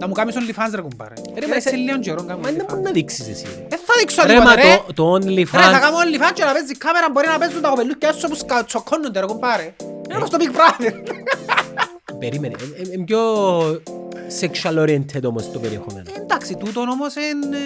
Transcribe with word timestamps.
Να 0.00 0.06
μου 0.08 0.12
κάνεις 0.12 0.34
OnlyFans 0.38 0.70
ρε 0.74 0.80
κουμπάρε. 0.80 1.14
Ρε, 1.38 1.46
μα 1.46 1.54
Έτσι 1.54 1.68
είσαι- 1.68 1.76
λίγο 1.76 1.98
καιρό 1.98 2.22
κάνω 2.24 2.40
Μα 2.40 2.50
δεν 2.50 2.64
μπορεί 2.68 2.80
OnlyFans. 2.80 2.84
να 2.84 2.90
δείξεις 2.90 3.28
εσύ. 3.28 3.44
ρε. 3.44 3.62
Ε, 3.74 3.76
θα 3.86 3.92
δείξω 3.98 4.22
Ρε, 4.22 4.28
τίποτε 4.28 4.48
μα 4.48 4.54
ρε. 4.54 4.62
το- 4.86 4.92
το 4.92 5.16
Ρε, 5.16 5.44
θα 5.44 5.58
OnlyFans... 5.58 5.80
κάνω 5.80 5.96
OnlyFans 6.04 6.32
και 6.34 6.44
να 6.44 6.52
παίζει 6.52 6.74
κάμερα 6.84 7.06
μπορεί 7.12 7.26
να 7.26 7.38
παίζουν 7.38 7.60
τα 7.60 7.68
κοπελούκια 7.68 8.08
όσο 8.08 8.28
που 8.28 8.34
σκα- 8.34 8.64
τσοκώνονται 8.64 9.20
ρε 9.20 9.26
κουμπάρε. 9.26 9.74
Είναι 10.04 10.16
όπως 10.16 10.30
το 10.30 10.38
Big 10.40 10.52
Brother. 10.58 10.92
Περίμενε. 12.18 12.54
ε, 12.76 12.82
ε, 12.82 12.92
Είναι 12.94 13.04
πιο 13.04 13.20
sexual 14.40 14.76
oriented 14.84 15.22
όμως 15.24 15.50
το 15.52 15.58
περιεχόμενο. 15.58 16.10
Ε, 16.16 16.20
Εντάξει, 16.20 16.54
τούτον 16.56 16.88
όμως 16.88 17.14
είναι... 17.14 17.58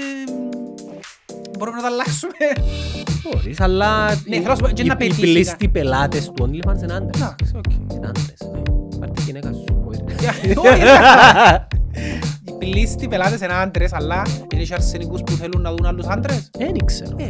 Μπορούμε 1.58 1.76
να 1.76 1.82
τα 1.82 1.88
αλλάξουμε. 1.88 2.32
Μπορείς, 3.22 3.60
αλλά 3.60 4.08
Ναι, 4.24 4.36
θέλω 4.36 4.48
να 4.48 4.54
σου 4.54 4.60
πω, 4.62 4.68
και 4.68 4.82
οι- 4.82 4.86
να 4.86 4.92
οι 4.94 4.96
πετύχει 4.96 5.20
πλήστοι 5.20 5.68
πελάτες 5.68 6.24
του 6.26 6.34
OnlyFans 6.50 6.82
είναι 6.82 6.92
άντρες. 6.94 7.20
Εντάξει, 7.20 7.52
οκ. 7.56 7.92
Είναι 7.94 8.06
άντρες. 8.06 8.34
ναι. 8.52 8.98
Πάρ' 8.98 9.10
τη 9.10 9.22
γυναίκα 9.22 9.52
σου. 9.52 9.64
Όχι, 10.28 10.46
ρε. 10.46 10.54
Όχι, 10.70 10.82
ρε. 10.82 11.66
Οι 12.44 12.52
πλήστοι 12.58 13.08
πελάτες 13.08 13.40
είναι 13.40 13.52
άντρες, 13.52 13.92
αλλά 13.92 14.22
είναι 14.54 14.62
και 14.62 14.74
αρσενικούς 14.74 15.20
που 15.26 15.32
θέλουν 15.32 15.62
να 15.62 15.70
δουν 15.70 15.86
άλλους 15.86 16.06
άντρες. 16.06 16.50
Δεν 16.58 16.84
ξέρω. 16.84 17.16
Ε. 17.18 17.26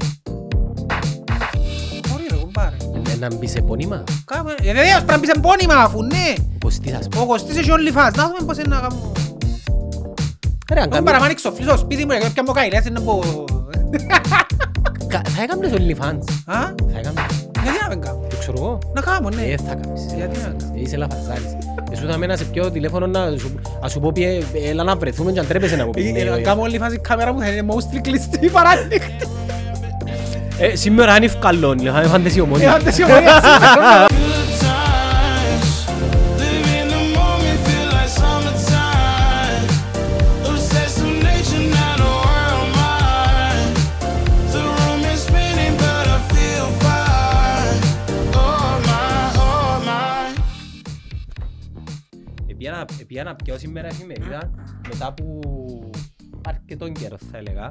Μπορεί 2.09 2.27
ρε 2.30 2.37
κουμπάρε. 2.37 2.77
Ε, 3.13 3.16
Να 3.19 3.35
μπεις 3.35 3.55
επώνυμα. 3.55 4.05
Κάμε- 4.25 4.55
Ε, 4.63 4.73
βεβαίως 4.73 4.95
πρέπει 4.97 5.11
να 5.13 5.19
μπεις 5.19 5.29
εμπόνιμα 5.29 5.75
αφού 5.75 6.03
ναι. 6.03 6.33
Όπως 6.55 6.79
τι 6.79 6.91
θα 6.91 7.03
σου 7.03 7.09
πω. 7.09 7.21
Ο 7.21 7.27
Κωστής 7.27 7.57
έχει 7.57 7.71
OnlyFans. 7.73 8.15
Να 8.16 8.25
δούμε 8.27 8.39
πώς 8.47 8.57
είναι 8.59 8.75
να 8.75 8.80
κάνω. 8.80 9.13
Ρε, 10.73 10.80
αν 10.80 10.83
Εγώ 10.83 10.88
κάνεις- 10.91 11.05
παραμά 11.05 11.25
ανοίξω 11.25 11.51
φλήσω 11.52 11.71
στο 11.71 11.79
σπίτι 11.79 12.05
μου 12.05 12.11
και 12.11 12.30
πια 12.33 12.43
μου 12.47 12.52
καηλές 12.52 12.85
είναι 12.87 13.01
που... 13.01 13.45
Κα- 15.09 15.23
Θα 15.29 15.43
έκανες 15.43 15.71
OnlyFans. 15.75 16.23
Α, 16.45 16.61
Θα 16.93 16.99
έκανες. 16.99 17.50
Γιατί 17.63 17.79
να 17.83 17.89
μην 17.89 18.01
κάνω; 18.01 18.19
Το 18.31 18.37
ξέρω 18.39 18.57
εγώ. 18.59 18.79
Να 18.95 19.01
κάνω, 19.01 19.29
ναι. 19.29 19.43
Ε, 19.43 19.57
θα 19.67 19.75
κάνεις. 19.75 20.03
Γιατί 20.17 20.39
να 20.39 20.45
κάνω; 20.45 20.57
Είσαι 20.75 20.97
λαφαζάρης. 20.97 21.57
Εσύ 21.93 22.03
θα 22.11 22.17
μένα 22.19 22.37
σε 22.37 22.45
πιο 22.45 22.71
τηλέφωνο 22.71 23.07
να 23.07 23.35
σου, 23.39 23.61
να 23.83 23.89
σου 23.89 24.01
πω 24.01 24.13
πιε, 24.13 24.43
έλα 24.69 24.83
να 24.83 24.97
βρεθούμε 24.97 25.33
και 25.33 25.39
αν 25.39 25.47
τρέπεσαι 25.47 25.77
να 25.77 25.85
μου 25.85 25.91
πεις. 25.91 26.13
ναι, 26.13 26.19
Ε, 26.19 26.25
Να 26.25 26.33
όχι. 26.35 26.43
κάνω 26.43 26.63
OnlyFans 26.63 26.93
η 26.93 26.99
κάμερα 26.99 27.33
μου 27.33 27.41
θα 27.41 27.49
είναι 27.49 27.67
mostly 27.75 27.99
κλειστή 28.03 28.49
παρά 28.49 28.69
ανοιχτή. 28.69 29.27
Ε, 30.59 30.77
σήμερα 30.77 31.17
είναι 31.17 31.25
ευκαλόν, 31.25 31.79
θα 31.79 31.85
είναι 31.99 32.07
φαντασιομόνιο. 32.07 32.69
Ε, 32.69 32.73
Επήγα 53.11 53.25
να- 53.25 53.30
Επήγα 53.30 53.45
να 53.45 53.45
πιω 53.45 53.59
σήμερα 53.59 53.89
εφημερίδα 53.89 54.51
μετά 54.89 55.07
από 55.07 55.41
αρκετόν 56.47 56.93
καιρός 56.93 57.21
θα 57.30 57.39
έλεγα. 57.39 57.69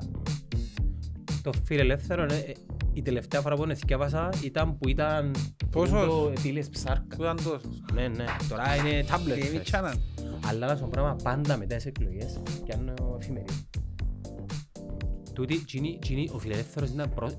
Το 1.41 1.51
φιλελεύθερο, 1.63 2.23
ε, 2.23 2.35
ε, 2.35 2.51
η 2.93 3.01
τελευταία 3.01 3.41
φορά 3.41 3.55
που 3.55 3.65
θυκεύασα 3.75 4.29
ήταν 4.43 4.77
που 4.77 4.89
ήταν 4.89 5.31
Πόσος; 5.71 6.05
το 6.07 6.31
επίλες 6.37 6.69
ψάρκα. 6.69 7.15
Που 7.15 7.21
ήταν 7.23 7.35
τόσος; 7.35 7.81
Ναι, 7.93 8.07
ναι. 8.07 8.25
Τώρα 8.49 8.75
είναι 8.75 9.05
tablet. 9.07 9.31
Ε, 9.31 9.49
μη 9.51 9.57
first. 9.57 9.61
τσάναν. 9.63 10.01
Αλλά 10.49 10.67
να 10.67 10.75
σου 10.75 10.81
πω 10.81 10.87
πράγμα 10.91 11.15
πάντα 11.23 11.57
μετά 11.57 11.75
τις 11.75 11.85
εκλογές 11.85 12.41
πιάνω 12.65 12.93
εφημερίδα. 13.21 13.53
Τούτη, 15.33 15.63
τζίνι, 15.65 15.97
τζίνι, 16.01 16.29
ο 16.33 16.39
φιλελεύθερος 16.39 16.89
ήταν 16.89 17.11
προ... 17.15 17.31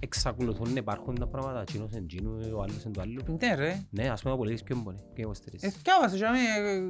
εξακολουθούν 0.00 0.72
να 0.72 0.78
υπάρχουν 0.78 1.14
τα 1.18 1.26
πράγματα. 1.26 1.64
Τζίνος 1.64 1.92
εν 1.92 2.06
τζίνου, 2.06 2.38
ο 2.54 2.62
άλλος 2.62 2.84
εν 2.84 2.92
το 2.92 3.00
άλλο. 3.00 3.38
Ναι 3.40 3.54
ρε. 3.54 3.86
Ναι, 3.90 4.08
ας 4.10 4.22
πούμε 4.22 4.34
ο 4.34 4.36
πολίτης 4.36 4.62
ποιον 4.62 4.80
μπορεί, 4.80 4.96
ποιον 5.14 5.26
υποστηρίζει. 5.26 5.66
Εθιάβασε 5.66 6.16
για 6.16 6.30
μέ... 6.30 6.38
ε, 6.38 6.80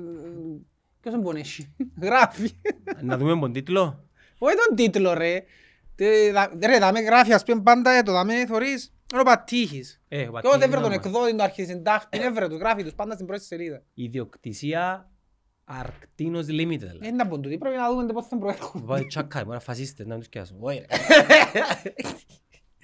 Ποιος 1.00 1.14
τον 1.14 1.22
πονέσει. 1.22 1.74
Γράφει. 2.02 2.50
Να 3.02 3.16
δούμε 3.16 3.38
τον 3.40 3.52
τίτλο. 3.52 4.04
Όχι 4.38 4.54
τον 4.66 4.76
τίτλο 4.76 5.12
ρε. 5.14 5.44
Τε- 5.94 6.32
δα- 6.32 6.52
Ρε, 6.66 6.78
δάμε 6.78 7.00
γράφει 7.00 7.32
ας 7.32 7.42
πούμε 7.44 7.62
πάντα 7.62 7.90
ε, 7.90 8.02
το 8.02 8.12
δάμε 8.12 8.46
θωρείς. 8.46 8.92
Είναι 9.12 9.20
ο 9.20 9.24
Πατήχης. 9.24 10.02
Ε, 10.08 10.16
ο 10.16 10.18
Και 10.18 10.22
εγώ 10.24 10.32
Πατήχης 10.32 10.58
δεν 10.58 10.70
βρω 10.70 10.80
τον 10.80 10.92
είναι 10.92 11.00
εκδότη 11.04 11.36
του 11.36 11.42
αρχισυντάχτη. 11.42 12.18
Δεν 12.18 12.34
βρω 12.34 12.48
τους 12.48 12.58
γράφει 12.58 12.82
τους 12.82 12.94
πάντα 12.94 13.14
στην 13.14 13.26
πρώτη 13.26 13.42
σελίδα. 13.44 13.82
Ιδιοκτησία 13.94 15.10
Αρκτίνος 15.64 16.46
Limited. 16.46 16.78
λέει. 16.80 17.08
Είναι 17.08 17.22
από 17.22 17.38
τούτοι. 17.40 17.58
Πρέπει 17.58 17.76
να 17.76 17.90
δούμε 17.90 18.12
πώς 18.12 18.26
θα 18.26 18.38
προέρχονται. 18.38 18.84
Πάει 18.84 19.06
τσακά, 19.06 19.38
μπορεί 19.40 19.54
να 19.54 19.60
φασίστες 19.60 20.06
να 20.06 20.18
τους 20.18 20.28
πιάσουν. 20.28 20.56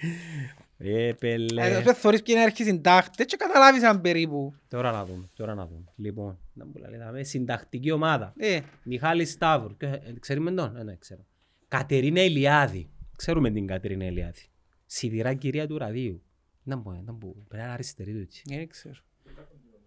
Όχι 0.02 0.92
ρε. 0.92 1.04
Ε, 1.06 1.08
Ε, 1.08 1.12
πελέ. 1.12 1.62
ας 1.62 1.80
πούμε 1.80 1.94
θωρείς 1.94 2.22
ποιοι 2.22 2.34
είναι 2.36 2.44
αρχισυντάχτες 2.46 3.26
και 3.26 3.36
καταλάβεις 3.36 3.82
αν 3.82 4.00
περίπου. 4.00 4.54
Τώρα 4.68 4.92
να 4.92 5.04
δούμε, 5.04 5.30
τώρα 5.34 5.54
να 5.54 5.66
δούμε. 5.66 5.84
Λοιπόν, 5.96 6.38
να 6.52 6.66
μου 6.66 6.72
λέει, 6.74 6.98
δάμε 6.98 7.22
συντακτική 7.22 7.90
ομάδα. 7.90 8.32
Ε, 8.36 8.60
Μιχάλης 8.82 9.30
Σταύρου. 9.30 9.76
Και, 9.76 9.86
ε, 9.86 10.12
Ξέρουμε 10.20 10.52
τον, 10.52 10.76
ε, 10.76 10.82
ναι, 10.82 10.96
ξέρω. 10.96 11.26
Κατερίνα 11.68 12.22
Ηλιάδη. 12.22 12.88
Ξέρουμε 13.16 13.50
την 13.50 13.66
Κατερίνα 13.66 14.04
Ηλιάδη. 14.04 14.42
Σιδηρά 14.86 15.34
κυρία 15.34 15.66
του 15.66 15.78
ραδίου. 15.78 16.22
Να 16.62 16.78
πω, 16.78 16.92
να 16.92 17.14
πω. 17.14 17.28
Πρέπει 17.32 17.48
να 17.56 17.62
είναι 17.62 17.72
αριστερή 17.72 18.12
του 18.12 18.18
έτσι. 18.20 18.42
δεν 18.46 18.68
ξέρω. 18.68 18.94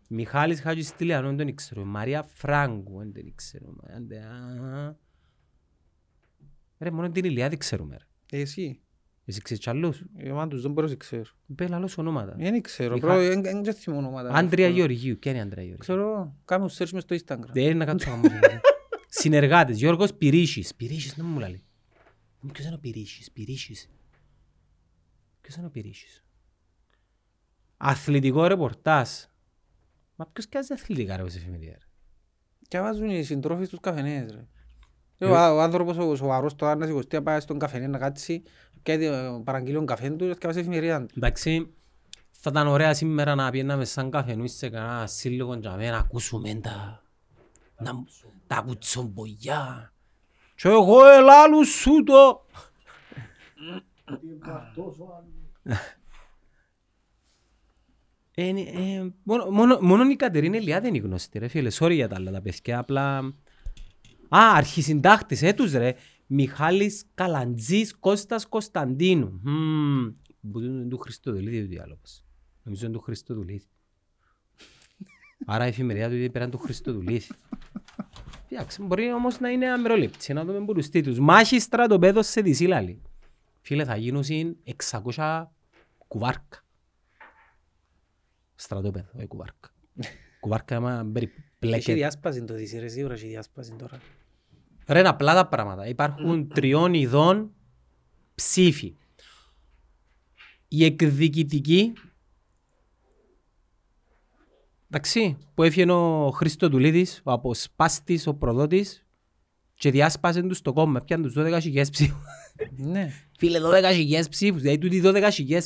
Μιχάλης 0.09 0.62
Χατζηστηλιανού, 0.62 1.28
δεν 1.35 1.38
τον 1.46 1.56
ξέρω. 1.56 1.85
Μαρία 1.85 2.23
Φράγκου, 2.23 2.97
δεν 2.97 3.13
την 3.13 3.35
ξέρω. 3.35 3.75
Άντε, 3.96 4.17
α. 4.19 4.96
Ρε, 6.79 6.91
μόνο 6.91 7.09
την 7.12 7.25
Ηλιάδη 7.25 7.57
ξέρουμε. 7.57 7.97
Ρε. 7.97 8.38
Ε, 8.38 8.41
Εσύ. 8.41 8.81
Εσύ 9.29 9.41
ξέρεις 9.41 9.63
κι 9.63 9.69
άλλους; 9.69 10.03
Εγώ 10.17 10.47
τους 10.47 10.61
δεν 10.61 10.71
μπορώ 10.71 10.88
να 10.88 10.95
ξέρω. 10.95 11.23
Πέλα 11.55 11.75
άλλους 11.75 11.97
ονόματα. 11.97 12.35
Δεν 12.38 12.61
ξέρω. 12.61 12.93
Μιχα- 12.93 13.07
Πρώτο, 13.07 13.41
δεν- 13.41 13.63
δεν 13.63 13.73
θυμώ 13.73 13.97
ονόματα. 13.97 14.29
Άντρια 14.33 14.67
Γεωργίου. 14.67 15.17
Ποια 15.19 15.31
είναι 15.31 15.39
η 15.39 15.43
Άντρια 15.43 15.61
Γεωργίου; 15.63 15.79
Ξέρω, 15.81 16.35
κάνω 16.45 16.65
search 16.77 16.89
μες 16.89 17.01
στο 17.03 17.15
Instagram. 17.15 17.49
Δεν 17.53 17.63
είναι 17.63 17.73
να 17.73 17.85
κάτσω 17.85 18.09
γάμο. 18.09 18.21
Συνεργάτες. 19.09 19.77
Γιώργος 19.77 20.13
Πυρίσης. 20.13 20.75
Πυρίσης, 20.75 21.17
να 21.17 21.23
μου 21.23 21.39
λέει. 21.39 21.63
Ποιος 22.51 22.66
είναι 22.66 22.75
ο 22.75 22.79
Πυρίσης. 22.79 23.31
Πυρίσης. 23.31 23.89
Ποιος 25.41 25.55
είναι 25.55 25.66
ο 25.66 25.69
Πυρίσης; 25.69 26.23
Αθλητικό 27.77 28.47
ρεπορτάζ. 28.47 29.09
Μα 30.16 30.25
ποιος 30.33 30.49
κάνει 30.49 30.66
αθλητικά 30.69 31.17
ρε 31.17 31.29
σε 31.29 31.37
εφημερίδα. 31.37 31.71
ρε; 31.71 31.85
Και 32.67 32.79
βάζουν 32.79 33.09
οι 33.09 33.23
συντρόφοι 33.23 33.67
τους 33.67 33.79
καφενές 33.79 34.31
ρε. 34.31 34.47
Και 35.16 35.25
Ε, 35.25 35.27
Ο, 35.27 35.31
ο 35.55 35.61
άνθρωπος 35.61 35.97
ο 35.97 36.16
σοβαρός 36.16 36.55
τώρα 36.55 36.75
να 36.75 36.85
σηκωστεί 36.85 37.16
να 37.16 37.23
πάει 37.23 37.39
στον 37.39 37.59
καφενέ 37.59 37.87
να 37.87 37.97
κάτσει 37.97 38.43
και 38.95 39.11
παραγγείλει 39.43 39.75
τον 39.75 39.85
καφέ 39.85 40.09
τους 40.09 40.37
και 40.37 40.47
βάζεις 40.47 40.61
εφημερίδα 40.61 41.05
τους. 41.05 41.17
Εντάξει, 41.17 41.73
θα 42.31 42.49
ήταν 42.49 42.67
ωραία 42.67 42.93
σήμερα 42.93 43.35
να 43.35 43.51
πιέναμε 43.51 43.85
σαν 43.85 44.09
καφενούς 44.09 44.51
σε 44.51 44.69
κανένα 44.69 45.07
σύλλογο 45.07 45.55
για 45.55 45.75
μένα 45.75 45.91
να 45.91 45.97
ακούσουμε 45.97 46.53
τα, 46.53 47.03
να, 47.77 47.91
τα 48.47 48.63
κουτσομπογιά. 48.65 49.93
Και 50.55 50.67
εγώ 50.67 51.05
ελάλου 51.05 51.65
σου 51.65 52.03
το. 52.03 52.45
Ε, 58.39 58.51
ναι, 58.51 58.61
ε, 58.61 59.13
μόνο, 59.23 59.45
μόνο, 59.45 59.77
μόνο 59.81 60.09
η 60.09 60.15
Κατερίνα 60.15 60.57
Ηλιά 60.57 60.85
είναι 60.85 60.97
γνωστή 60.97 61.39
ρε 61.39 61.47
φίλε, 61.47 61.69
sorry 61.79 61.93
για 61.93 62.07
τα 62.07 62.15
άλλα 62.15 62.31
τα 62.31 62.41
παιδιά, 62.41 62.79
απλά... 62.79 63.17
Α, 64.29 64.39
αρχισυντάκτης, 64.55 65.41
έτους 65.41 65.71
ρε, 65.71 65.95
Μιχάλης 66.27 67.05
Καλαντζής 67.13 67.95
Κώστας 67.99 68.45
Κωνσταντίνου. 68.47 69.39
Μμμ, 69.43 70.13
που 70.51 70.59
είναι 70.59 70.85
του 70.85 70.97
Χριστοδουλίδη 70.97 71.61
ο 71.61 71.67
διάλογος. 71.67 72.23
Νομίζω 72.63 72.85
είναι 72.85 72.95
του 72.95 73.01
Χριστοδουλίδη. 73.01 73.65
Άρα 75.45 75.66
η 75.66 75.67
εφημερίδα 75.67 76.07
του 76.07 76.16
είναι 76.16 76.29
πέραν 76.29 76.51
του 76.51 76.57
Χριστοδουλίδη. 76.57 77.27
Εντάξει, 78.49 78.81
μπορεί 78.83 79.11
όμως 79.13 79.39
να 79.39 79.49
είναι 79.49 79.71
αμερολήπτη, 79.71 80.33
να 80.33 80.45
δούμε 80.45 80.66
πολλούς 80.66 80.89
τίτλους. 80.89 81.19
Μάχη 81.19 81.59
στρατοπέδος 81.59 82.27
σε 82.27 82.41
δυσίλαλη. 82.41 83.01
Φίλε, 83.61 83.85
θα 83.85 83.95
γίνουν 83.95 84.23
600 85.16 85.45
κουβάρκα. 86.07 86.66
Στρατόπεδο, 88.55 89.09
όχι 89.16 89.27
κουβάρκα. 89.27 89.69
κουβάρκα 90.39 90.75
άμα 90.75 90.99
Έχει 90.99 91.11
περιπλέκεται. 91.11 91.93
διάσπαση 91.93 92.43
το 92.43 92.53
δεις 92.53 92.73
ρε, 92.73 92.87
σίγουρα 92.87 93.13
έχει 93.13 93.27
διάσπαση 93.27 93.73
τώρα. 93.73 93.99
Ρε, 94.87 94.99
είναι 94.99 95.07
απλά 95.07 95.33
τα 95.33 95.47
πράγματα. 95.47 95.87
Υπάρχουν 95.87 96.47
τριών 96.47 96.93
ειδών 96.93 97.51
ψήφοι. 98.35 98.95
Η 100.67 100.85
εκδικητική, 100.85 101.93
εντάξει, 104.89 105.37
που 105.53 105.63
έφυγε 105.63 105.91
ο 105.91 106.31
Χριστοδουλίδης, 106.31 107.22
ο 107.23 107.31
αποσπάστης, 107.31 108.28
ο 108.28 108.34
προδότης 108.34 109.05
και 109.73 109.91
διάσπασε 109.91 110.41
τους 110.41 110.61
το 110.61 110.73
κόμμα. 110.73 111.01
Πιάνε 111.01 111.23
τους 111.23 111.33
12.000 111.37 111.90
ψήφους. 111.91 112.25
Ναι, 112.78 113.11
Φίλε, 113.37 113.59
12.000 113.59 114.29
ψήφους. 114.29 114.61
Δηλαδή, 114.61 114.78
τούτοι 114.78 115.01
12.000 115.03 115.61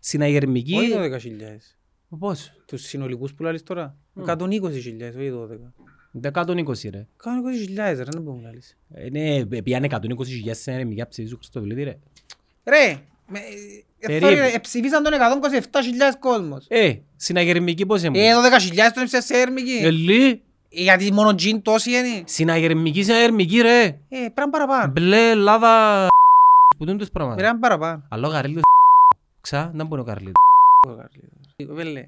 συναγερμικοί. 0.00 0.74
όχι 0.74 0.92
12.000. 0.94 1.78
Πώς; 2.18 2.52
Τους 2.66 2.82
συνολικούς 2.82 3.34
που 3.34 3.42
λάλεις 3.42 3.62
τώρα. 3.62 3.98
120.000, 4.14 5.16
όχι 5.16 5.30
12. 5.30 5.72
120 6.22 6.90
ρε. 6.90 7.06
120.000 7.24 7.74
ρε, 7.76 7.92
δεν 7.94 8.22
μπορούμε 8.22 8.42
να 8.42 8.48
λάλεις. 8.48 8.76
Είναι, 9.06 9.46
πιάνε 9.62 9.86
120.000 9.90 10.50
συναγερμικά 10.50 11.08
ψήφους 11.08 11.30
του 11.30 11.36
Χριστοδουλίδη 11.36 11.82
ρε. 11.82 11.96
Ρε, 12.64 12.96
με- 13.26 13.38
ε, 14.00 14.06
Περίπου. 14.06 14.26
sorry, 14.26 14.34
ρε, 14.34 14.50
εψηφίσαν 14.54 15.02
τον 15.02 15.12
127.000 15.12 16.16
κόσμος. 16.18 16.66
Ε, 16.68 16.94
συναγερμική 17.16 17.86
πώς 17.86 18.02
Ε, 18.02 18.06
είναι. 18.06 18.34
12.000 18.34 18.92
τον 18.94 19.02
έψησε 19.02 19.20
σε 19.20 19.34
Ε, 19.34 19.40
έρμικη. 19.40 19.72
λί. 19.92 20.42
Γιατί 20.70 21.12
μόνο 21.12 21.34
τζιν 21.34 21.62
τόσοι 21.62 21.90
είναι. 21.90 22.22
Συναγερμική, 22.24 23.02
συναγερμική 23.02 23.60
ρε. 23.60 23.82
Ε, 23.84 23.96
πρέπει 24.08 24.32
να 24.40 24.50
παραπάνω. 24.50 24.92
Μπλε, 24.92 25.34
λάδα, 25.34 26.06
που 26.78 26.84
είναι 26.84 26.96
τους 26.96 27.10
Πρέπει 27.10 27.12
πράγματα. 27.12 27.42
να 27.52 27.58
παραπάνω. 27.58 28.02
Αλλά 28.08 28.28
ο 28.28 28.30
Καρλίτος 28.30 28.62
ξα, 29.40 29.70
δεν 29.74 29.86
μπορεί 29.86 30.00
ο 30.00 30.04
Καρλίτος. 30.04 30.34
Βέλε, 31.68 32.00
ε, 32.00 32.06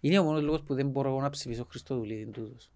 Είναι 0.00 0.18
ο 0.18 0.22
μόνος 0.24 0.42
λόγος 0.42 0.62
που 0.62 0.74
δεν 0.74 0.88
μπορώ 0.88 1.08
εγώ 1.08 1.20
να 1.20 1.30
ψηφίσω 1.30 1.66
Χριστοδουλίδη 1.70 2.30
τούτος. 2.30 2.70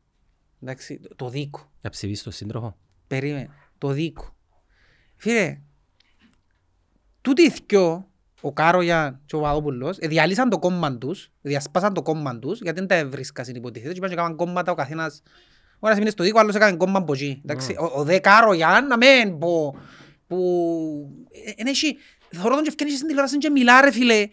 Εντάξει, 0.63 0.99
το- 1.01 1.15
το 1.17 1.29
δίκο. 1.29 1.71
Για 1.81 1.91
ψηφίσεις 1.91 2.23
τον 2.23 2.33
σύντροφο. 2.33 2.77
Περίμενε. 3.07 3.49
Το 3.79 3.89
δίκο. 3.89 4.37
Φίλε, 5.17 5.61
τούτοι 7.21 7.43
οι 7.43 7.53
δυο, 7.67 8.09
ο 8.41 8.53
Κάρογιαν 8.53 9.21
και 9.27 9.37
ο 9.37 9.41
Παπαδόπουλος, 9.41 9.99
ε, 9.99 10.07
διαλύσαν 10.09 10.49
το 10.49 10.59
κόμμα 10.59 10.99
τους, 10.99 11.31
διασπάσαν 11.41 11.95
το 11.95 12.03
κόμμα 12.03 12.39
τους, 12.39 12.61
γιατί 12.61 12.79
δεν 12.79 12.89
τα 12.89 12.95
έβρισκαν 12.95 13.45
συνυποτίθεται 13.45 13.91
και 13.93 13.97
είπαν 13.99 14.09
και 14.09 14.15
έκαναν 14.15 14.37
κόμματα 14.37 14.73
ο 14.73 14.75
καθένας 14.75 15.23
ο 15.83 15.87
ένας 15.87 15.97
έμεινε 15.97 16.11
στο 16.11 16.25
δίκο, 16.25 16.39
ο 16.39 16.41
άλλος 16.41 16.55
έκανε 16.55 16.77
κόμμα 16.77 16.99
από 16.99 17.13
εκεί. 17.13 17.41
Εντάξει, 17.45 17.73
ο, 17.79 17.85
ο 17.95 18.05
δε 18.05 18.19
Κάρογιαν, 18.19 18.87
να 18.87 18.97
μεν, 18.97 19.39
που... 19.39 19.77
που... 20.27 20.37
ε, 21.47 21.53
εν 21.57 21.67
έχει, 21.67 21.97
θωρώ 22.31 22.55
τον 22.55 22.63
και 22.63 22.69
ευκαινήσει 22.69 22.97
στην 22.97 23.09
τηλεόραση 23.09 23.39
και 23.39 23.51
μιλά 23.51 23.81
ρε 23.81 23.91
φίλε, 23.91 24.29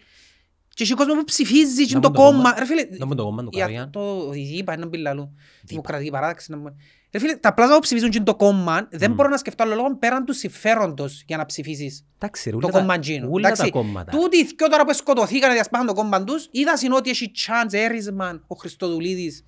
και 0.77 0.83
έχει 0.83 0.93
κόσμος 0.93 1.17
που 1.17 1.23
ψηφίζει 1.23 1.85
και 1.85 1.93
Να 1.95 1.99
το 2.01 2.07
μου 2.09 2.13
το 2.15 2.21
κόμμα. 2.21 2.31
κόμμα. 2.43 2.53
Ρε 2.59 2.65
φίλε, 2.65 2.87
Να 2.97 3.05
μου 3.05 3.15
το 3.15 3.23
κόμμα 3.23 3.43
του 3.43 3.49
για 3.53 3.59
Καρογιάν. 3.61 3.91
Το 3.91 4.31
είπα, 4.33 4.73
έναν 4.73 4.89
πιλαλού. 4.89 5.33
Δημοκρατική 5.63 6.09
παράταξη. 6.09 6.51
να 6.51 6.57
μου- 6.57 6.75
Ρε 7.11 7.19
φίλε, 7.19 7.35
τα 7.35 7.53
πλάσμα 7.53 7.75
που 7.75 7.81
ψηφίζουν 7.81 8.09
και 8.09 8.19
το 8.21 8.35
κόμμα, 8.35 8.87
δεν 8.91 9.13
μπορώ 9.13 9.29
να 9.29 9.37
σκεφτώ 9.37 9.63
άλλο 9.63 9.75
λόγο 9.75 9.95
πέραν 9.97 10.25
του 10.25 10.33
συμφέροντος 10.33 11.23
για 11.27 11.37
να 11.37 11.45
ψηφίσεις 11.45 12.05
Εντάξει, 12.15 12.49
ρε, 12.49 12.55
το 12.55 12.57
ούλα 12.57 12.71
τα- 12.71 12.79
κόμμα 12.79 12.93
εκείνο. 12.93 13.27
ούλα 13.29 13.41
τα 13.41 13.53
Εντάξει, 13.53 13.71
κόμματα. 13.71 14.11
Τούτοι 14.17 14.37
οι 14.37 14.43
δυο 14.43 14.67
τώρα 14.69 14.85
που 14.85 14.93
σκοτωθήκαν 14.93 15.49
και 15.49 15.53
διασπάσαν 15.55 15.87
το 15.87 15.93
κόμμα 15.93 16.23
τους, 16.23 16.47
είδα 16.51 16.73
είναι 16.85 16.95
ότι 16.95 17.09
έχει 17.09 17.31
chance 17.47 17.73
έρισμα 17.73 18.43
ο 18.47 18.55
Χριστοδουλίδης 18.55 19.43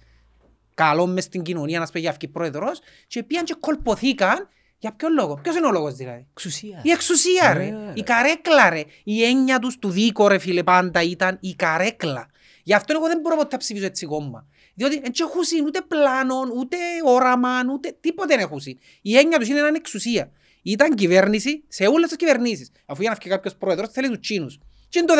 καλό 0.73 1.07
μες 1.07 1.23
στην 1.23 1.41
κοινωνία 1.41 1.79
να 1.79 1.85
σπέγει 1.85 2.07
αυκή 2.07 2.27
πρόεδρος 2.27 2.79
και 3.07 3.23
πήγαν 3.23 3.43
και 3.45 3.55
κολποθήκαν 3.59 4.47
για 4.79 4.95
ποιο 4.95 5.09
λόγο; 5.09 5.39
Ποιος 5.43 5.55
είναι 5.55 5.67
ο 5.67 5.71
λόγος 5.71 5.95
δηλαδή; 5.95 6.27
Εξουσία. 6.31 6.81
Η 6.83 6.91
εξουσία 6.91 7.53
ρε. 7.53 7.65
Ωραία, 7.65 7.85
ρε. 7.85 7.91
Η 7.95 8.03
καρέκλα 8.03 8.69
ρε. 8.69 8.83
Η 9.03 9.23
έννοια 9.23 9.59
τους 9.59 9.77
του 9.79 9.89
δίκο 9.89 10.27
ρε 10.27 10.37
φίλε 10.37 10.63
πάντα 10.63 11.01
ήταν 11.01 11.37
η 11.41 11.53
καρέκλα. 11.53 12.27
Γι' 12.63 12.73
αυτό 12.73 12.93
εγώ 12.93 13.07
δεν 13.07 13.19
μπορώ 13.19 13.35
ποτέ 13.35 13.47
να 13.51 13.57
ψηφίσω 13.57 13.85
έτσι 13.85 14.05
κόμμα. 14.05 14.47
Διότι 14.73 14.99
δεν 14.99 15.11
έχουν 15.19 15.65
ούτε 15.65 15.81
πλάνο, 15.87 16.35
ούτε 16.57 16.77
όραμα, 17.05 17.49
ούτε 17.73 17.97
τίποτε 17.99 18.35
δεν 18.35 18.43
έχουν. 18.43 18.61
Η 19.01 19.17
έννοια 19.17 19.37
τους 19.39 19.47
είναι 19.47 19.61
να 19.61 19.67
είναι 19.67 19.77
εξουσία. 19.77 20.31
Ήταν 20.61 20.95
κυβέρνηση 20.95 21.63
σε 21.67 21.85
όλες 21.85 22.07
τις 22.07 22.17
κυβερνήσεις. 22.17 22.71
Αφού 22.85 23.01
για 23.01 23.09
να 23.09 23.15
φύγει 23.15 23.29
κάποιος 23.29 23.55
πρόεδρος 23.55 23.89
θέλει 23.89 24.07
τους 24.07 24.19
Τσίνους. 24.19 24.59
Και 24.89 24.99
είναι 24.99 25.07
το 25.07 25.13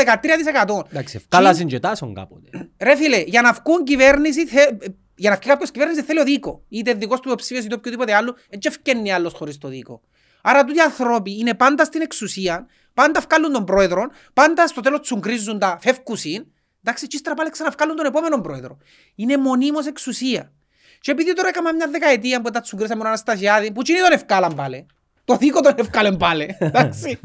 13%. 0.84 0.90
Εντάξει, 0.90 1.16
ευκάλασαν 1.18 1.68
και 1.68 1.80
τάσον 1.80 2.14
κάποτε. 2.14 2.50
Ρε 2.80 2.96
φίλε, 2.96 3.24
για 3.26 3.42
να 3.42 3.54
βγουν 3.54 3.84
κυβέρνηση, 3.84 4.48
θε... 4.48 4.62
για 5.20 5.30
να 5.30 5.36
βγει 5.36 5.48
κάποιος 5.48 5.72
κυβέρνηση 5.72 6.02
θέλει 6.04 6.20
ο 6.20 6.24
δίκο. 6.24 6.64
Είτε 6.70 6.94
δικός 6.94 7.20
του 7.20 7.28
υποψήφιος 7.28 7.66
είτε 7.66 7.76
οποιοδήποτε 7.76 8.14
άλλο, 8.14 8.36
έτσι 8.50 8.70
ευκαινεί 8.72 9.12
άλλος 9.12 9.34
χωρίς 9.34 9.58
το 9.58 9.68
δίκο. 9.68 10.02
Άρα 10.42 10.64
τούτοι 10.64 10.78
οι 10.78 10.82
άνθρωποι 10.82 11.38
είναι 11.40 11.54
πάντα 11.54 11.86
στην 11.86 12.02
εξουσία, 12.02 12.68
πάντα 12.94 13.20
βγάλουν 13.30 13.52
τον 13.52 13.66
πρόεδρο, 13.66 14.12
πάντα 14.34 14.68
στο 14.68 14.82
τέλος 14.82 15.00
τσουγκρίζουν 15.00 15.60
τα 15.60 15.78
φεύκουσιν, 15.82 16.46
εντάξει, 16.84 17.08
και 17.08 17.16
ύστερα 17.16 17.36
πάλι 17.36 17.50
ξαναβγάλουν 17.50 17.96
τον 17.96 18.06
επόμενο 18.06 18.42
πρόεδρο. 18.42 18.78
Είναι 19.16 19.38
μονίμως 19.38 19.86
εξουσία. 19.86 20.52
Και 21.02 21.12
επειδή 21.12 21.34
τώρα 21.34 21.48
έκανα 21.48 21.74
μια 21.74 21.88
δεκαετία 21.88 22.42
που 22.42 22.50
τα 22.50 22.62
τσουγκρίσαμε 22.62 22.96
με 22.96 23.02
τον 23.02 23.08
Αναστασιάδη, 23.08 23.72
που 23.72 23.82
τσινή 23.82 24.00
τον 24.00 24.12
ευκάλαν 24.12 24.56
πάλι. 24.56 24.86
Το 25.26 25.36
δίκο 25.36 25.62
τον 25.62 25.74
ευκάλεν 25.78 26.18
πάλι. 26.18 26.56
Εντάξει. 26.60 27.20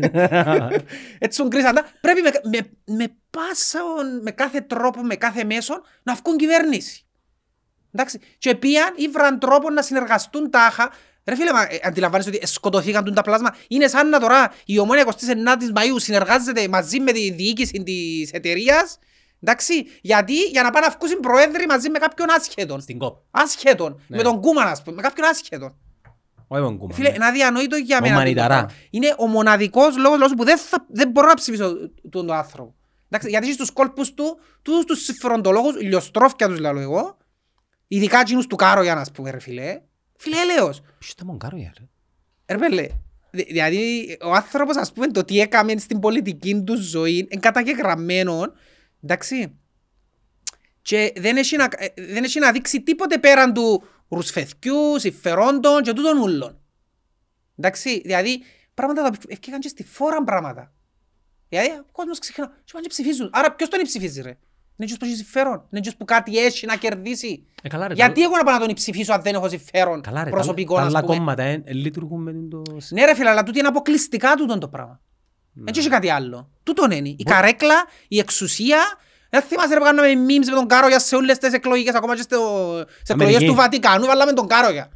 Έτσι 1.19 1.39
τον 1.39 1.51
κρίσαν 1.51 1.75
τα. 1.75 1.87
Πρέπει 2.01 2.21
με, 2.21 2.31
με, 2.43 2.71
με, 2.97 3.17
πάσον, 3.31 4.23
με 4.23 4.31
κάθε 4.31 4.61
τρόπο, 4.61 5.03
με 5.03 5.17
κάθε 5.17 5.45
μέσο 5.45 5.83
να 6.03 6.15
βγουν 6.15 6.37
κυβέρνηση. 6.37 7.05
Εντάξει. 7.95 8.19
Και 8.39 8.55
πήγαν 8.55 8.93
ή 8.97 9.09
βραν 9.09 9.39
τρόπο 9.39 9.71
να 9.71 9.83
συνεργαστούν 9.83 10.51
τάχα. 10.51 10.91
Ρε 11.25 11.35
φίλε, 11.37 11.53
μα, 11.53 11.63
ε, 11.63 11.79
αντιλαμβάνεσαι 11.85 12.29
ότι 12.29 12.47
σκοτωθήκαν 12.47 13.05
τούν 13.05 13.15
τα 13.15 13.23
πλάσμα. 13.23 13.55
Είναι 13.69 13.89
σαν 13.89 14.09
να 14.09 14.21
τώρα 14.21 14.53
η 14.65 14.79
ομόνια 14.79 15.05
29ης 15.07 15.73
Μαΐου 15.79 15.97
συνεργάζεται 15.97 16.69
μαζί 16.69 17.01
με 17.01 17.13
τη 17.13 17.31
διοίκηση 17.31 17.83
της 17.83 18.31
εταιρείας. 18.31 18.99
Εντάξει, 19.43 19.87
γιατί 20.01 20.35
για 20.35 20.63
να 20.63 20.71
πάνε 20.71 20.87
να 20.87 20.97
βγουν 21.01 21.21
προέδροι 21.21 21.67
μαζί 21.67 21.91
με 21.91 21.99
κάποιον 21.99 22.31
άσχετον. 22.31 22.81
Στην 22.81 22.99
κόπ. 22.99 23.17
Άσχετον. 23.31 24.03
Ναι. 24.07 24.17
Με 24.17 24.23
τον 24.23 24.41
Κούμαν, 24.41 24.67
ας 24.69 24.83
πούμε. 24.83 24.97
Με 24.97 25.03
κάποιον 25.03 25.29
άσχετον. 25.29 25.77
Όχι 26.49 26.63
μόνο 26.63 26.79
κόμμα. 26.79 26.95
Φίλε, 26.95 27.13
είναι 27.15 27.27
αδιανόητο 27.27 27.77
για 27.77 27.97
Ο 27.97 28.01
μένα. 28.01 28.13
τούτο 28.15 28.25
Μανιταρά. 28.25 28.49
πράγμα. 28.49 28.71
Είναι 28.91 29.15
ο 29.19 29.27
μοναδικός 29.27 29.97
λόγος, 29.97 30.19
λόγος 30.19 30.35
που 30.37 30.45
δεν, 30.45 30.59
θα, 30.59 30.87
δεν 30.89 31.09
μπορώ 31.11 31.27
να 31.27 31.35
ψηφίσω 31.35 31.65
τον, 31.65 31.93
τον 32.11 32.33
άνθρωπο. 32.33 32.75
Εντάξει, 33.11 33.29
γιατί 33.29 33.53
στους 33.53 33.71
κόλπους 33.71 34.15
του, 34.15 34.39
τους, 34.63 34.85
τους 34.85 35.05
συμφεροντολόγους, 35.05 35.81
λιοστρόφια 35.81 36.49
τους 36.49 36.59
λέω 36.59 36.79
εγώ, 36.79 37.17
ειδικά 37.89 38.21
εκείνους 38.21 38.47
του 38.47 38.57
Κάρο 38.57 38.83
για 38.83 38.95
να 38.95 39.05
πούμε 39.15 39.31
ρε 39.31 39.39
φίλε, 39.39 39.81
φίλε 40.17 40.37
έλεος. 40.41 40.81
Ποιος 40.99 41.13
ήταν 41.13 41.27
μογκάρο 41.27 41.57
για 41.57 41.73
ρε. 41.79 41.85
Ρε 42.47 42.59
πέλε, 42.59 42.89
δη- 43.31 43.47
δηλαδή 43.47 44.17
ο 44.23 44.33
άνθρωπος 44.33 44.77
ας 44.77 44.93
πούμε 44.93 45.07
το 45.07 45.25
τι 45.25 45.41
έκαμε 45.41 45.77
στην 45.77 45.99
πολιτική 46.01 46.63
του 46.63 46.77
ζωή 46.77 47.17
είναι 47.17 47.41
καταγεγραμμένο, 47.41 48.53
εντάξει, 49.03 49.59
και 50.83 51.13
δεν 51.17 51.37
έχει, 51.37 51.57
να, 51.57 51.69
ε, 51.77 51.87
δεν 51.97 52.25
έχει 52.25 52.39
να 52.39 52.53
δείξει 52.53 52.83
τίποτε 52.83 53.19
πέραν 53.19 53.53
του 53.53 53.83
ρουσφεθκιού, 54.09 54.99
συμφερόντων 54.99 55.83
και 55.83 55.93
τούτων 55.93 56.19
ούλων. 56.19 56.59
Εντάξει, 57.57 58.01
δηλαδή 58.01 58.43
πράγματα 58.75 59.01
τα 59.03 59.07
οποία 59.07 59.21
ευκήκαν 59.29 59.61
και 59.61 59.69
στη 59.69 59.85
φόρα 59.85 60.25
πράγματα. 60.25 60.73
Δηλαδή 61.49 61.69
ο 61.71 61.87
κόσμος 61.93 62.19
ξεχνά 62.19 62.47
και 62.65 62.73
πάνε 62.73 62.83
και 62.85 62.89
ψηφίζουν. 62.89 63.31
Άρα 63.33 63.55
ποιος 63.55 63.69
τον 63.69 63.83
ψηφίζει 63.83 64.23
ρε; 64.23 64.39
Είναι 64.77 64.87
ποιος 64.87 64.99
που 64.99 65.05
έχει 65.05 65.15
συμφέρον. 65.17 65.67
Είναι 65.71 65.81
ποιος 65.81 65.97
που 65.97 66.05
κάτι 66.05 66.39
έχει 66.39 66.67
να 66.67 66.77
κερδίσει. 66.77 67.47
Ε, 67.63 67.69
καλά 67.69 67.89
ρε. 67.89 67.95
Γιατί 67.95 68.21
τα- 68.21 68.27
εγώ 68.27 68.37
να 68.37 68.43
πάω 68.45 68.59
να 68.59 68.67
τον 68.67 68.75
ψηφίσω 68.75 69.13
αν 69.13 69.23
δεν 69.23 69.35
έχω 69.35 69.49
συμφέρον 69.49 70.01
Καλά 70.01 70.19
ρε. 70.25 70.31
τα- 70.31 70.37
προσωπικό 70.37 70.75
Τα 70.75 70.81
να 70.81 70.87
άλλα 70.87 71.01
πούμε. 71.01 71.17
κόμματα 71.17 71.43
ε, 71.43 71.63
ε, 71.65 71.73
λειτουργούν 71.73 72.23
με 72.23 72.33
το... 72.51 72.63
Ναι 72.91 73.05
ρε 73.05 73.15
φίλε, 73.15 73.29
αλλά 73.31 73.43
τούτο 73.43 73.59
είναι 73.59 73.69
αποκλειστικά 73.69 74.35
τούτον 74.35 74.61
το 74.61 74.69
πράγμα. 74.69 75.01
Δεν 75.53 75.75
έχει 75.77 75.89
κάτι 75.89 76.11
άλλο. 76.11 76.51
Τούτον 76.63 76.91
είναι. 76.91 77.09
Η 77.09 77.23
καρέκλα, 77.25 77.75
η 78.09 78.19
εξουσία. 78.19 78.79
Δεν 79.31 79.43
θυμάσαι 79.43 79.73
ρε 79.73 79.79
που 79.79 79.85
κάναμε 79.85 80.13
memes 80.13 80.47
με 80.49 80.55
τον 80.55 80.67
Κάρογια 80.67 80.99
σε 80.99 81.17
όλες 81.17 81.39
τις 81.39 81.53
εκλογικές, 81.53 81.95
ακόμα 81.95 82.17
και 82.17 82.23
στο- 82.23 82.85
σε 83.03 83.13
εκλογές 83.13 83.35
Αμερική. 83.35 83.47
του 83.47 83.55
Βατικανού, 83.55 84.07
βάλαμε 84.07 84.33
τον 84.33 84.47
Κάρογια. 84.47 84.89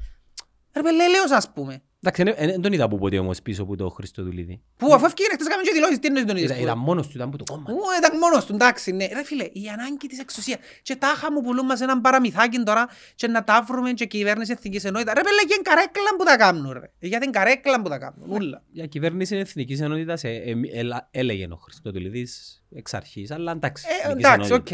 Ρε 0.74 0.82
παι, 0.82 0.90
λέλεος 0.92 1.30
ας 1.30 1.50
πούμε. 1.52 1.82
Εντάξει, 2.02 2.22
δεν- 2.22 2.34
δεν 2.38 2.60
τον 2.60 2.72
είδα 2.72 2.88
που 2.88 2.98
ποτέ 2.98 3.18
όμως 3.18 3.42
πίσω 3.42 3.62
από 3.62 3.76
το 3.76 3.88
Χριστοδουλίδη. 3.88 4.62
Που 4.76 4.94
αφού 4.94 5.04
έφυγε 5.04 5.28
χτες 5.32 5.46
έκαμε 5.46 5.62
και 5.62 5.70
δηλώσεις, 5.72 5.98
τι 5.98 6.06
εννοείς 6.06 6.24
τον 6.26 6.36
είδες 6.36 6.48
Ήταν- 6.50 6.58
που- 6.62 6.68
Ήταν 6.68 6.78
μόνος 6.78 7.06
του, 7.06 7.12
ήταν 7.14 7.28
από 7.28 7.38
το 7.38 7.44
κόμμα. 7.52 7.64
Ού, 7.72 7.76
ήταν 7.98 8.18
μόνος 8.18 8.44
του, 8.44 8.54
εντάξει, 8.54 8.92
ναι. 8.92 9.06
Ρε 9.06 9.24
φίλε, 9.24 9.44
η 9.44 9.68
ανάγκη 9.72 10.06
της 10.08 10.18
εξουσίας. 10.18 10.58
Και 10.82 10.96
τάχα 10.96 11.32
μου 11.32 11.40
πουλούν 11.42 11.64
μας 11.66 11.80
έναν 11.80 12.00
παραμυθάκι 12.00 12.58
τώρα 12.62 12.88
και 13.14 13.26
να 13.26 13.44
τα 13.44 13.64
βρούμε 13.68 13.92
και 13.92 14.04
κυβέρνηση 14.06 14.52
εθνικής 14.52 14.84
ενότητας. 14.84 15.14
Ρε 15.14 15.20
πέλε, 15.22 15.42
και 15.48 15.60
καρέκλα 15.62 16.10
που 16.18 16.24
τα 16.24 16.36
κάνουν 16.36 16.72
ρε. 16.72 16.90
Για 16.98 17.18
την 17.20 17.30
καρέκλα 17.30 17.82
που 17.82 17.88
τα 17.88 17.98
κάνουν, 17.98 18.30
ούλα. 18.30 18.62
Για 18.70 18.86
κυβέρνηση 18.86 19.36
Εθνικής 19.36 19.80
Ενότητας 19.80 20.24
ε, 20.24 20.28
ε, 20.28 20.54
έλα- 20.72 21.08
έλεγε 21.10 21.46
ο 21.50 21.56
Χριστοδουλίδης 21.56 22.62
εξ 22.74 22.94
αρχής, 22.94 23.30
αλλά 23.30 23.52
εντάξει. 23.52 23.84
Ε, 23.88 24.08
Εθνικής 24.08 24.24
εντάξει, 24.26 24.52
οκ. 24.52 24.68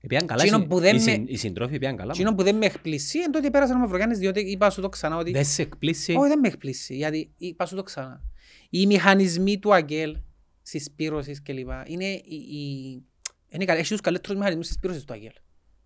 Ενότητας. 0.00 0.20
Κατάλαβες 0.20 0.20
Το... 0.20 0.20
την 0.20 0.20
ιδέα 0.20 0.20
σου. 0.20 0.20
Επίαν 0.20 0.26
καλά, 0.26 0.42
Εκείνο 0.42 0.58
οι- 0.58 0.66
που 0.66 0.78
δεν 0.80 0.96
οι 0.96 0.98
με- 0.98 1.10
συν- 1.10 1.28
οι 1.30 1.36
συντρόφοι 1.36 1.74
επίαν 1.74 1.96
καλά. 1.96 2.12
Εκείνο 2.14 2.34
που 2.34 2.42
δεν 2.42 2.56
με 2.56 2.66
εκπλήσει 2.66 3.18
είναι 3.18 3.30
το 3.30 3.38
ότι 3.38 3.50
πέρασαν 3.50 3.76
ο 3.76 3.78
Μαυρογιάννης 3.78 4.18
διότι 4.18 4.40
είπα 4.40 4.70
σου 4.70 4.80
το 4.80 4.88
ξανά 4.88 5.16
ότι... 5.16 5.30
Δεν 5.30 5.44
σε 5.44 5.62
εκπλήσει. 5.62 6.12
Όχι 6.14 6.28
δεν 6.28 6.38
με 6.38 6.48
εκπλήσει 6.48 6.94
γιατί 6.96 7.32
είπα 7.36 7.66
σου 7.66 7.76
το 7.76 7.82
ξανά. 7.82 8.22
Οι 8.70 8.86
μηχανισμοί 8.86 9.58
του 9.58 9.74
Αγγέλ 9.74 10.16
συσπήρωσης 10.62 11.42
κλπ. 11.42 11.68
Είναι 11.84 12.04
οι... 12.06 12.34
οι... 12.34 13.02
Είναι 13.48 13.64
καλ... 13.64 13.78
Έχει 13.78 13.88
τους 13.88 14.00
καλύτερους 14.00 14.36
μηχανισμούς 14.38 14.66
συσπήρωσης 14.66 15.04
του 15.04 15.12
Αγγέλ. 15.12 15.32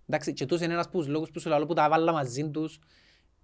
Εντάξει, 0.08 0.32
και 0.32 0.46
τους 0.46 0.60
είναι 0.60 0.72
ένας 0.72 0.86
από 0.86 0.98
τους 0.98 1.08
λόγους 1.08 1.30
που 1.30 1.40
σου 1.40 1.48
λέω 1.48 1.66
που 1.66 1.74
τα 1.74 1.88
βάλα 1.88 2.12
μαζί 2.12 2.50
τους 2.50 2.78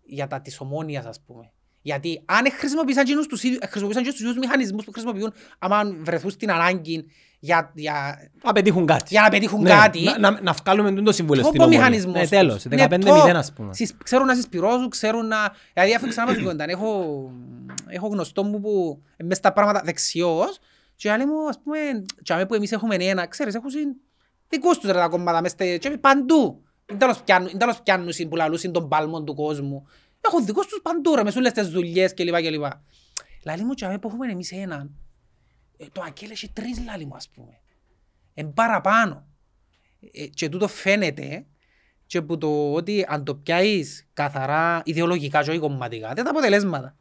για 0.02 0.26
τα 0.26 0.40
της 0.40 0.60
ομόνιας 0.60 1.04
ας 1.04 1.20
πούμε. 1.26 1.52
Γιατί 1.82 2.22
αν 2.24 2.50
χρησιμοποιήσαν 2.50 3.02
εκείνους 3.02 3.26
τους 3.26 3.42
ίδιους, 3.42 3.58
χρησιμοποιήσαν 3.64 4.02
και 4.04 4.10
τους 4.10 4.20
ίδιους 4.20 4.36
μηχανισμούς 4.36 4.84
που 4.84 4.92
χρησιμοποιούν 4.92 5.32
άμα 5.58 5.84
βρεθούν 6.02 6.30
στην 6.30 6.50
ανάγκη 6.50 7.04
για, 7.42 7.70
για, 7.74 8.18
Να 8.44 8.52
πετύχουν 8.52 8.86
κάτι. 8.86 9.04
για 9.08 9.22
να 9.22 9.28
πετύχουν 9.28 9.62
Ναι, 9.62 9.70
κάτι. 9.70 10.02
να- 10.04 10.18
να- 10.18 10.40
Να 10.42 10.52
βγάλουμε 10.52 11.02
το 11.02 11.12
συμβούλιο 11.12 11.42
στην 11.44 11.54
Τόπο 11.58 11.64
ομόνια. 11.64 11.78
μηχανισμός 11.88 12.14
Ναι, 12.14 12.20
τους. 12.20 12.28
τέλος. 12.30 12.64
Ναι, 12.64 12.76
15-0 12.76 13.32
το. 13.32 13.38
ας 13.38 13.52
πούμε. 13.52 13.74
Συσ- 13.74 14.02
Ξέρουν 14.04 14.26
να 14.26 14.34
συσπυρώσουν, 14.34 14.88
ξέρουν 14.88 15.26
να... 15.26 15.36
Δηλαδή 15.72 15.94
αφού 15.94 16.08
ξανά 16.08 16.32
μας 16.32 16.42
κοντά, 16.42 16.64
έχω, 16.68 17.30
έχω 17.86 18.06
γνωστό 18.08 18.42
μου 18.44 18.60
που 18.60 19.02
είναι 19.18 19.28
μες 19.28 19.36
στα 19.36 19.52
πράγματα 19.52 19.82
δεξιός 19.84 20.58
και 20.96 21.10
άλλοι 21.10 21.26
μου, 21.26 21.48
ας 21.48 21.58
πούμε, 21.62 21.78
και 22.22 22.32
αμέ 22.32 22.46
που 22.46 22.54
εμείς 22.54 22.72
έχουμε 22.72 22.94
ένα, 22.98 23.26
ξέρεις, 23.26 23.54
έχουν 23.54 23.70
συν 23.70 23.88
δικούς 24.48 24.78
τους 24.78 24.90
ρε 24.90 24.98
τα 24.98 25.08
κόμματα 25.08 25.40
μες 25.40 25.50
στε- 25.50 25.76
και 25.78 25.90
παντού. 25.90 26.62
Είναι 26.90 26.98
τέλος 26.98 27.22
πιάνουν, 27.22 27.48
είναι 27.48 27.58
τέλος 27.58 27.82
πιάνουν 27.82 28.12
συν 28.12 28.28
που 28.28 28.36
λαλούσιν 28.36 28.72
των 28.72 28.88
πάλμων 28.88 29.24
του 29.24 29.34
κόσμου. 29.34 29.86
Έχουν 30.20 30.44
δικούς 30.46 30.66
τους 30.66 30.80
παντού 30.82 31.14
ρε, 31.14 31.22
μες 31.24 31.36
όλες 31.36 31.52
τις 31.52 31.68
δουλειές 31.68 32.14
κλπ. 32.14 32.34
κλπ. 32.36 32.64
Λαλή 33.44 33.64
μου 33.64 33.74
και 33.74 33.84
αμέ 33.84 33.98
που 33.98 34.08
έχουμε 34.08 34.30
εμείς 34.32 34.52
έναν, 34.52 34.90
ε, 35.80 35.86
το 35.92 36.02
Ακέλ 36.06 36.30
έχει 36.30 36.50
τρεις 36.52 36.80
λαλή 36.84 37.04
μου 37.04 37.14
ας 37.14 37.28
πούμε. 37.28 37.60
Εν 38.34 38.52
παραπάνω. 38.52 39.26
Ε, 40.12 40.26
και 40.26 40.48
τούτο 40.48 40.68
φαίνεται 40.68 41.46
και 42.06 42.22
που 42.22 42.38
το 42.38 42.72
ότι 42.72 43.04
αν 43.08 43.24
το 43.24 43.34
πιάσεις 43.34 44.08
καθαρά 44.12 44.82
ιδεολογικά 44.84 45.42
και 45.42 45.50
όχι 45.50 45.58
κομματικά, 45.58 46.12
δεν 46.12 46.24
τα 46.24 46.30
αποτελέσματα. 46.30 46.96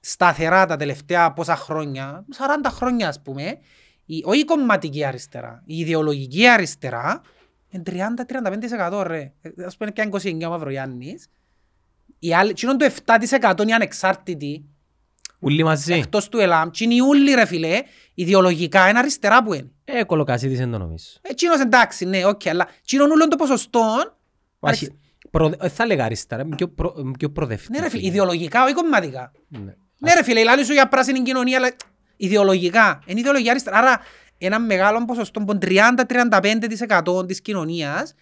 Σταθερά 0.00 0.66
τα 0.66 0.76
τελευταία 0.76 1.32
πόσα 1.32 1.56
χρόνια, 1.56 2.24
40 2.36 2.70
χρόνια 2.70 3.08
ας 3.08 3.22
πούμε, 3.22 3.58
η, 4.04 4.22
όχι 4.24 4.40
η 4.40 4.44
κομματική 4.44 5.04
αριστερά, 5.04 5.62
η 5.66 5.78
ιδεολογική 5.78 6.48
αριστερά 6.48 7.20
Είναι 7.68 7.82
30-35% 7.86 9.02
ρε. 9.06 9.32
Ε, 9.40 9.64
Ας 9.64 9.76
πούμε 9.76 9.90
και 9.90 10.00
αν 10.00 10.10
29 10.12 10.46
ο 10.46 10.48
Μαυρογιάννης. 10.48 11.28
Οι 12.18 12.34
άλλοι, 12.34 12.50
εκείνον 12.50 12.78
το 12.78 12.86
7% 13.04 13.60
είναι 13.60 13.70
οι 13.70 13.74
ανεξάρτητοι, 13.74 14.64
Ούλοι 15.44 15.64
μαζί. 15.64 15.92
εκτός 15.92 16.28
του 16.28 16.38
ΕΛΑΜ. 16.38 16.70
Και 16.70 16.84
είναι 16.84 16.94
οι 16.94 17.00
ούλοι 17.00 17.34
ρε 17.34 17.44
φίλε, 17.44 17.82
ιδεολογικά 18.14 18.88
είναι 18.88 18.98
αριστερά 18.98 19.42
που 19.42 19.54
είναι. 19.54 19.70
Ε, 19.84 20.04
Κολοκασίδης 20.04 20.60
εν 20.60 20.70
το 20.70 20.78
νομίζω. 20.78 21.06
Εκείνος 21.22 21.60
εντάξει, 21.60 22.04
ναι, 22.04 22.26
οκ, 22.26 22.46
αλλά 22.46 22.68
εκείνον 22.80 23.10
ούλον 23.10 23.28
το 23.28 23.36
ποσοστό, 23.36 24.16
Όχι, 24.58 24.88
προ- 25.30 25.62
ε, 25.64 25.68
θα 25.68 25.86
λέγα 25.86 26.04
αριστερά, 26.04 26.44
πιο, 26.56 26.68
προ, 26.68 26.94
πιο 27.18 27.30
προοδευτική. 27.30 27.72
ναι 27.72 27.80
ρε 27.84 27.88
φίλε, 27.90 28.06
ιδεολογικά, 28.06 28.64
όχι 28.64 28.72
κομματικά. 28.74 29.32
Ναι. 29.48 29.74
Ναι 29.98 30.14
ρε 30.14 30.22
φίλε, 30.22 30.44
λάλη 30.44 30.64
σου 30.64 30.72
για 30.72 30.88
πράσινη 30.88 31.22
κοινωνία, 31.22 31.56
αλλά 31.56 31.70
ιδεολογικά. 32.16 33.02
Είναι 33.06 33.20
ιδεολογία 33.20 33.50
αριστερά. 33.50 33.78
Άρα 33.78 34.00
ένα 34.38 34.58
μεγάλο 34.60 35.04
ποσοστό, 35.04 35.40
από 35.40 35.58
30-35% 35.60 37.26
της 37.26 37.40
κοινωνίας, 37.40 38.14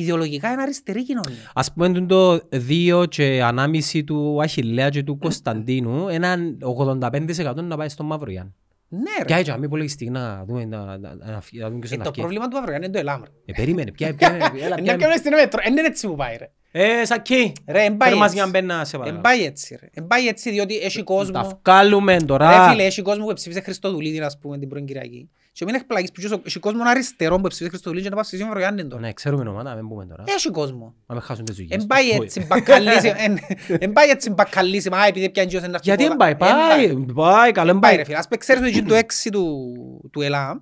ιδεολογικά 0.00 0.50
είναι 0.52 0.62
αριστερή 0.62 1.04
κοινωνία. 1.04 1.50
Ας 1.54 1.72
πούμε 1.72 1.92
τούτο 1.92 2.38
το 2.38 2.48
2 2.68 3.04
και 3.08 3.42
ανάμιση 3.42 4.04
του 4.04 4.38
Αχιλέα 4.42 4.88
και 4.88 5.02
του 5.02 5.18
Κωνσταντίνου, 5.18 6.08
έναν 6.08 6.58
85% 6.90 7.54
να 7.62 7.76
πάει 7.76 7.88
στον 7.88 8.06
Μαυρογιάννη. 8.06 8.54
Ναι 8.88 9.00
Ποια 9.26 9.34
ρε. 9.34 9.38
έτσι, 9.40 9.50
αν 9.50 9.56
μην 9.58 9.66
υπολογιστεί 9.66 10.10
να 10.10 10.44
δούμε 10.46 10.64
να- 10.64 10.84
να- 10.84 10.98
να- 10.98 11.30
να 11.30 11.40
φυ- 11.40 11.60
να 11.60 11.66
δούμε 11.68 11.78
ποιος 11.78 11.90
Ε, 11.90 11.94
είναι 11.94 12.04
το 12.04 12.08
να 12.08 12.14
φύγει. 12.14 12.20
πρόβλημα 12.26 12.48
του 12.48 12.54
Μαυρογιάννη 12.56 12.86
είναι 12.86 12.94
το 12.94 13.00
ΕΛΑΜ. 13.00 13.22
ρε. 13.22 13.30
Ε, 13.44 13.52
περίμενε, 13.52 13.92
ποια, 13.92 14.14
ποια, 14.14 14.28
έλα, 14.64 14.74
Είναι 14.78 14.82
ποια- 14.82 14.96
και 14.96 15.06
μέσα 15.06 15.18
στην 15.18 15.32
μέτρο, 15.34 15.60
δεν 15.64 15.72
είναι 15.76 15.86
έτσι 15.86 16.06
που 16.06 16.14
πάει 16.16 16.36
ρε. 16.36 16.50
Ε, 16.70 17.04
Σακί, 17.04 17.52
Ρε, 17.66 17.82
εν 17.84 17.96
πάει 17.96 18.08
φέρ 18.08 18.18
μας 18.18 18.26
έτσι. 18.32 18.42
μια 18.42 18.50
μπένα, 18.50 18.84
σε 18.84 18.96
Εν 18.96 19.00
παρακαλώ. 19.02 19.22
πάει 19.22 19.44
έτσι 19.44 19.76
ρε. 19.80 19.88
Εν 19.92 20.06
πάει 20.06 20.26
έτσι 20.26 20.50
διότι 20.50 20.76
έχει 20.76 20.96
Τα 20.98 21.02
κόσμο. 21.04 21.60
βγάλουμε 21.64 22.12
Ρε 22.16 22.24
τώρα. 22.24 22.68
φίλε, 22.70 22.82
έχει 22.84 23.02
κόσμο 23.02 23.24
που 23.26 23.32
ψήφισε 23.32 23.60
Χριστοδουλίδη, 23.60 24.20
ας 24.20 24.38
πούμε, 24.38 24.58
την 24.58 24.68
πρώην 24.68 24.86
Κυριακή. 24.86 25.30
Και 25.58 25.64
μην 25.64 25.74
εκπλαγείς 25.74 26.10
που 26.12 26.40
έχει 26.44 26.58
κόσμο 26.58 26.82
αριστερό 26.86 27.36
που 27.36 27.48
ψήφισε 27.48 27.68
Χριστοδουλίδη 27.68 28.04
και 28.04 28.08
να 28.10 28.14
πάει 28.14 28.24
ψηφίσει 28.24 28.48
Μαυρογιάννη 28.48 28.86
τώρα. 28.86 29.00
Ναι, 29.00 29.12
ξέρουμε 29.12 29.48
ομάδα, 29.48 29.74
μην 29.74 29.88
πούμε 29.88 30.06
τώρα. 30.06 30.24
Έχει 30.26 30.50
κόσμο. 30.50 30.94
Να 31.06 31.14
με 31.14 31.20
χάσουν 31.20 31.44
τις 31.44 31.56
δουλειές. 31.56 31.80
Εν 31.80 31.86
πάει 31.86 32.08
τους. 32.08 32.24
έτσι 32.24 32.46
μπακαλίσι, 32.46 33.12
εν- 33.16 33.38
εν 33.80 33.92
πάει 33.92 34.08
έτσι 34.08 34.30
μπακαλίσι, 34.30 34.90
μα 34.90 35.06
επειδή 35.06 35.30
πιάνει 35.30 35.48
γιος 35.50 35.62
ένα 35.62 35.78
Γιατί 35.82 35.90
αρχικό- 36.04 36.08
δεν 36.08 36.36
πάει, 36.36 36.50
Εν 36.50 37.04
πάει, 37.06 37.14
πάει, 37.14 37.52
καλό 37.52 37.70
Εν 37.70 37.72
δεν 37.74 37.78
πάει 37.80 37.90
πάει. 37.90 37.96
ρε 37.96 38.04
φίλε, 38.04 38.16
ας 38.16 38.24
πούμε 38.24 38.36
ξέρεις 38.36 38.62
ότι 38.62 38.70
εκεί 38.70 38.82
το 38.82 38.94
έξι 38.94 39.30
του- 39.30 40.08
του 40.12 40.20
ΕΛΑΜ, 40.22 40.58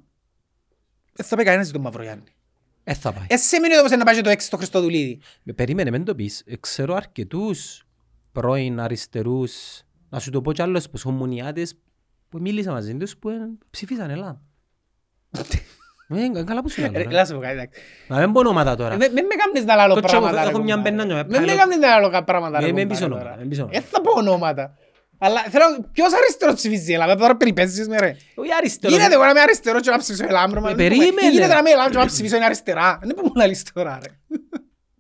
δεν 1.13 1.27
θα 1.27 1.37
πάει 1.37 1.45
κανένας 1.45 1.71
τον 1.71 1.81
Μαυρογιάννη. 1.81 2.25
Ε, 2.85 2.95
θα 2.95 3.13
πάει. 3.13 3.27
Ε, 3.29 3.37
σημαίνει 3.37 3.79
όμως 3.79 3.91
να 3.91 4.05
πάει 4.05 4.15
και 4.15 4.21
το 4.23 4.31
έξι 4.31 4.47
στο 4.47 4.57
Χριστοδουλίδη. 4.57 5.21
Με 5.43 5.53
Περίμενε, 5.53 5.91
μην 5.91 6.05
το 6.05 6.15
πεις. 6.15 6.43
Ε, 6.47 6.57
Ξέρω 6.57 6.95
αρκετούς 6.95 7.87
πρώην 8.33 8.81
αριστερούς, 8.81 9.83
να 10.09 10.19
σου 10.19 10.31
το 10.31 10.43
πω 10.43 10.53
κι 10.53 10.63
άλλος 10.63 10.91
που 10.91 10.99
ομονιάτες, 11.05 11.75
που 12.29 12.39
μίλησα 12.41 12.73
μαζί 12.73 12.97
τους 12.97 13.17
που 13.17 13.29
ε, 13.29 13.35
ψηφίσαν 13.71 14.11
ελά. 14.11 14.41
Ε, 16.09 16.43
καλά 16.45 16.63
που 16.63 16.69
σου 16.71 16.81
λέω 16.81 16.91
Ρε, 16.95 17.03
τώρα. 17.03 17.17
να 17.19 17.25
σου 17.25 17.35
πω 17.35 17.41
κάτι, 17.41 17.53
εντάξει. 17.53 17.81
Να 18.09 18.19
μην 18.19 18.33
πω 18.33 18.41
ονόματα 18.41 18.71
Ε, 18.71 18.77
τώρα. 18.77 18.97
Μην 18.97 19.13
μην 19.13 19.25
με 19.27 19.35
κάνεις 19.35 19.65
να 19.65 19.75
λάλλω 19.75 19.95
Το 19.95 20.01
τσόβο, 20.01 20.21
πράγματα. 20.23 20.45
ρε, 20.45 20.51
έχω 20.51 20.63
μια 20.63 20.75
κομπάρε. 20.75 20.91
μπένα 20.97 21.05
νιώμα, 21.05 21.23
Μην 21.23 21.31
με 21.41 21.47
πάλι- 21.47 21.59
κάνεις 21.59 21.77
να 21.77 21.89
λάλλω 21.89 22.11
κα- 22.11 22.25
πράγματα. 22.25 22.61
ρε, 22.61 22.67
Ε, 22.67 22.73
μην 22.73 22.89
κομπάρε, 22.89 22.89
πεις 22.89 22.99
τώρα. 22.99 23.15
ονόματα, 23.15 23.41
μην 23.41 23.49
πεις 23.49 23.59
ονόματα. 23.59 23.79
Ε, 23.79 23.83
θα 23.91 24.01
πω 24.01 24.11
ονόματα. 24.19 24.75
Αλλά 25.19 25.41
θέλω, 25.43 25.65
ποιος 25.93 26.13
αριστερός 26.15 26.55
ψηφίζει 26.55 26.91
η 26.91 26.95
Ελλάδα, 26.95 27.17
τώρα 27.17 27.37
περιπέζεις 27.37 27.89
με 27.89 27.99
ρε. 27.99 28.17
Όχι 28.35 28.53
αριστερό. 28.59 28.95
Γίνεται 28.95 29.15
εγώ 29.15 29.23
να 29.25 29.31
είμαι 29.31 29.41
αριστερό 29.41 29.81
και 29.81 29.91
να 29.91 29.99
ψηφίσω 29.99 30.25
ελάμ, 30.25 30.53
ρε. 30.53 30.61
μα 30.61 30.71
Ε, 30.71 30.75
δεν 30.75 30.89
το 30.89 30.95
πω. 30.95 30.99
περίμενε. 30.99 31.27
Ή 31.29 31.31
Γίνεται 31.31 31.53
να 31.53 31.59
είμαι 31.59 31.71
ελάμ 31.71 31.91
και 31.91 31.99
να 31.99 32.07
ψηφίσω 32.07 32.37
είναι 32.37 32.45
αριστερά. 32.45 32.99
Δεν 33.03 33.15
μπορεί 33.17 33.31
να 33.35 33.47
λύσει 33.47 33.65
τώρα, 33.75 33.99
ρε. 34.03 34.39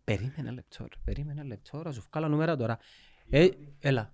Περίμενε 0.04 0.34
ένα 0.38 0.52
λεπτό, 0.52 0.76
ρε. 0.82 0.96
περίμενε 1.04 1.40
ένα 1.40 1.48
λεπτό, 1.48 1.82
ρε. 1.84 1.92
σου 1.92 2.04
βγάλω 2.12 2.28
νούμερα 2.28 2.56
τώρα. 2.56 2.78
Ε, 3.30 3.46
έλα. 3.80 4.12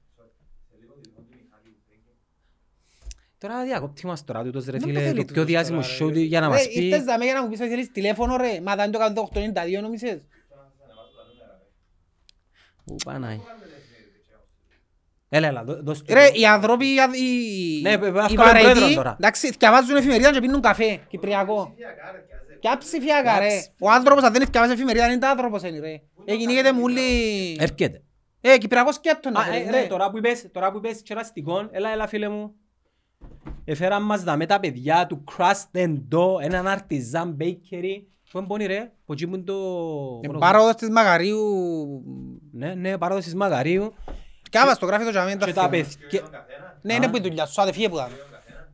Τώρα 3.41 3.65
διακόπτει 3.65 4.07
μας 4.07 4.25
τώρα 4.25 4.43
τούτος 4.43 4.65
ρε 4.65 4.71
Δεν 4.71 4.81
φίλε, 4.81 4.99
θέλεις 5.01 5.11
το 5.11 5.17
πιο 5.25 5.27
τούτος 5.27 5.45
διάσημο 5.45 5.81
τώρα, 5.81 5.95
show 5.95 6.07
ρε. 6.07 6.13
του 6.13 6.19
για 6.21 6.41
να 6.41 6.47
Ρε, 6.47 6.53
μας 6.53 6.69
πει. 6.69 6.85
Ήρθες 6.87 7.05
δαμέ 7.05 7.25
για 7.25 7.35
να 7.35 7.43
μου 7.43 7.49
πεις 7.49 7.61
ότι 7.61 7.69
θέλεις 7.69 7.91
τηλέφωνο 7.91 8.37
ρε. 8.37 8.61
Μα 8.61 8.77
δεν 8.77 8.91
το 8.91 8.99
κάνω 8.99 9.15
το 9.15 9.29
892 9.35 9.81
νομίζεις; 9.83 10.27
Ου, 12.85 12.97
Πανάει. 13.05 13.41
Έλα, 15.29 15.47
έλα, 15.49 15.65
δώ- 15.65 15.83
δώσ' 15.83 16.03
του. 16.03 16.15
Ρε, 16.15 16.27
οι 16.33 16.47
άνθρωποι, 16.47 16.87
οι, 16.87 16.97
οι, 17.21 17.81
Ναι, 17.83 17.99
πρέπει 17.99 18.17
να 18.17 18.27
οι 18.31 18.35
βγάλουμε 18.35 18.61
πρόεδρο 18.61 18.75
βαρετοί, 18.81 18.95
τώρα. 18.95 19.17
εντάξει, 19.19 19.51
διαβάζουν 19.59 19.97
εφημερίδα 19.97 20.33
και 20.33 20.41
πίνουν 20.41 20.61
καφέ, 20.61 21.01
κυπριακό. 21.09 21.75
Ποια 22.61 22.77
ψηφιακά 22.79 23.39
ρε. 23.39 23.63
Ο 23.81 23.91
άνθρωπος 23.91 24.25
αν 24.25 24.33
δεν 24.33 24.47
διαβάζει 24.51 24.73
εφημερίδα 24.73 25.07
δεν 25.07 25.15
είναι 25.17 25.27
άνθρωπος 25.27 25.63
είναι 25.63 25.79
ρε. 25.79 26.01
Ε, 26.25 26.37
κυνηγείται 26.37 26.73
μου 26.73 26.81
όλοι... 26.83 27.01
Έρχεται. 27.59 28.03
Ε, 28.41 28.59
κυπριακό 28.59 28.93
σκέτο 28.93 29.31
να 29.31 29.41
Α, 29.41 29.49
ε, 29.49 29.51
θέλεις, 29.53 29.71
ρε, 29.71 29.81
ναι. 29.81 29.87
τώρα 29.87 30.11
που 30.11 30.19
είπες, 30.19 30.47
τώρα 30.53 30.71
που 30.71 30.77
είπες 30.77 31.03
κεραστικών, 31.03 31.69
έλα, 31.73 31.91
έλα 31.91 32.07
φίλε 32.07 32.29
μου. 32.29 32.55
Έφεραν 33.65 34.03
μας 34.03 34.23
δαμέ 34.23 34.47
τα 34.47 34.61
παιδιά 34.61 35.07
του 35.07 35.25
Crust 35.37 35.79
and 35.79 35.99
Dough, 36.15 36.41
έναν 36.41 36.67
αρτιζάν 36.67 37.37
bakery. 37.41 38.03
Πού 38.31 38.39
είναι 38.39 38.47
πόνοι 38.47 38.67
ρε, 38.67 38.93
που 39.07 39.13
εκεί 39.13 39.27
που 39.27 39.35
είναι 39.35 39.45
το... 39.45 39.55
Ε, 40.23 40.39
Πάροδος 40.39 40.75
της 40.75 40.89
Μαγαρίου... 40.91 41.39
Ναι, 42.53 42.75
ναι, 42.75 42.99
παράδοσης 42.99 43.35
Μαγαρίου. 43.35 43.93
Κάβα 44.51 44.75
στο 44.75 44.87
γράφει 44.87 45.05
το 45.05 45.11
τζαμί, 45.11 45.37
τα 45.37 45.47
Και 45.47 45.53
τα 45.53 45.69
θυμάμαι. 45.69 45.87
παιδιά... 46.11 46.23
Ναι, 46.83 46.95
είναι 46.95 47.09
που 47.09 47.17
η 47.17 47.21
δουλειά 47.21 47.47
σου, 47.47 47.63
άντε 47.63 47.73
φύγε 47.73 47.89
που 47.89 47.97
δάμε. 47.97 48.15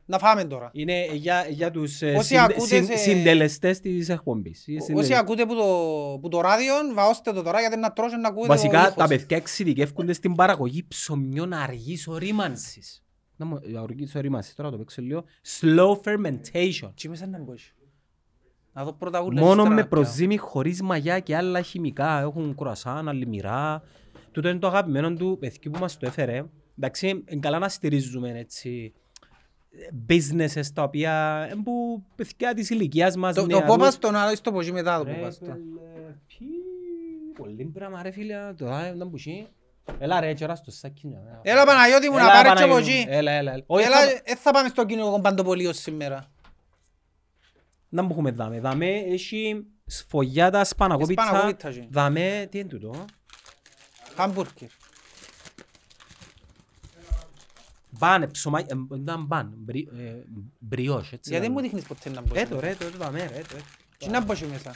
Να 0.09 0.19
φάμε 0.19 0.45
τώρα. 0.45 0.71
Είναι 0.73 1.07
για, 1.13 1.47
για 1.49 1.71
τους 1.71 2.03
ε, 2.03 2.13
Όσοι 2.17 2.27
συντε- 2.27 2.51
ακούτε 2.51 2.67
συν- 2.67 2.87
σε- 2.87 2.97
συντελεστές 2.97 3.81
της 3.81 4.09
εκπομπής. 4.09 4.67
Οι 4.67 4.75
Όσοι 4.77 4.85
συντελεστές. 4.85 5.19
ακούτε 5.19 5.47
που 5.47 5.55
το, 5.55 5.65
που 6.21 6.29
το 6.29 6.41
ράδιο, 6.41 6.75
βαώστε 6.95 7.33
το 7.33 7.43
τώρα 7.43 7.61
γιατί 7.61 7.77
να 7.77 7.93
τρώσετε 7.93 8.21
να 8.21 8.29
ακούτε 8.29 8.45
ο 8.45 8.49
Βασικά 8.49 8.81
ήχος. 8.81 8.95
τα 8.95 9.07
παιδιά 9.07 9.37
εξειδικεύκονται 9.37 10.13
στην 10.13 10.35
παραγωγή 10.35 10.85
ψωμιών 10.89 11.53
αργής 11.53 12.09
ορίμανσης. 12.09 13.05
Να 13.37 13.47
μου- 13.47 13.61
αργής 13.83 14.15
ορίμανσης, 14.15 14.55
τώρα 14.55 14.71
το 14.71 14.77
παίξω 14.77 15.03
λίγο. 15.03 15.25
Slow 15.61 15.93
fermentation. 16.05 16.91
Τι 16.95 17.09
μέσα 17.09 17.27
να 17.27 17.39
μπω. 17.39 17.55
Να 18.73 18.85
δω 18.85 18.93
πρώτα 18.93 19.21
ούλα. 19.23 19.41
Μόνο 19.41 19.51
ύστερα 19.51 19.69
με 19.69 19.75
να 19.81 19.87
πιάω. 19.87 20.03
προζύμι, 20.03 20.37
χωρίς 20.37 20.83
μαγιά 20.83 21.19
και 21.21 21.37
άλλα 21.37 21.61
χημικά. 21.63 22.21
Έχουν 22.21 22.55
κουρασάν, 22.55 23.09
αλμυρά. 23.09 23.83
Τούτο 24.33 24.49
είναι 24.49 24.59
το 24.59 24.67
αγαπημένο 24.67 25.15
του 25.15 25.37
παιδιού 25.41 25.71
που 25.71 25.79
μας 25.79 25.97
το 25.99 26.07
έφερε. 26.07 26.45
Εντάξει, 26.79 27.09
είναι 27.09 27.41
καλά 27.41 27.59
να 27.59 27.69
στηρίζουμε 27.69 28.39
έτσι 28.39 28.93
businesses 30.09 30.67
τα 30.75 30.83
οποία 30.83 31.45
είναι 31.53 31.63
που 31.63 32.03
παιδιά 32.17 32.55
της 32.55 32.71
ηλικίας 32.71 33.17
μας 33.17 33.35
Το, 33.35 33.41
το 33.41 33.47
νεαρούς. 33.47 33.67
πόπας 33.67 33.99
τον 33.99 34.15
άλλο 34.15 34.37
στο 34.37 34.53
ποσί 34.53 34.73
μετά 34.73 34.99
το 34.99 35.05
Ρε, 35.05 35.13
πόπας 35.13 35.39
το. 35.39 35.45
φίλε, 35.45 36.15
πι, 36.27 36.45
Πολύ 37.39 37.65
πράγμα 37.65 38.03
ρε 38.03 38.11
φίλε, 38.11 38.35
τώρα 38.57 38.87
είναι 38.89 39.05
μπουσί. 39.05 39.47
Έλα 39.99 40.21
ρε, 40.21 40.35
τώρα 40.35 40.55
στο 40.55 40.71
σάκι. 40.71 41.07
ναι. 41.07 41.19
Έλα 41.43 41.65
Παναγιώτη 41.65 42.09
μου 42.11 42.17
να 42.17 42.21
Έλα, 42.23 42.31
πάρεις 42.33 42.53
και 42.53 42.55
Παναγιώτη 42.67 42.81
από 42.83 42.91
μου. 42.91 42.99
εκεί. 43.01 43.07
Έλα, 43.11 43.31
έλα. 43.33 43.53
έλα. 43.53 43.63
Όχι, 43.67 43.85
Έλα, 43.87 43.97
θα- 44.01 44.21
ε, 44.25 44.35
θα 44.37 44.51
πάμε 44.51 44.69
στο 44.69 44.85
κοινό 44.87 45.19
παντοπολείο 45.23 45.73
σήμερα. 45.73 46.31
Να 47.89 48.03
μου 48.03 48.09
έχουμε 48.11 48.31
δάμε. 48.31 48.61
Δάμε 48.61 48.87
έχει 48.91 49.67
σφογιάτα 49.87 50.65
σπανακόπιτσα. 50.65 51.23
Σπανακόπιτσα, 51.27 51.71
ζει. 51.71 51.87
Δάμε, 51.91 52.49
τι 52.51 52.59
είναι 52.59 52.69
τούτο; 52.69 53.05
Χαμπουργκερ. 54.17 54.69
Μπαν, 57.91 58.31
ψωμά, 58.31 58.59
ε, 58.61 58.65
ήταν 58.97 59.25
μπαν, 59.25 59.53
μπρι- 59.57 59.89
ε, 59.99 60.25
μπριός, 60.59 61.13
έτσι. 61.13 61.31
Γιατί 61.31 61.45
λέμε. 61.47 61.55
μου 61.55 61.61
δείχνεις 61.67 61.85
ποτέ 61.85 62.11
να 62.11 62.21
μπω. 62.21 62.35
Ε, 62.39 62.47
το 62.47 62.61
ρε, 62.61 62.75
το 62.75 62.91
το 62.91 62.99
δάμε, 62.99 63.19
ρε, 63.19 63.41
το. 63.49 63.57
Τι 63.99 64.09
να 64.09 64.21
μπω 64.21 64.33
εκεί 64.33 64.45
μέσα; 64.45 64.71
Α. 64.71 64.75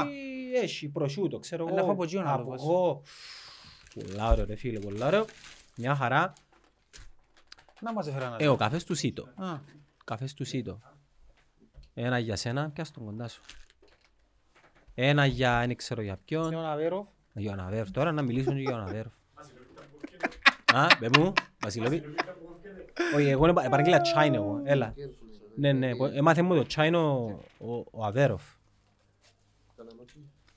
Έχει, 0.00 0.64
έχει 0.64 0.88
προσούτο, 0.88 1.38
ξέρω 1.38 1.62
Ε, 1.68 1.70
να 1.70 1.76
εγώ. 1.76 1.84
φάω 1.84 1.92
από 1.94 2.04
εκεί 2.04 2.16
ο 2.16 2.20
άλλος. 2.26 2.48
αυγό. 2.60 3.02
Πολλά 4.04 4.30
ωραίο 4.30 4.44
ρε 4.44 4.56
φίλε, 4.56 4.78
πολλά 4.78 5.06
ωραίο. 5.06 5.24
Μια 5.76 5.94
χαρά. 5.94 6.32
Να 7.80 7.92
μας 7.92 8.06
έφερα 8.06 8.28
να 8.28 8.36
Ε, 8.40 8.48
ο 8.48 8.56
καφές 8.56 8.84
του 8.84 8.94
Σίτο. 8.94 9.28
Α. 9.36 9.58
Καφές 10.04 10.34
του 10.34 10.44
Σίτο. 10.44 10.80
Ένα 11.94 12.18
για 12.18 12.36
σένα, 12.36 12.70
πιάσ' 12.70 12.90
τον 12.90 13.04
κοντά 13.04 13.28
σου. 13.28 13.40
Ένα 14.94 15.26
για, 15.26 15.58
δεν 15.66 15.76
ξέρω 15.76 16.02
για 16.02 16.18
ποιον. 16.24 16.48
Θέλω 16.48 16.60
να 16.60 16.76
βέρω. 16.76 17.12
Για 17.34 17.50
τον 17.50 17.60
Αβέροφ. 17.60 17.90
Τώρα 17.90 18.12
να 18.12 18.22
μιλήσουν 18.22 18.56
για 18.58 18.70
τον 18.70 18.80
Αβέροφ. 18.80 19.12
Α, 20.72 20.86
πέ 20.98 21.08
μου, 21.18 21.32
Βασιλόπη. 21.62 22.02
Όχι, 23.16 23.28
εγώ 23.28 23.48
είναι- 23.48 23.62
επαραγγείλα 23.64 24.00
τσάιν 24.00 24.34
εγώ. 24.34 24.60
Έλα. 24.64 24.94
Ναι, 25.56 25.72
ναι, 25.72 25.96
πο- 25.96 26.06
έμαθε 26.06 26.42
μου 26.42 26.54
το 26.54 26.62
τσάιν 26.66 26.94
ο, 26.94 27.38
ο, 27.58 27.74
ο 27.90 28.04
Αβέροφ. 28.04 28.42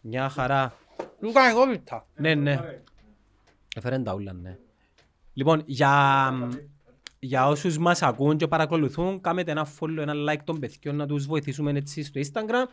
Μια 0.01 0.29
χαρά. 0.29 0.73
Λουκανικόπιτα. 1.19 2.07
Ναι, 2.15 2.35
ναι. 2.35 2.81
Έφεραν 3.79 4.03
τα 4.03 4.13
ούλα, 4.13 4.33
ναι. 4.33 4.57
Λοιπόν, 5.33 5.61
για, 5.65 6.31
για 7.19 7.47
όσους 7.47 7.77
μας 7.77 8.01
ακούν 8.01 8.37
και 8.37 8.47
παρακολουθούν, 8.47 9.21
κάνετε 9.21 9.51
ένα 9.51 9.67
follow, 9.79 9.97
ένα 9.97 10.13
like 10.29 10.43
των 10.43 10.59
παιδιών 10.59 10.95
να 10.95 11.07
τους 11.07 11.25
βοηθήσουμε 11.25 11.71
έτσι 11.71 12.03
στο 12.03 12.21
Instagram 12.23 12.65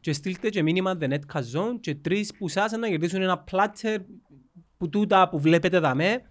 και 0.00 0.12
στείλτε 0.12 0.48
και 0.48 0.62
μήνυμα 0.62 0.96
The 1.00 1.08
Netcast 1.10 1.50
Zone 1.54 1.80
και 1.80 1.94
τρεις 1.94 2.36
που 2.36 2.48
σας 2.48 2.72
να 2.72 2.88
κερδίσουν 2.88 3.22
ένα 3.22 3.44
platter 3.50 3.98
που 4.76 4.88
τούτα 4.88 5.28
που 5.28 5.40
βλέπετε 5.40 5.78
δαμέ 5.78 6.22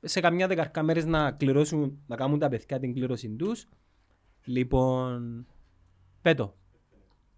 σε 0.00 0.20
καμιά 0.20 0.46
δεκαρκά 0.46 0.82
μέρες 0.82 1.04
να 1.04 1.32
κληρώσουν, 1.32 1.98
να 2.06 2.16
κάνουν 2.16 2.38
τα 2.38 2.48
παιδιά 2.48 2.78
την 2.78 2.94
κλήρωση 2.94 3.28
τους. 3.28 3.68
Λοιπόν, 4.44 5.46
πέτω. 6.22 6.56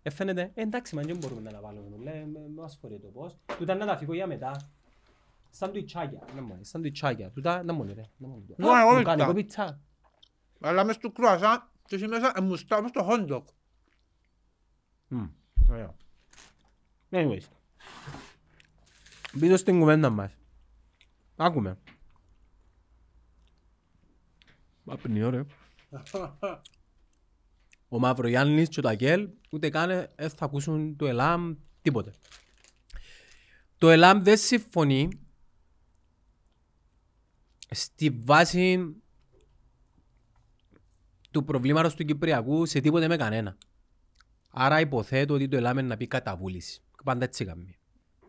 Ε, 0.02 0.10
φαίνεται, 0.10 0.50
ε, 0.54 0.62
εντάξει, 0.62 0.94
μα 0.94 1.02
δεν 1.02 1.16
μπορούμε 1.16 1.50
να 1.50 1.60
βάλουμε, 1.60 1.96
λέει, 2.02 2.25
με 2.25 2.40
μας 2.54 2.78
φορεί 2.80 2.99
το 2.99 3.08
πώς. 3.08 3.37
Τούτα 3.58 3.75
να 3.75 3.87
τα 3.87 3.96
φύγω 3.96 4.14
για 4.14 4.26
μετά. 4.26 4.70
Σαντουιτσάκια, 5.50 6.23
να 6.35 6.42
μου 6.42 6.49
σαν 6.54 6.64
σαντουιτσάκια. 6.64 7.30
Τούτα, 7.30 7.62
να 7.62 7.73
μου 7.73 7.85
ρε, 7.85 8.02
να 8.16 8.28
μου 8.28 8.45
Ναι, 8.57 8.66
εγώ 8.66 8.97
Μου 8.97 9.02
κάνει 9.02 9.23
ήταν. 9.23 9.35
πίτσα. 9.35 9.80
Αλλά 10.61 10.85
μες 10.85 10.99
του 10.99 11.12
κρουασάν 11.12 11.71
και 11.87 11.95
εσύ 11.95 12.07
μέσα 12.07 12.33
ε, 12.37 12.40
μουστά 12.40 12.83
μες 12.83 12.90
στο 12.90 13.09
hot 13.11 13.28
dog. 13.33 13.42
Μμ, 15.09 15.26
ωραία. 15.71 15.95
Anyways. 17.11 17.42
Πίσω 19.40 19.57
στην 19.57 19.78
κουβέντα 19.78 20.11
μας. 20.11 20.33
Άκουμε. 21.37 21.78
Απνιό 24.87 25.30
ρε. 25.30 25.45
Ο 27.88 27.99
Μαυρογιάννης 27.99 28.69
και 28.69 28.80
ο 28.80 28.83
Τακέλ 28.83 29.28
ούτε 29.50 29.71
καν 29.71 29.90
ε, 29.90 30.09
δεν 30.16 30.30
θα 30.30 30.45
ακούσουν 30.45 30.97
το 30.97 31.07
ΕΛΑΜ 31.07 31.54
τίποτε. 31.83 32.12
Το 33.78 33.90
ΕΛΑΜ 33.90 34.23
δεν 34.23 34.37
συμφωνεί 34.37 35.09
στη 37.70 38.10
βάση 38.10 38.96
του 41.30 41.44
προβλήματος 41.44 41.94
του 41.94 42.04
Κυπριακού 42.04 42.66
σε 42.66 42.80
τίποτε 42.80 43.08
με 43.08 43.16
κανένα. 43.16 43.56
Άρα 44.50 44.80
υποθέτω 44.80 45.34
ότι 45.34 45.48
το 45.48 45.56
ΕΛΑΜ 45.56 45.78
είναι 45.78 45.88
να 45.88 45.96
πει 45.96 46.06
καταβούληση. 46.06 46.82
Πάντα 47.04 47.24
έτσι 47.24 47.44
κάνουμε. 47.44 47.74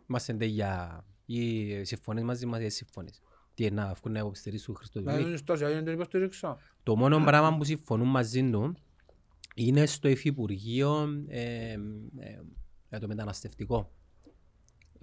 Είμαστε 0.09 0.33
ντε 0.33 0.45
για 0.45 1.03
ή 1.25 1.83
συμφωνείς 1.83 2.23
μαζί 2.23 2.45
μας 2.45 2.57
ή 2.57 2.61
δεν 2.61 2.71
συμφωνείς. 2.71 3.21
Τι 3.53 3.65
είναι 3.65 3.81
να 3.81 3.93
βγουν 3.93 4.13
να 4.13 4.19
υποστηρίσουν 4.19 4.73
Να 4.73 4.79
Χριστοδουλή. 4.79 5.21
είναι 5.21 5.37
στάση, 5.37 5.63
είναι 5.63 5.81
το 5.81 5.91
υποστηρίξω. 5.91 6.57
Το 6.83 6.95
μόνο 6.95 7.19
πράγμα 7.19 7.57
που 7.57 7.63
συμφωνούν 7.63 8.07
μαζί 8.07 8.49
του 8.49 8.75
είναι 9.55 9.85
στο 9.85 10.07
Υφυπουργείο 10.07 11.23
ε, 11.27 11.71
ε, 11.71 11.77
για 12.89 12.99
το 12.99 13.07
μεταναστευτικό. 13.07 13.91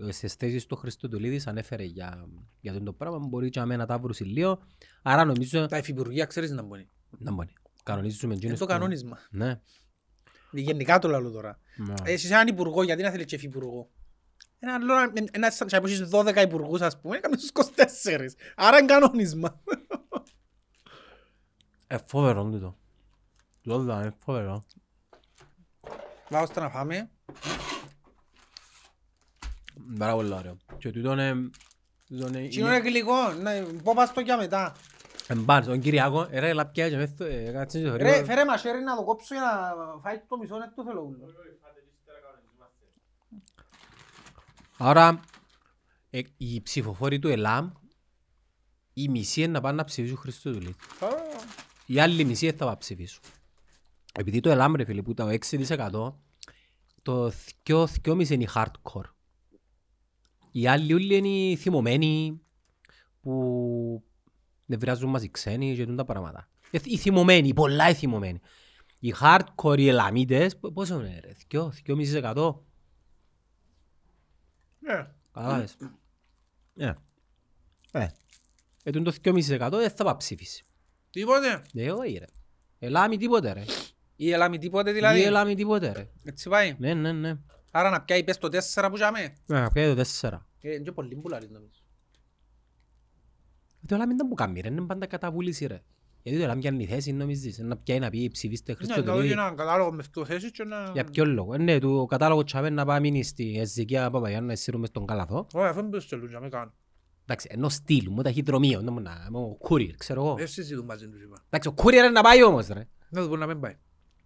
Ε, 0.07 0.11
Στις 0.12 0.35
θέσεις 0.35 0.67
του 0.67 0.76
Χριστοδουλίδης 0.76 1.47
ανέφερε 1.47 1.83
για, 1.85 2.28
για 2.61 2.73
τον 2.73 2.85
το 2.85 2.93
πράγμα, 2.93 3.19
μπορεί 3.19 3.50
και 3.50 3.61
αμένα 3.61 3.87
τα 3.87 3.99
βρουν 3.99 4.14
λίγο. 4.21 4.59
Άρα 5.02 5.25
νομίζω 5.25 5.67
Τα 5.67 5.78
υφυπουργεία 5.78 6.25
ξέρεις 6.25 6.50
να 6.50 6.62
μπορεί. 6.62 6.88
να 7.19 7.33
μπορεί. 7.33 7.52
Κανονίζουμε 7.83 8.25
Είναι 8.35 8.43
εκείνους 8.43 8.59
το 8.59 8.64
που- 8.67 8.71
κανόνισμα. 8.73 9.19
Ναι. 9.31 9.61
Γενικά 10.50 10.99
το 10.99 11.09
λέω 11.09 11.31
τώρα. 11.31 11.59
Μα. 11.76 11.95
Εσείς 12.05 12.31
έναν 12.31 12.47
υπουργό, 12.47 12.83
γιατί 12.83 13.02
να 13.02 13.11
θέλει 13.11 13.25
και 13.25 13.35
υφυπουργό; 13.35 13.90
Ένα 14.59 14.75
άλλο, 14.75 14.95
ένας 15.31 15.55
σαν 15.55 15.69
να 15.73 15.76
έχεις 15.76 16.09
12 16.11 16.43
υπουργούς 16.43 16.81
ας 16.81 17.00
πούμε, 17.00 17.17
έκαμε 17.17 17.37
στους 17.37 17.50
24. 17.50 18.37
Άρα 18.57 18.78
είναι 18.78 18.87
κανόνισμα. 18.87 19.62
Ε, 21.87 21.97
φοβερό 22.07 22.45
τούτο. 22.50 22.76
Τούτο 23.62 23.83
ήταν 23.83 24.02
ε, 24.07 24.14
φοβερό. 24.19 24.62
Βάω 26.28 26.47
στο 26.47 26.61
να 26.61 26.71
φάμε. 26.71 27.11
Πάρα 29.99 30.13
πολύ 30.15 30.33
ωραίο. 30.33 30.57
Και 30.79 30.91
τούτο 30.91 31.13
είναι... 31.13 31.51
τούτο 32.09 32.27
είναι- 32.29 32.49
Τι 32.49 32.59
είναι 32.61 32.79
γλυκό, 32.79 33.33
να 33.43 33.51
πω 33.83 33.93
πας 33.95 34.13
το 34.13 34.21
για 34.21 34.37
μετά. 34.37 34.75
Εμπάρ, 35.27 35.65
τον 35.65 35.81
Κυριακό, 35.81 36.27
ε, 36.31 36.39
ρε 36.41 36.53
λαπιά 36.53 36.89
και 36.91 36.97
μεθ- 36.97 37.21
ε, 37.21 37.51
κάτσε 37.53 37.79
και 37.81 37.85
Ρε, 37.91 37.91
θωρεί- 38.13 38.25
φέρε 38.27 38.45
μαχαίρι 38.45 38.83
να 38.83 38.97
το 38.97 39.05
κόψω 39.05 39.35
για 39.35 39.75
να 39.79 40.01
φάει 40.01 40.21
το 40.29 40.37
μισό 40.39 40.57
νεύτο 40.59 40.85
θέλω 40.85 41.01
ούλο. 41.01 41.19
Άρα, 44.79 45.21
ε, 46.11 46.21
οι 46.37 46.61
ψηφοφόροι 46.63 47.19
του 47.19 47.29
ΕΛΑΜ, 47.29 47.71
η 48.93 49.09
μισή 49.09 49.43
είναι 49.43 49.53
να 49.53 49.61
πάνε 49.61 49.77
να 49.77 49.85
ψηφίσουν 49.85 50.17
Χριστοδουλή. 50.17 50.75
Οι 51.87 52.01
άλλοι 52.01 52.25
μισή 52.25 52.45
δεν 52.47 52.53
θα 52.55 52.59
πάνε 52.59 52.71
να 52.71 52.77
ψηφίσουν. 52.79 53.23
Επειδή 54.15 54.41
το 54.41 54.51
ΕΛΑΜ, 54.51 54.75
ρε 54.75 54.85
φίλε, 54.85 55.03
που 55.03 55.15
το 55.15 55.29
6% 55.29 56.15
το 57.03 57.33
2,5 57.63 58.31
είναι 58.31 58.43
οι 58.43 58.49
hardcore. 58.55 59.11
Οι 60.52 60.67
άλλοι 60.67 60.93
όλοι 60.95 61.17
είναι 61.17 61.28
οι 61.28 61.57
θυμωμένοι 61.57 62.40
που 63.21 64.02
νευριάζουν 64.67 65.11
μαζί 65.11 65.31
ξένοι 65.31 65.75
και 65.76 65.87
τα 65.87 66.05
πράγματα. 66.05 66.49
Ε, 66.71 66.78
Οι 66.85 66.97
θυμωμένοι, 66.97 67.49
οι 67.49 67.55
πολλά 67.55 67.88
οι 67.88 67.95
θυμωμένοι. 67.95 68.40
Οι 68.99 69.14
hardcore, 69.21 69.78
οι 69.78 69.88
ελαμίτες, 69.88 70.57
π- 70.57 70.73
πόσο 70.73 70.95
είναι 71.00 71.21
ρε, 71.25 71.33
2, 71.49 71.69
2,5%. 71.87 72.55
Ναι. 74.78 75.02
Κατάλαβες. 75.33 75.76
Ε. 76.76 76.93
Ε. 77.93 78.07
Ε, 78.83 78.90
τον 78.90 79.05
το 79.05 79.12
2,5% 79.23 79.69
δεν 79.71 79.90
θα 79.90 80.05
πάει 80.05 80.17
ψήφιση. 80.17 80.64
Τίποτε. 81.11 81.62
Ε, 81.75 81.90
όχι 81.90 82.18
ρε. 82.18 82.25
Ελάμι 82.79 83.16
τίποτε 83.16 83.53
ρε. 83.53 83.64
Η 84.16 84.31
Ελλάμη 84.33 84.59
τίποτε 84.59 84.90
Ή 84.90 84.92
δηλαδή. 84.92 85.23
ελάμι 85.23 85.55
τίποτε 85.55 85.92
ρε. 85.92 86.09
Έτσι 86.25 86.49
πάει. 86.49 86.77
Ναι, 86.79 86.94
ναι, 86.94 87.12
ναι. 87.12 87.37
Άρα 87.70 87.90
να 87.90 88.00
πιάει 88.02 88.24
πες 88.24 88.38
το 88.38 88.48
4 88.74 88.88
που 88.90 88.96
είχαμε. 88.96 89.20
Ε, 89.48 89.66
πιάει 89.72 89.88
το 89.88 89.94
τέσσερα. 89.94 90.46
Ε, 90.61 90.68
Είναι 90.74 90.83
και 90.83 90.92
πολύ 90.92 91.14
μπουλάρι 91.14 91.48
νομίζω. 91.50 91.81
Το 93.87 93.94
ελάμι 93.94 94.14
δεν 94.14 94.26
μου 94.28 94.35
κάνει 94.35 94.61
ρε, 94.61 94.68
είναι 94.68 94.81
πάντα 94.81 95.07
καταβούληση 95.07 95.66
ρε. 95.66 95.83
Γιατί 96.22 96.38
το 96.38 96.44
ελάμι 96.44 96.61
πιάνει 96.61 96.87
θέση 96.87 97.12
νομίζεις, 97.12 97.59
να 97.59 97.76
πιάει 97.76 97.98
να 97.98 98.11
πει 98.11 98.28
ψηφίστε 98.33 98.72
Ναι, 98.72 98.78
να 98.81 98.87
δω 98.87 98.92
Χριστοδουλίδη. 98.94 99.33
έναν 99.33 99.57
κατάλογο 99.57 99.92
με 99.92 100.02
δύο 100.12 100.24
θέσεις 100.24 100.50
και 100.50 100.64
να... 100.64 100.90
Για 100.92 101.04
ποιο 101.04 101.24
λόγο; 101.24 101.54
Ε, 101.54 101.59
Ναι, 101.59 101.78
του- 101.78 101.98
ο 102.00 102.07
κατάλογος 102.07 102.44
τσάμε 102.44 102.70
να 102.70 102.85
πάει 102.85 103.00
μείνει 103.00 103.22
στη 103.24 103.59
Εζικία 103.59 104.11
Παπαγιάννου 104.11 104.48
να 104.48 104.54
σύρουμε 104.54 104.87
στον 104.87 105.07
Καλαθό. 105.07 105.46
Όχι, 105.52 105.66
αφού 105.66 105.83
μπες 105.83 106.02
στελούν 106.02 106.28
για 106.28 106.40
με 106.40 106.48
κάνω. 106.48 106.72
Εντάξει, 107.22 107.48
ενώ 107.50 107.68
στείλουν 107.68 108.12
μου 108.14 108.22
ταχυδρομείο, 108.22 108.81
να 108.81 108.90
μου 108.90 109.00
να, 109.00 109.26
μου 109.31 109.59
courier, 109.68 109.92
ξέρω 109.96 110.20
εγώ. 110.24 110.35
Δεν 110.35 110.48
συζητούν 110.48 110.85
μαζί 110.85 111.09
τους 111.09 111.22
είπα. 111.22 111.42
Εντάξει, 111.46 111.68
ο 111.68 111.74
courier 111.76 111.92
είναι 111.92 112.09
να 112.11 112.22
πάει 112.22 112.42
όμως 112.42 112.66
ρε. 112.68 112.88
Να 113.09 113.22
του 113.22 113.28
πούν 113.28 113.38
να 113.38 113.46
μην 113.46 113.61
πάει. 113.61 113.76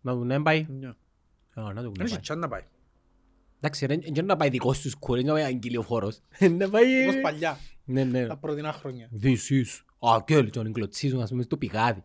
Να 0.01 0.13
του 0.13 0.25
να 0.25 0.43
πάει. 0.43 0.67
Ναι. 0.69 0.89
Α, 0.89 1.73
να 1.73 1.83
του 1.83 1.93
Δεν 1.97 2.07
να 2.07 2.17
έχει 2.17 2.49
πάει. 2.49 2.63
Τσάν 3.71 3.85
να 3.85 3.87
πάει. 3.87 3.97
Εντάξει, 3.97 4.11
ρε, 4.11 4.13
δεν 4.15 4.25
να 4.25 4.37
πάει 4.37 4.49
δικός 4.49 4.81
τους 4.81 4.95
courier, 5.01 5.25
να 5.25 5.33
πάει 5.33 5.43
αγγελιοφόρος. 5.43 6.21
Να 6.59 6.69
πάει... 6.71 7.03
Όπως 7.09 7.21
παλιά, 7.21 7.59
Ναι, 7.85 8.05
ναι. 8.05 8.27
τα 8.27 8.37
πρώτα 8.37 8.73
χρόνια. 8.73 9.11
This 9.23 9.37
is 9.51 9.65
a 9.99 10.17
girl, 10.19 10.45
και 10.45 10.51
τον 10.51 10.73
κλωτσίζουν, 10.73 11.21
ας 11.21 11.31
πούμε, 11.31 11.43
στο 11.43 11.57
πηγάδι. 11.57 12.05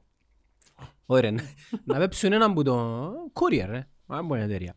Ωραία, 1.06 1.32
να- 1.32 1.44
να 1.86 1.98
πέψουν 1.98 2.34
έναν 2.34 2.54
που 2.54 2.64
το 2.64 3.10
courier, 3.34 3.66
ρε. 3.68 3.88
Αν 4.08 4.26
μπορεί 4.26 4.42
εταιρεία. 4.42 4.76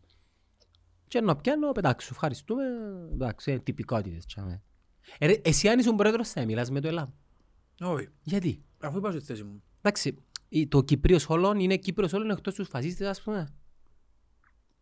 Και 1.07 1.21
να 1.21 1.35
πιάνω, 1.35 1.71
πετάξου, 1.71 2.09
ευχαριστούμε. 2.11 2.63
Εντάξει, 3.13 3.51
ε, 3.51 3.59
τυπικότητες. 3.59 4.25
τσάμε. 4.25 4.61
Ε, 5.17 5.25
ρε, 5.27 5.33
Εσύ 5.43 5.67
αν 5.69 5.79
ήσουν 5.79 5.95
πρόεδρος 5.95 6.29
θα 6.29 6.45
μιλάς 6.45 6.69
με 6.71 6.79
το 6.79 6.87
ΕΛΑΜ. 6.87 7.09
Όχι, 7.81 8.07
Γιατί; 8.23 8.63
αφού 8.79 8.97
είπα 8.97 9.11
στη 9.11 9.19
θέση 9.21 9.43
μου. 9.43 9.63
Εντάξει, 9.81 10.17
η- 10.49 10.67
το 10.67 10.83
Κύπριος 10.83 11.29
όλων 11.29 11.59
είναι 11.59 11.77
Κύπριος 11.77 12.13
όλων 12.13 12.29
εκτός 12.29 12.53
τους 12.55 12.67
φασίστες, 12.67 13.07
ας 13.07 13.21
πούμε. 13.21 13.53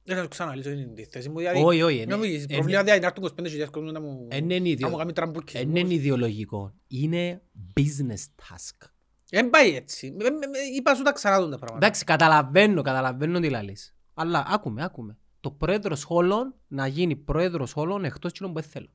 Δεν 0.10 0.18
θα 0.18 0.22
σου 0.24 0.28
ξαναλύσω 0.30 0.70
την 0.70 0.96
τη 0.96 1.04
θέση 1.06 1.30
μου. 1.30 1.38
δηλαδή. 1.38 1.62
Όχι, 1.64 1.82
όχι. 1.82 2.06
Να 2.06 2.18
μου 2.18 2.24
είναι- 2.24 2.34
πεις, 2.34 2.44
είναι- 2.44 2.54
προβλήμα 2.54 2.84
δηλαδή 2.84 3.00
να 3.00 3.08
έρθουν 3.08 3.24
25.000 3.66 3.70
κόσμος 3.72 3.92
να 3.92 4.02
μου... 4.02 4.28
είναι 4.34 4.60
Να 4.60 4.68
ιδεο- 4.68 4.90
μου 4.90 4.98
κάνει 4.98 5.14
τραμπούκι. 5.14 5.60
Είναι 5.60 5.80
ιδεολογικό. 5.94 6.74
Είναι 6.88 7.42
business 7.80 8.24
task. 8.36 8.88
Δεν 9.30 9.50
πάει 9.50 9.76
έτσι. 9.76 10.12
Με- 10.12 10.24
με- 10.30 10.48
με- 10.48 10.58
Είπα 10.78 10.96
σου 10.96 11.04
τα 11.04 11.12
ξανά 11.12 11.36
τα 11.50 11.58
πράγματα. 11.58 11.76
Εντάξει, 11.86 12.04
καταλαβαίνω, 12.04 12.82
καταλαβαίνω 12.82 13.40
τι 13.40 13.50
λαλείς. 13.50 13.96
Αλλά 14.14 14.46
άκουμε, 14.48 14.84
άκουμε. 14.84 15.18
Το 15.40 15.52
πρόεδρος 15.52 16.06
όλων 16.08 16.56
να 16.68 16.88
γίνει 16.88 17.16
πρόεδρος 17.16 17.76
όλων 17.76 18.04
εκτός 18.04 18.32
κοινών 18.32 18.54
που 18.54 18.60
δεν 18.62 18.70
θέλω. 18.70 18.88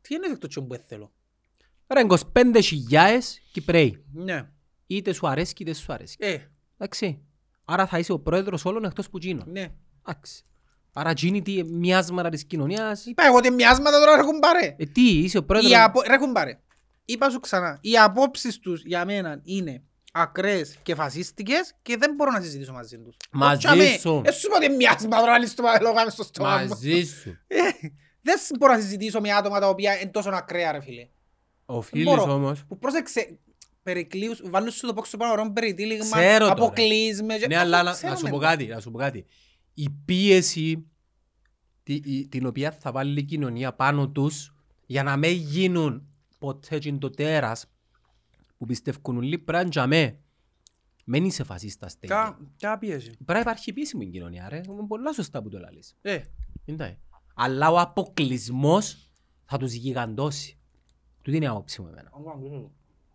Τι 0.00 0.14
είναι 0.14 0.26
αυτό 0.32 0.48
το 0.48 0.62
που 0.62 0.76
θέλω; 0.86 1.12
Ρε, 1.94 2.00
25.000 2.32 3.40
Κυπρέοι. 3.52 4.04
Ναι. 4.12 4.50
Είτε 4.86 5.12
σου 5.12 5.28
αρέσει 5.28 5.54
είτε 5.58 5.72
σου 5.72 5.92
αρέσει. 5.92 6.16
Ε, 6.18 6.36
Εντάξει. 6.78 7.22
Άρα 7.64 7.86
θα 7.86 7.98
είσαι 7.98 8.12
ο 8.12 8.18
πρόεδρος 8.18 8.64
όλων 8.64 8.84
εκτός 8.84 9.10
που 9.10 9.18
γίνω. 9.18 9.44
ναι. 9.46 9.72
Εντάξει. 10.10 10.42
Άρα 10.92 11.12
γίνει 11.12 11.42
τι 11.42 11.64
μοιάσματα 11.64 12.28
της 12.28 12.44
κοινωνίας. 12.44 13.06
Είπα 13.06 13.24
εγώ 13.26 13.36
ότι 13.36 13.50
μοιάσματα 13.50 13.98
τώρα 13.98 14.18
έχουν 14.18 14.38
πάρε. 14.38 14.74
Ε, 14.78 14.84
τι, 14.84 15.18
είσαι 15.18 15.38
ο 15.38 15.44
πρόεδρος. 15.44 15.72
Οι 15.72 15.74
απο... 15.76 16.02
Ρε 16.06 16.14
έχουν 16.14 16.32
πάρε. 16.32 16.58
Είπα 17.04 17.30
σου 17.30 17.40
ξανά. 17.40 17.78
Οι 17.80 17.98
απόψεις 17.98 18.58
τους 18.58 18.82
για 18.84 19.04
μένα 19.04 19.40
είναι 19.44 19.82
ακραίες 20.12 20.76
και 20.82 20.94
φασίστικες 20.94 21.74
και 21.82 21.96
δεν 21.96 22.14
μπορώ 22.14 22.30
να 22.30 22.40
συζητήσω 22.40 22.72
μαζί 22.72 22.98
τους. 22.98 23.16
Μαζί 23.30 23.58
Τσάμε, 23.58 23.84
σου. 24.00 24.22
Ε, 24.24 24.30
σου 24.30 24.46
είπα 24.46 24.56
ότι 24.56 24.68
μοιάσματα 24.68 25.20
τώρα 25.20 25.38
λες 25.38 25.54
το 25.54 25.62
λόγω 25.80 26.10
στο 26.10 26.22
στόμα 26.22 26.56
μου. 26.58 26.68
Μαζί 26.68 27.02
σου. 27.04 27.38
Ε, 27.46 27.58
Δεν 28.22 28.38
μπορώ 28.58 28.72
να 28.72 28.80
συζητήσω 28.80 29.20
με 29.20 29.32
άτομα 29.32 29.60
τα 29.60 29.68
οποία 29.68 30.00
είναι 30.00 30.10
τόσο 30.10 30.30
ακραία 30.32 30.72
ρε 30.72 30.80
φίλε. 30.80 31.08
Οφείλεις 31.64 32.04
μπορώ. 32.04 32.32
όμως. 32.32 32.64
Που 32.68 32.78
πρόσεξε, 32.78 33.38
περικλείους, 33.82 34.40
βάλουν 34.44 34.70
σου 34.70 34.86
το 34.86 34.94
πόξο 34.94 35.16
πάνω 35.16 35.32
ωραίο 35.32 35.52
περιτύλιγμα, 35.52 36.04
Ξέρω 36.18 36.38
τώρα. 36.38 36.52
αποκλείσμες. 36.52 37.38
και- 37.38 37.46
Ναι, 37.46 37.54
αφού 37.56 37.64
αλλά 37.64 37.76
να, 37.76 37.82
να 37.82 37.92
ξέρουμε 37.92 38.18
σου 38.18 38.24
πω 38.24 38.30
το. 38.30 38.38
κάτι, 38.38 38.66
να 38.66 38.80
σου 38.80 38.90
πω 38.90 38.98
κάτι. 38.98 39.26
Η 39.82 39.90
πίεση 40.04 40.86
τη, 41.82 41.94
η- 41.94 42.28
την 42.28 42.46
οποία 42.46 42.72
θα 42.72 42.92
βάλει 42.92 43.20
η 43.20 43.24
κοινωνία 43.24 43.72
πάνω 43.74 44.08
τους 44.08 44.54
για 44.86 45.02
να 45.02 45.16
μην 45.16 45.30
γίνουν 45.32 46.06
ποτέ 46.38 46.78
και 46.78 46.92
το 46.92 47.10
τέρας 47.10 47.66
που 48.56 48.66
πιστεύουν 48.66 49.16
όλοι 49.16 49.38
πρέπει 49.38 49.64
να 49.64 49.70
τζαμέ. 49.70 50.18
Μεν 51.04 51.24
είσαι 51.24 51.44
φασίστας 51.44 51.98
τέλει. 51.98 52.12
Ποια- 52.12 52.38
Ποια 52.56 52.78
πίεση. 52.78 53.10
Πρέπει 53.10 53.32
να 53.32 53.40
υπάρχει 53.40 53.72
πίεση 53.72 53.96
με 53.96 54.02
την 54.04 54.12
κοινωνία 54.12 54.48
ρε. 54.48 54.60
Είναι 54.68 54.86
πολλά 54.86 55.12
σωστά 55.12 55.42
που 55.42 55.48
το 55.48 55.58
λαλείς. 55.58 55.96
Ε, 56.02 56.20
Εντάξει. 56.64 56.98
Αλλά 57.34 57.70
ο 57.70 57.78
αποκλεισμός 57.80 59.10
θα 59.44 59.56
τους 59.58 59.72
γιγαντώσει. 59.72 60.58
Τούτη 61.22 61.36
είναι 61.36 61.44
η 61.44 61.48
άποψη 61.48 61.80
μου 61.82 61.88
εμένα. 61.88 62.10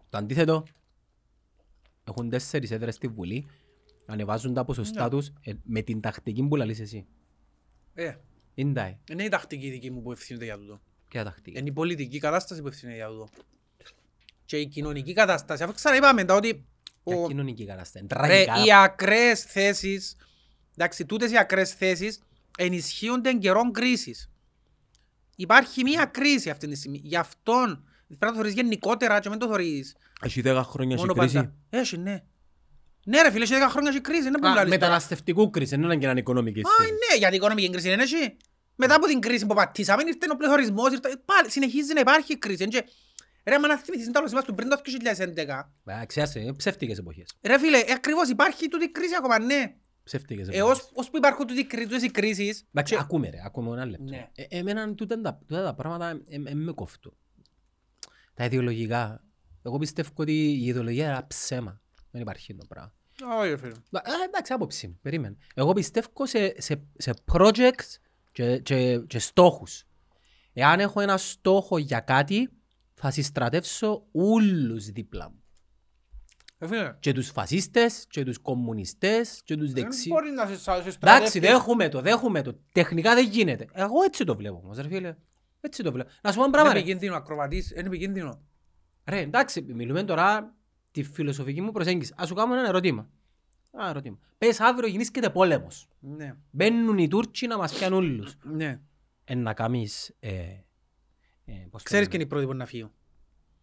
Το 0.09 0.17
αντίθετο, 0.17 0.63
έχουν 2.03 2.29
τέσσερις 2.29 2.71
έδρες 2.71 2.95
στη 2.95 3.07
Βουλή, 3.07 3.45
ανεβάζουν 4.05 4.53
τα 4.53 4.65
ποσοστά 4.65 5.03
Ναι. 5.03 5.09
τους 5.09 5.31
ε, 5.41 5.53
με 5.63 5.81
την 5.81 6.01
τακτική 6.01 6.43
που 6.47 6.55
λαλείς 6.55 6.79
εσύ. 6.79 7.05
ε, 7.93 8.13
Είναι 8.53 8.99
είναι 9.11 9.23
η 9.23 9.29
τακτική 9.29 9.69
δική 9.69 9.91
μου 9.91 10.01
που 10.01 10.11
ευθύνεται 10.11 10.45
για 10.45 10.57
τούτο. 10.57 10.81
Ποια 11.09 11.23
τακτική; 11.23 11.59
Είναι 11.59 11.69
η 11.69 11.71
πολιτική 11.71 12.17
κατάσταση 12.19 12.61
που 12.61 12.67
ευθύνεται 12.67 12.97
για 12.97 13.07
τούτο. 13.07 13.27
Και 14.45 14.57
η 14.57 14.67
κοινωνική 14.67 15.13
κατάσταση. 15.13 15.63
Αφού 15.63 15.73
ξαναείπαμε 15.73 16.23
τα 16.25 16.33
ότι 16.35 16.65
Ποια 17.03 17.15
ο- 17.17 17.27
κοινωνική 17.27 17.65
κατάσταση; 17.65 18.05
ρε, 18.11 18.15
Τραγικά. 18.15 18.63
οι 18.65 18.73
ακραίες 18.73 19.41
θέσεις, 19.43 20.15
εντάξει, 20.75 21.05
τούτες 21.05 21.31
οι 21.31 21.37
ακραίες 21.37 21.73
θέσεις 21.73 22.19
ενισχύονται 22.57 23.29
εν 23.29 23.39
καιρών 23.39 23.71
κρίσης. 23.71 24.29
υπάρχει 25.35 25.83
μια 25.83 26.05
κρίση 26.05 26.49
αυτή 26.49 26.67
τη 26.67 26.75
στιγμή. 26.75 26.99
Γι' 27.03 27.15
αυτόν 27.17 27.83
πρέπει 28.07 28.25
να 28.25 28.29
το 28.31 28.35
θωρείς 28.35 28.53
γενικότερα 28.53 29.19
και 29.19 29.29
μην 29.29 29.39
το 29.39 29.47
θωρείς 29.47 29.95
Έχει 30.21 30.41
10 30.45 30.61
χρόνια 30.65 30.95
μόνο 30.97 31.11
έχει 31.11 31.19
κρίση. 31.19 31.35
πάντα. 31.35 31.53
Έχει, 31.69 31.97
ναι. 31.97 32.23
Ναι 33.07 33.21
ρε 33.21 33.31
φίλε, 33.31 33.43
έχει 33.43 33.53
10 33.55 33.67
χρόνια 33.69 33.89
έχει 33.89 34.01
κρίση. 34.01 34.21
Δεν 34.21 34.31
μπορεί 34.31 34.43
να 34.43 34.49
Α, 34.49 34.53
λες 34.53 34.63
τώρα. 34.63 34.69
μεταναστευτικού 34.77 35.49
κρίση, 35.49 35.69
δεν 35.75 35.83
είναι 35.83 35.97
και 35.97 36.05
έναν 36.05 36.17
οικονομική 36.17 36.59
Α, 36.59 36.63
κρίση. 36.77 36.91
ναι, 36.91 37.17
γιατί 37.17 37.33
η 37.33 37.37
οικονομική 37.37 37.69
κρίση 37.69 37.91
είναι 37.91 38.01
έτσι. 38.01 38.37
Μετά 38.75 38.95
από 38.95 39.05
την 39.07 39.19
κρίση 39.19 39.45
που 39.45 39.53
πατήσαμε, 39.55 40.03
ήρθε 40.07 40.25
ο 40.31 40.35
πληθωρισμός, 40.35 40.91
ήρθε... 40.91 41.21
πάλι 41.25 41.51
συνεχίζει 41.51 41.93
να 41.93 41.99
υπάρχει 41.99 42.37
κρίση. 42.37 42.63
είναι 42.63 42.71
και- 42.71 42.85
Ρε, 43.45 43.59
μα 43.59 43.67
να 43.67 43.77
θυμηθείς, 43.77 44.03
είναι 44.03 44.13
το 44.13 44.19
άλλο 44.19 44.27
σημείο 44.27 44.43
του 44.43 44.53
πριν 44.55 44.69
το 44.69 44.75
2011. 44.83 45.71
Ε, 46.01 46.05
Ξέρεις, 46.05 46.35
είναι 46.35 46.53
ψεύτικες 46.53 46.97
εποχές. 46.97 47.37
Ρε 47.41 47.59
φίλε, 47.59 47.77
ε, 47.79 47.91
ακριβώς 47.93 48.29
υπάρχει 48.29 48.67
τούτη 48.67 48.91
κρίση 48.91 49.13
ακόμα, 49.17 49.39
ναι. 49.39 49.75
Ψεύτικες 50.03 50.47
Ε, 50.47 50.57
εποχές. 50.57 50.77
ως, 50.79 50.89
ως 50.93 51.09
που 51.09 51.17
υπάρχουν 51.17 51.47
τούτη 51.47 51.65
κρί- 51.65 51.83
τούτες 51.87 52.03
οι 52.03 52.11
κρίσεις, 52.11 52.65
Εντάξει, 52.73 52.93
και- 52.95 52.99
ακούμε 53.01 53.29
ρε, 53.29 53.37
ακούμε 53.45 53.71
ένα 53.71 53.85
λεπτό. 53.85 54.03
Ναι. 54.03 54.29
Ε, 54.35 54.43
Εμένα 54.57 54.93
τούτα 54.93 55.21
τα, 55.21 55.39
τούτα 55.47 55.63
τα 55.63 55.73
πράγματα 55.73 56.09
ε, 56.09 56.35
ε, 56.45 56.53
με 56.53 56.71
κόφτουν. 56.71 57.13
Τα 58.33 58.45
ιδεολογικά. 58.45 59.23
Εγώ 59.63 59.77
πιστεύω 59.77 60.09
ότι 60.15 60.31
η 60.33 60.65
ιδεολογία 60.65 61.03
είναι 61.03 61.11
ένα 61.13 61.27
ψέμα. 61.27 61.81
Δεν 62.11 62.21
υπάρχει 62.21 62.55
το 62.55 62.65
πράγμα. 62.67 62.93
Όχι, 63.23 63.49
ρε 63.49 63.57
φίλε. 63.57 63.71
Α, 63.91 64.01
εντάξει, 64.27 64.53
άποψη 64.53 64.87
μου, 64.87 64.99
περίμενε. 65.01 65.35
Εγώ 65.55 65.73
πιστεύω 65.73 66.25
σε, 66.25 66.61
σε, 66.61 66.83
σε 66.97 67.13
projects 67.31 67.97
και, 68.31 68.57
και, 68.59 68.97
και 69.07 69.19
στόχους. 69.19 69.83
Εάν 70.53 70.79
έχω 70.79 70.99
ένα 71.01 71.17
στόχο 71.17 71.77
για 71.77 71.99
κάτι, 71.99 72.49
θα 72.93 73.11
συστρατεύσω 73.11 74.05
όλους 74.11 74.85
δίπλα 74.85 75.29
μου. 75.29 75.39
Ρε 76.59 76.67
φίλε, 76.67 76.95
Και 76.99 77.11
τους 77.13 77.29
φασίστες, 77.29 78.05
και 78.09 78.23
τους 78.23 78.37
κομμουνιστές, 78.37 79.41
και 79.43 79.55
τους 79.55 79.71
δεν 79.71 79.83
δεξί. 79.83 80.09
μπορεί 80.09 80.31
να 80.31 80.45
σε- 80.47 80.57
σε 80.59 80.71
Εντάξει, 80.71 80.91
στρατεύσεις. 80.91 81.41
δέχομαι 81.41 81.89
το, 81.89 82.01
δέχομαι 82.01 82.41
το. 82.41 82.59
Τεχνικά 82.71 83.13
δεν 83.15 83.29
γίνεται. 83.29 83.65
Εγώ 83.73 84.03
έτσι 84.03 84.23
το 84.23 84.35
βλέπω 84.35 84.61
όμως, 84.63 84.77
ρε 84.77 84.87
φίλε. 84.87 85.15
Έτσι 85.61 85.83
το 85.83 85.91
βλέπω. 85.91 86.09
Να 86.21 86.31
σου 86.31 86.37
πω 86.37 86.43
ένα 86.43 86.47
Είναι 86.47 86.51
πράγμα, 86.57 86.73
ρε. 86.73 86.79
επικίνδυνο, 86.79 87.15
ακροβατής, 87.15 87.71
είναι 87.71 87.87
επικίνδυνο. 87.87 88.41
Ρε, 89.05 89.19
εντάξει, 89.19 89.61
μιλούμε 89.61 90.03
τώρα 90.03 90.55
τη 90.95 91.03
φιλοσοφική 91.03 91.61
μου 91.61 91.71
προσέγγιση. 91.71 92.13
Ας 92.17 92.27
σου 92.27 92.33
κάνω 92.33 92.53
ένα 92.55 92.67
ερώτημα. 92.67 93.09
Ένα 93.73 93.89
ερώτημα. 93.89 94.17
Πες 94.37 94.59
αύριο 94.59 94.87
γεννήσκεται 94.89 95.29
πόλεμος. 95.29 95.87
Ναι, 95.99 96.33
Μπαίνουν 96.51 96.97
οι 96.97 97.07
Τούρκοι 97.07 97.47
να 97.47 97.57
μας 97.57 97.73
πιάνουν 97.73 97.97
όλους. 98.03 98.35
ναι. 98.43 98.79
Εν 99.23 99.41
να 99.41 99.53
κάνεις... 99.53 100.15
Ε, 100.19 100.29
ε, 100.31 101.53
πώς 101.71 101.83
το 101.83 101.83
Ξέρεις 101.83 101.91
λένε. 101.91 102.05
και 102.05 102.15
είναι 102.15 102.23
οι 102.23 102.27
πρώτοι 102.27 102.45
που 102.45 102.53
να 102.53 102.65
φύγουν; 102.65 102.91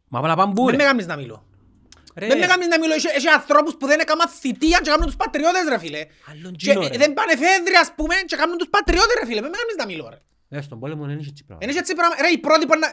Μα 0.09 0.21
πάνε 0.21 0.33
να 0.35 0.39
πάνε 0.41 0.55
πού, 0.55 0.65
Δεν 0.65 0.75
με 0.75 0.83
ρε. 0.83 0.89
κάνεις 0.89 1.07
να 1.07 1.17
μιλώ. 1.17 1.47
Ρε, 2.15 2.27
Δεν 2.27 2.39
με 2.39 2.47
κάνεις 2.47 2.67
να 2.69 2.79
μιλώ. 2.79 2.95
Έχει- 2.95 3.07
Έχει 3.17 3.29
ανθρώπους 3.29 3.77
που 3.77 3.87
δεν 3.87 4.01
έκαναν 4.01 4.29
θητεία 4.29 4.79
και 4.83 4.91
κάνουν 4.91 5.07
τους 5.07 5.17
πατριώτες, 5.17 5.65
ρε 5.69 5.79
φίλε. 5.79 6.07
Άλλον 6.31 6.53
Και 6.53 6.59
τζίνο, 6.67 6.85
ε, 6.85 6.89
ρε. 6.89 6.97
δεν 6.97 7.13
πάνε 7.13 7.33
φέδροι, 7.37 7.75
ας 7.81 7.95
πούμε, 7.95 8.15
και 8.27 8.37
κάνουν 8.37 8.57
τους 8.59 8.69
πατριώτες, 8.69 9.15
ρε 9.21 9.27
φίλε. 9.27 9.41
Δεν 9.41 9.51
με 9.51 9.57
κάνεις 9.57 9.75
να 9.79 9.87
μιλώ, 9.87 10.09
ρε. 10.09 10.19
Ε, 10.59 10.61
στον 10.61 10.79
πόλεμο 10.81 11.07
δεν 11.07 11.19
έχει 11.19 11.29
έτσι 11.29 11.45
πράγμα. 11.45 11.65
Είναι 11.67 11.79
έτσι 11.79 11.95
πράγμα. 11.95 12.15
Ρε, 12.21 12.29
οι 12.29 12.39
πρώτοι 12.39 12.67
που 12.67 12.79
να... 12.79 12.89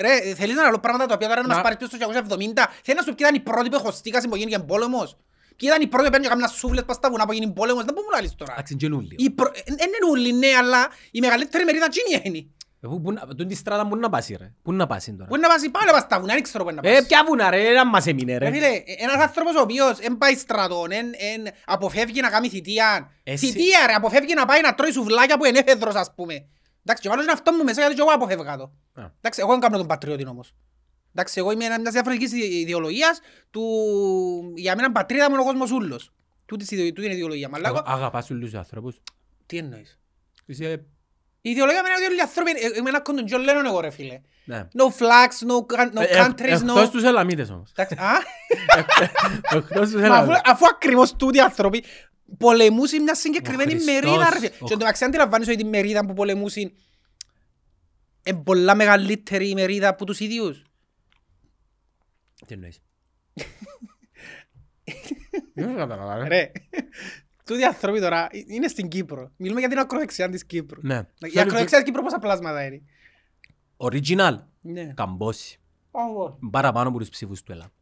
Ρε, 0.00 0.34
θέλεις 0.34 0.54
να 0.54 0.62
λέω 0.62 0.78
πράγματα 0.78 1.06
τα 1.06 1.14
οποία 1.14 1.28
τώρα 1.28 1.40
να 1.40 1.46
μας 1.48 1.56
Να- 1.56 1.62
πάρεις 1.62 1.78
πίσω 1.78 1.90
στο 1.90 1.96
1970. 1.98 2.66
Θέλεις 2.82 3.00
να 3.00 3.06
σου 3.06 3.14
πει 3.14 3.22
ήταν 3.22 3.34
οι 3.34 3.40
πρώτοι 3.40 3.68
που 3.68 3.78
χωστήκασαν 3.78 4.30
που 4.30 4.36
γίνηκε 4.36 4.58
πόλεμος. 4.58 5.16
Ποιοι 5.56 5.68
ήταν 5.72 5.82
οι 5.82 5.86
πρώτοι 5.86 6.04
που 6.04 6.10
πήγαν 6.10 6.22
και 6.22 6.28
κάμουν 6.28 6.48
σούβλες 6.48 6.84
πας 6.84 6.96
στα 6.96 7.10
βουνά 7.10 7.26
που 7.26 7.32
γίνει 7.32 7.52
πόλεμος. 7.52 7.84
Δεν 7.84 7.94
μπορούμε 7.94 8.14
να 8.16 8.22
λες 8.22 8.34
τώρα. 8.34 8.52
Εντάξει, 8.52 8.76
τζινούλοι. 8.76 9.14
Οι 9.18 9.30
προ- 9.30 9.56
ε, 9.56 9.60
Δεν 9.66 9.86
είναι 9.88 10.10
όλοι, 10.10 10.32
ναι, 10.32 10.48
αλλά 10.60 10.88
η 11.10 11.20
μεγαλύτερη 11.20 11.64
μερίδα 11.64 11.88
τσίνη 11.88 12.20
είναι. 12.24 12.46
Ε, 12.84 12.86
πού- 12.88 13.02
πού 13.02 13.12
να- 13.12 13.20
τούτη 13.26 13.44
τη 13.46 13.54
στράτα 13.54 13.86
πού 13.86 13.96
να 13.96 14.08
πάσει, 14.10 14.36
ρε. 14.40 14.52
Πού 14.62 14.72
να 14.72 14.86
πάσει 14.86 15.12
τώρα. 15.12 15.28
Πού 15.28 15.34
είναι 15.36 15.46
να 15.46 15.52
πας 15.52 15.62
πάλι 15.70 15.90
πας 15.90 16.02
στα 16.02 16.20
βουνά, 16.20 16.32
δεν 16.32 16.42
ξέρω 16.42 16.64
πού 16.64 16.70
είναι 16.70 16.80
να 16.82 16.88
Ε, 16.90 16.94
πας. 16.96 17.06
ποια 17.06 17.24
βουνά, 17.26 17.50
ρε, 17.50 17.68
ένα 17.68 17.86
μας 17.86 18.06
έμεινε, 18.06 18.38
Ρε 18.38 18.48
ρε. 18.48 18.52
φίλε, 18.54 18.66
ε, 18.66 18.82
ένας 18.98 19.16
άνθρωπος 19.22 19.54
ο 19.56 19.60
οποίος 19.60 19.96
δεν 19.98 20.18
πάει 20.18 20.34
στρατών, 20.34 20.92
εν- 20.92 21.14
εν 21.34 21.52
αποφεύγει 21.64 22.20
να 22.20 22.30
κάνει 22.30 22.48
θητεία. 22.48 23.10
Εσύ- 23.24 23.46
Θητεία 23.46 23.86
ρε, 23.86 23.92
αποφεύγει 23.92 24.34
να 24.34 24.46
πάει 24.46 24.60
να 24.60 24.74
τρώει 24.74 24.92
σουβλάκια 24.92 25.38
που 25.38 25.44
είναι 25.44 25.58
έφεδρος 25.58 25.94
ας 25.94 26.12
πούμε. 26.16 26.46
Εντάξει, 26.84 27.02
και 27.02 27.08
βάλω 27.08 27.24
και 27.24 27.30
αυτό 27.30 27.52
μου 27.52 27.64
μέσα 27.64 27.80
γιατί 27.80 27.94
και 27.94 28.00
εγώ 28.00 28.10
αποφεύγα 28.10 28.56
το. 28.56 28.62
Α. 28.94 29.02
Εντάξει, 29.18 29.40
εγώ 29.40 29.50
δεν 29.50 29.60
κάνω 29.60 29.76
τον 29.76 29.86
πατριώτη 29.86 30.26
όμως. 30.26 30.54
Εντάξει, 31.14 31.38
εγώ 31.38 31.50
είμαι 31.52 31.64
μιας 31.80 31.92
διαφορετικής 31.92 32.32
ιδε- 32.32 32.50
ιδεολογίας 32.52 33.20
του... 33.50 33.62
Για 34.56 34.76
μένα 34.76 34.92
πατρίδα 34.92 35.28
μου 35.28 35.32
είναι 35.34 35.42
ο 35.42 35.44
κόσμος 35.46 35.70
ούλος. 35.70 36.12
Τούτης 36.46 36.70
είναι 36.70 36.82
η 36.82 36.92
ιδεολογία. 36.96 37.48
Μας 37.48 37.60
λέγω, 37.60 37.76
Αγα- 37.76 37.94
Αγαπάς 37.94 38.30
όλους 38.30 38.50
τους 38.50 38.58
ανθρώπους; 38.58 39.00
τι 39.46 39.56
εννοείς; 39.58 39.98
Είσαι... 40.46 40.84
Η 41.40 41.50
ιδεολογία 41.50 41.80
μου 41.80 41.86
είναι 41.86 41.96
ότι 41.96 42.04
όλοι 42.06 42.16
οι 42.16 42.20
άνθρωποι, 42.20 42.50
ε, 42.50 42.78
είμαι 42.78 42.88
ένας 42.88 43.00
κοντον 43.04 43.24
John 43.28 43.50
Lennon 43.50 43.66
εγώ 43.66 43.80
ρε 43.80 43.90
φίλε. 43.90 44.20
Ναι. 44.44 44.68
No 44.78 44.84
flags, 45.02 45.46
no, 45.48 45.56
coun- 45.76 45.92
no 45.98 46.00
Ε, 46.00 46.04
ε, 46.04 46.24
countries, 46.26 46.58
no... 46.58 46.68
Εκτός 46.68 46.90
τους 46.90 47.02
Ελαμίτες 47.04 47.50
όμως. 47.50 47.70
Εντάξει, 47.76 47.94
α; 47.94 48.12
Εκτός 49.56 49.90
τους 49.90 50.00
Μα 50.00 50.06
αφού, 50.06 50.12
Ελαμίτες. 50.12 50.40
αφού 50.44 50.66
ακριβώς 50.66 51.12
τούτοι 51.16 51.36
οι 51.36 51.40
άνθρωποι 51.40 51.84
πολεμούσαν 52.38 53.02
μια 53.02 53.14
συγκεκριμένη 53.14 53.72
Ο 53.72 53.76
Χριστός, 53.76 53.94
μερίδα 53.94 54.30
ρε 54.30 54.36
φίλε. 54.38 54.46
ο- 54.46 54.50
Και 54.66 54.72
εντωμεταξύ 54.72 55.04
αντιλαμβάνεις 55.04 55.48
ότι 55.48 55.60
η 55.60 55.64
μερίδα 55.68 56.06
που 56.06 56.12
πολεμούσαν 56.14 56.72
είναι 58.24 58.38
πολλά 58.44 58.74
μεγαλύτερη 58.74 59.48
η 59.48 59.54
μερίδα 59.54 59.88
από 59.88 60.04
τους 60.06 60.20
ίδιους. 60.20 60.62
Τι 62.46 62.54
εννοείς; 62.54 62.80
Δεν 65.54 65.76
κατάλαβα, 65.76 66.16
ρε. 66.18 66.28
Ρε, 66.28 66.52
τούτοι 67.44 67.60
οι 67.60 67.64
άνθρωποι 67.64 68.00
τώρα 68.00 68.28
είναι 68.46 68.68
στην 68.68 68.88
Κύπρο. 68.88 69.30
Μιλούμε 69.36 69.60
για 69.60 69.68
την 69.68 69.78
ακροδεξιά 69.78 70.28
της 70.30 70.44
Κύπρου. 70.46 70.80
Ναι. 70.84 71.06
Η 71.18 71.40
ακροδεξιά 71.40 71.78
της 71.78 71.86
Κύπρου 71.86 72.02
πόσα 72.02 72.18
πλάσματα 72.18 72.64
είναι; 72.64 72.82
Original. 73.76 74.38
Ναι. 74.60 74.84
Καμπόση. 74.94 75.60
Ω, 75.90 76.30
Παραπάνω 76.50 76.88
από 76.88 76.98
τους 76.98 77.08
ψήφους 77.08 77.42
του 77.42 77.52
ΕΛΑΜ. 77.52 77.72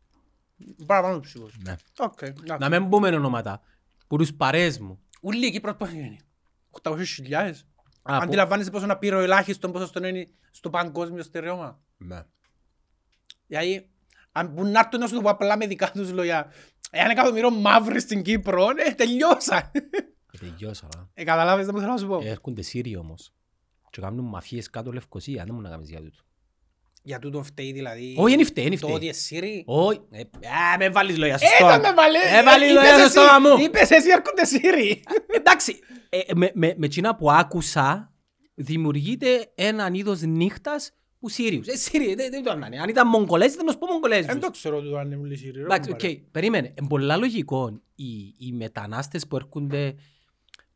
Παραπάνω 0.87 1.21
τους 1.21 1.29
ψήφους. 1.33 1.57
Ναι. 1.65 1.77
Οκ. 1.99 2.23
εντάξει. 2.23 2.57
Να 2.59 2.69
μην 2.69 2.89
πούμε 2.89 3.09
ονόματα. 3.09 3.63
Που 4.11 4.17
τους 4.17 4.35
παρέες 4.35 4.79
μου. 4.79 5.01
Ούλη 5.21 5.47
η 5.47 5.51
Κύπρος 5.51 5.77
πώς 5.77 5.91
είναι; 5.93 6.17
800.000. 6.71 7.35
Α, 8.03 8.17
που- 8.17 8.23
Αντιλαμβάνεσαι 8.23 8.71
πόσο 8.71 8.87
να 8.87 8.97
πήρε 8.99 9.15
ο 9.17 9.19
ελάχιστον 9.21 9.73
πόσο 9.73 9.91
είναι 10.05 10.29
στο 10.51 10.71
παγκόσμιο 10.71 11.23
στερεώμα; 11.23 11.81
Ναι. 11.97 12.23
Δηλαδή, 13.47 13.91
αν 14.33 14.55
που 14.55 14.65
να 14.65 14.79
έρθουν 14.81 15.01
να 15.01 15.07
σου 15.07 15.15
το 15.15 15.21
πω 15.21 15.29
απλά 15.31 15.57
με 15.57 15.67
δικά 15.67 15.91
τους 15.91 16.13
λόγια, 16.13 16.53
εάν 16.91 17.11
εκατομμύριο 17.11 17.51
μαύροι 17.51 18.01
στην 18.01 18.23
Κύπρο, 18.23 18.67
ε, 18.87 18.91
τελειώσα. 18.95 19.71
Ε, 20.33 20.39
Τελειώσα. 20.39 20.87
α. 20.87 21.07
Ε, 21.15 21.25
καταλάβες 21.25 21.67
τι 21.67 21.73
που 21.73 21.79
θέλω 21.79 21.91
να 21.93 21.99
σου 21.99 22.07
πω; 22.07 22.21
Ε, 22.23 22.29
Έρχονται 22.29 22.63
Σύριοι 22.63 22.97
όμως. 22.99 23.33
Και 23.91 24.01
κάνουν 24.01 24.25
μαφίες 24.25 24.71
κάτω 24.71 24.93
Λευκοσία. 24.93 25.45
Δεν 25.45 25.55
μου 25.55 25.61
να 25.61 25.69
κάνεις 25.69 25.89
για 25.91 26.01
τούτο. 26.01 26.23
Για 27.03 27.19
τούτο 27.19 27.43
φταίει 27.43 27.73
δηλαδή. 27.73 28.15
Όχι, 28.19 28.35
είναι 28.35 28.45
φταίει, 28.45 28.65
είναι 28.67 28.77
Το 28.77 28.87
φταίει. 28.87 28.97
ότι 28.97 29.09
εσύ. 29.09 29.63
Όχι. 29.67 30.01
ε, 30.11 30.21
Α, 30.21 30.77
με 30.79 30.89
βάλεις 30.91 31.19
λόγια 31.19 31.39
στο 31.39 31.47
Ε, 31.53 31.55
στόμα. 31.57 31.81
το 31.81 31.89
με 31.89 31.95
βάλε. 31.95 32.19
Ε, 32.39 32.43
βάλεις 32.43 32.71
Είπες 32.71 32.75
λόγια 32.75 32.93
στο 32.95 33.03
εσύ- 33.03 33.11
στόμα 33.11 33.39
μου. 33.39 33.63
Είπες 33.65 33.91
εσύ 33.91 34.09
έρχονται 34.11 34.45
Σύριοι. 34.45 35.03
Εντάξει, 35.37 35.79
ε, 36.09 36.19
με, 36.35 36.51
με, 36.55 36.75
με 36.77 36.87
εκείνα 36.87 37.17
που 37.17 37.31
άκουσα, 37.31 38.13
δημιουργείται 38.55 39.51
έναν 39.55 39.95
είδος 39.95 40.21
νύχτας 40.21 40.91
που 41.21 41.29
Σύριους. 41.29 41.67
Ε, 41.67 41.77
Σύριοι, 41.77 42.15
δεν, 42.15 42.31
δεν 42.31 42.43
το 42.43 42.51
ανάνε. 42.51 42.79
Αν 42.81 42.89
ήταν 42.89 43.09
Μογγολέζοι, 43.09 43.57
θα 43.57 43.63
να 43.65 43.73
σου 43.73 43.79
πω 43.79 43.87
Μογγολέζους. 43.87 44.27
Δεν 44.27 44.41
το 44.41 44.51
ξέρω 44.51 44.81
του 44.83 44.99
αν 44.99 45.07
είναι 45.07 45.17
όλοι 45.17 45.37
Σύριοι. 45.37 45.53
ρε, 45.53 45.61
Εντάξει, 45.61 45.91
οκ, 45.91 45.99
κομπάρε. 45.99 46.21
περίμενε. 46.31 46.73
Είναι 46.79 46.89
πολλά 46.89 47.17
λογικό 47.17 47.81
οι, 47.95 48.35
οι 48.39 48.53
μετανάστες 48.53 49.27
που 49.27 49.37
έρχονται 49.37 49.95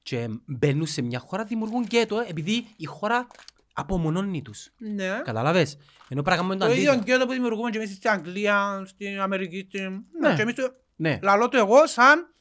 και 0.03 0.29
μπαίνουν 0.47 0.87
σε 0.87 1.03
μια 1.03 1.19
χώρα 1.19 1.45
δημιουργούν 1.45 1.83
γκέτο, 1.83 2.19
ε, 2.19 2.27
επειδή 2.29 2.65
η 2.77 2.85
χώρα 2.85 3.27
απομονώνει 3.75 4.43
τους. 4.43 4.71
Ναι. 4.79 5.21
Καταλαβες. 5.25 5.77
Ενώ 6.09 6.23
πράγμα 6.23 6.55
είναι 6.55 6.65
το 6.65 6.67
Το 6.71 6.73
ίδιο 6.77 6.91
αντίθετο. 6.93 7.13
γκέτο 7.13 7.27
που 7.27 7.33
δημιουργούμε 7.33 7.71
και 7.71 7.79
εμείς 7.79 7.91
στην 7.95 8.11
Αγγλία, 8.11 8.83
στην 8.87 9.21
Αμερική, 9.21 9.67
στην... 9.69 10.05
Ναι. 10.21 10.35
Και 10.35 10.43
εμείς 10.43 10.55
το... 10.55 10.75
Ναι, 10.97 11.19
Λαλώ 11.23 11.49
το 11.49 11.57
εγώ 11.57 11.87
σαν... 11.87 12.35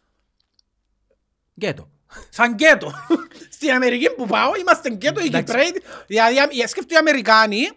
γκέτο. 1.59 1.91
Σαν 2.29 2.53
γκέτο. 2.53 2.91
Στην 3.55 3.71
Αμερική 3.71 4.09
που 4.09 4.25
πάω 4.25 4.51
είμαστε 4.59 4.89
γκέτο 4.89 5.19
οι 5.21 5.25
Εντάξει. 5.25 5.53
Κυπρέοι. 5.53 5.81
Δηλαδή 6.07 6.37
ε, 6.61 6.67
σκέφτομαι 6.67 6.93
οι 6.93 6.97
Αμερικάνοι 6.97 7.61
να 7.61 7.73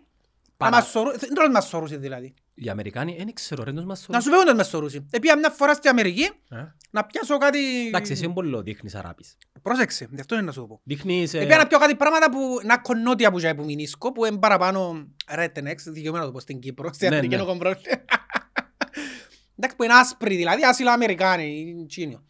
Παρά. 0.57 0.77
μας 0.77 0.87
σωρούν. 0.88 1.12
Δεν 1.19 1.35
τώρα 1.35 1.51
μας 1.51 1.66
σωρούσαν 1.69 2.01
δηλαδή. 2.01 2.35
Οι 2.59 2.69
Αμερικάνοι, 2.69 3.16
δεν 3.16 3.33
ξέρω, 3.35 3.62
ρε, 3.64 3.73
τους 3.73 3.85
μας 3.85 4.07
Να 4.09 4.21
σου 4.21 4.31
πω 4.31 4.40
όντως 4.40 4.55
μας 4.55 4.69
σωρούσαν. 4.69 5.09
Επία 5.11 5.38
μια 5.38 5.51
φορά 5.51 5.75
στην 5.75 5.90
Αμερική 5.90 6.23
Ε. 6.51 6.57
να 6.90 7.05
πιάσω 7.07 7.38
κάτι... 7.38 7.87
Εντάξει, 7.87 8.12
εσύ 8.12 8.25
είναι 8.25 8.33
πολύ 8.33 8.62
δείχνεις 8.62 8.95
αράπης. 8.95 9.38
Πρόσεξε, 9.62 10.09
γι' 10.12 10.21
αυτό 10.21 10.35
είναι 10.35 10.45
να 10.45 10.53
σου 10.53 10.61
το 10.61 10.66
πω. 10.66 10.81
Δείχνεις... 10.85 11.35
ε, 11.35 11.38
Επία 11.38 11.57
να 11.57 11.66
πιω 11.66 11.79
κάτι 11.79 11.95
πράγματα 11.95 12.31
που 12.31 12.59
να 12.64 12.79
κονότια 12.79 13.31
που 13.33 13.40
που 13.57 13.64
μηνίσκω, 13.64 14.12
που 14.12 14.25
είναι 14.25 14.38
παραπάνω 14.38 15.07
rednecks, 15.37 15.83
δικαιωμένο 15.87 16.25
να 16.25 16.31
το 16.31 16.33
πω 16.33 16.40
στην 16.40 16.59
Κύπρο, 16.59 16.92
στην 16.92 17.09
Ναι, 17.09 17.14
Αφρική 17.14 17.35
ναι. 17.35 17.40
είναι 17.42 17.51
κομπρό. 17.51 17.71
Εντάξει, 19.59 19.77
που 19.77 19.83
είναι 19.83 19.95
άσπροι 19.95 20.37
δηλαδή, 20.37 20.64
άσυλα 20.64 20.92
Αμερικάνοι, 20.92 21.85
Τσίνιο. 21.88 22.25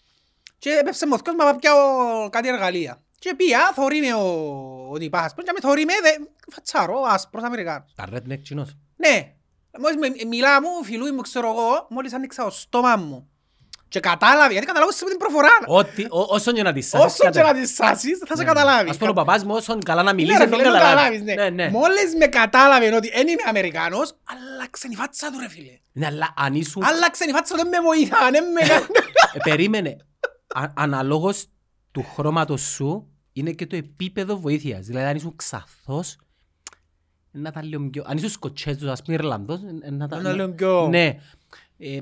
Και 0.59 0.71
έπεσε 0.81 1.07
μοθκός, 1.07 1.35
μα 1.39 1.45
πάω 1.45 1.57
πιάω 1.57 1.77
κάτι 2.31 2.49
εργαλεία. 2.49 3.03
Και 3.19 3.35
πια, 3.37 3.73
θωρεί 3.75 4.01
με 4.01 4.15
ο, 4.15 4.23
ο 4.91 4.99
τυπάς, 4.99 5.35
και 5.35 5.53
με 5.55 5.61
θωρεί 5.61 5.85
με, 5.85 5.93
δε, 6.03 6.25
φατσάρω, 6.53 7.01
άσπρος 7.07 7.43
Αμερικάνος. 7.45 7.93
Τα 7.97 8.09
redneck 8.13 8.41
κοινός. 8.43 8.77
Ναι, 8.97 9.36
μόλις 9.81 9.97
με, 9.97 10.27
μιλά 10.29 10.61
μου, 10.63 10.85
φιλούι 10.85 11.11
μου, 11.11 11.21
ξέρω 11.21 11.49
εγώ, 11.51 11.87
μόλις 11.91 12.13
άνοιξα 12.13 12.45
το 12.45 12.51
στόμα 12.51 12.97
μου. 12.97 13.29
Και 13.89 14.01
κατάλαβε, 14.01 14.51
γιατί 14.53 14.67
καταλάβω 14.67 14.93
από 15.01 15.09
την 15.11 15.19
προφορά. 15.19 15.49
Ό,τι, 15.67 16.03
ό- 16.09 16.27
όσον 16.29 16.55
και 16.55 16.63
να 16.63 16.73
τις 16.73 16.89
σάσεις, 16.89 17.07
Όσο 17.07 17.17
και 17.31 17.39
κατα- 17.39 17.53
να 17.53 17.61
τη 17.61 17.67
σάσεις, 17.69 18.19
θα 18.27 18.37
σε 18.37 18.43
Ναι. 18.43 18.49
καταλάβει. 18.49 18.91
Ας 18.91 18.97
πούμε 18.97 19.11
ο 19.11 19.13
παπάς 19.13 19.45
μου 19.45 19.55
όσον 19.55 19.81
καλά 19.83 20.03
να 20.03 20.13
Ναι, 20.13 20.23
μιλήσει, 20.23 20.39
ρε 20.39 20.47
τον 20.47 20.59
φίλε, 20.59 20.63
το 20.71 20.75
καταλάβει. 20.77 20.95
καταλάβεις, 20.97 21.23
Ναι, 21.23 21.35
ναι. 21.35 21.51
ναι. 21.65 21.71
Μόλις 21.71 22.15
με 22.19 22.27
κατάλαβε 22.27 22.95
ότι 22.95 23.09
δεν 23.11 23.29
είμαι 23.29 23.43
Αμερικάνος, 23.49 24.17
άλλαξε 24.25 24.87
η 24.91 24.95
φάτσα 24.95 25.31
του 25.31 25.39
ρε 25.39 25.49
φίλε. 25.49 25.79
Ναι, 25.93 26.07
αλλά 26.07 26.35
αν 26.37 26.55
ήσουν... 26.55 26.85
Άλλαξε 26.85 27.25
η 27.29 27.33
φάτσα 27.33 27.55
του, 27.55 27.61
δεν 27.61 27.69
με 27.69 27.81
βοηθά, 27.81 28.31
δεν 28.31 28.45
με 28.53 28.61
κάνει. 28.61 28.85
Ε, 29.35 29.39
Περίμενε. 29.43 29.97
Α- 30.55 30.73
Αναλόγως 30.75 31.45
του 31.93 32.07
χρώματος 32.15 32.61
σου 32.63 33.09
είναι 33.33 33.51
και 33.53 33.67
το 33.67 33.77
επίπεδο 33.77 34.37
βοήθειας. 34.39 34.87
Δηλαδή 34.87 35.07
αν 35.07 35.17
ήσουν 35.17 35.37
ξαθός, 35.37 36.17
να 37.37 37.49
ήταν 37.49 37.65
λίγο 37.65 37.91
πιο... 37.91 38.03
Αν 38.07 38.17
ήσουν 38.17 38.29
Σκοτσέζος, 38.31 38.91
ας 38.91 39.03
πούμε 39.03 39.17
Ιρλανδός, 39.17 39.61
ε, 39.83 39.91
να 39.91 40.05
ήταν... 40.05 40.23
Να 40.23 40.33
λέω 40.35 40.51
πιο- 40.53 40.89
Ναι. 40.89 41.21
Ε, 41.79 41.99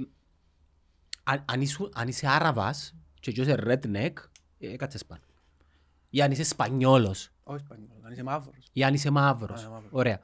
αν, 1.25 1.45
αν, 1.47 1.61
ήσουν, 1.61 1.91
αν 1.95 2.09
είσαι 2.09 2.27
Άραβας 2.29 2.95
και 3.21 3.33
κι 3.33 3.41
είσαι 3.41 3.57
redneck, 3.67 4.13
ε, 4.59 4.77
κάτσε 4.77 4.99
πάνω. 5.07 5.23
Ή 6.11 6.23
αν 6.23 6.31
είσαι 6.31 6.43
Σπανιόλος, 6.45 7.31
Όχι 7.43 7.57
Ισπανιόλος, 7.63 8.05
αν 8.05 8.13
είσαι 8.13 8.23
μαύρος. 8.23 8.55
ή 8.73 8.85
αν 8.85 8.95
είσαι 8.95 9.11
μαύρος. 9.11 9.65
Α, 9.65 9.69
μαύρος. 9.71 9.91
Ωραία. 9.93 10.21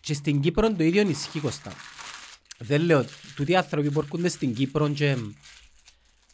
Και 0.00 0.14
στην 0.14 0.40
Κύπρο 0.40 0.72
το 0.72 0.82
ίδιο 0.82 1.08
ισχύει 1.08 1.40
Κώστα. 1.40 1.72
Δεν 2.58 2.80
λέω, 2.80 3.04
τούτοι 3.36 3.52
οι 3.52 3.56
άνθρωποι 3.56 3.90
που 3.90 4.00
έρχονται 4.00 4.28
στην 4.28 4.54
Κύπρο 4.54 4.88
και 4.88 5.16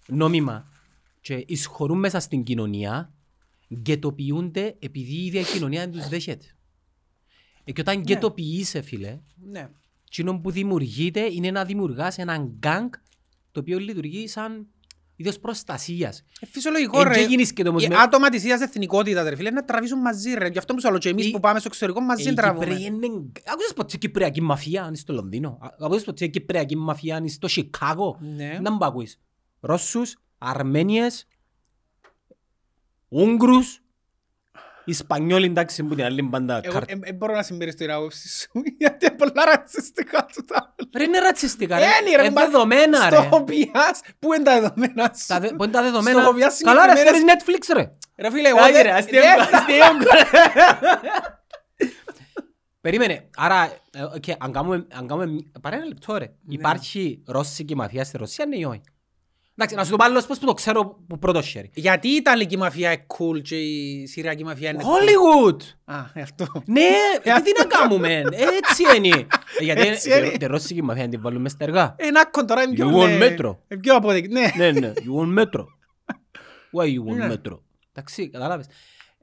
νόμιμα 0.06 0.68
και 1.20 1.44
εισχωρούν 1.46 1.98
μέσα 1.98 2.20
στην 2.20 2.42
κοινωνία, 2.42 3.12
γκετοποιούνται 3.74 4.76
επειδή 4.78 5.12
η 5.14 5.24
ίδια 5.26 5.42
κοινωνία 5.42 5.80
δεν 5.80 5.92
τους 5.92 6.08
δέχεται. 6.08 6.46
Ε, 7.64 7.72
και 7.72 7.80
όταν 7.80 8.00
γκετοποιείσαι, 8.00 8.80
φίλε, 8.82 9.18
Ναι. 9.50 9.68
εκείνο 10.06 10.40
που 10.40 10.50
δημιουργείται 10.50 11.20
είναι 11.32 11.50
να 11.50 11.64
δημιουργάς 11.64 12.18
έναν 12.18 12.54
γκάγκ 12.58 12.92
το 13.52 13.60
οποίο 13.60 13.78
λειτουργεί 13.78 14.28
σαν 14.28 14.66
είδος 15.16 15.38
προστασίας. 15.38 16.22
Ε, 16.40 16.46
Φυσιολογικό 16.46 17.00
Εν 17.00 17.08
ρε. 17.08 17.14
και 17.14 17.20
γίνεις 17.26 17.52
και 17.52 17.62
το 17.62 17.68
όμως 17.68 17.84
Οι 17.84 17.88
με- 17.88 17.96
άτομα 17.96 18.28
της 18.28 18.42
ίδιας 18.42 18.60
εθνικότητας 18.60 19.28
ρε 19.28 19.36
φίλε 19.36 19.50
να 19.50 19.64
τραβήσουν 19.64 20.00
μαζί 20.00 20.34
ρε. 20.34 20.48
Γι' 20.48 20.58
αυτό 20.58 20.74
που 20.74 20.80
σου 20.80 20.88
λέω 20.90 20.98
και 20.98 21.08
εμείς 21.08 21.26
Οι- 21.26 21.30
που 21.30 21.40
πάμε 21.40 21.58
στο 21.58 21.68
εξωτερικό 21.68 22.00
μαζί 22.00 22.28
Ε, 22.28 22.30
οι 22.30 22.34
τραβούμε. 22.34 22.64
Κυπρέοι 22.66 22.84
είναι... 22.84 23.06
Άκουσες 23.52 23.72
ποτέ 23.74 23.96
κυπριακή 23.96 24.40
μαφία 24.42 24.82
αν 24.84 24.92
είσαι 24.92 25.02
στο 25.02 25.12
Λονδίνο; 25.12 25.58
Α- 25.60 25.74
Άκουσες 25.84 26.04
ποτέ 26.04 26.26
κυπριακή 26.26 26.76
μαφία 26.76 27.16
αν 27.16 27.24
είσαι 27.24 27.34
στο 27.34 27.48
Σικάγο. 27.48 28.18
Ναι. 28.36 28.58
Να 28.62 28.70
μου 28.72 28.84
ακούεις. 28.84 29.18
Ρώσους, 29.60 30.16
Αρμένιες, 30.38 31.26
Ούγγρους, 34.86 35.00
Ισπανιόλοι 35.00 35.46
εντάξει 35.46 35.82
που 35.84 35.94
την 35.94 36.04
άλλη 36.04 36.22
μπάντα. 36.22 36.60
Εγώ 36.62 36.72
καρ- 36.72 36.90
ε, 36.90 36.98
ε, 37.02 37.12
μπορώ 37.12 37.34
να 37.34 37.42
συμπεριστώ 37.42 37.84
την 37.84 37.92
άποψη 37.94 38.28
σου 38.28 38.48
γιατί 38.78 39.06
είναι 39.06 39.14
πολλά 39.16 39.44
ρατσιστικά 39.44 40.26
του 40.34 40.44
τα 40.44 40.74
Ρε 40.96 41.04
είναι 41.04 41.18
ρατσιστικά 41.18 41.78
ρε. 41.78 41.84
Είναι, 42.06 42.16
ρε, 42.16 42.26
Ε, 42.26 42.30
μα- 42.30 42.44
δεδομένα 42.44 43.10
ρε. 43.10 43.16
Στο 43.16 43.28
οποίας, 43.36 44.00
πού 44.18 44.32
είναι 44.32 44.42
τα 44.44 44.60
δεδομένα 44.60 45.12
σου; 45.16 45.26
Τα 45.26 45.40
δε- 45.40 45.48
Πού 45.52 45.62
είναι 45.64 45.72
τα 45.72 45.82
δεδομένα; 45.82 46.20
Στο 46.20 46.28
οποία 46.30 46.52
Καλά 46.64 46.86
ρε 46.86 46.96
συγκεκριμένες- 46.96 47.42
φέρεις 47.44 47.60
Netflix 47.70 47.74
ρε. 47.76 47.90
Ρε 48.18 48.30
φίλε, 48.30 48.48
εγώ 48.48 48.58
Άντε 48.60 48.72
δεν... 48.72 48.82
ρε, 48.82 48.90
αστείο 48.92 49.20
δεν- 49.20 49.40
αστείο. 49.40 49.84
Περίμενε, 52.80 53.28
άρα, 53.36 53.72
ε, 53.92 54.02
οκ, 54.02 54.24
αν 54.38 54.52
κάνουμε, 54.52 54.86
αν 54.92 55.06
κάνουμε, 55.06 55.42
πάρε 55.60 55.76
ένα 55.76 55.84
λεπτό 55.84 56.16
ρε. 56.18 56.26
Υπάρχει 56.48 57.22
ρώσικη 57.26 57.76
μαφία 57.76 58.04
στη 58.04 58.16
Ρωσία, 58.16 58.46
ναι 58.46 58.56
ή 58.56 58.64
όχι; 58.64 58.80
Εντάξει, 59.56 59.74
να 59.74 59.84
σου 59.84 59.90
το 59.90 59.96
πάρω 59.96 60.22
πώς 60.28 60.38
που 60.38 60.46
το 60.46 60.52
ξέρω 60.54 60.86
που 61.08 61.18
πρώτο 61.18 61.42
χέρι. 61.42 61.70
Γιατί 61.74 62.08
η 62.08 62.14
Ιταλική 62.14 62.56
μαφία 62.56 62.92
είναι 62.92 63.06
cool 63.18 63.42
και 63.42 63.56
η 63.60 64.06
Συριακή 64.06 64.44
μαφία 64.44 64.70
είναι... 64.70 64.82
Hollywood! 64.82 65.58
Α, 65.84 66.04
ε, 66.12 66.20
αυτό. 66.22 66.46
Ναι, 66.66 66.80
ε, 67.22 67.40
τι 67.40 67.50
να 67.58 67.64
κάνουμε, 67.64 68.22
έτσι 68.32 68.96
είναι. 68.96 69.08
Ε, 69.08 69.26
Γιατί 69.64 69.80
Έτσι 69.80 70.18
είναι. 70.18 70.28
τη- 70.28 70.38
τη 70.38 70.46
ρώσικη 70.46 70.82
μαφία 70.82 71.08
την 71.08 71.20
βάλουμε 71.20 71.48
στα 71.48 71.64
εργά. 71.64 71.94
Ένα 71.98 72.26
κοντορά 72.26 72.62
είναι 72.62 72.74
πιο... 72.74 72.90
You 72.90 73.02
want 73.02 73.18
ναι, 73.18 73.34
metro. 73.38 73.56
ε, 73.68 73.76
Πιο 73.76 73.94
αποδεκτή, 73.96 74.32
ναι. 74.32 74.50
Ναι, 74.56 74.70
ναι, 74.80 74.92
you 74.96 75.20
want 75.20 75.38
metro. 75.42 75.64
Why 76.76 76.84
you 76.84 77.10
want 77.12 77.16
Ναι. 77.16 77.34
metro; 77.34 77.58
Εντάξει, 77.92 78.28
κατάλαβες. 78.28 78.66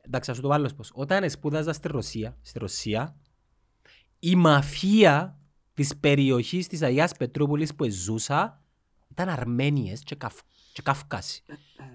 Εντάξει, 0.02 0.30
θα 0.30 0.36
σου 0.36 0.42
το 0.42 0.48
βάλω 0.48 0.70
πώς. 0.76 0.92
Όταν 0.94 1.30
σπούδαζα 1.30 1.74
στη 1.74 1.88
Ρωσία, 1.88 2.38
στη 2.42 2.60
Ρωσία, 2.60 3.16
η 4.20 4.36
μαφία 4.36 5.40
της 5.74 5.98
περιοχής 6.00 6.68
της 6.68 6.82
Αγίας 6.82 7.12
Πετρούπολης 7.18 7.76
που 7.76 7.90
ζούσα 7.90 8.61
ήταν 9.12 9.30
Αρμένιες 9.30 10.02
και, 10.04 10.16
Καυ... 10.16 10.30
και 10.74 10.82
Καυκάσοι. 10.82 11.44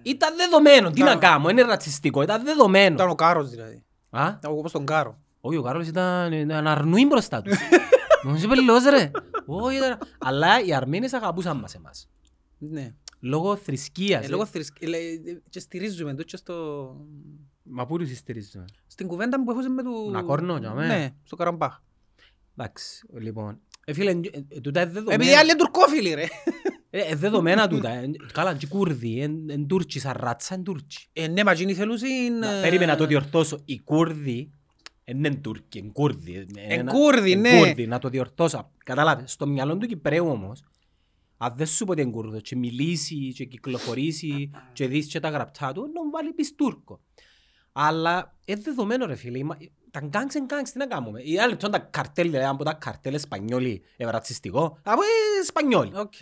Ήταν 0.02 0.36
δεδομένο. 0.36 0.90
Τι 0.90 1.00
να 1.00 1.06
Ήταν- 1.06 1.18
κάνω, 1.20 1.48
είναι 1.48 1.62
ρατσιστικό. 1.62 2.22
Ήταν 2.22 2.44
δεδομένο. 2.44 2.94
Ήταν 2.94 3.08
ο 3.08 3.14
Κάρος 3.14 3.50
δηλαδή. 3.50 3.84
Α, 4.10 4.28
Ήταν 4.38 4.52
όπως 4.52 4.72
τον 4.72 4.86
Κάρο. 4.86 5.18
όχι, 5.40 5.56
ο 5.56 5.62
Κάρολος 5.62 5.86
ήταν, 5.88 6.32
ήταν 6.32 6.66
αρνούι 6.66 7.06
μπροστά 7.06 7.42
του. 7.42 7.50
Μου 8.24 8.40
είπε 8.42 8.54
λόγος 8.60 8.84
ρε. 8.84 9.10
Όχι, 9.46 9.76
ήταν... 9.76 9.98
Αλλά 10.18 10.60
οι 10.64 10.74
Αρμένες 10.74 11.12
αγαπούσαν 11.12 11.56
μας 11.58 11.74
εμάς. 11.74 12.08
Ναι. 12.58 12.94
Λόγω 13.20 13.56
θρησκείας. 13.56 14.22
Ε, 14.22 14.26
ε. 14.26 14.28
Λόγω 14.28 14.46
θρησκ- 14.46 14.82
ε, 14.82 14.86
ε, 14.96 15.42
και 15.48 15.60
στηρίζουμε 15.60 16.14
το 16.14 16.22
και 16.22 16.36
στο... 16.36 16.86
Μα 17.62 17.86
πού 17.86 17.98
τους 17.98 18.16
στηρίζουμε; 18.16 18.64
Στην 18.86 19.06
κουβέντα 19.06 19.42
που 19.44 19.50
έχωσε 19.50 19.68
με 19.68 19.82
του... 19.82 20.10
Νακόρνο, 20.10 20.56
για 20.56 20.70
μένα. 20.72 20.96
Ναι, 20.96 21.10
στο 21.24 21.36
Καραμπάχ. 21.36 21.78
Εντάξει, 22.56 23.06
λοιπόν. 23.12 23.60
Ε, 23.84 23.92
φίλε, 23.92 24.10
ε, 24.10 24.20
ε, 24.48 24.60
τούτα 24.60 24.80
είναι 24.80 24.90
Επειδή 24.90 25.00
οι 25.00 25.04
δεδομένα. 25.04 25.38
άλλοι 25.38 25.50
είναι 25.50 25.58
τουρκόφιλοι 25.58 26.14
ρε. 26.14 26.24
Ε, 26.98 27.00
ε, 27.10 27.14
δεδομένα 27.14 27.68
τούτα. 27.68 27.90
ε, 27.90 28.10
Καλά, 28.32 28.54
και 28.54 28.64
οι 28.64 28.68
Κούρδοι, 28.68 29.20
εν 29.48 29.66
Τούρκοι, 29.66 29.98
σαν 29.98 30.14
ράτσα, 30.16 30.54
εν 30.54 30.62
Τούρκοι. 30.62 30.96
Ε, 31.12 31.26
ναι, 31.28 31.44
μα 31.44 31.50
εκείνοι 31.50 31.74
θέλουσαν... 31.74 32.38
Να, 32.38 32.50
ε, 32.52 32.60
Περίμενα 32.62 32.92
να 32.92 32.98
το 32.98 33.06
διορθώσω. 33.06 33.62
Οι 33.64 33.78
Κούρδοι, 33.80 34.50
εν 35.04 35.16
είναι 35.16 35.34
Τούρκοι, 35.34 35.78
εν 35.78 35.92
Κούρδοι. 35.92 36.34
ε, 36.34 36.40
Εν 36.40 36.78
ένα- 36.80 36.92
Κούρδοι, 36.92 37.32
εν 37.32 37.40
ναι. 37.40 37.58
Κούρδοι, 37.58 37.86
να 37.86 37.98
το 37.98 38.08
διορθώσω. 38.08 38.70
Κατάλαβες, 38.84 39.32
στο 39.32 39.46
μυαλό 39.46 39.76
του 39.76 39.86
Κυπρέου 39.86 40.28
όμως, 40.28 40.62
αν 41.36 41.52
δεν 41.56 41.66
σου 41.66 41.84
πω 41.84 41.92
ότι 41.92 42.00
είναι 42.00 42.10
Κούρδος 42.10 42.42
και 42.42 42.56
μιλήσει 42.56 43.32
και 43.32 43.44
κυκλοφορήσει 43.44 44.50
και 44.72 44.86
δεις 44.88 45.06
και 45.06 45.20
τα 45.20 45.28
γραπτά 45.28 45.72
του, 45.72 45.80
να 45.94 46.04
μου 46.04 46.10
βάλει 46.10 46.32
πεις 46.32 46.54
Τούρκο. 46.54 47.00
Αλλά 47.72 48.34
είναι 48.44 48.60
δεδομένο 48.60 49.06
ρε 49.06 49.14
φίλε, 49.14 49.38
είμα- 49.38 49.56
τα 49.90 50.00
gangs 50.00 50.34
είναι 50.34 50.44
gangs, 50.44 50.72
τι 50.72 50.78
να 50.78 50.86
κάνουμε; 50.86 51.20
Οι 51.22 51.38
άλλοι 51.38 51.56
τώρα 51.56 51.72
τα 51.72 51.78
καρτέλ, 51.78 52.30
δηλαδή 52.30 52.46
από 52.46 52.64
τα 52.64 52.72
καρτέλ 52.72 53.14
Εσπανιόλοι, 53.14 53.82
ε, 53.96 54.04
ρατσιστικό, 54.10 54.78
από 54.82 55.00
ε, 55.02 55.40
Εσπανιόλοι. 55.40 55.90
Οκ. 55.96 56.12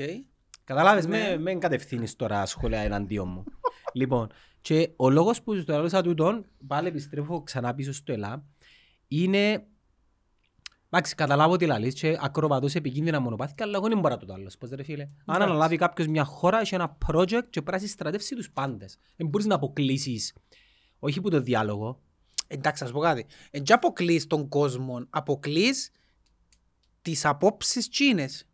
Καταλάβες, 0.64 1.06
Ναι. 1.06 1.18
με, 1.18 1.36
με 1.36 1.54
κατευθύνεις 1.54 2.16
τώρα 2.16 2.46
σχόλια 2.46 2.80
εναντίον 2.80 3.28
μου. 3.28 3.44
λοιπόν, 4.00 4.28
και 4.60 4.92
ο 4.96 5.10
λόγος 5.10 5.42
που 5.42 5.54
σου 5.54 5.64
το 5.64 5.72
έδωσα 5.72 6.02
τούτον, 6.02 6.44
πάλι 6.66 6.88
επιστρέφω 6.88 7.42
ξανά 7.42 7.74
πίσω 7.74 7.92
στο 7.92 8.12
ΕΛΑΜ, 8.12 8.44
είναι... 9.08 9.66
Εντάξει, 10.90 11.14
καταλάβω 11.14 11.56
τι 11.56 11.66
λαλείς 11.66 11.94
και 11.94 12.16
ακροβατώ 12.20 12.68
σε 12.68 12.78
επικίνδυνα 12.78 13.20
μονοπάθηκα, 13.20 13.64
αλλά 13.64 13.76
εγώ 13.76 13.88
δεν 13.88 13.98
μπορώ 13.98 14.14
να 14.14 14.26
το 14.26 14.32
άλλο. 14.32 14.50
Πώς 14.58 14.70
ρε 14.70 14.82
φίλε. 14.82 15.02
Αν 15.02 15.10
Εντάξει. 15.26 15.42
αναλάβει 15.42 15.76
κάποιος 15.76 16.06
μια 16.08 16.24
χώρα, 16.24 16.60
έχει 16.60 16.74
ένα 16.74 16.96
project 17.06 17.44
και 17.50 17.62
πρέπει 17.62 17.70
να 17.70 17.78
συστρατεύσει 17.78 18.34
τους 18.34 18.50
πάντες. 18.50 18.98
Δεν 19.16 19.28
μπορείς 19.28 19.46
να 19.46 19.54
αποκλείσεις, 19.54 20.34
όχι 20.98 21.20
που 21.20 21.30
το 21.30 21.40
διάλογο, 21.40 22.00
Εντάξει, 22.46 22.82
να 22.82 22.88
σου 22.88 22.94
πω 22.94 23.00
κάτι. 23.00 23.26
Εν 23.50 23.62
και 23.62 23.72
αποκλείς 23.72 24.26
τον 24.26 24.48
κόσμο, 24.48 25.06
αποκλείς 25.10 25.90
τις 27.02 27.24
απόψεις 27.24 27.88
τσίνες. 27.88 28.48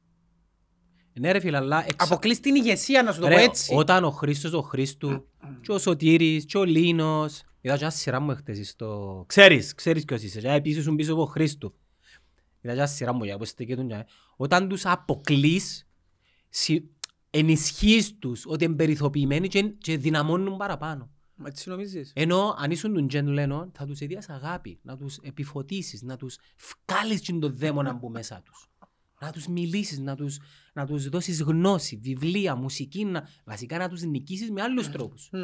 Ναι 1.13 1.33
ρε 1.33 1.41
φίλε, 1.41 1.57
αλλά 1.57 1.79
εξα... 1.89 1.97
Αποκλείς 1.99 2.41
την 2.41 2.55
ηγεσία, 2.55 3.03
να 3.03 3.13
σου 3.13 3.21
το 3.21 3.29
Ρε, 3.29 3.35
πω 3.35 3.41
έτσι. 3.41 3.75
Όταν 3.75 4.05
ο 4.05 4.11
Χρήστος 4.11 4.53
ο 4.53 4.61
Χρήστου 4.63 5.27
και 5.61 5.73
ο 5.73 5.79
Σωτήρης 5.79 6.45
και 6.45 6.59
ο 6.59 6.65
Λίνος 6.65 7.43
είδα 7.61 7.77
και 7.77 7.83
ένα 7.83 7.93
σειρά 7.93 8.21
μου 8.21 8.31
εχθές 8.31 8.69
στο... 8.69 9.25
Ξέρεις, 9.29 9.75
ξέρεις 9.75 10.05
ποιος 10.05 10.23
είσαι, 10.23 10.41
και 10.41 10.49
επίσης 10.49 10.79
ήσουν 10.79 10.97
πίσω 10.97 11.13
από 11.13 11.23
ο 11.23 11.27
Χρήστου. 11.27 11.75
Είδα 12.61 12.73
και 12.75 12.79
ένα 12.79 12.87
σειρά 12.87 13.13
μου 13.13 13.25
για 13.25 13.39
πώς 13.39 13.49
στεκέτουν 13.49 13.89
και- 13.89 14.07
Όταν 14.37 14.69
τους 14.69 14.87
αποκλείς, 14.87 15.87
συ- 16.49 16.85
ενισχύεις 17.31 18.19
τους 18.19 18.43
ότι 18.47 18.65
είναι 18.65 18.75
περιθωριοποιημένοι 18.75 19.49
και, 19.49 19.63
και 19.63 19.97
δυναμώνουν 19.97 20.57
παραπάνω. 20.57 21.11
Μα 21.35 21.49
Έτσι 21.49 21.69
νομίζεις. 21.69 22.13
Ενώ 22.15 22.55
αν 22.59 22.71
ήσουν 22.71 22.95
τον 22.95 23.09
Τζεν 23.09 23.27
Λένον 23.27 23.71
θα 23.75 23.87
τους 23.87 24.01
έδιας 24.01 24.29
αγάπη, 24.29 24.79
να 24.83 24.97
τους 24.97 25.17
επιφωτίσεις, 25.23 26.03
να 26.03 26.17
τους 26.17 26.39
βγάλεις 26.89 27.21
και 27.21 27.33
τον 27.33 27.57
δαίμονα 27.57 27.97
που 27.99 28.09
μέσα 28.09 28.43
τους. 28.45 28.70
Να 29.23 29.31
τους 29.33 29.47
μιλήσεις, 29.47 29.99
να 29.99 30.15
τους, 30.17 30.39
να 30.73 30.87
τους 30.87 31.09
δώσεις 31.09 31.43
γνώση, 31.43 31.97
βιβλία, 32.03 32.55
μουσική, 32.55 33.05
να, 33.05 33.29
βασικά 33.45 33.79
να 33.79 33.89
τους 33.89 34.03
νικήσεις 34.03 34.51
με 34.51 34.63
άλλους 34.63 34.91
τρόπους. 34.91 35.29
Μμ. 35.33 35.39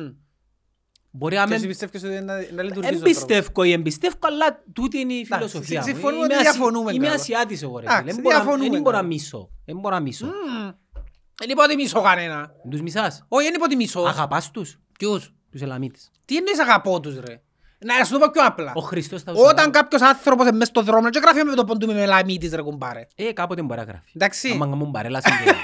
Μπορεί 1.11 1.35
Και 1.37 1.41
να 1.41 1.55
εσύ 1.55 1.59
μην... 1.61 1.69
πιστεύεις 1.69 2.03
ότι 2.05 2.12
να, 2.25 2.35
να 2.35 2.41
λειτουργήσει 2.41 2.69
ο 2.69 2.81
τρόπος. 2.81 3.01
Εμπιστεύκω 3.01 3.62
ή 3.62 3.73
εμπιστεύω, 3.73 4.17
αλλά 4.21 4.62
τούτη 4.73 4.99
είναι 4.99 5.12
η 5.12 5.17
Εντάξει, 5.21 5.35
φιλοσοφία 5.49 5.83
συ- 5.83 5.89
μου. 5.91 5.95
συμφωνούμε 5.95 6.25
Είμαι 6.25 6.35
ότι 6.35 6.35
Ασι- 6.47 6.57
διαφωνούμε 6.57 6.93
Είμαι 6.93 7.07
κάπως. 7.07 7.21
Ασιάτης 7.21 7.62
εγώ 7.62 7.79
ρε 7.79 7.85
Εντάξει, 7.85 8.01
φίλε. 8.03 8.12
Δεν 8.12 8.23
μπορώ 8.23 8.37
να- 8.37 8.43
διαφωνούμε 8.43 8.71
Δεν 8.71 8.81
μπορώ 8.83 8.97
να 8.97 9.03
κάπως. 9.03 9.15
μισώ. 9.17 9.51
Δεν 9.65 9.77
μπορώ 9.79 9.95
να 9.95 10.01
μισώ. 10.01 10.27
Μμ. 10.27 10.71
Δεν 11.39 11.49
υποτιμήσω 11.51 12.01
κανένα. 12.03 12.51
Τους 12.71 12.81
μισάς. 12.81 13.25
Όχι, 13.29 13.45
δεν 13.47 13.55
υποτιμήσω. 13.55 14.01
Αγαπάς 14.01 14.51
τους, 14.51 14.79
Ποιους; 14.99 15.35
τους 15.51 15.61
Ελαμίτες. 15.61 16.11
Τι 16.25 16.37
εννοείς 16.37 16.61
αγαπώ 16.61 17.01
τους 17.01 17.19
ρε; 17.19 17.43
Να 17.79 18.05
σου 18.05 18.12
το 18.12 18.19
πω 18.19 18.27
πιο 18.33 18.45
απλά. 18.45 18.73
Ο 18.75 18.81
Χριστός 18.81 19.23
θα 19.23 19.33
τους 19.33 19.41
Όταν 19.41 19.59
αγαπά. 19.59 19.71
κάποιος 19.81 20.03
άνθρωπος 20.03 20.47
είναι 20.47 20.57
μες 20.57 20.69
στον 20.69 20.85
δρόμο 20.85 21.11
και 21.11 21.19
γράφει 21.19 21.43
με 21.45 21.55
το 21.55 21.65
ποντού 21.65 21.87
με 21.87 22.07
λαμίτης 22.07 22.53
ρε 22.55 22.62
κουμπάρε. 22.62 23.07
Ε, 23.15 23.33
κάποτε 23.33 23.62
μπορεί 23.62 23.79
να 23.81 23.87
γράφει. 23.87 24.11
Εντάξει. 24.15 24.51
Άμα 24.51 24.67
μου 24.67 24.91
παρέλασαν 24.91 25.33
και... 25.45 25.55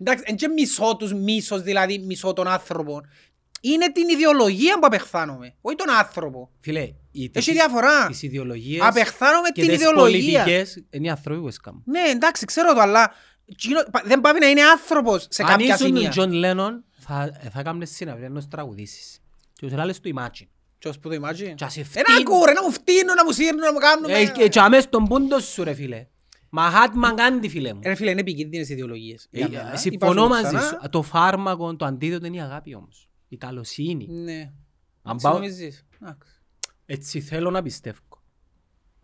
Εντάξει, 0.00 0.24
εν 0.26 0.36
και 0.36 0.48
μισώ 0.48 0.96
τους 0.96 1.12
μίσος, 1.14 1.62
δηλαδή 1.62 1.98
μισώ 1.98 2.32
τον 2.32 2.48
άνθρωπο. 2.48 3.00
Είναι 3.60 3.92
την 3.92 4.08
ιδεολογία 4.08 4.74
που 4.78 4.86
απεχθάνομαι, 4.86 5.54
όχι 5.60 5.76
τον 5.76 5.90
άνθρωπο. 5.90 6.50
Φίλε, 6.60 6.88
οι, 7.10 7.30
Έχει 7.34 7.52
διαφορά. 7.52 8.06
τις 8.06 8.22
ιδεολογίες 8.22 8.80
Απεχθάνομαι 8.82 9.48
και 9.48 9.60
την 9.60 9.70
τις 9.70 9.80
ιδεολογία. 9.80 10.42
πολιτικές 10.44 10.84
είναι 10.90 11.06
οι 11.06 11.10
άνθρωποι 11.10 11.40
που 11.40 11.48
έσκαμουν. 11.48 11.82
Ναι, 11.86 12.00
εντάξει, 12.00 12.44
ξέρω 12.44 12.74
το, 12.74 12.80
αλλά 12.80 13.12
εκείνο- 13.46 13.84
πα- 13.90 14.02
δεν 14.04 14.20
πάει 14.20 14.32
να 14.40 14.46
είναι 14.46 14.62
άνθρωπος 14.62 15.26
σε 15.30 15.42
Αν 15.42 15.48
κάποια 15.48 15.66
ήσουν 15.74 15.78
τον 15.78 15.86
σημεία. 15.96 16.10
Τζον 16.10 16.32
Λένον, 16.32 16.84
θα, 16.98 17.30
θα 17.52 17.60
έκαμνες 17.60 17.90
συναυλία 17.90 18.28
να 18.28 18.34
τους 18.34 18.48
τραγουδήσεις. 18.48 19.18
Και 19.54 19.66
τους 19.66 19.72
έλεγες 19.72 20.00
του 20.00 20.10
Imagine. 20.16 20.46
Ποιος 20.78 20.98
που 20.98 21.08
το 21.08 21.14
imagine. 21.14 21.54
Και 21.54 21.64
ας 21.64 21.72
σε 21.72 21.80
Ένα 21.80 21.88
φτύνουν. 21.88 22.20
ακούω 22.20 22.44
ρε, 22.44 22.52
να 22.52 22.62
μου 22.62 22.70
φτύνουν, 22.72 23.14
να 23.14 23.24
μου 23.24 23.30
σύρνουν, 23.32 23.60
να 23.60 23.72
μου 23.72 23.78
κάνουν. 23.78 24.10
Ε, 24.10 24.26
και 24.26 24.48
και 24.48 24.60
αμέσως 24.60 24.88
τον 24.88 25.04
πούντο 25.04 25.38
σου 25.38 25.64
ρε 25.64 25.74
φίλε. 25.74 26.06
Μαχάτμα 26.50 27.10
Γκάντι 27.12 27.48
φίλε 27.48 27.72
μου. 27.74 27.80
Ρε 27.84 27.94
φίλε, 27.94 28.10
είναι 28.10 28.20
επικίνδυνες 28.20 28.68
ιδεολογίες. 28.68 29.28
Ε, 29.30 29.38
Για 29.46 29.60
ε, 29.60 29.64
μένα. 29.64 29.76
Συμφωνώ 29.76 30.12
Υπάρχουν 30.12 30.28
μαζί 30.28 30.56
ξανά. 30.56 30.78
σου. 30.82 30.88
Το 30.90 31.02
φάρμακο, 31.02 31.76
το 31.76 31.84
αντίδοτο 31.84 32.26
είναι 32.26 32.36
η 32.36 32.40
αγάπη 32.40 32.74
όμως. 32.74 33.08
Η 33.28 33.36
καλοσύνη. 33.36 34.06
Ναι. 34.10 34.52
Αν 35.02 35.12
Έτσι 35.14 35.26
πάω- 35.26 35.34
νομίζεις. 35.34 35.86
Εντάξει. 36.02 36.32
Έτσι 36.86 37.20
θέλω 37.20 37.50
να 37.50 37.62
πιστεύω. 37.62 37.98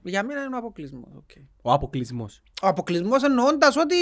Για 0.02 0.22
μένα 0.24 0.42
είναι 0.44 0.54
ο 0.54 0.58
αποκλεισμός. 0.58 1.12
οκ. 1.16 1.30
Ο 1.62 1.72
αποκλεισμός. 1.72 2.42
Ο 2.62 2.66
αποκλεισμός 2.66 3.22
εννοώντας 3.22 3.76
ότι 3.76 3.96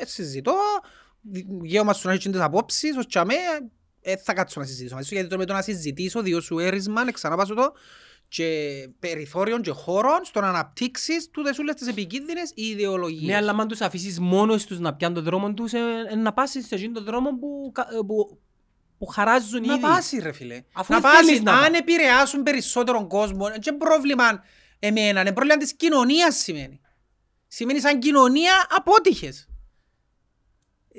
ε, 0.00 0.04
συζητώ, 0.06 0.54
δικαίωμα 1.62 1.92
σου 1.92 2.06
να 2.06 2.12
έχεις 2.12 2.30
τις 2.30 2.40
απόψεις, 2.40 2.96
ώς 2.96 3.06
τζιαμέ, 3.06 3.34
ε, 4.02 4.16
θα 4.16 4.32
κάτσω 4.34 4.60
να 4.60 4.66
συζητήσω 4.66 4.94
μαζί 4.94 5.06
σου, 5.08 5.14
γιατί 5.14 5.28
τώρα 5.28 5.40
με 5.40 5.46
το 5.46 5.52
να 5.52 5.62
συζητήσω, 5.62 6.22
διώ 6.22 6.40
σου 6.40 6.58
έρεισμα, 6.58 7.12
ξαναπάσω 7.12 7.54
το, 7.54 7.72
και 8.28 8.88
περιθώριον 8.98 9.62
και 9.62 9.70
χώρον 9.70 10.24
στο 10.24 10.40
να 10.40 10.48
αναπτύξεις 10.48 11.30
τούτες 11.30 11.58
όλες 11.58 11.74
τις 11.74 11.86
επικίνδυνες 11.88 12.52
ιδεολογίες. 12.54 13.30
Ναι, 13.30 13.36
αλλά 13.36 13.50
αν 13.50 13.68
τους 13.68 13.80
αφήσεις 13.80 14.20
μόνος 14.20 14.66
τους 14.66 14.78
να 14.78 14.94
πιάνουν 14.94 15.16
τον 15.16 15.24
δρόμο 15.24 15.54
τους, 15.54 15.72
ε, 15.72 15.78
ε, 16.10 16.14
να 16.14 16.32
πάσεις 16.32 16.66
σε 16.66 16.74
εκείνον 16.74 16.94
τον 16.94 17.04
δρόμο 17.04 17.30
που, 17.38 17.70
κα- 17.74 17.88
ε, 17.92 17.96
που, 18.06 18.40
που 18.98 19.06
χαράζουν 19.06 19.64
Να 19.66 19.72
ήδη. 19.72 19.82
πάσει 19.82 20.18
ρε 20.18 20.32
φίλε. 20.32 20.62
Αφού 20.72 20.92
να 20.92 21.00
δεν 21.00 21.10
θέλεις 21.10 21.30
πάσει. 21.30 21.42
να 21.42 21.52
Αν 21.52 21.72
πά- 21.72 21.80
επηρεάσουν 21.80 22.42
περισσότερον 22.42 23.08
κόσμο, 23.08 23.44
δεν 23.48 23.60
είναι 23.68 23.76
πρόβλημα 23.76 24.42
εμένα, 24.78 25.20
είναι 25.20 25.32
πρόβλημα 25.32 25.56
της 25.58 25.74
κοινωνίας 25.74 26.36
σημαίνει. 26.36 26.80
Σημαίνει 27.48 27.80
σαν 27.80 27.98
κοινωνία 27.98 28.66
απότυχες. 28.76 29.48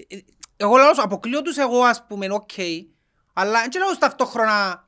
Ε, 0.10 0.16
ε, 0.16 0.20
Εγώ 0.58 0.76
λέω, 0.76 0.94
σου, 0.94 1.02
αποκλείω 1.02 1.42
τους 1.42 1.58
εγώ 1.58 1.82
ας 1.84 2.06
πούμε, 2.08 2.28
οκ, 2.32 2.52
αλλά 3.34 3.60
δεν 3.72 3.82
λέω 3.82 3.98
ταυτόχρονα 3.98 4.88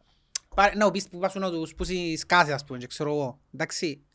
πάρε- 0.56 0.76
να 0.76 0.92
πεις 0.92 1.10
που 1.10 1.20
πάσουν 1.20 1.42
να 1.42 1.52
τους 1.52 1.76
πούσει 1.76 2.18
σκάσε 2.18 2.54
ας 2.54 2.64
πούμε, 2.64 2.78
και 2.80 2.88
ξέρω 2.88 3.12
εγώ. 3.12 3.40
Εντάξει, 3.54 4.06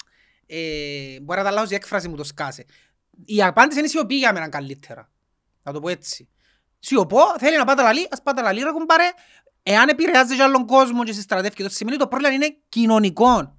ε, 0.47 1.21
μπορεί 1.21 1.39
να 1.39 1.45
τα 1.45 1.51
λάβω 1.51 1.67
η 1.71 1.75
έκφραση 1.75 2.09
μου 2.09 2.17
το 2.17 2.25
σκάσε. 2.25 2.65
Η 3.25 3.43
απάντηση 3.43 3.79
είναι 3.79 3.89
σιωπή 3.89 4.15
για 4.15 4.33
μένα 4.33 4.49
καλύτερα. 4.49 5.11
Να 5.63 5.73
το 5.73 5.81
πω 5.81 5.89
έτσι. 5.89 6.29
Σιωπώ, 6.79 7.21
θέλει 7.39 7.57
να 7.57 7.65
πα' 7.65 7.71
τζιαι 7.72 7.83
λαλεί, 7.83 8.09
ας 8.11 8.23
πα' 8.23 8.30
τζιαι 8.30 8.43
λαλεί 8.43 8.63
ρε 8.63 8.71
κουμπάρε. 8.71 9.11
Εάν 9.63 9.89
επηρεάζει 9.89 10.37
και 10.37 10.43
άλλον 10.43 10.67
κόσμο 10.67 11.05
και 11.05 11.13
συστρατεύει, 11.13 11.63
το 11.63 11.69
σημαίνει 11.69 11.97
το 11.97 12.09
πρόβλημα 12.09 12.35
είναι 12.35 12.57
κοινωνικό. 12.69 13.57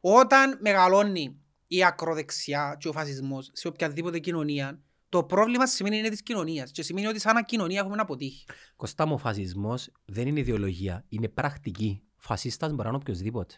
Όταν 0.00 0.58
μεγαλώνει 0.60 1.38
η 1.66 1.84
ακροδεξιά 1.84 2.76
και 2.80 2.88
ο 2.88 2.92
φασισμός 2.92 3.50
σε 3.52 3.68
οποιαδήποτε 3.68 4.18
κοινωνία, 4.18 4.80
το 5.14 5.24
πρόβλημα 5.24 5.66
σημαίνει 5.66 5.96
είναι 5.98 6.08
της 6.08 6.22
κοινωνίας 6.22 6.70
και 6.70 6.82
σημαίνει 6.82 7.06
ότι 7.06 7.18
σαν 7.20 7.44
κοινωνία 7.44 7.80
έχουμε 7.80 7.96
αποτύχει. 7.98 8.44
Κωστά 8.76 9.06
μου, 9.06 9.14
ο 9.14 9.18
φασισμός 9.18 9.90
δεν 10.04 10.26
είναι 10.26 10.40
ιδεολογία, 10.40 11.04
είναι 11.08 11.28
πρακτική. 11.28 12.02
Φασίστας 12.16 12.70
μπορεί 12.70 12.82
να 12.82 12.88
είναι 12.88 12.96
οποιοσδήποτε. 12.96 13.54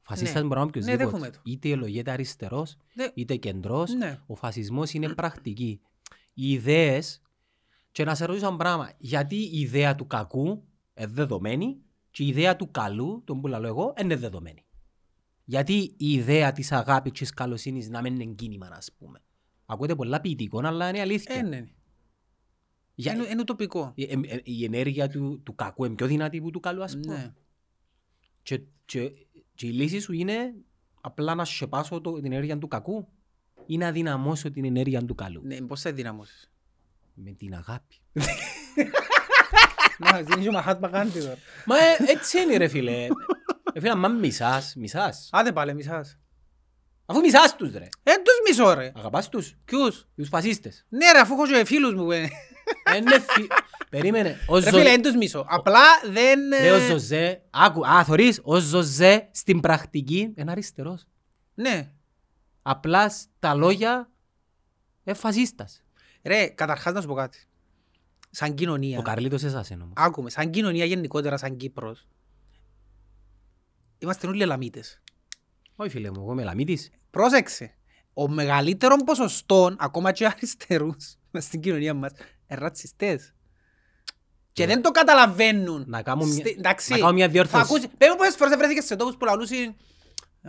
Φασίστας 0.00 0.34
Ναι. 0.42 0.48
μπορεί 0.48 0.54
να 0.54 0.60
είναι 0.60 0.68
οποιοσδήποτε. 0.68 1.04
δέχομαι 1.04 1.30
το. 1.30 1.40
είτε 1.44 1.68
ιδεολογείται 1.68 2.10
αριστερός, 2.10 2.76
Δε- 2.94 3.10
είτε 3.14 3.36
κεντρός. 3.36 3.92
Ναι. 3.94 4.20
Ο 4.26 4.34
φασισμός 4.34 4.92
είναι 4.92 5.08
πρακτική. 5.14 5.80
Οι 6.34 6.50
ιδέες, 6.52 7.22
και 7.92 8.04
να 8.04 8.14
σε 8.14 8.24
ρωτήσω 8.24 8.46
ένα 8.46 8.56
πράγμα, 8.56 8.92
γιατί 8.98 9.36
η 9.36 9.60
ιδέα 9.60 9.94
του 9.94 10.06
κακού 10.06 10.46
είναι 10.94 11.06
δεδομένη 11.06 11.82
και 12.10 12.22
η 12.22 12.26
ιδέα 12.26 12.56
του 12.56 12.70
καλού, 12.70 13.22
τον 13.26 13.40
που 13.40 13.46
λέω 13.48 13.66
εγώ, 13.66 13.94
είναι 14.02 14.16
δεδομένη. 14.16 14.64
Γιατί 15.44 15.74
η 15.96 16.12
ιδέα 16.12 16.52
της 16.52 16.72
αγάπης 16.72 17.12
και 17.12 17.18
της 17.18 17.30
καλοσύνης 17.34 17.88
να 17.88 18.00
μην 18.00 18.20
είναι 18.20 18.32
κίνημα, 18.34 18.66
ας 18.72 18.92
πούμε. 18.98 19.22
Ακούτε 19.72 19.94
πολλά 19.94 20.20
ποιητικό, 20.20 20.60
αλλά 20.64 20.88
είναι 20.88 21.00
αλήθεια. 21.00 21.34
Ε, 21.34 21.42
ναι. 21.42 21.64
Για- 22.94 23.12
Είναι, 23.14 23.26
είναι 23.30 23.44
τοπικό. 23.44 23.92
η, 23.94 24.02
ε, 24.02 24.20
ε, 24.34 24.40
η 24.42 24.64
ενέργεια 24.64 25.08
του, 25.08 25.40
του 25.42 25.54
κακού 25.54 25.84
είναι 25.84 25.94
πιο 25.94 26.06
δυνατή 26.06 26.40
που 26.40 26.50
του 26.50 26.60
καλού, 26.60 26.82
ας 26.82 26.98
πούμε. 27.00 27.14
Ναι. 27.16 27.32
Και, 28.42 28.60
και, 28.84 29.10
και 29.54 29.66
η 29.66 29.70
λύση 29.70 29.98
σου 30.00 30.12
είναι 30.12 30.54
απλά 31.00 31.34
να 31.34 31.44
σεπάσω 31.44 32.00
το, 32.00 32.12
την 32.20 32.32
ενέργεια 32.32 32.58
του 32.58 32.68
κακού 32.68 33.08
ή 33.66 33.76
να 33.76 33.92
δυναμώσω 33.92 34.50
την 34.50 34.64
ενέργεια 34.64 35.04
του 35.04 35.14
καλού. 35.14 35.40
ναι. 35.44 35.60
Πώς 35.60 35.80
θα 35.80 35.92
δυναμώσεις; 35.92 36.52
Με 37.14 37.30
την 37.32 37.54
αγάπη. 37.54 37.96
Μα, 39.98 40.22
δίνεις 40.22 40.48
ο 40.48 40.52
Μαχάτμα 40.52 40.88
Γκάντι 40.88 41.20
τώρα. 41.20 41.36
Μα 41.66 41.76
ε, 41.76 41.96
έτσι 42.12 42.40
είναι 42.42 42.56
ρε 42.56 42.68
φίλε. 42.68 43.06
Ρε 43.74 43.80
φίλε, 43.80 43.94
μα 43.94 44.08
μισάς, 44.08 44.74
μισάς. 44.76 45.28
Άντε 45.32 45.52
πάλι, 45.52 45.74
μισάς. 45.74 46.18
Αφού 47.10 47.20
μισάς 47.20 47.56
τους 47.56 47.72
ρε. 47.72 47.88
Ε, 48.02 48.12
τους 48.14 48.34
μισώ 48.48 48.72
ρε. 48.74 48.92
Αγαπάς 48.96 49.28
τους, 49.28 49.56
Ποιους; 49.64 50.06
τους 50.16 50.28
φασίστες. 50.28 50.86
Ναι 50.88 51.12
ρε, 51.12 51.18
αφού 51.18 51.32
έχω 51.34 51.46
και 51.46 51.64
φίλους 51.64 51.94
μου. 51.94 52.10
ε. 52.10 52.28
Ε, 52.94 53.00
ναι, 53.00 53.20
φι- 53.20 53.52
Περίμενε. 53.90 54.36
Ο 54.48 54.54
Ρε 54.58 54.60
Ζω- 54.70 54.70
φίλε, 54.70 54.82
δεν 54.90 55.02
τους 55.02 55.14
μισώ. 55.14 55.44
Απλά 55.48 55.80
δεν... 56.12 56.52
ε, 56.52 56.58
Ρε, 56.60 56.70
ο 56.72 56.78
Ζωζέ, 56.78 57.42
άκου, 57.50 57.86
α, 57.86 58.04
θωρείς, 58.04 58.40
ο 58.42 58.58
Ζωζέ 58.58 59.28
στην 59.32 59.60
πρακτική 59.60 60.32
είναι 60.36 60.50
αριστερός. 60.50 61.04
Ναι. 61.54 61.90
Απλά 62.62 63.08
στα 63.08 63.54
λόγια 63.54 64.10
είναι 65.04 65.16
φασίστας. 65.16 65.82
Ρε, 66.22 66.46
καταρχάς 66.46 66.92
να 66.92 67.00
σου 67.00 67.06
πω 67.06 67.14
κάτι. 67.14 67.44
Σαν 68.30 68.54
κοινωνία. 68.54 68.98
Ο 68.98 69.02
Καρλίτος 69.02 69.42
εσάς 69.42 69.70
είναι 69.70 69.82
όμως. 69.82 69.94
Άκουμε, 69.96 70.30
σαν 70.30 70.50
κοινωνία 70.50 70.84
γενικότερα, 70.84 71.36
σαν 71.36 71.56
Κύπρος. 71.56 72.06
Είμαστε 73.98 74.26
όλοι 74.26 74.42
ελαμίτες. 74.42 75.00
Όχι 75.76 75.90
φίλε 75.90 76.10
μου, 76.10 76.20
εγώ 76.20 76.32
είμαι 76.32 76.44
λαμίτης. 76.44 76.90
Πρόσεξε. 77.10 77.74
Ο 78.14 78.28
μεγαλύτερο 78.28 78.96
ποσοστό, 78.96 79.74
ακόμα 79.78 80.12
και 80.12 80.26
αριστερούς, 80.26 81.14
μες 81.30 81.44
στην 81.44 81.60
κοινωνία 81.60 81.94
μας, 81.94 82.10
είναι 82.12 82.60
ρατσιστές. 82.60 83.34
Και 84.52 84.66
Ναι. 84.66 84.72
δεν 84.72 84.82
το 84.82 84.90
καταλαβαίνουν. 84.90 85.84
Να 85.86 86.02
κάνω 86.02 86.24
μια- 86.24 86.34
Στη- 86.34 86.54
εντάξει, 86.58 86.92
να 86.92 86.98
κάνω 86.98 87.12
μια 87.12 87.26
Θα 87.26 87.32
διόρθωση. 87.32 87.62
ακούσει. 87.64 87.88
Πες 87.98 88.08
μου 88.08 88.16
πόσες 88.16 88.34
φορές 88.36 88.56
βρέθηκες 88.56 88.84
σε 88.84 88.96
τόπους 88.96 89.16
που 89.16 89.24
λαλούσαν 89.24 89.76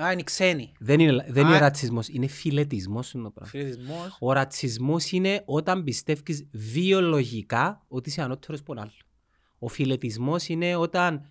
Α, 0.01 0.11
είναι 0.11 0.23
ξένοι. 0.23 0.71
Δεν 0.79 0.99
είναι, 0.99 1.25
δεν 1.29 1.45
είναι 1.45 1.55
Α. 1.55 1.59
ρατσισμός, 1.59 2.07
είναι 2.07 2.27
φυλετισμός. 2.27 3.11
είναι 3.13 3.23
το 3.23 3.29
πράγμα. 3.29 3.51
Φυλετισμός. 3.51 4.17
Ο 4.19 4.31
ρατσισμός 4.31 5.11
είναι 5.11 5.41
όταν 5.45 5.83
πιστεύεις 5.83 6.47
βιολογικά 6.51 7.83
ότι 7.87 8.09
είσαι 8.09 8.21
ανώτερος 8.21 8.59
από 8.59 8.73
τον 8.73 8.83
άλλο. 8.83 8.91
Ο 9.59 9.67
φυλετισμός 9.67 10.47
είναι 10.47 10.75
όταν 10.75 11.25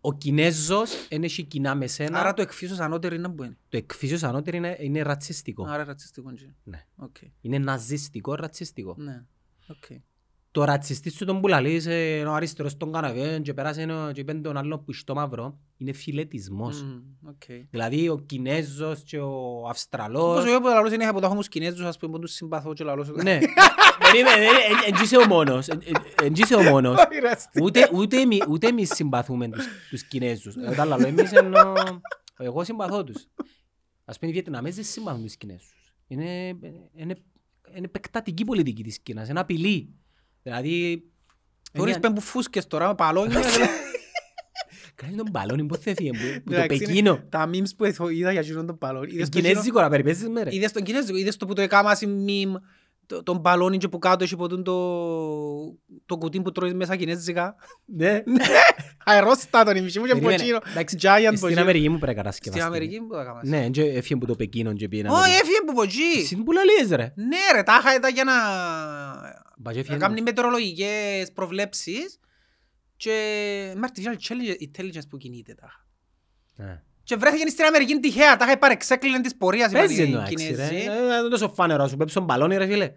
ο 0.00 0.14
Κινέζος 0.14 1.08
δεν 1.08 1.22
έχει 1.22 1.42
κοινά 1.42 1.74
με 1.74 1.86
σένα. 1.86 2.18
Άρα 2.18 2.34
το 2.34 2.42
εκ 2.42 2.50
φύσεως 2.50 2.78
ανώτερο 2.78 3.14
είναι 3.14 3.28
που 3.28 3.44
είναι. 3.44 3.56
το 3.68 3.76
εκ 3.76 3.86
φύσεως 3.86 4.22
ανώτερο 4.22 4.56
είναι, 4.56 4.76
είναι 4.80 5.02
ρατσιστικό. 5.02 5.64
Άρα 5.64 5.84
ρατσιστικό 5.84 6.30
είναι. 6.30 6.54
Ναι. 6.64 6.86
Οκ. 6.96 7.16
Είναι 7.40 7.58
ναζιστικό 7.58 8.34
ρατσιστικό. 8.34 8.94
Ναι. 8.98 9.24
Οκ. 9.66 9.84
Το 10.50 10.64
ρατσιστής 10.64 11.14
σου 11.14 11.24
τον 11.24 11.40
που 11.40 11.48
λαλείς 11.48 11.86
ε, 11.86 12.24
ο 12.26 12.32
αριστερός 12.32 12.76
τον 12.76 12.92
καναβέ 12.92 13.40
και 13.40 13.54
πέρασε 13.54 13.82
ένα- 13.82 14.10
και 14.14 14.20
είπε 14.20 14.34
τον 14.34 14.56
άλλο 14.56 14.78
που 14.78 14.92
στο 14.92 15.14
μαύρο 15.14 15.58
είναι 15.76 15.92
φυλετισμός. 15.92 16.82
Μμμ, 16.82 17.28
οκ. 17.28 17.42
Δηλαδή 17.70 18.08
ο 18.08 18.18
Κινέζος 18.18 19.02
και 19.02 19.18
ο 19.18 19.28
Όπως 19.58 19.70
Αυστραλός 19.70 20.44
εγώ 20.46 20.60
που 20.60 20.66
λαλούς 20.66 20.92
είναι 20.92 21.04
από 21.04 21.20
τα 21.20 21.28
χωμούς 21.28 21.48
Κινέζους, 21.48 21.84
ας 21.84 21.96
πούμε, 21.98 22.12
που 22.12 22.18
τους 22.18 22.32
συμπαθώ 22.32 22.72
και 22.74 22.84
λαλούς. 22.84 23.08
Ναι. 23.08 23.38
Περίμενε, 23.98 24.46
εν 24.86 25.02
είσαι 25.02 25.16
ο 25.16 25.26
μόνος. 25.26 25.68
Εν 26.22 26.32
είσαι 26.34 26.54
ο 26.54 26.62
μόνος. 26.62 26.96
Όχι, 26.98 27.18
ρε, 27.20 27.28
αστείο. 27.30 27.64
Ούτε, 27.64 27.90
ούτε, 27.94 28.20
εμεί- 28.20 28.48
ούτε 28.48 28.66
εμείς 28.66 28.90
συμπαθούμε 28.94 29.48
τους, 29.48 29.64
τους 29.90 30.02
Κινέζους. 30.02 30.54
Όταν 30.70 30.88
λέω 30.88 31.06
εμείς 31.06 31.32
εννοώ... 31.32 31.72
Εγώ 32.38 32.64
συμπαθώ 32.64 33.04
τους. 33.04 33.26
Ας 34.04 34.18
πούμε 34.18 34.30
οι 34.30 34.34
Βιετναμέζες 34.34 34.88
συμπαθούν 34.88 35.22
τους 35.22 35.36
Κινέζους. 35.36 35.94
Είναι, 36.06 36.46
είναι, 36.94 37.14
είναι 37.74 37.84
επεκτατική 37.84 38.44
πολιτική 38.44 38.82
της 38.82 39.00
Κίνας. 39.00 39.28
Είναι 39.28 39.40
απειλή. 39.40 39.94
Δηλαδή... 40.48 41.02
Θωρείς 41.72 41.92
είναι- 41.92 42.00
πέμπου 42.00 42.20
φούσκες 42.20 42.66
τώρα, 42.66 42.94
παλόνια. 42.94 43.40
Κάνεις 44.94 45.16
τον 45.16 45.26
μπαλόνι, 45.30 45.64
πώς 45.66 45.78
θα 45.78 45.92
φύγει, 45.96 46.10
που- 46.10 46.42
που 46.44 46.50
το 46.50 46.56
Εντάξει, 46.56 46.76
είναι 46.76 46.86
Πεκίνο. 46.86 47.22
Τα 47.28 47.50
memes 47.52 47.68
που 47.76 47.84
έχω- 47.84 48.08
είδα 48.08 48.32
για 48.32 48.40
εκείνον 48.40 48.66
τον 48.66 48.76
μπαλόνι. 48.80 49.12
Είδες 49.12 49.28
το 49.28 49.38
εκείνο- 49.38 49.52
Κινέζικο 49.52 49.80
να 49.80 49.88
περιπέζεις 49.88 50.28
με 50.28 50.42
ρε. 50.42 50.54
Είδες 50.54 50.72
τον 50.72 50.82
Κινέζικο, 50.82 51.16
είδες 51.18 51.36
το 51.36 51.46
που 51.46 51.52
το 51.52 51.60
έκαμα 51.62 51.92
meme, 52.00 52.52
το- 52.52 52.60
τον 53.22 53.38
μπαλόνι 53.38 53.76
και 53.76 53.88
που 53.88 53.98
κάτω 53.98 54.24
έχει 54.24 54.36
ποτούν 54.36 54.62
το, 54.62 54.76
το 56.06 56.16
κουτί 56.18 56.42
που 56.42 56.52
τρώεις 56.52 56.74
μέσα 56.74 56.96
κινέζικα. 56.96 57.54
Ναι. 57.84 58.22
Αερόστατο 59.04 59.70
είναι 59.70 59.78
η 59.78 59.82
μισή 59.82 59.98
μου 59.98 60.04
και 60.06 60.12
Περίμενε. 60.12 60.36
ποτσίνο. 60.36 60.58
Εντάξει, 60.70 60.96
Giant 61.00 61.26
Στην 61.26 61.40
ποτσίνο. 61.40 61.60
Αμερική 61.60 61.88
μου 61.88 61.98
πρέπει 61.98 62.16
να 62.16 62.22
κατασκευαστεί. 62.22 62.62
Στην 62.62 62.74
Αμερική 62.74 63.00
που 63.00 63.08
το 63.14 63.18
έκαμα. 63.18 63.40
Ναι, 63.44 63.68
και 63.68 63.82
έφυγε 63.82 64.16
που 64.16 64.26
το 64.26 64.36
Πεκίνο 64.36 64.72
και 64.72 64.88
πήγαινε. 64.88 65.08
Όχι, 65.10 65.30
έφυγε 65.30 65.58
που 65.66 65.74
ποτσί. 65.74 66.24
Συν 66.26 66.44
που 66.44 66.52
λαλείς 66.52 66.90
ρε. 66.90 67.12
Ναι 67.16 67.38
ρε, 67.54 67.62
τα 67.62 67.78
είχα 67.80 67.94
ήταν 67.94 68.12
για 68.14 68.24
να... 68.24 68.32
Μπα 69.56 69.70
και 69.70 69.76
να 69.76 69.80
έφυγε. 69.80 69.96
κάνουν 69.96 70.22
μετεωρολογικές 70.22 71.32
προβλέψεις 71.32 72.20
και 72.96 73.12
με 73.76 73.88
artificial 73.88 74.32
intelligence 74.62 75.08
που 75.08 75.16
κινείται 75.16 75.54
τα 75.54 75.66
είχα. 76.56 76.82
Ναι. 77.10 77.16
Και 77.16 77.16
βρέθηκε 77.16 77.50
στην 77.50 77.64
Αμερική 77.64 77.98
τυχαία, 77.98 78.36
τα 78.36 78.44
είχα 78.46 78.58
παρεξέκλεινε 78.58 79.20
της 79.20 79.36
πορείας 79.36 79.70
είπαν 79.70 79.86
Παίζει 79.86 80.00
οι 80.02 80.04
εννοώ, 80.04 80.20
έξι, 80.20 80.34
ρε. 80.54 80.68
Κινέζοι. 80.68 80.86
Ε, 80.86 81.20
Δεν 81.20 81.30
τόσο 81.30 81.48
φάνερο, 81.48 81.88
σου 81.88 81.96
πέψω 81.96 82.20
μπαλόνι 82.20 82.56
ρε 82.56 82.66
φίλε. 82.66 82.92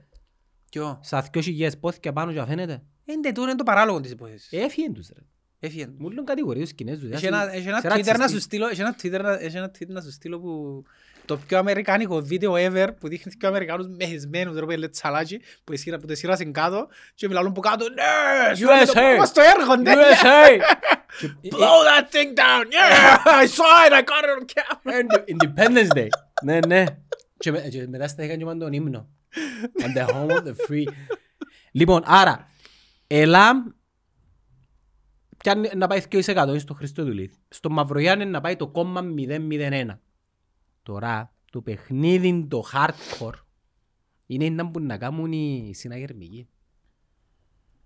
Ποιο; 0.69 0.99
Στα 1.03 1.27
δυο 1.31 1.41
χιλιάδες 1.41 1.77
πόθηκε 1.79 2.11
πάνω 2.11 2.33
και 2.33 2.43
φαίνεται. 2.47 2.81
Είναι 3.05 3.27
τούτο 3.31 3.41
είναι 3.41 3.55
το 3.55 3.63
παράλογο 3.63 3.99
της 3.99 4.11
υπόθεσης. 4.11 4.51
Έφυγε 4.51 4.89
τους 4.91 5.09
ρε. 5.15 5.21
Έφυγε. 5.59 5.87
Μου 5.97 6.09
λένε 6.09 6.23
κατηγορεί 6.23 6.59
τους 6.61 6.73
Κινέζους. 6.73 7.09
Έχει 7.11 7.25
ένα, 7.25 7.53
έχει 7.53 7.67
ένα 7.67 7.79
σε 7.79 7.87
Twitter 7.87 7.91
να 7.91 8.11
ρατσιστή. 8.11 8.31
σου 8.33 8.39
στείλω, 8.39 8.67
έχει 8.67 8.81
ένα 8.81 8.95
Twitter, 9.01 9.21
να- 9.21 9.39
έχει 9.39 9.57
ένα 9.57 9.71
Twitter 9.79 9.87
να 9.87 10.01
σου 10.01 10.11
στείλω 10.11 10.39
που 10.39 10.83
το 11.25 11.37
πιο 11.37 11.57
αμερικάνικο 11.57 12.21
βίντεο 12.21 12.53
ever 12.55 12.87
που 12.99 13.07
δείχνει 13.07 13.33
δύο 13.39 13.49
Αμερικάνους 13.49 13.87
μεχισμένους 13.97 14.59
ρε 14.59 14.65
πέλε 14.65 14.87
τσαλάκι 14.89 15.41
που, 15.63 15.73
εσύρα, 15.73 15.97
που 15.97 16.07
το 16.07 16.15
σύρασαν 16.15 16.51
κάτω 16.51 16.87
και 17.15 17.27
μιλούν 17.27 17.51
που 17.51 17.59
κάτω 17.59 17.85
ναι, 17.89 18.55
σου 18.55 18.65
λέμε 18.65 18.85
το 18.85 18.91
USA. 18.95 19.13
πούμε 19.13 19.25
στο 19.25 19.41
έργο 19.59 19.75
ναι 19.75 19.93
USA! 19.93 20.61
blow 21.49 21.79
that 21.89 22.05
thing 22.13 22.33
down 22.43 22.65
yeah 22.71 23.17
I 23.43 23.45
saw 23.47 23.87
it 23.87 23.93
I 23.93 24.01
got 24.01 24.23
it 24.23 24.31
on 24.37 24.45
camera 24.53 25.23
Independence 25.33 25.97
Day. 25.97 26.07
Ναι, 26.43 26.59
ναι. 26.67 26.83
Και 27.37 27.51
με- 27.51 27.67
και 27.71 27.87
μετά 27.87 28.07
στα 28.07 28.23
είχαν 28.23 28.37
και 28.37 28.45
πάνω 28.45 28.59
τον 28.59 28.73
ύμνο. 28.73 29.09
On 29.83 29.97
the 29.97 30.05
home 30.13 30.29
of 30.29 30.43
the 30.43 30.51
free. 30.69 30.93
Λοιπόν, 31.71 32.01
άρα, 32.05 32.49
έλα 33.07 33.51
πιάνει 35.37 35.69
να 35.75 35.87
πάει 35.87 36.01
2% 36.11 36.47
είναι 36.47 36.59
στο 36.59 36.73
Χριστοδουλίδη. 36.73 37.33
Στο 37.49 37.69
Μαυρογιάννη 37.69 38.25
να 38.25 38.41
πάει 38.41 38.55
το 38.55 38.67
κόμμα 38.67 39.01
001. 39.17 39.85
Τώρα 40.83 41.33
το 41.51 41.61
παιχνίδι 41.61 42.45
το 42.49 42.63
hardcore 42.73 43.39
είναι 44.25 44.49
να 44.49 44.71
που 44.71 44.79
να 44.79 44.97
κάνουν 44.97 45.31
οι 45.31 45.71
συναγερμικοί. 45.73 46.47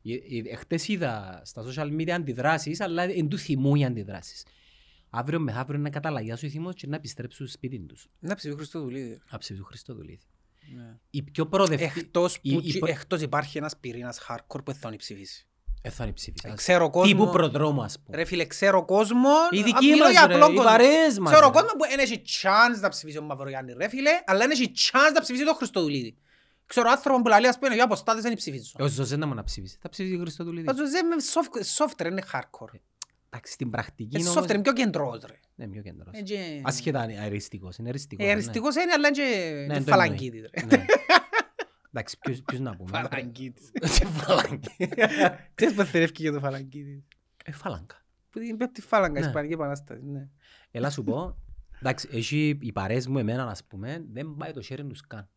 Ε, 0.04 0.14
ε, 0.14 0.42
Εχθές 0.46 0.88
είδα 0.88 1.42
στα 1.46 1.64
social 1.64 1.92
media 1.92 2.10
αντιδράσεις, 2.10 2.80
αλλά 2.80 3.04
εν 3.04 3.28
του 3.28 3.38
θυμού 3.38 3.76
οι 3.76 3.86
αντιδράσεις. 3.86 4.46
Αύριο 5.10 5.40
μεθαύριο 5.40 5.80
να 5.80 5.90
καταλαγιάσουν 5.90 6.48
οι 6.48 6.52
θυμός 6.52 6.76
και 6.76 6.88
να 6.88 6.96
επιστρέψουν 6.96 7.48
στο 7.48 7.56
σπίτι 7.58 7.80
τους. 7.80 8.08
Να 8.20 8.36
ψηφί 8.36 8.56
Χριστοδουλίδη. 8.56 9.22
Να 9.32 9.38
ψηφίσουν 9.38 9.66
Χριστοδουλίδη. 9.66 10.20
Ναι. 10.76 10.98
Η 11.10 11.22
πιο 11.24 11.48
προοδευτική... 11.48 12.00
Εκτός, 12.00 12.40
η- 12.42 12.54
που, 12.54 12.62
η 12.64 12.78
προ- 12.78 12.90
εκτός 12.92 13.22
υπάρχει 13.22 13.58
ένας 13.58 13.78
πυρήνας 13.78 14.20
hardcore 14.30 14.64
που 14.66 14.74
θα 14.74 14.90
τον 14.90 14.98
ψηφίσει. 14.98 15.48
Ε, 15.86 15.90
θα 15.90 16.04
είναι 16.04 16.14
ψήφισα. 16.14 16.54
Ξέρω 16.56 16.90
κόσμο... 16.90 17.12
Τύπου 17.12 17.32
προδρόμου 17.32 17.84
ας 17.84 18.00
πούμε. 18.00 18.18
Ρε 18.18 18.26
φίλε, 18.26 18.46
ξέρω 18.46 18.86
κόσμο... 18.86 19.30
Οι 19.52 19.60
α, 19.60 19.64
δικοί 19.64 19.86
μιλώ 19.86 20.04
μας, 20.04 20.12
για 20.12 20.28
ρε, 20.28 20.34
απλό 20.34 20.46
οι 20.46 20.56
κόσμο. 20.56 20.64
παρέες 20.64 21.20
μας, 21.20 21.32
Ξέρω 21.34 21.46
ρε. 21.48 21.52
κόσμο 21.54 21.70
που 21.78 21.86
δεν 21.90 22.00
έχει 22.00 22.22
chance 22.42 22.80
να 22.82 22.90
ψηφίσει 22.90 23.18
ο 23.18 23.22
Μαυρογιάννη 23.22 23.74
ρε 23.78 23.88
φίλε, 23.88 24.10
αλλά 24.26 24.40
δεν 24.40 24.52
έχει 24.52 24.72
chance 24.76 25.12
να 25.14 25.22
ψηφίσει 25.22 25.46
τον 25.46 25.56
Χριστοδουλίδη. 25.56 26.18
Ξέρω 26.66 26.90
άνθρωπο 26.90 27.22
που 27.22 27.28
λέει 27.28 27.48
ας 27.50 27.60
πούμε 27.60 27.74
για 27.76 27.84
αποστάτες 27.84 28.24
δεν 28.24 28.34
ψηφίζω. 28.34 28.72
Ο 28.80 28.88
Ζωζέ 28.88 29.16
να 29.16 29.26
μου 29.28 29.34
να 29.34 29.44
ψήφισε. 29.44 29.78
Θα 29.82 29.90
ψήφισε 29.90 30.18
Χριστοδουλίδη. 30.18 30.70
Ο 30.70 30.76
Ζωζέ 30.76 31.04
με 31.04 31.16
soft- 31.34 31.86
software 31.86 32.06
είναι 32.10 32.24
hardcore. 32.34 32.80
Εντάξει, 33.30 33.54
στην 33.54 33.70
πρακτική 33.70 34.20
Είναι 34.20 34.30
όμως... 34.30 34.44
software, 34.44 34.54
είναι 34.54 34.62
πιο 34.62 34.74
κεντρός 34.74 35.20
ρε. 35.28 35.40
Ναι, 35.56 35.68
πιο 35.68 35.82
κεντρός. 35.82 36.14
Ε, 36.18 36.22
και- 36.22 36.62
Ασχετά 36.64 37.04
είναι 37.10 37.20
αριστικός. 37.26 37.78
Είναι 37.78 37.90
αριστικός. 37.90 38.26
Ε, 38.26 38.28
ναι. 38.28 38.34
αριστικός 38.34 38.76
είναι, 38.76 38.92
αλλά 38.92 39.08
είναι 39.08 39.18
και- 39.18 39.66
Ναι, 39.68 39.74
και 39.78 39.84
το 39.84 39.92
φαλαγκίτης 39.92 40.42
ρε. 40.42 40.50
Ναι. 41.96 42.00
Εντάξει, 42.02 42.18
ποιος, 42.20 42.42
ποιος 42.46 42.60
να 42.60 42.76
πούμε. 42.76 42.90
Φαλαγκίτης. 43.10 43.72
Τι 44.00 44.06
φαλάγκα. 44.06 44.70
Ξέρεις 45.56 45.76
που 45.76 45.84
θερεύκει 45.84 46.22
για 46.22 46.32
το 46.32 46.40
φαλαγκίτης; 46.40 47.04
Ε, 47.46 47.52
φαλάγκα. 47.52 48.04
Που 48.30 48.40
την 48.40 48.58
πέφτει 48.58 48.82
φάλαγγα, 48.82 49.20
Ναι. 49.20 49.26
Ισπανική 49.26 49.54
Επανάσταση. 49.54 50.02
ναι. 50.06 50.28
Έλα 50.72 50.90
σου 50.90 51.04
πω, 51.04 51.38
εντάξει, 51.82 52.10
έχει 52.12 52.58
οι 52.62 52.72
παρέες 52.72 53.08
μου 53.08 53.18
εμένα, 53.18 53.48
ας 53.48 53.64
πούμε, 53.64 54.06
δεν 54.12 54.36
πάει 54.38 54.52
το 54.52 54.62
sharing 54.70 54.86
τους 54.88 55.02
καν. 55.08 55.30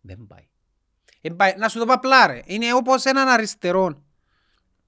Δεν 0.00 0.26
πάει. 0.26 0.48
Ε, 1.20 1.30
πάει- 1.30 1.54
Να 1.56 1.68
σου 1.68 1.78
το 1.78 1.84
πω 1.86 1.92
απλά 1.92 2.26
ρε. 2.26 2.40
Είναι 2.44 2.74
όπως 2.74 3.04
έναν 3.04 3.28
αριστερό 3.28 4.04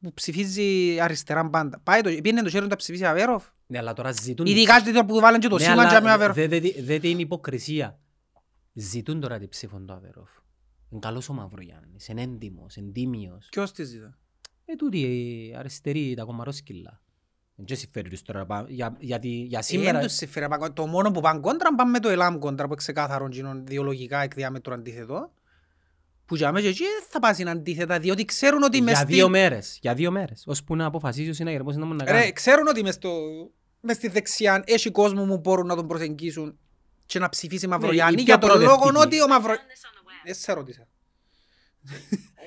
που 0.00 0.12
ψηφίζει 0.14 1.00
αριστερά 1.00 1.50
πάντα. 1.50 1.78
Πάει 1.82 2.00
το, 2.00 2.08
πήγαινε 2.10 2.42
το 2.42 2.48
χέρι 2.48 2.62
του 2.62 2.68
να 2.70 2.76
ψηφίσει 2.76 3.04
Αβέροφ. 3.06 3.44
Ναι, 3.66 3.78
αλλά 3.78 3.92
τώρα 3.92 4.12
ζητούν... 4.12 4.46
Ειδικά 4.46 4.82
και 4.82 4.90
το 4.92 5.04
που 5.04 5.20
βάλαν 5.20 5.40
και 5.40 5.48
το 5.48 5.56
Ναι, 5.56 5.62
σήμα 5.62 5.82
αλλά 5.82 5.94
και 5.94 6.00
με 6.00 6.10
Αβέροφ. 6.10 6.34
δε- 6.36 6.46
δε- 6.48 6.60
δε- 6.60 6.98
δε- 6.98 7.08
είναι 7.08 7.20
υποκρισία. 7.20 7.98
Ζητούν 8.72 9.20
τώρα 9.20 9.38
την 9.38 9.48
ψήφο 9.48 9.78
του 9.80 9.92
Αβερόφ. 9.92 10.30
Είναι 10.94 11.02
καλός 11.06 11.28
ο 11.28 11.32
Μαυρογιάννης, 11.32 12.08
είναι 12.08 12.22
έντιμος, 12.22 12.76
είναι 12.76 12.90
τίμιος. 12.92 13.46
Ποιος 13.50 13.72
της 13.72 13.88
ζητά. 13.88 14.18
Ε, 14.64 14.74
τούτοι 14.76 14.98
οι 15.00 15.54
αριστεροί, 15.58 16.14
τα 16.14 16.24
κομμαρόσκυλα. 16.24 17.00
Δεν 17.54 17.64
και 17.66 17.74
συμφέρει 17.74 18.08
τους 18.08 18.22
τώρα, 18.22 18.46
πά- 18.46 18.70
για, 18.70 18.96
γιατί 18.98 19.28
για 19.28 19.62
σήμερα... 19.62 19.86
Σήμερα... 19.88 20.06
τους 20.06 20.16
συμφέρει, 20.16 20.48
πα- 20.48 20.72
το 20.72 20.86
μόνο 20.86 21.10
που 21.10 21.20
πάνε 21.20 21.40
κόντρα 21.40 21.74
πάνε 21.74 21.90
με 21.90 21.98
το 22.00 22.08
ΕΛΑΜ 22.08 22.38
κόντρα 22.38 22.62
που 22.64 22.68
είναι 22.72 22.76
ξεκάθαρο 22.76 23.28
γίνον 23.30 23.66
διολογικά 23.66 24.18
εκ 24.22 24.34
διάμετρου 24.34 24.74
αντίθετο. 24.74 25.32
Που 26.26 26.36
για 26.36 26.52
μέσα 26.52 26.68
εκεί 26.68 26.82
δεν 26.82 27.04
θα 27.08 27.18
πάσουν 27.20 27.48
αντίθετα 27.48 27.98
διότι 27.98 28.24
ξέρουν 28.24 28.62
ότι 28.62 28.80
μες 28.82 28.92
Για 28.92 29.02
στη... 29.02 29.12
δύο 29.12 29.28
μέρες, 29.28 29.78
για 29.80 29.94
δύο 29.94 30.10
μέρες. 30.10 30.44
Ώσπου 30.46 30.76
να 30.76 30.84
αποφασίσει 30.84 31.30
ο 31.30 31.32
συναγερμός 31.34 31.76
να 31.76 31.84
μου 31.86 31.94
να 31.94 32.04
Ρε, 32.04 32.10
κάνει. 32.10 32.32
ξέρουν 32.32 32.66
ότι 32.68 32.82
μες, 32.82 32.94
στο... 32.94 33.10
μες 33.80 33.96
στη 33.96 34.08
δεξιά 34.08 34.62
έχει 34.66 34.90
κόσμο 34.90 35.26
που 35.26 35.38
μπορούν 35.38 35.66
να 35.66 35.76
τον 35.76 35.86
προσεγγίσουν 35.88 36.58
και 37.06 37.18
να 37.18 37.28
ψηφίσει 37.28 37.66
Μαυρογιάννη 37.66 38.14
Ναι, 38.14 38.20
η 38.20 38.24
για 38.24 38.38
πιο 38.38 38.48
τον 38.48 38.60
λόγο 38.60 38.76
προοδευτική. 38.76 39.06
ότι 39.06 39.22
ο 39.22 39.28
Μαυρο... 39.28 39.54
Δεν 40.24 40.34
σε 40.34 40.52
ρώτησα. 40.52 40.88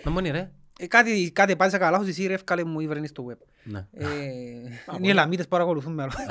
Να 0.04 0.12
μόνοι 0.12 0.30
ρε. 0.30 0.52
Ε, 0.80 0.88
κάτι, 0.88 1.32
κάτι 1.34 1.56
πάτησα 1.56 1.78
καλά, 1.78 1.98
ως 2.00 2.08
εσύ 2.08 2.26
ρε 2.28 2.34
εύκαλε 2.34 2.64
μου 2.64 2.80
ή 2.80 2.88
βρένει 2.88 3.08
στο 3.08 3.26
web. 3.30 3.38
Ναι. 3.64 3.88
Ε, 3.92 4.06
είναι 4.96 5.08
οι 5.08 5.10
Ελαμίτες 5.10 5.44
που 5.46 5.52
παρακολουθούν 5.52 5.94
με 5.94 6.04
άλλο. 6.04 6.12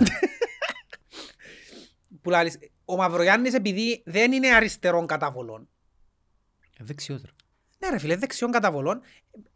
Που 2.23 2.31
λάλης, 2.31 2.59
ο 2.85 2.97
Μαυρογιάννης 2.97 3.55
επειδή 3.55 4.03
δεν 4.07 4.33
είναι 4.33 4.49
αριστερών 4.55 5.07
καταβολών. 5.07 5.69
Ε, 6.79 6.85
Δεξιός 6.85 7.23
ρε. 7.23 7.31
Ναι 7.79 7.89
ρε 7.91 7.99
φίλε, 7.99 8.17
δεξιών 8.17 8.51
καταβολών. 8.51 9.01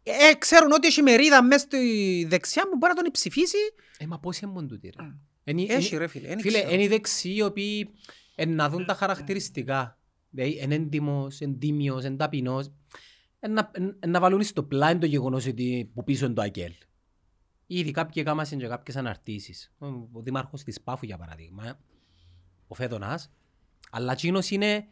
Ε, 0.03 0.33
ξέρουν 0.37 0.71
ότι 0.71 0.87
έχει 0.87 1.01
μερίδα 1.01 1.43
μέσα 1.43 1.59
στη 1.65 2.25
δεξιά 2.29 2.63
που 2.63 2.77
μπορεί 2.77 2.93
να 2.95 3.01
τον 3.01 3.11
ψηφίσει. 3.11 3.57
Ε, 3.97 4.05
μα 4.05 4.19
πώς 4.19 4.39
είναι 4.39 4.51
μόνο 4.51 4.67
τούτοι 4.67 4.93
ρε. 4.97 5.03
Εν- 5.43 5.57
Έχει 5.57 5.93
εν- 5.93 5.99
ρε 5.99 6.07
φίλε, 6.07 6.27
δεν 6.27 6.39
Φίλε, 6.39 6.57
ξέρω. 6.57 6.73
είναι 6.73 6.83
οι 6.83 6.87
δεξιοί 6.87 7.33
οι 7.37 7.41
οποίοι 7.41 7.89
εν 8.35 8.55
να 8.55 8.69
δουν 8.69 8.85
τα 8.85 8.93
χαρακτηριστικά. 8.93 9.97
Δηλαδή, 10.31 10.59
είναι 10.63 10.75
έντιμος, 10.75 11.39
είναι 11.39 11.53
τίμιος, 11.57 12.03
είναι 12.03 12.15
ταπεινός. 12.15 12.71
Εν 13.39 13.53
να- 13.53 13.71
εν- 13.73 13.95
εν 13.99 14.09
να 14.09 14.19
βάλουν 14.19 14.43
στο 14.43 14.63
πλάι 14.63 14.97
το 14.97 15.05
γεγονός 15.05 15.45
ότι 15.45 15.91
που 15.93 16.03
πίσω 16.03 16.25
είναι 16.25 16.33
το 16.33 16.41
ΑΚΕΛ. 16.41 16.73
Ήδη 17.67 17.91
κάποιοι 17.91 18.23
κάμασαν 18.23 18.57
και 18.59 18.67
κάποιες 18.67 18.95
αναρτήσεις. 18.95 19.71
Ο 19.77 19.85
ο 19.87 20.21
δήμαρχος 20.21 20.63
της 20.63 20.81
Πάφου 20.81 21.05
για 21.05 21.17
παράδειγμα, 21.17 21.79
ο 22.67 22.75
Φέδωνας, 22.75 23.31
αλλά 23.91 24.11
εκείνος 24.11 24.49
είναι 24.51 24.87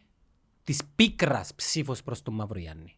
της 0.64 0.82
πίκρας 0.96 1.56
ψήφος 1.56 2.04
προς 2.04 2.22
τον 2.22 2.34
Μαυρογιάννη. 2.34 2.98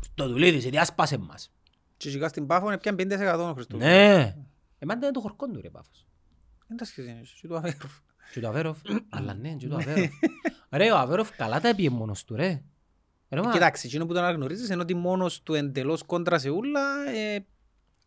Στο 0.00 0.28
δουλίδι, 0.28 0.70
διάσπασε 0.70 1.18
μας. 1.18 1.52
Και 1.96 2.10
σιγά 2.10 2.28
στην 2.28 2.46
Πάφο 2.46 2.66
είναι 2.66 2.78
πια 2.78 2.94
50% 2.94 3.48
ο 3.50 3.52
Χριστός. 3.54 3.80
Ναι. 3.80 4.36
Εμάς 4.78 4.96
είναι 4.96 5.10
το 5.10 5.20
χορκό 5.20 5.50
του 5.50 5.60
ρε 5.60 5.70
Πάφος. 5.70 6.06
Δεν 6.66 6.76
τα 6.76 6.84
σχέση 6.84 7.08
είναι, 7.10 7.22
και 7.40 7.46
το 7.48 7.56
Αβέροφ. 7.56 7.98
Και 8.32 8.40
το 8.40 8.48
Αβέροφ, 8.48 8.78
αλλά 9.16 9.34
ναι, 9.34 9.54
και 9.54 9.68
το 9.68 9.74
Αβέροφ. 9.76 10.10
Ρε, 10.72 10.90
ο 10.92 10.96
Αβέροφ 10.98 11.36
καλά 11.36 11.60
τα 11.60 11.68
έπιε 11.68 11.90
μόνος 11.90 12.24
του, 12.24 12.34
ρε. 12.36 12.62
Ρε, 13.30 13.40
μα, 13.42 13.50
Κοιτάξτε, 13.52 13.86
εκείνο 13.86 14.06
που 14.06 14.12
τον 14.14 14.22
αναγνωρίζεις 14.22 14.68
είναι 14.68 14.82
ότι 14.82 14.94
μόνος 14.94 15.42
του 15.42 15.54
εντελώς 15.54 16.02
κόντρα 16.02 16.38
σε 16.38 16.48
ούλα, 16.50 16.80
ε, 17.14 17.38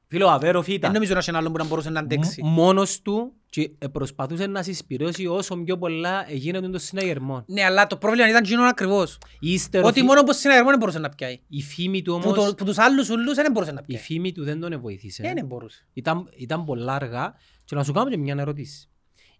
Φίλε, 0.07 0.23
ο 0.23 0.29
Αβέροφ 0.29 0.65
δεν 0.65 0.75
ήταν 0.75 0.91
νομίζω 0.91 1.13
να 1.13 1.19
έχει 1.19 1.29
έναν 1.29 1.41
άλλον 1.41 1.53
που 1.53 1.57
να 1.57 1.65
μπορούσε 1.65 1.89
να 1.89 1.99
αντέξει. 1.99 2.41
μ- 2.43 2.47
μόνος 2.47 3.01
του 3.01 3.33
και 3.49 3.71
ε, 3.77 3.87
προσπαθούσε 3.87 4.47
να 4.47 4.63
συσπηρώσει 4.63 5.27
όσο 5.27 5.55
πιο 5.57 5.77
πολλά 5.77 6.25
γίνεται 6.31 6.69
το 6.69 6.77
συναγερμό. 6.79 7.43
Ναι, 7.47 7.63
αλλά 7.63 7.87
το 7.87 7.97
πρόβλημα 7.97 8.29
ήταν 8.29 8.43
εκείνο 8.43 8.63
ακριβώς. 8.63 9.17
Ύστερο, 9.39 9.85
Ότι 9.87 9.99
φι- 9.99 10.07
μόνο 10.07 10.23
που 10.23 10.33
συναγερμό 10.33 10.69
δεν 10.69 10.79
μπορούσε 10.79 10.99
να 10.99 11.09
πιάει. 11.09 11.39
η 11.47 11.61
φήμη 11.61 12.01
του 12.01 12.19
Που, 12.23 12.33
το, 12.33 12.41
όμως, 12.41 12.55
που 12.55 12.65
τους 12.65 12.77
άλλους 12.77 13.09
ούλους 13.09 13.35
δεν 13.35 13.51
μπορούσε 13.51 13.71
να 13.71 13.79
η 13.81 13.85
πιάει. 13.85 14.01
φήμη 14.01 14.31
του 14.31 14.43
δεν 14.43 14.59
τον 14.59 14.79
βοήθησε. 14.79 15.23
Ε, 15.27 15.33
Δεν 15.33 15.45
μπορούσε. 15.45 15.87
Ήταν, 15.93 16.29
ήταν 16.37 16.65
πολλά 16.65 16.93
αργά 16.93 17.33
και 17.63 17.75
να 17.75 17.83
σου 17.83 17.91
κάνω 17.93 18.09
και 18.09 18.17
μια 18.17 18.35
ερώτηση. 18.39 18.89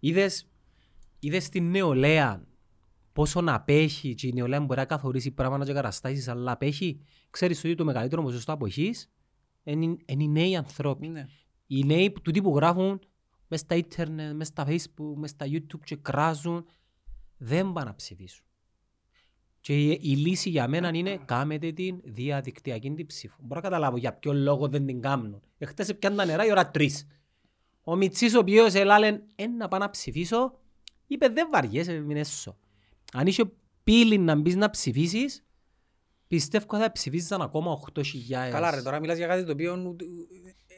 Είδες, 0.00 0.46
είδες 1.20 1.48
την 1.48 1.70
νεολαία 1.70 2.42
πόσο 3.16 3.40
να 3.40 3.54
απέχει 3.54 4.14
και 4.14 4.26
η 4.26 4.32
νεολαία 4.32 4.60
μπορεί 4.60 4.78
να 4.78 4.84
καθορίσει 4.84 5.30
πράγματα 5.30 5.64
και 5.64 5.72
καταστάσεις 5.72 6.28
αλλά 6.28 6.52
απέχει. 6.52 7.00
Ξέρεις 7.30 7.58
ότι 7.58 7.74
το 7.74 7.84
μεγαλύτερο 7.84 8.22
ποσοστό 8.22 8.52
αποχής 8.52 9.10
είναι, 9.62 9.96
είναι 10.06 10.22
οι 10.22 10.28
νέοι 10.28 10.56
ανθρώποι. 10.56 11.08
Ναι. 11.08 11.26
Οι 11.66 11.84
νέοι 11.84 12.10
που- 12.10 12.20
τούτοι 12.20 12.42
που 12.42 12.56
γράφουν 12.56 13.00
μες 13.48 13.60
στα 13.60 13.74
ίντερνετ, 13.74 14.34
μες 14.34 14.46
στα 14.46 14.66
facebook, 14.68 15.14
μες 15.14 15.30
στα 15.30 15.46
youtube 15.48 15.80
και 15.84 15.96
κράζουν 15.96 16.66
δεν 17.36 17.72
πάνε 17.72 17.88
να 17.88 17.94
ψηφίσουν. 17.94 18.44
Και 19.60 19.82
η, 19.82 19.98
η 20.02 20.16
λύση 20.16 20.48
για 20.50 20.68
μένα 20.68 20.90
είναι 20.94 21.16
κάμετε 21.24 21.72
την 21.72 22.00
διαδικτυακή 22.04 22.90
την 22.90 23.06
ψήφο. 23.06 23.36
Μπορώ 23.40 23.54
να 23.54 23.68
καταλάβω 23.68 23.96
για 23.96 24.12
ποιο 24.12 24.32
λόγο 24.32 24.68
δεν 24.68 24.86
την 24.86 25.00
κάνουν. 25.00 25.40
Εχθές 25.58 25.96
πιάνε 25.96 26.16
τα 26.16 26.24
νερά 26.24 26.46
η 26.46 26.50
ώρα 26.50 26.70
τρεις. 26.70 27.06
Ο 27.84 27.96
Μιτσής 27.96 28.34
ο 28.34 28.38
οποίος 28.38 28.74
έλαλε 28.74 29.20
ένα 29.34 29.68
πάω 29.68 29.80
να 29.80 29.90
ψηφίσω 29.90 30.58
είπε 31.06 31.28
δεν 31.28 31.48
βαριέσαι 31.52 31.98
μείνε 31.98 32.16
έσω. 32.16 32.56
Αν 33.12 33.26
είσαι 33.26 33.52
πύλη 33.84 34.18
να 34.18 34.34
μπεις 34.34 34.56
να 34.56 34.70
ψηφίσεις 34.70 35.44
πιστεύω 36.28 36.78
θα 36.78 36.92
ψηφίζαν 36.92 37.42
ακόμα 37.42 37.78
8.000. 37.94 38.02
Καλά 38.50 38.70
ρε, 38.70 38.82
τώρα 38.82 39.00
μιλάς 39.00 39.16
για 39.16 39.26
κάτι 39.26 39.44
το 39.44 39.52
οποίο 39.52 39.84
ούτε- 39.88 40.04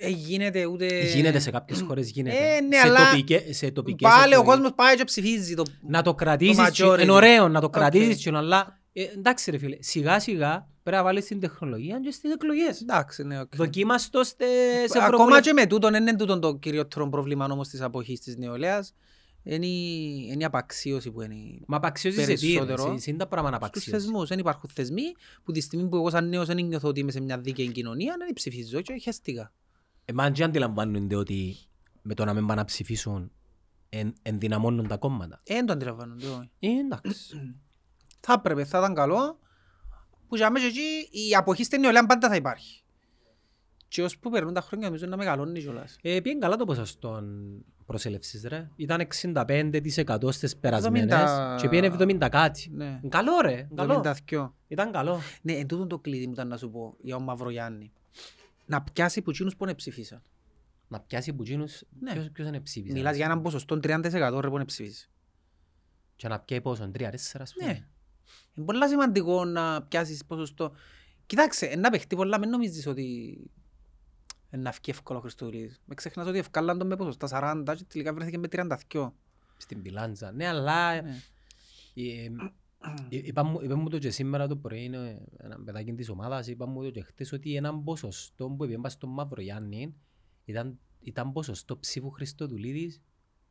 ε, 0.00 0.08
γίνεται 0.08 0.64
ούτε... 0.66 1.04
Γίνεται 1.04 1.38
σε 1.38 1.50
κάποιες 1.50 1.80
χώρες 1.80 2.10
γίνεται. 2.10 2.36
Ε, 2.56 2.60
ναι, 2.60 2.76
σε, 2.76 2.86
αλλά 2.86 3.10
τοπικές, 3.10 3.56
σε 3.56 3.70
τοπικές 3.70 4.10
Πάλι 4.10 4.22
ο 4.34 4.38
εκλογές. 4.38 4.46
κόσμος 4.54 4.72
πάει 4.74 4.96
και 4.96 5.04
ψηφίζει. 5.04 5.54
Το... 5.54 5.62
Να 5.88 6.02
το 6.02 6.14
κρατήσεις, 6.14 6.70
και- 6.70 6.84
majority. 6.84 6.98
είναι 7.02 7.12
ωραίο 7.12 7.48
να 7.48 7.60
το 7.60 7.66
Οκ. 7.66 7.72
κρατήσεις 7.72 8.22
και 8.22 8.30
αλλά 8.34 8.78
ε, 8.92 9.02
εντάξει 9.02 9.50
ρε 9.50 9.58
φίλε, 9.58 9.76
σιγά 9.80 10.20
σιγά 10.20 10.68
πρέπει 10.82 10.96
να 10.96 11.02
βάλεις 11.02 11.24
την 11.24 11.40
τεχνολογία 11.40 12.00
και 12.00 12.10
στις 12.10 12.32
εκλογές. 12.32 12.80
Εντάξει, 12.80 13.22
ναι, 13.24 13.40
οκ. 13.40 13.56
Δοκίμας 13.56 14.10
το 14.10 14.24
στις 14.24 14.46
Ακόμα 14.90 15.04
ευρωβουλευτές. 15.04 15.46
και 15.46 15.52
με 15.52 15.66
τούτον, 15.66 15.90
δεν 15.92 16.02
είναι 16.06 16.16
τούτον 16.16 16.40
το 16.40 16.54
κυριότερο 16.56 17.08
πρόβλημα 17.08 17.46
όμως 17.50 17.68
της 17.68 17.80
αποχής 17.80 18.20
της 18.20 18.36
νεολαίας. 18.36 18.94
Είναι 19.42 19.66
η, 19.66 20.28
είναι 20.30 20.42
η 20.42 20.44
απαξίωση 20.44 21.10
που 21.10 21.20
είναι 21.22 21.34
Μα 21.66 21.76
απαξιώσεις 21.76 22.24
σε 22.24 22.34
τι 22.34 22.46
ρε, 22.46 22.52
περισσότερο 22.58 22.92
σε- 22.92 22.98
σε 23.02 23.10
είναι 23.10 23.18
τα 23.18 23.26
πράγματα 23.26 23.58
να 23.58 23.66
στους 23.66 23.68
απαξιώσεις. 23.78 24.04
θεσμούς. 24.06 24.28
Δεν 24.28 24.38
υπάρχουν 24.38 24.70
θεσμοί 24.74 25.02
που 25.44 25.52
τη 25.52 25.60
στιγμή 25.60 25.88
που 25.88 25.96
εγώ 25.96 26.10
σαν 26.10 26.28
νέος 26.28 26.46
δεν 26.46 26.64
νιώθω 26.66 26.88
ότι 26.88 27.00
είμαι 27.00 27.10
σε 27.10 27.20
μια 27.20 27.38
δίκαιη 27.38 27.72
κοινωνία 27.72 28.14
δεν 28.18 28.32
ψηφίζω 28.32 28.80
και 28.80 28.96
χαίστηκα. 28.98 29.52
Εμάς 30.04 30.30
και 30.32 30.44
αντιλαμβάνονται 30.44 31.16
ότι 31.16 31.56
με 32.02 32.14
το 32.14 32.24
να 32.24 32.34
μην 32.34 32.46
πάνε 32.46 32.60
να 32.60 32.66
ψηφίσουν 32.66 33.30
εν, 33.88 34.12
ενδυναμώνουν 34.22 34.86
τα 34.88 34.96
κόμματα. 34.96 35.40
Ε, 35.44 35.54
Δεν 35.54 35.66
το 35.66 35.72
αντιλαμβάνονται. 35.72 36.26
όχι. 36.26 36.50
Ε, 36.58 36.68
εντάξει. 36.68 37.56
Θα 38.20 38.32
έπρεπε, 38.32 38.64
θα 38.64 38.78
ήταν 38.78 38.94
καλό 38.94 39.38
που 40.28 40.36
για 40.36 40.50
μέσα 40.50 40.66
εκεί 40.66 41.18
η 41.28 41.34
αποχή 41.34 41.64
στην 41.64 41.80
νεολαία 41.80 42.06
πάντα 42.06 42.28
θα 42.28 42.36
υπάρχει. 42.36 42.82
Και 43.88 44.02
ως 44.02 44.18
που 44.18 44.30
περνούν 44.30 44.54
τα 44.54 44.60
χρόνια 44.60 44.86
νομίζω 44.86 45.06
να 45.06 45.16
μεγαλώνει 45.16 45.60
κιόλας. 45.60 45.96
Ε, 46.02 46.20
πήγαινε 46.20 46.40
καλά 46.40 46.56
το 46.56 46.64
ποσοστό 46.64 47.22
προσέλευσης 47.88 48.42
ρε. 48.44 48.68
Ήταν 48.76 49.00
65% 49.22 50.32
στις 50.32 50.56
περασμένες 50.56 51.14
70. 51.14 51.56
και 51.60 51.68
πήγαινε 51.68 51.96
70 51.98 52.28
κάτι. 52.30 52.70
Ναι. 52.74 53.00
Καλό 53.08 53.40
ρε, 53.40 53.68
καλό. 53.74 54.02
72. 54.28 54.50
Ήταν 54.68 54.92
καλό. 54.92 55.20
Ναι, 55.42 55.52
εν 55.52 55.66
τούτον 55.66 55.88
το 55.88 55.98
κλειδί 55.98 56.26
μου 56.26 56.32
ήταν 56.32 56.48
να 56.48 56.56
σου 56.56 56.70
πω 56.70 56.96
για 57.00 57.14
τον 57.14 57.24
Μαυρογιάννη. 57.24 57.92
Να 58.66 58.82
πιάσει 58.82 59.22
που 59.22 59.30
εκείνους 59.30 59.56
που 59.56 59.64
είναι 59.64 59.74
ψηφίσαν. 59.74 60.22
Να 60.88 61.00
πιάσει 61.00 61.32
που 61.32 61.42
εκείνους, 61.42 61.82
Ναι. 62.00 62.12
ποιος, 62.12 62.30
ποιος 62.30 62.48
είναι 62.48 62.60
ψήφισε. 62.60 62.92
Μιλάς 62.92 63.16
για 63.16 63.24
έναν 63.24 63.42
ποσοστό 63.42 63.80
30% 63.82 64.40
ρε 64.40 64.48
που 64.48 64.54
είναι 64.54 64.64
ψηφίς. 64.64 65.10
Και 66.16 66.28
να 66.28 66.40
πιάει 66.40 66.60
πόσο, 66.60 66.90
τρία, 66.90 67.10
τέσσερα, 67.10 67.42
ας 67.42 67.52
πούμε. 67.52 67.70
Ναι. 67.70 67.86
Είναι 68.54 68.66
πολλά 68.66 68.88
σημαντικό 68.88 69.44
να 69.44 69.82
πιάσεις 69.82 70.24
ποσοστό. 70.24 70.72
Κοιτάξτε, 71.26 71.66
ένα 71.66 71.90
παιχτεί 71.90 72.16
πολλά, 72.16 72.38
μην 72.38 72.48
νομίζεις 72.50 72.86
ότι 72.86 73.02
είναι 73.02 73.57
να 74.50 74.72
φύγει 74.72 74.90
εύκολο 74.90 75.18
ο 75.18 75.22
Χριστοδουλίδης. 75.22 75.80
Με 75.84 75.94
ξεχνάς 75.94 76.26
ότι 76.26 76.38
ευκάλαν 76.38 76.78
τον 76.78 76.86
με 76.86 76.96
ποσοστά 76.96 77.28
40 77.66 77.74
και 77.76 77.84
τελικά 77.88 78.12
βρέθηκε 78.12 78.38
με 78.38 78.48
32. 78.92 79.10
Στην 79.56 79.82
πιλάντζα. 79.82 80.32
Ναι, 80.32 80.46
αλλά... 80.46 81.02
Ναι. 81.02 81.16
ε, 81.94 82.24
ε, 82.24 82.30
Είπα 83.08 83.44
μου, 83.44 83.58
είπε 83.62 83.74
μου 83.74 83.88
το 83.88 83.98
και 83.98 84.10
σήμερα 84.10 84.46
το 84.46 84.56
πρωί, 84.56 84.84
είναι 84.84 85.20
ένα 85.36 85.60
παιδάκι 85.64 85.92
της 85.92 86.08
ομάδας, 86.08 86.46
είπα 86.46 86.66
μου 86.66 86.82
το 86.82 86.90
και 86.90 87.02
χτες 87.02 87.32
ότι 87.32 87.54
έναν 87.56 87.84
ποσοστό 87.84 88.48
που 88.48 88.64
έπιε 88.64 88.78
στον 88.86 89.10
Μαυρογιάννη 89.10 89.94
ήταν, 90.44 90.78
ήταν 91.00 91.32
ποσοστό 91.32 91.78
ψήφου 91.78 92.10
Χριστοδουλίδης 92.10 93.02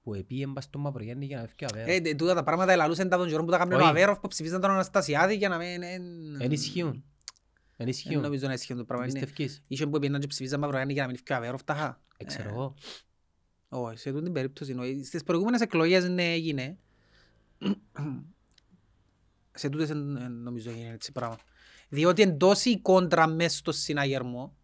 που 0.03 0.13
έπιε 0.13 0.45
στον 0.59 0.81
Μαυρογιάννη 0.81 1.25
για 1.25 1.41
να 1.41 1.47
φύγει 1.47 1.63
ο 1.63 1.67
Αβέροφ. 1.71 2.05
Ε, 2.07 2.15
τούτα 2.15 2.33
τα 2.33 2.43
πράγματα 2.43 2.71
ελαλούσαν 2.71 3.09
τα 3.09 3.17
τον 3.17 3.27
καιρό 3.27 3.43
που 3.43 3.51
τα 3.51 3.57
κάνουν 3.57 3.73
ο 3.73 3.77
Όχι. 3.77 3.87
Αβέροφ 3.87 4.19
που 4.19 4.27
ψηφίζαν 4.27 4.61
τον 4.61 4.69
Αναστασιάδη 4.71 5.35
για 5.35 5.49
να 5.49 5.57
μην... 5.57 5.83
εν- 5.83 6.41
Εν 6.41 6.51
ισχύουν. 6.51 6.87
Εν 6.89 7.03
Δεν 7.77 7.87
ισχύουν. 7.87 8.21
νομίζω 8.21 8.47
να 8.47 8.53
ισχύουν 8.53 8.77
το 8.77 8.83
πράγμα. 8.85 9.05
είναι- 9.05 9.13
Πιστεύκεις; 9.19 9.61
Είχε 9.67 9.87
που 9.87 9.99
πήγαιναν 9.99 10.21
και 10.21 10.27
ψηφίζαν 10.27 10.59
Μαυρογιάννη 10.59 10.93
για 10.93 11.01
να 11.01 11.07
μην 11.07 11.17
φύγει 11.17 11.33
ο 11.33 11.35
Αβέροφ 11.35 11.63
τάχα. 11.63 12.01
Ε, 12.17 12.23
ξέρω 12.23 12.49
εγώ. 12.49 12.73
Όχι, 13.69 13.97
σε 13.97 14.11
τούτη 14.11 14.23
την 14.23 14.33
περίπτωση. 14.33 14.71
εννοεί. 14.71 15.03
Στις 15.03 15.23
προηγούμενες 15.23 15.61
εκλογές 15.61 16.09
ναι 16.09 16.31
έγινε. 16.33 16.77
σε 19.53 19.69
τούτες 19.69 19.89
εν- 19.89 20.15
εν 20.17 20.31
νομίζω 20.31 20.69
έγινε 20.69 20.91
έτσι 20.93 21.11
πράγμα. 21.11 21.37
Διότι 21.89 22.21
εν 22.21 22.37
τόση 22.37 22.69
η 22.69 22.79
κόντρα 22.79 23.27
μέσα 23.27 23.57
στο 23.57 23.71
συναγερμό, 23.71 24.55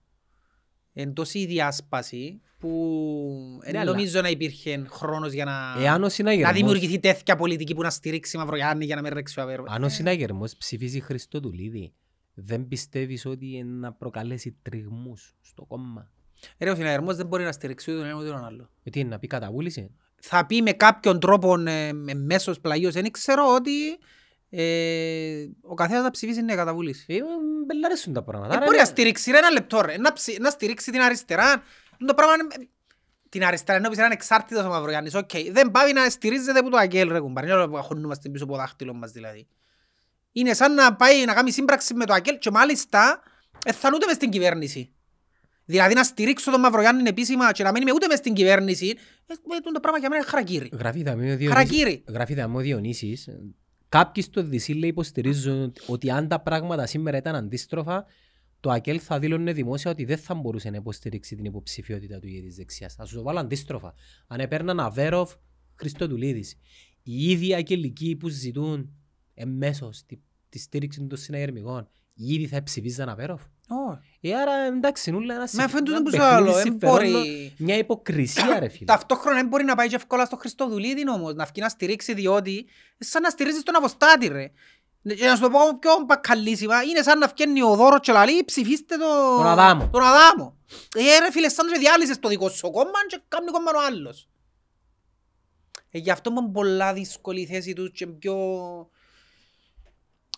εν 0.94 1.14
τόση 1.14 1.40
η 1.40 1.46
διάσπαση, 1.46 2.42
που 2.60 3.60
Ναι, 3.64 3.70
εν 3.70 3.78
αλλά- 3.78 3.92
νομίζω 3.92 4.22
να 4.22 4.30
υπήρχε 4.30 4.86
χρόνος 4.90 5.32
για 5.34 5.46
να, 5.46 5.76
Εάν 5.84 5.96
ο 5.96 6.04
να 6.04 6.10
συναγερμός, 6.10 6.54
δημιουργηθεί 6.54 7.00
τέτοια 7.00 7.36
πολιτική 7.36 7.74
που 7.76 7.82
να 7.82 7.90
στηρίξει 7.90 8.38
Μαυρογιάννη 8.38 8.86
για 8.86 8.96
να 8.96 9.02
μην 9.02 9.14
ρέξει 9.14 9.40
ο 9.40 9.44
Αβέροφ. 9.44 9.72
αν 9.72 9.84
ο 9.84 9.90
συναγερμός 9.90 10.56
ψηφίζει 10.58 11.00
Χριστοδουλίδη, 11.00 11.94
δεν 12.34 12.68
πιστεύεις 12.68 13.26
ότι 13.26 13.56
είναι 13.56 13.72
να 13.80 13.94
προκαλέσει 13.94 14.58
τριγμούς 14.62 15.36
στο 15.42 15.66
κόμμα; 15.66 16.12
Ρε, 16.60 16.70
ο 16.72 16.76
συναγερμός 16.76 17.16
δεν 17.16 17.26
μπορεί 17.28 17.44
να 17.44 17.52
στηρίξει 17.52 17.92
ούτε 17.92 18.00
τον 18.00 18.10
ένα 18.10 18.18
ούτε 18.20 18.28
τον 18.30 18.46
άλλο. 18.46 18.70
Γιατί 18.84 19.00
είναι 19.00 19.10
να 19.10 19.20
πει 19.20 19.28
καταβούληση. 19.28 19.92
θα 20.22 20.46
πει 20.46 20.62
με 20.62 20.72
κάποιον 20.72 21.20
τρόπο 21.20 21.60
ε, 21.68 21.94
με 21.94 22.14
μέσος 22.14 22.60
πλαγίος, 22.60 22.94
δεν 22.94 23.12
ξέρω 23.12 23.54
ότι 23.56 23.72
ε, 24.50 25.48
ο 25.62 25.74
καθένας 25.74 26.04
να 26.04 26.12
ψηφίσει 26.12 26.40
είναι 26.40 26.56
καταβούληση. 26.56 27.06
Ε, 27.14 27.20
μπελ 27.66 27.84
αρέσουν 27.86 28.14
τα 28.14 28.24
πράγματα. 28.24 28.48
Δεν 28.50 28.58
Άρα 28.58 28.66
μπορεί 28.66 28.78
να 28.78 28.84
είναι- 28.84 28.92
στηρίξει 28.92 29.32
ρε, 29.32 29.38
ένα 29.38 29.52
λεπτό 29.52 29.82
ρε, 29.82 29.98
να, 29.98 30.14
ψη, 30.14 30.38
να 30.40 30.50
στηρίξει 30.50 30.92
την 30.92 31.02
αριστερά. 31.02 31.64
Το 32.06 32.14
πράγμα 32.14 32.34
είναι... 32.34 32.68
Την 33.30 33.44
αριστερά 33.44 33.78
ενώ 33.78 33.88
πεις 33.90 33.98
είναι 33.98 34.06
ανεξάρτητος 34.06 34.64
ο 34.66 34.70
Μαυρογιάννης, 34.70 35.16
οκ. 35.16 35.30
Δεν 35.52 35.72
πάει 35.72 35.94
να 35.94 36.10
στηρίζεται 36.10 36.60
από 36.60 36.70
το 36.70 36.78
ΑΚΕΛ 36.78 37.10
ρε 37.12 37.20
κουμπάρε, 37.20 37.44
είναι 37.44 37.54
όλο 37.54 37.70
που 37.70 37.78
αχωνούμαστε 37.78 38.30
πίσω 38.30 38.44
από 38.44 38.54
το 38.54 38.60
δάχτυλο 38.60 38.94
μας 38.94 39.12
δηλαδή. 39.12 39.48
Είναι 40.34 40.54
σαν 40.54 40.74
να 40.74 40.96
πάει 40.96 41.26
να 41.26 41.34
κάνει 41.34 41.52
σύμπραξη 41.52 41.94
με 41.94 42.06
το 42.06 42.14
ΑΚΕΛ 42.14 42.38
και 42.38 42.52
μάλιστα 42.52 43.22
δεν 43.64 43.74
θα 43.74 43.88
είναι 43.88 43.96
ούτε 43.96 44.06
μες 44.06 44.16
στην 44.16 44.30
κυβέρνηση. 44.30 44.92
Δηλαδή 45.66 45.94
να 45.94 46.04
στηρίξω 46.04 46.52
τον 46.52 46.60
Μαυρογιάννη 46.60 47.10
επίσημα 47.10 47.52
και 47.52 47.64
να 47.64 47.72
μην 47.72 47.82
είμαι 47.82 47.92
ούτε 47.94 48.08
μες 48.08 48.18
στην 48.18 48.34
κυβέρνηση, 48.34 48.88
ε, 49.26 49.34
ε, 49.34 49.72
το 49.74 49.80
πράγμα 49.80 50.00
για 50.00 50.10
μένα 50.10 50.22
είναι 50.22 50.30
χαρακίρι. 50.30 50.70
Γράφει 50.74 51.04
δαμαί 51.04 51.32
ο 51.32 51.38
Διονύσης- 51.38 51.50
Χαρακίρι. 51.50 52.04
Γράφει 52.08 52.34
δαμαί 52.34 52.55
ο 52.55 52.60
Διονύσης. 52.60 53.30
Κάποιοι 53.90 54.24
στο 54.24 54.44
Δυσί 54.44 54.74
λέει 54.74 54.90
υποστηρίζουν 54.90 55.74
ότι 55.88 56.12
αν 56.12 56.28
τα 56.28 56.40
πράγματα 56.42 56.86
σήμερα 56.86 57.18
ήταν 57.18 57.36
αντίστροφα, 57.36 58.06
το 58.60 58.70
ΑΚΕΛ 58.72 59.00
θα 59.04 59.20
δήλωνε 59.20 59.52
δημόσια 59.54 59.92
ότι 59.92 60.06
δεν 60.06 60.18
θα 60.18 60.34
μπορούσε 60.36 60.70
να 60.70 60.78
υποστηρίξει 60.78 61.36
την 61.36 61.46
υποψηφιότητα 61.46 62.20
του 62.20 62.28
για 62.28 62.42
της 62.42 62.56
δεξιάς. 62.56 62.94
Θα 62.94 63.06
σου 63.06 63.16
το 63.16 63.22
βάλω 63.24 63.40
αντίστροφα. 63.40 63.94
Αν 64.28 64.40
έπαιρναν 64.40 64.80
Αβέροφ, 64.80 65.34
Χριστοδουλίδης. 65.76 66.56
Οι 67.04 67.30
ίδιοι 67.32 67.56
ακελικοί 67.56 68.16
που 68.16 68.28
ζητούν 68.30 68.94
εμέσως 69.34 70.04
τη, 70.06 70.18
τη 70.50 70.60
στήριξη 70.60 71.08
των 71.08 71.18
συναγερμικών, 71.18 71.90
οι 72.14 72.34
ίδιοι 72.34 72.48
θα 72.48 72.64
ψηφίζαν 72.64 73.10
Αβέροφ. 73.10 73.42
Όχι. 73.68 74.20
Ε, 74.22 74.36
άρα 74.36 74.54
εντάξει, 74.54 75.12
νουλα 75.12 75.34
ένα 75.36 75.48
Με 75.52 75.64
αφήνουν 75.64 75.88
ένα 75.88 75.98
τούτο 75.98 76.04
που 76.04 76.10
σου 76.10 76.18
παιχνίδι 76.18 76.36
άλλο, 76.36 76.54
δεν 76.54 76.62
συμφερόντων, 76.62 77.12
μπορεί- 77.12 77.54
Μια 77.58 77.78
υποκρισία 77.78 78.60
ρε 78.60 78.68
φίλε. 78.68 78.86
Ταυτόχρονα 78.86 79.36
δεν 79.38 79.48
μπορεί 79.48 79.64
να 79.64 79.76
πάει 79.76 79.88
και 79.88 79.96
εύκολα 79.96 80.26
στο 80.26 80.36
Χριστοδουλίδη 80.36 81.10
όμως, 81.10 81.34
να 81.34 81.46
βγει 81.46 81.62
να 81.62 81.70
στηρίξει 81.70 82.14
διότι 82.14 82.52
είναι 82.52 82.68
σαν 82.98 83.22
να 83.22 83.30
στηρίζεις 83.30 83.64
τον 83.64 83.76
αποστάτη 83.76 84.28
ρε. 84.28 84.52
Και 85.18 85.26
να 85.26 85.36
σου 85.36 85.42
το 85.42 85.50
πω 85.50 85.60
πιο 85.80 85.92
μπακαλίσιμα, 86.06 86.84
είναι 86.84 87.02
σαν 87.02 87.18
να 87.18 87.28
βγαίνει 87.28 87.62
ο 87.62 87.76
Δώρος 87.76 88.00
και 88.02 88.12
λαλεί 88.12 88.44
ψηφίστε 88.44 88.98
το... 88.98 89.38
Τον 89.38 89.48
Αδάμο. 89.48 89.90
Τον 89.90 90.02
Αδάμο. 90.02 90.58
Ε 90.96 91.20
ρε 91.20 91.32
φίλε, 91.32 91.50
σαν 91.50 91.66
να 91.66 91.78
διάλυσες 91.78 92.20
το 92.20 92.30
δικό 92.30 92.50
σου 92.50 92.72
κόμμα 92.72 92.92
και 93.08 93.22
κάνει 93.28 93.52
κόμμα 93.52 93.72
ο 93.76 93.86
άλλος. 93.88 94.28
Ε, 95.90 95.98
γι' 95.98 96.12
αυτό 96.12 96.32
είναι 96.32 96.50
πολλά 96.52 96.94
δύσκολη 96.94 97.42
η 97.42 97.46
θέση 97.46 97.74
τους 97.74 97.92
και 97.92 98.08
πιο... 98.08 98.36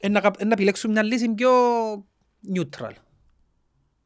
Ε, 0.05 0.09
να, 0.09 0.19
κα- 0.19 0.33
ε, 0.37 0.45
να 0.45 0.53
επιλέξουν 0.53 0.91
μια 0.91 1.03
λύση 1.03 1.29
πιο 1.29 1.51
neutral. 2.55 2.91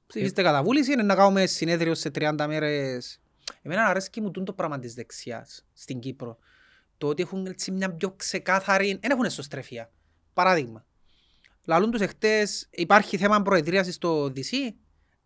Ψηφίστε 0.07 0.41
καταβούληση, 0.41 0.91
είναι 0.91 1.03
να 1.03 1.15
κάνουμε 1.15 1.45
συνέδριο 1.45 1.95
σε 1.95 2.11
30 2.15 2.45
μέρες. 2.47 3.21
Εμένα 3.61 3.85
αρέσκει 3.85 4.21
μου 4.21 4.31
τούτο 4.31 4.45
το 4.45 4.53
πράγμα 4.53 4.79
της 4.79 4.93
δεξιάς 4.93 5.65
στην 5.73 5.99
Κύπρο. 5.99 6.37
Το 6.97 7.07
ότι 7.07 7.21
έχουν 7.21 7.45
έτσι 7.45 7.71
μια 7.71 7.93
πιο 7.93 8.11
ξεκάθαρη... 8.11 8.97
Δεν 9.01 9.11
έχουν 9.11 9.25
εσωστρεφία. 9.25 9.91
Παράδειγμα. 10.33 10.85
Λαλούν 11.65 11.91
τους 11.91 12.01
εχθές, 12.01 12.67
υπάρχει 12.71 13.17
θέμα 13.17 13.41
προεδρίασης 13.41 13.95
στο 13.95 14.25
DC. 14.25 14.73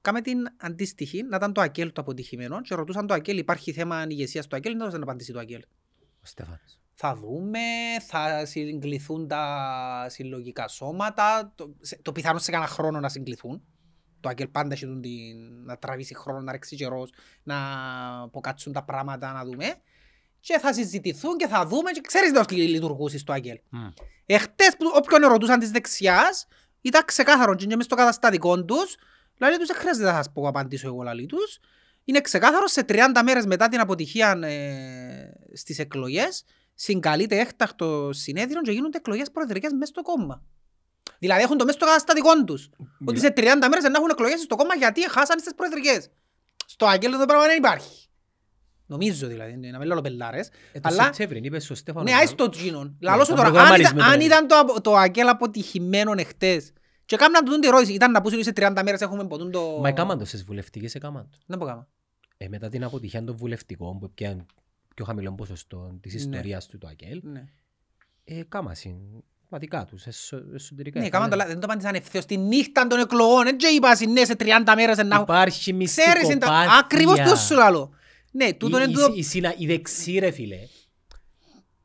Κάμε 0.02 0.22
την 0.22 0.38
αντίστοιχη, 0.58 1.24
να 1.24 1.36
ήταν 1.36 1.54
το 1.54 1.62
ΑΚΕΛ 1.62 1.92
το 1.92 2.02
αποτυχημένο 2.02 2.62
και 2.62 2.76
ρωτούσαν 2.76 3.08
το 3.08 3.14
ΑΚΕΛ 3.14 3.38
υπάρχει 3.38 3.72
θέμα 3.72 4.06
ηγεσίας 4.08 4.46
στο 4.46 4.56
ΑΚΕΛ, 4.56 4.72
δεν 4.72 4.82
έδωσαν 4.82 5.02
απάντηση 5.02 5.32
το 5.32 5.40
ΑΚΕΛ. 5.40 5.62
Ο 6.00 6.26
Στέφανος. 6.26 6.83
Θα 7.06 7.16
δούμε, 7.16 7.60
θα 8.08 8.46
συγκληθούν 8.46 9.28
τα 9.28 10.06
συλλογικά 10.10 10.68
σώματα, 10.68 11.52
το, 11.56 11.76
σε- 11.82 12.00
το 12.02 12.12
πιθανό 12.12 12.40
σε 12.40 12.52
κανένα 12.52 12.70
χρόνο 12.70 13.00
να 13.00 13.10
συγκληθούν. 13.10 13.62
Το 14.20 14.30
ΑΚΕΛ 14.30 14.48
πάντα 14.48 14.74
έχει 14.74 14.86
την, 14.86 15.64
να 15.66 15.78
τραβήσει 15.78 16.16
χρόνο, 16.16 16.42
να 16.42 16.52
ρίξει 16.52 16.76
καιρός, 16.76 17.14
να 17.44 17.56
αποκάτσουν 18.22 18.74
τα 18.74 18.84
πράγματα, 18.84 19.32
να 19.32 19.44
δούμε. 19.46 19.66
Και 20.40 20.60
θα 20.60 20.74
συζητηθούν 20.74 21.38
και 21.38 21.48
θα 21.48 21.66
δούμε 21.66 21.92
και 21.92 22.02
ξέρεις 22.02 22.32
πώς 22.32 22.46
λειτουργούσει 22.52 23.18
στο 23.18 23.34
ΑΚΕΛ. 23.34 23.60
Εχθές 24.26 24.76
που 24.78 24.86
όποιον 24.96 25.22
ρωτούσαν 25.32 25.60
της 25.60 25.72
δεξιάς, 25.72 26.48
ήταν 26.82 27.06
ξεκάθαρο 27.06 27.56
και 27.56 27.76
μες 27.76 27.86
στο 27.86 27.96
καταστατικό 27.96 28.66
τους, 28.66 28.96
δηλαδή 29.38 29.58
τους 29.58 29.68
δεν 29.68 29.76
χρειάζεται 29.76 30.06
να 30.06 30.14
σας 30.14 30.32
πω 30.32 30.48
απαντήσω 30.48 30.88
εγώ 30.88 31.02
λαλή 31.02 31.26
τους, 31.26 31.60
είναι 32.04 32.22
ξεκάθαρο 32.22 32.68
σε 32.68 32.86
30 32.88 33.22
μέρες 33.24 33.46
μετά 33.46 33.68
την 33.68 33.80
αποτυχία 33.80 34.32
ε, 34.44 35.34
στις 35.54 35.80
εκλογές, 35.80 36.44
συγκαλείται 36.74 37.40
έκτακτο 37.40 38.10
συνέδριο 38.14 38.62
και 38.62 38.72
γίνονται 38.72 38.98
εκλογές 38.98 39.32
προεδρικές 39.32 39.72
μέσα 39.72 39.86
στο 39.86 40.02
κόμμα. 40.02 40.44
Δηλαδή 41.20 41.42
έχουν 41.42 41.58
το 41.58 41.66
μέσα 41.66 41.78
στο 41.78 41.86
καταστατικό 41.86 42.44
τους. 42.44 42.70
Ότι 43.06 43.20
σε 43.20 43.34
30 43.36 43.42
μέρες 43.44 43.82
δεν 43.82 43.94
έχουν 43.94 44.10
εκλογές 44.10 44.40
στο 44.40 44.56
κόμμα 44.56 44.76
γιατί 44.76 45.10
χάσαν 45.10 45.40
στις 45.40 45.54
προεδρικές. 45.56 46.10
Στο 46.66 46.86
Άγγελο 46.86 47.18
το 47.18 47.26
πράγμα 47.26 47.46
δεν 47.46 47.58
υπάρχει. 47.58 48.08
Νομίζω 48.86 49.28
δηλαδή, 49.28 49.56
να 49.56 49.78
μην 49.78 49.88
λέω 49.88 50.02
πελάρες. 50.02 50.50
Ε, 50.72 50.80
το 50.80 50.90
Αλλά 50.90 51.04
Σεπτέμβρη, 51.04 51.40
είπε 51.44 51.60
στο 51.60 51.76
Στέφανο. 51.76 52.04
ναι, 52.04 52.14
άι 52.14 52.36
το 52.36 52.50
τζίνον. 52.50 52.98
Λαλώ 53.02 53.26
σου 53.26 53.34
ήταν 53.34 53.46
τώρα, 53.46 53.48
αν 53.48 53.54
ήταν, 53.54 53.78
προγραμματισμένο, 53.78 54.12
αν 54.12 54.18
ναι. 54.18 54.24
ήταν 54.24 54.48
το, 54.48 54.56
απο- 54.56 54.82
το 54.82 54.96
Αγγέλ 54.96 55.28
αποτυχημένο 55.28 56.14
εχθές 56.18 56.74
και 57.06 57.16
κάμναν 57.16 57.46
τούτη 57.46 57.68
ερώτηση, 57.68 57.94
ήταν 57.94 58.12
να 58.12 58.22
πούσουν 58.22 58.44
σε 58.44 58.52
30 58.56 58.82
μέρες 58.84 59.02
έχουμε 59.02 59.28
ποτούν 59.28 59.52
το... 59.52 59.78
Μα 59.82 59.90
έκαναν 59.90 60.20
το 60.20 60.26
στις 60.26 60.44
βουλευτικές, 60.44 60.96
έκαναν 60.96 61.30
το. 61.32 61.38
Δεν 61.46 61.58
πω 61.58 61.66
κάμα. 61.66 61.88
Ε, 62.38 62.48
μετά 62.48 62.70
την 62.70 62.84
αποτυχία 62.84 63.24
των 63.24 63.36
βουλευτικών 63.36 64.00
που 64.00 64.12
πιάνουν 64.14 64.46
πιο 64.94 65.06
χαμηλό 65.06 65.34
ποσοστό 65.34 65.98
της 66.02 66.14
Ναι. 66.14 66.20
ιστορίας 66.20 66.68
του 66.68 66.78
το 66.78 66.88
ΑΚΕΛ, 66.88 67.22
Ναι, 67.24 67.44
ε, 68.24 68.44
κάμασαν 68.50 69.24
πατικά 69.50 69.86
τους, 69.86 70.06
εσω- 70.06 70.54
εσωτερικά. 70.54 71.00
ναι 71.00 71.06
Ήταν- 71.06 71.20
κάμαν 71.20 71.30
το 71.30 71.36
λάθος, 71.36 71.52
δεν 71.52 71.62
το 71.62 71.68
απάντησαν 71.70 71.96
ευθέως 71.96 72.26
τη 72.26 72.38
νύχτα 72.38 72.88
των 72.88 73.00
εκλογών, 73.00 73.48
έτσι 73.48 73.76
είπα 73.76 73.98
ναι 74.10 74.26
σε 74.26 74.36
30 74.36 74.74
μέρες 74.76 74.98
να 74.98 75.16
έχω... 75.16 75.24
Υπάρχει 75.24 75.60
Ξέρεις, 75.86 76.24
είναι 76.30 76.38
τα- 76.38 76.52
μυστικοπάθεια. 76.52 76.78
ακριβώς 76.78 77.20
το 77.20 77.36
σου 77.36 77.54
λαλώ. 77.56 77.94
Ναι, 78.32 78.54
τούτο 78.54 78.78
Η- 78.78 78.82
είναι 78.84 78.92
η- 78.92 78.94
τούτο... 78.96 79.14
η 79.16 79.24
συνα- 79.24 79.56
Οι 79.58 79.66
δεξί 79.66 80.18
ρε 80.20 80.32
φίλε, 80.32 80.60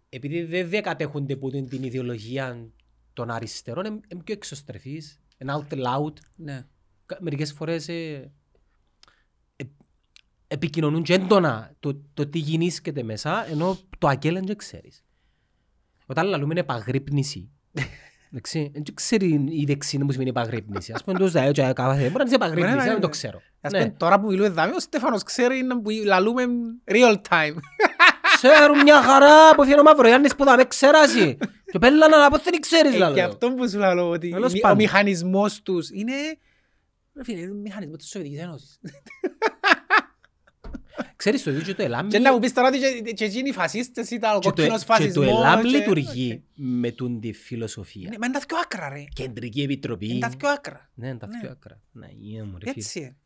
επειδή 0.08 0.42
δεν 0.42 0.68
διακατέχονται 0.68 1.32
από 1.32 1.50
την 1.50 1.68
την 1.68 1.82
ιδεολογία 1.82 2.70
των 3.12 3.30
αριστερών, 3.30 3.84
είναι 3.84 4.00
είναι 4.12 4.22
πιο 4.22 4.34
εξωστρεφείς, 4.34 5.20
είναι 5.38 5.52
out 5.68 5.72
loud. 5.74 6.12
Ναι. 6.36 6.66
Κα- 7.06 7.18
Μερικές 7.20 7.52
φορές 7.52 7.88
ε, 7.88 8.32
ε, 9.56 9.64
επικοινωνούν 10.48 11.02
και 11.02 11.14
έντονα 11.14 11.74
το, 11.80 12.00
το 12.14 12.26
τι 12.26 12.38
γεννήσκεται 12.38 13.02
μέσα, 13.02 13.50
ενώ 13.50 13.78
το 13.98 14.08
αγγέλ 14.08 14.40
δεν 14.46 14.56
ξέρεις. 14.56 15.04
Όταν 16.06 16.26
λαλούμε 16.26 16.50
είναι 16.50 16.60
επαγρύπνηση. 16.60 17.50
Εντάξει, 18.32 18.70
δεν 18.74 18.82
ξέρει 18.94 19.44
η 19.48 19.64
δεξίνη 19.64 20.04
που 20.04 20.12
σημαίνει 20.12 20.30
επαγρύπνηση. 20.30 20.92
Ας 20.92 21.04
πούμε, 21.04 21.18
το 21.18 21.26
ζαέο 21.26 21.52
και 21.52 21.72
κάθε 21.74 22.02
μπορεί 22.02 22.12
να 22.16 22.22
είναι 22.22 22.34
επαγρύπνηση, 22.34 22.74
Ναι, 22.76 22.80
ναι, 22.80 22.84
δεν 22.86 22.94
ναι. 22.94 23.00
το 23.00 23.08
ξέρω. 23.08 23.40
Ας 23.60 23.72
Ναι. 23.72 23.78
πούμε, 23.78 23.90
τώρα 23.98 24.20
που 24.20 24.26
μιλούμε 24.26 24.48
δάμε, 24.48 24.74
ο 24.74 24.80
Στέφανος 24.80 25.22
ξέρει 25.22 25.62
να 25.62 25.80
που 25.80 25.90
λαλούμε 26.04 26.44
real 26.84 27.14
time. 27.28 27.54
Ξέρουν 28.42 28.82
μια 28.82 29.02
χαρά 29.02 29.54
που 29.54 29.62
έφυγε 29.62 29.78
ο 29.80 29.82
Μαυρογιάννης 29.82 30.34
που 30.36 30.44
θα 30.44 30.56
με 30.56 30.64
ξέρασει. 30.64 31.36
Και 31.72 31.78
πέλα 31.78 32.08
να 32.08 32.30
πω 32.30 32.38
δεν 32.38 32.60
ξέρεις 32.60 32.90
Ε, 32.90 32.94
Και 32.94 32.98
λαλό. 32.98 33.22
αυτό 33.24 33.50
που 33.54 33.68
σου 33.68 33.78
λέω 33.78 34.10
ότι 34.10 34.30
Τέλος 34.30 34.52
ο 34.54 34.58
πάντων. 34.60 34.76
μηχανισμός 34.76 35.62
τους 35.62 35.90
είναι... 35.90 36.12
Ρε 37.16 37.24
φίλε, 37.24 37.40
είναι 37.40 37.50
ο 37.50 37.54
μηχανισμός 37.54 37.98
της 37.98 38.08
Σοβιετικής 38.08 38.44
Ένωσης. 38.44 38.78
Ξέρεις 41.18 41.42
το 41.42 41.50
ίδιο 41.50 41.74
το 41.74 41.82
ΕΛΑΜ 41.82 42.08
Και 42.08 42.18
να 42.18 42.32
μου 42.32 42.38
πεις 42.38 42.52
τώρα 42.52 42.68
ότι 42.68 42.78
και- 42.78 43.12
και 43.12 43.24
εκείνοι 43.24 43.48
οι 43.48 43.52
φασίστες 43.52 44.10
ήταν 44.10 44.36
ο 44.36 44.38
και 44.38 44.48
το- 44.48 44.54
κόκκινος 44.54 44.80
και 44.80 44.86
το 44.86 44.92
φασισμός. 44.94 45.26
ΕΛΑΜ 45.26 45.60
και- 45.60 45.68
λειτουργεί 45.68 46.32
Οκ. 46.32 46.40
με 46.56 46.90
τον 46.90 47.20
τη 47.20 47.32
φιλοσοφία. 47.32 48.08
Ναι, 48.10 48.18
Μα 48.18 48.26
είναι 48.26 48.38
τα 48.38 48.44
δυο 48.48 48.58
άκρα 48.58 48.88
ρε. 48.88 49.04
Κεντρική 49.12 49.62
επιτροπή. 49.62 50.08
Είναι 50.08 50.18
τα 50.18 50.28
δυο 50.28 50.48
άκρα. 50.48 50.90
Ναι, 50.94 51.08
είναι 51.08 51.18
τα 51.18 51.26
Ναι. 51.26 51.38
πιο 51.40 51.50
άκρα. 51.50 51.80
Ναι, 51.92 52.06
είναι 52.22 52.42
μου, 52.42 52.58
ρε 52.58 52.70
φίλε. 52.70 52.72
Έτσι 52.84 52.98
είναι. 52.98 53.16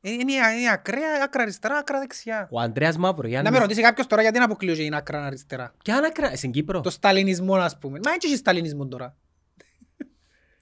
Ε, 0.00 0.10
Είναι 0.10 0.32
η- 0.32 0.62
η 0.62 0.68
ακραία, 0.72 1.22
άκρα 1.24 1.42
αριστερά, 1.42 1.76
άκρα 1.76 1.98
δεξιά. 1.98 2.48
Ο 2.50 2.60
Ανδρέας 2.60 2.94
Να 2.94 3.00
με 3.00 3.06
Μαυρογιάννης... 3.06 3.58
ρωτήσει 3.58 3.80
κάποιος 3.82 4.06
τώρα 4.06 4.22
γιατί 4.22 4.38
να 4.38 4.44
αποκλείω 4.44 4.74
και 4.74 4.82
είναι 4.82 4.96
άκρα 4.96 5.24
αριστερά. 5.26 5.74
Ποια 5.84 5.96
είναι 5.96 6.06
άκρα, 6.06 6.36
στην 6.36 6.50
Κύπρο; 6.50 6.80
Το 6.80 6.90
σταλινισμό 6.90 7.54
ας 7.54 7.78
πούμε. 7.78 7.98
Μα 8.04 8.10
έτσι 8.12 8.26
έχεις 8.28 8.38
σταλινισμό 8.38 8.86
τώρα. 8.88 9.16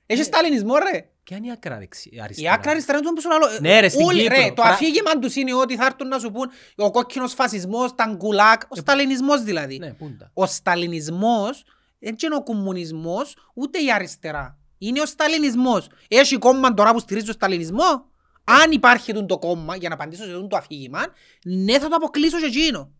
Έχεις 0.07 0.27
Ναι. 0.29 0.33
σταλινισμό 0.35 0.75
ρε. 0.77 1.09
Ποια 1.27 1.37
είναι 1.37 1.47
η 1.47 1.51
άκρα 1.51 1.79
δεξι- 1.79 2.13
Η 2.15 2.21
αριστερά; 2.21 2.53
άκρα 2.53 2.71
αριστερά 2.71 2.99
είναι 2.99 3.07
το 3.07 3.13
που 3.13 3.21
σου 3.21 3.29
λέω. 3.29 3.61
Ναι, 3.61 3.81
ρε, 3.81 3.89
στην 3.89 4.07
Όλοι, 4.07 4.23
Κύπρο. 4.23 4.37
Ρε, 4.37 4.47
το 4.49 4.53
Πρα- 4.55 4.65
αφήγημα 4.65 5.19
τους 5.19 5.35
είναι 5.35 5.55
ότι 5.55 5.77
θα 5.77 5.85
έρθουν 5.85 6.09
να 6.09 6.19
σου 6.19 6.31
πούν 6.31 6.51
ο 6.77 6.91
κόκκινος 6.91 7.33
φασισμός, 7.35 7.95
τα 7.95 8.05
γκουλάκ, 8.17 8.63
ο 8.69 8.75
σταλινισμός 8.77 9.43
δηλαδή. 9.43 9.75
Ε, 9.75 9.79
Ναι, 9.87 9.93
πού 9.93 10.05
είναι 10.07 10.17
τα; 10.17 10.31
Ο 10.35 10.47
σταλινισμός 10.47 11.65
δεν 11.99 12.17
είναι 12.25 12.35
ο 12.35 12.43
κομμουνισμός, 12.43 13.37
ούτε 13.55 13.79
η 13.79 13.93
αριστερά. 13.93 14.59
Είναι 14.79 15.01
ο 15.01 15.07
σταλινισμός. 15.07 15.89
Έχει 16.09 16.37
κόμμα 16.39 16.75
τώρα 16.75 16.93
που 16.93 16.99
στηρίζει 16.99 17.27
το 17.27 17.33
σταλινισμό. 17.33 18.11
Αν 18.45 18.71
υπάρχει 18.71 19.13
τούτο 19.13 19.27
το 19.27 19.39
κόμμα, 19.39 19.77
για 19.77 19.89
να 19.89 19.95
απαντήσω 19.95 20.25
σε 20.25 20.33
τούτο 20.33 20.47
το 20.47 20.57
αφήγημα, 20.57 21.01
ναι 21.45 21.79
θα 21.79 21.89
το 21.89 21.97
αποκλείσω 21.97 22.39
και 22.41 22.47
εκείνο. 22.47 22.93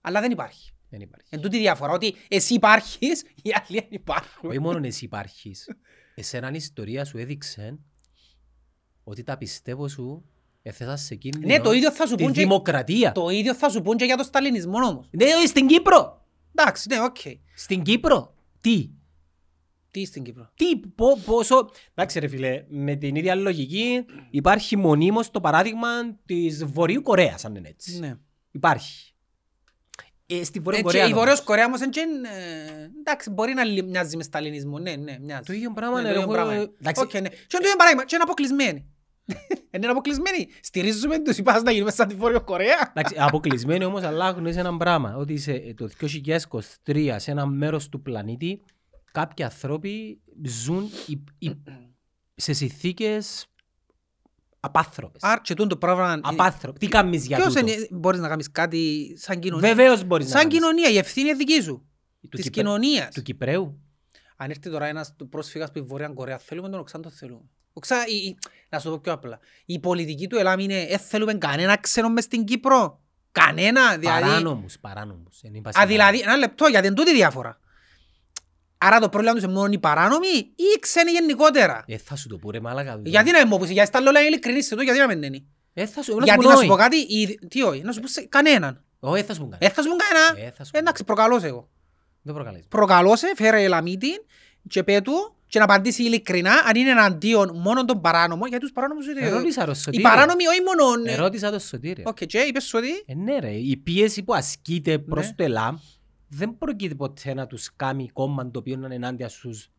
Αλλά 0.00 0.20
δεν 0.20 0.30
υπάρχει. 0.30 0.72
Δεν 0.90 1.00
υπάρχει. 1.00 1.28
Εν 1.30 1.40
τούτη 1.40 1.56
η 1.56 1.60
διαφορά, 1.60 1.92
ότι 1.92 2.14
εσύ 2.28 2.54
υπάρχεις, 2.54 3.22
οι 3.42 3.50
άλλοι 3.54 3.78
δεν 3.80 3.86
υπάρχουν. 3.90 4.50
Όχι 4.50 4.60
μόνο 4.60 4.80
εσύ 4.86 5.04
υπάρχεις. 5.04 5.64
Εσένα 6.14 6.48
η 6.50 6.54
ιστορία 6.54 7.04
σου 7.04 7.18
έδειξε 7.18 7.78
ότι 9.04 9.22
τα 9.22 9.36
πιστεύω 9.38 9.88
σου 9.88 10.24
έθεσαν 10.62 10.98
σε 10.98 11.14
κίνδυνο 11.14 11.46
Ναι, 11.46 11.60
το 11.60 11.72
ίδιο 11.72 11.92
θα 11.92 12.06
σου 12.06 12.14
τη 12.14 12.22
πούν 12.22 12.32
και- 12.32 12.40
δημοκρατία. 12.40 13.12
Το 13.12 13.28
ίδιο 13.28 13.54
θα 13.54 13.68
σου 13.68 13.82
πούν 13.82 13.96
και 13.96 14.04
για 14.04 14.16
το 14.16 14.22
σταλινισμό 14.22 14.76
όμως. 14.76 15.08
Ναι, 15.10 15.24
όχι, 15.24 15.46
στην 15.46 15.66
Κύπρο. 15.66 16.26
Εντάξει, 16.54 16.88
ναι, 16.88 17.00
οκ. 17.00 17.16
Στην 17.54 17.82
Κύπρο. 17.82 18.34
Τι; 18.60 18.90
Τι 19.90 20.04
στην 20.04 20.22
Κύπρο; 20.22 20.50
Τι, 20.54 20.76
πο, 20.76 21.18
πόσο... 21.24 21.70
Εντάξει 21.94 22.18
ρε 22.18 22.28
φίλε, 22.28 22.64
με 22.68 22.94
την 22.96 23.14
ίδια 23.16 23.34
λογική 23.34 24.04
υπάρχει 24.30 24.76
μονίμως 24.76 25.30
το 25.30 25.40
παράδειγμα 25.40 25.88
της 26.26 26.64
Βορείου 26.64 27.02
Κορέας, 27.02 27.44
αν 27.44 27.54
είναι 27.54 27.68
έτσι. 27.68 27.98
Ναι. 27.98 28.14
Υπάρχει. 28.50 29.11
Ε, 30.26 30.44
στη 30.44 30.58
Βόρεια 30.60 30.78
Έτσι, 30.78 30.90
Κορέα 30.92 31.02
η 31.02 31.06
όμως. 31.06 31.18
Βόρειος 31.18 31.40
Κορέα 31.42 31.64
όμως 31.66 31.80
είναι, 31.80 32.28
ε, 32.28 32.88
εντάξει, 32.98 33.30
μπορεί 33.30 33.52
να 33.54 33.64
λι- 33.64 33.84
μοιάζει 33.88 34.16
μες 34.16 34.24
σταλινισμό, 34.26 34.78
ναι, 34.78 34.96
ναι, 34.96 35.18
μοιάζει. 35.20 35.42
Το 35.46 35.52
ίδιο 35.52 35.72
πράγμα, 35.72 36.00
Ναι, 36.02 36.08
ναι, 36.08 36.14
το 36.14 36.20
ίδιο 36.20 36.22
εγώ- 36.34 36.44
πράγμα. 36.44 36.52
εντάξει. 36.80 37.02
Οκ, 37.02 37.12
ναι. 37.12 37.20
Και 37.20 37.26
είναι 37.28 37.36
το 37.48 37.58
ίδιο 37.62 37.76
παράδειγμα, 37.76 38.04
και 38.04 38.14
είναι 38.14 38.24
αποκλεισμένοι. 38.24 38.86
Είναι 39.74 39.86
αποκλεισμένοι. 39.86 40.48
Στηρίζουμε 40.62 41.18
τους 41.18 41.36
είπας 41.38 41.62
να 41.62 41.70
γίνουμε 41.70 41.90
σαν 41.90 42.08
τη 42.08 42.14
Βόρειο 42.14 42.40
Κορέα. 42.44 42.90
Εντάξει, 42.90 43.16
αποκλεισμένοι 43.18 43.84
όμως, 43.84 44.02
αλλά 44.02 44.30
γνωρίζεις 44.30 44.60
ένα 44.60 44.76
πράγμα. 44.76 45.16
Ότι 45.16 45.36
σε, 45.36 45.52
ε, 45.52 45.74
το 45.74 45.88
2023 45.88 47.14
σε 47.18 47.30
ένα 47.30 47.46
μέρος 47.46 47.88
του 47.88 48.02
πλανήτη 48.02 48.60
κάποιοι 49.12 49.44
άνθρωποι 49.44 50.20
ζουν 50.44 50.90
υ- 51.06 51.28
υ- 51.38 51.68
σε 52.34 52.52
συνθήκες 52.52 53.46
απάνθρωπες. 54.64 55.22
Άρα 55.22 55.40
και 55.40 55.54
τούτο 55.54 55.68
το 55.68 55.76
πράγμα... 55.76 56.20
Απάνθρωπες. 56.22 56.80
Τι 56.80 56.88
κάνεις 56.88 57.26
για 57.26 57.36
Ποιος 57.36 57.54
τούτο; 57.54 57.66
είναι, 57.66 57.88
μπορείς 57.90 58.20
να 58.20 58.28
κάνεις 58.28 58.50
κάτι 58.50 59.12
σαν 59.18 59.38
κοινωνία. 59.38 59.68
Βεβαίως 59.74 60.04
μπορείς 60.04 60.26
να 60.26 60.30
Σαν 60.32 60.40
κάνεις. 60.40 60.56
κοινωνία, 60.58 60.88
η 60.90 60.98
ευθύνη 60.98 61.28
είναι 61.28 61.36
δική 61.36 61.60
σου. 61.62 61.86
Του 62.20 62.28
Της 62.28 62.44
Κυπρέ- 62.44 62.52
κοινωνίας. 62.66 63.14
Του 63.14 63.22
Κυπρέου. 63.22 63.80
Αν 64.36 64.50
έρθει 64.50 64.70
τώρα 64.70 64.86
ένας 64.86 65.14
του 65.16 65.28
πρόσφυγας 65.28 65.70
που 65.70 65.78
η 65.78 65.82
Βόρεια 65.82 66.08
Κορέα, 66.08 66.38
θέλουμε 66.38 66.68
τον 66.68 66.78
Οξάν, 66.80 67.02
τον 67.02 67.12
θέλουμε. 67.12 67.42
Οξά, 67.72 67.96
η, 68.06 68.14
η, 68.16 68.36
να 68.68 68.78
σου 68.78 68.84
το 68.88 68.90
πω 68.94 69.00
πιο 69.02 69.12
απλά. 69.12 69.38
Η 69.64 69.78
πολιτική 69.80 70.26
του 70.26 70.36
Ελλάμ 70.36 70.58
είναι, 70.58 70.80
ε, 70.80 70.98
θέλουμε 70.98 71.34
κανένα 71.34 71.76
ξένο 71.76 72.08
μες 72.08 72.24
στην 72.24 72.44
Κύπρο. 72.44 73.00
Κανένα, 73.32 73.96
δηλαδή. 73.96 74.22
Παράνομους, 74.22 74.78
παράνομους. 74.78 75.40
Εν 75.42 75.54
είπα 75.54 75.68
Α, 75.68 75.72
σήμερα. 75.72 75.90
δηλαδή, 75.90 76.20
ένα 76.20 76.36
λεπτό, 76.36 76.66
γιατί 76.66 76.86
είναι 76.86 76.96
τούτη 76.96 77.10
η 77.10 77.14
διαφορά. 77.14 77.60
Άρα 78.82 78.98
το 79.00 79.08
πρόβλημα 79.08 79.34
τους 79.34 79.42
είναι 79.42 79.52
μόνο 79.52 79.68
οι 79.72 79.78
παράνομοι 79.78 80.26
ή 80.36 80.62
οι 80.76 80.78
ξένοι 80.80 81.10
γενικότερα; 81.10 81.84
Ε, 81.86 81.96
θα 81.96 82.16
σου 82.16 82.28
το 82.28 82.36
πω 82.36 82.50
ρε 82.50 82.60
μάλακα. 82.60 83.00
Γιατί 83.04 83.30
να 83.30 83.46
μου 83.46 83.58
πεις, 83.58 83.70
γιατί 83.70 83.88
στα 83.88 84.00
λόγια 84.00 84.20
ειλικρινής 84.20 84.66
σε 84.66 84.74
το, 84.74 84.82
γιατί 84.82 84.98
να 84.98 85.06
μην 85.06 85.22
είναι; 85.22 85.42
Ε, 85.74 85.86
θα 85.86 86.02
σου, 86.02 86.18
Γιατί 86.24 86.46
να 86.46 86.56
σου 86.56 86.66
πω 86.66 86.72
όχι. 86.72 86.82
κάτι, 86.82 86.96
η- 86.96 87.38
τι 87.48 87.62
όχι, 87.62 87.82
να 87.82 87.92
σου 87.92 88.00
πω 88.00 88.06
σε 88.06 88.20
κανέναν. 88.28 88.84
Όχι, 89.00 89.22
θα 89.22 89.34
σου 89.34 89.40
πω 89.40 89.48
κάτι. 89.48 89.64
Ε, 89.66 89.68
θα 89.68 89.82
σου 89.82 89.88
πω 89.88 89.96
κανένα. 89.96 90.46
Ε, 90.46 90.52
θα 90.56 90.64
σου 90.64 90.70
πω 90.70 90.78
Εντάξει, 90.78 91.04
προκαλώ 91.04 91.40
σε 91.40 91.46
εγώ. 91.46 91.68
Δεν 92.22 92.34
προκαλείς. 92.34 92.64
Προκαλώ 92.68 93.16
σε, 93.16 93.26
φέρε 93.36 93.62
ελαμίτη 93.62 94.08
και 94.68 94.82
πέ 94.82 95.00
του 95.00 95.34
και 95.46 95.58
να 95.58 95.64
απαντήσει 95.64 96.02
ειλικρινά 96.02 96.52
αν 96.52 96.74
είναι 96.76 96.90
εναντίον 96.90 97.50
μόνο 97.54 97.84
των 97.84 98.00
παράνομων, 98.00 98.48
γιατί 98.48 98.64
τους 98.64 98.72
παράνομους 98.72 99.06
είναι... 99.06 99.20
Ερώτησα 99.26 99.64
το 99.64 99.70
Οι 99.70 99.74
Σωτήρη. 99.74 100.02
παράνομοι 100.02 100.46
όχι 100.46 100.60
μόνο... 100.62 101.12
Ερώτησα 101.12 101.50
το 101.50 101.58
Σωτήρη. 101.58 102.02
Οκ, 102.06 102.24
και 102.24 102.38
είπες 102.38 102.64
σου 102.64 102.78
ότι... 102.78 102.88
Ε, 103.06 103.14
ναι 103.14 103.38
ρε, 103.38 103.50
η 103.50 103.76
πίεση 103.76 104.22
που 104.22 104.34
ασκείται 104.34 104.98
προς 104.98 105.26
Ναι. 105.26 105.32
το 105.36 105.42
ΕΛΑΜ 105.44 105.76
δεν 106.34 106.58
πρόκειται 106.58 106.94
ποτέ 106.94 107.34
να 107.34 107.46
τους 107.46 107.76
κάνει 107.76 108.08
κόμμα 108.08 108.50
το 108.50 108.58
οποίο 108.58 108.76
να 108.76 108.86
είναι 108.86 108.94
ενάντια 108.94 109.28
στους, 109.28 109.70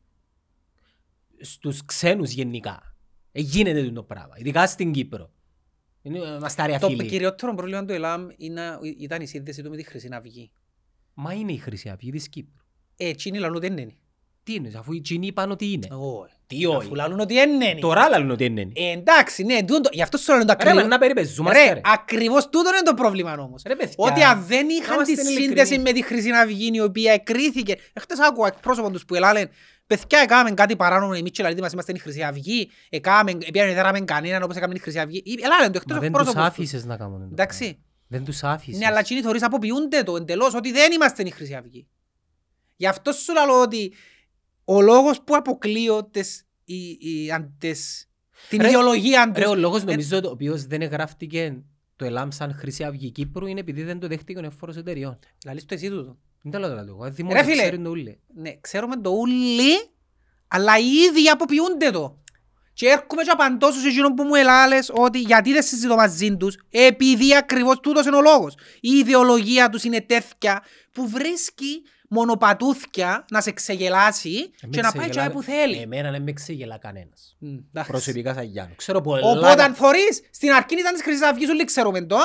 στους 1.40 1.86
ξένους 1.86 2.32
γενικά. 2.32 2.96
Ε, 3.32 3.42
γίνεται 3.42 3.92
το 3.92 4.04
πράγμα, 4.04 4.34
ειδικά 4.38 4.68
στην 4.68 4.92
Κύπρο. 4.92 5.32
Είναι, 6.02 6.18
είμαστε 6.20 6.62
άρια 6.62 6.80
Το 6.80 6.88
φυλή. 6.90 7.06
κυριότερο 7.06 7.54
πρόβλημα 7.56 7.86
του 7.86 7.94
ΕΛΑΜ 7.94 8.28
είναι- 8.38 8.80
ήταν 8.98 9.22
η 9.22 9.28
σύνδεση 9.28 9.64
του 9.64 9.70
με 9.70 9.76
τη 9.76 9.84
Χρυσή 9.84 10.10
Αυγή. 10.12 10.52
Μα 11.14 11.34
είναι 11.34 11.52
η 11.52 11.58
Χρυσή 11.58 11.90
Αυγή 11.90 12.12
της 12.12 12.30
Κύπρου. 12.30 12.56
Ε, 12.98 13.08
εκείνοι 13.08 13.40
λαλούν 13.40 13.56
ότι 13.58 13.68
δεν 13.68 13.78
είναι. 13.78 13.96
Τι 14.44 14.54
είναι, 14.54 14.72
αφού 14.78 14.94
οι 14.94 15.02
Τσινοί 15.02 15.28
είπαν 15.28 15.52
ότι 15.52 15.72
είναι. 15.72 15.88
Όχι. 15.92 16.34
Τι 16.48 16.66
όχι. 16.66 16.78
Αφού 16.78 16.96
λαλούν 16.96 17.20
ότι 17.20 17.34
δεν 17.34 17.50
είναι. 17.62 17.76
Τώρα 17.80 18.10
λαλούν 18.10 18.30
ότι 18.32 18.46
είναι. 18.46 18.62
Ε, 18.74 18.92
εντάξει, 18.92 19.44
ναι, 19.44 19.64
τούτο- 19.64 19.90
γι' 19.94 20.02
αυτό 20.02 20.18
σου 20.18 20.32
λέω 20.32 20.42
είναι 20.42 20.46
το 20.46 20.58
Ρε, 20.60 20.64
μα 20.66 20.70
ακριβώς. 20.72 20.90
να 20.92 20.98
περιπεζούμαστε 20.98 21.64
Ρε, 21.64 21.74
ρε. 21.74 21.82
ακριβώς 21.84 22.50
τούτο 22.50 22.70
είναι 22.70 22.82
το 22.84 22.94
πρόβλημα 22.94 23.34
όμως. 23.40 23.62
Ρε, 23.68 23.76
παιδιά, 23.76 23.94
Ότι 23.98 24.24
αν 24.24 24.44
δεν 24.48 24.70
είχαν 24.70 24.94
είμαστε 24.96 25.14
τη 25.14 25.22
ειλικρινείς. 25.22 25.46
σύνδεση 25.68 25.80
με 25.80 25.92
τη 25.92 26.04
Χρυσή 26.04 26.30
Αυγή 26.32 26.70
η 26.74 26.80
οποία 26.82 27.12
εκρίθηκε. 27.14 27.76
Εχθές 27.94 28.20
άκουα 28.20 28.48
εκπρόσωπο 28.48 28.92
τους 28.92 29.06
που 29.06 29.16
ελάλεν 29.16 29.50
Παιδιά, 29.88 30.20
έκαμε 30.20 30.52
κάτι 30.52 30.76
παράνομο 30.76 31.14
εμείς 31.16 31.32
και 31.32 31.44
λαλείτε 31.44 31.62
μας 31.62 31.72
είμαστε 31.72 31.92
η 31.96 31.98
Χρυσή 32.00 32.22
Αυγή. 32.24 32.70
Έκαμε, 32.90 33.32
επειδή 33.32 33.60
δεν 33.60 33.74
δέραμε 33.74 34.00
κανέναν 34.00 34.44
όπως 34.44 34.56
έκαμε 34.56 34.74
η 34.76 34.80
Χρυσή 34.80 35.00
Αυγή. 35.00 35.22
Ή- 35.26 35.40
Ελάλεν 35.44 35.72
το 35.72 35.78
εκτός 35.82 35.96
Μα 35.96 36.00
δεν 36.02 36.12
τους 36.12 36.20
εκπρόσωπος 36.22 36.34
τους. 36.34 36.44
άφησες 36.52 36.86
να 36.86 36.98
κάνουν 36.98 37.20
το 37.20 37.28
Εντάξει. 37.32 37.60
πράγμα. 37.60 37.78
Δεν 38.08 38.24
τους 38.26 38.44
άφησες. 38.44 38.80
Ναι, 38.80 38.86
αλλά 38.86 39.00
εκείνοι 39.00 39.22
θωρείς 39.22 39.44
αποποιούνται 39.44 40.04
το 40.04 40.16
εντελώς 40.16 40.54
ότι 40.56 40.72
δεν 40.72 40.92
είμαστε 40.92 41.24
η 41.24 41.30
Χρυσή 41.30 41.54
Αυγή. 41.56 41.88
Γι' 42.76 42.88
αυτό 42.88 43.12
σου 43.12 43.34
λέω 43.34 43.62
ότι 43.62 43.94
ο 44.66 44.82
λόγος 44.82 45.22
που 45.24 45.36
αποκλείω 45.36 46.04
τις, 46.12 46.46
οι, 46.66 46.98
οι, 47.00 47.32
αν- 47.32 47.56
τις, 47.60 48.10
την 48.50 48.62
Ρε, 48.62 48.68
ιδεολογία 48.68 49.32
τους... 49.32 49.44
Ρε, 49.44 49.50
ο 49.50 49.56
λόγος 49.56 49.84
νομίζω 49.84 50.20
ο 50.24 50.30
οποίος 50.30 50.66
δεν 50.66 50.82
εγγράφτηκε 50.82 51.64
το 51.96 52.06
ΕΛΑΜ 52.06 52.30
σαν 52.30 52.54
Χρυσή 52.54 52.84
Αυγή 52.84 53.12
Κύπρου 53.12 53.46
είναι 53.46 53.60
επειδή 53.60 53.84
δεν 53.84 54.00
το 54.00 54.08
δέχτηκε 54.08 54.40
ο 54.40 54.46
εφόρος 54.46 54.76
εταιριών. 54.78 55.20
Λαλείς 55.46 55.66
το 55.66 55.74
εσύ 55.74 55.90
τούτο. 55.90 56.18
Δεν 56.42 56.52
τα 56.52 56.60
λέω 56.60 56.70
τώρα 56.70 56.86
εγώ. 56.88 57.04
Ρε, 57.04 57.10
Δημόσια 57.10 57.44
φίλε. 57.44 57.62
ξέρουν 57.62 57.84
το 57.84 57.90
ούλε. 57.90 58.16
Ναι, 58.36 58.58
ξέρουμε 58.62 58.96
το 59.02 59.10
ούλι, 59.10 59.90
αλλά 60.48 60.78
οι 60.80 60.86
ίδιοι 61.10 61.30
αποποιούνται 61.30 61.90
το. 61.90 62.18
Και 62.74 62.88
έρχομαι 62.88 63.24
και 63.24 63.30
απαντώ 63.30 63.72
στους 63.72 63.86
εκείνων 63.86 64.14
που 64.14 64.24
μου 64.24 64.36
ελάλες 64.36 64.92
ότι 64.94 65.20
γιατί 65.20 65.52
δεν 65.52 65.64
συζητώ 65.64 65.96
μαζί 65.96 66.38
τους, 66.38 66.58
επειδή 66.70 67.36
ακριβώς 67.36 67.80
τούτος 67.80 68.06
είναι 68.06 68.16
ο 68.16 68.22
λόγος. 68.22 68.56
Η 68.80 68.90
ιδεολογία 68.90 69.70
τους 69.70 69.84
είναι 69.84 70.02
τέτοια 70.02 70.64
που 70.92 71.08
βρίσκει 71.10 71.82
μονοπατούθια 72.14 73.26
να 73.32 73.42
σε 73.42 73.52
ξεγελάσει 73.52 74.52
και 74.70 74.82
να 74.82 74.92
πάει 74.92 75.10
και 75.10 75.30
που 75.32 75.42
θέλει. 75.42 75.78
Εμένα 75.78 76.12
δεν 76.12 76.22
με 76.22 76.32
ξεγελά 76.34 76.78
κανένας. 76.78 77.36
Μ, 77.40 77.48
εντάξει. 77.48 77.92
Προσωπικά 77.92 78.34
σαν 78.34 78.44
Γιάννου. 78.44 78.76
Ξέρω 78.76 79.02
πολλά. 79.02 79.30
Οπότε 79.30 79.64
αν 79.64 79.74
θωρείς, 79.74 80.22
στην 80.32 80.52
αρχή 80.52 80.76
ήταν 80.80 80.94
της 80.94 81.04
Χρυσής 81.04 81.24
Αυγής, 81.24 81.50
όλοι 81.50 81.64
ξέρουμε 81.64 82.02
το, 82.02 82.18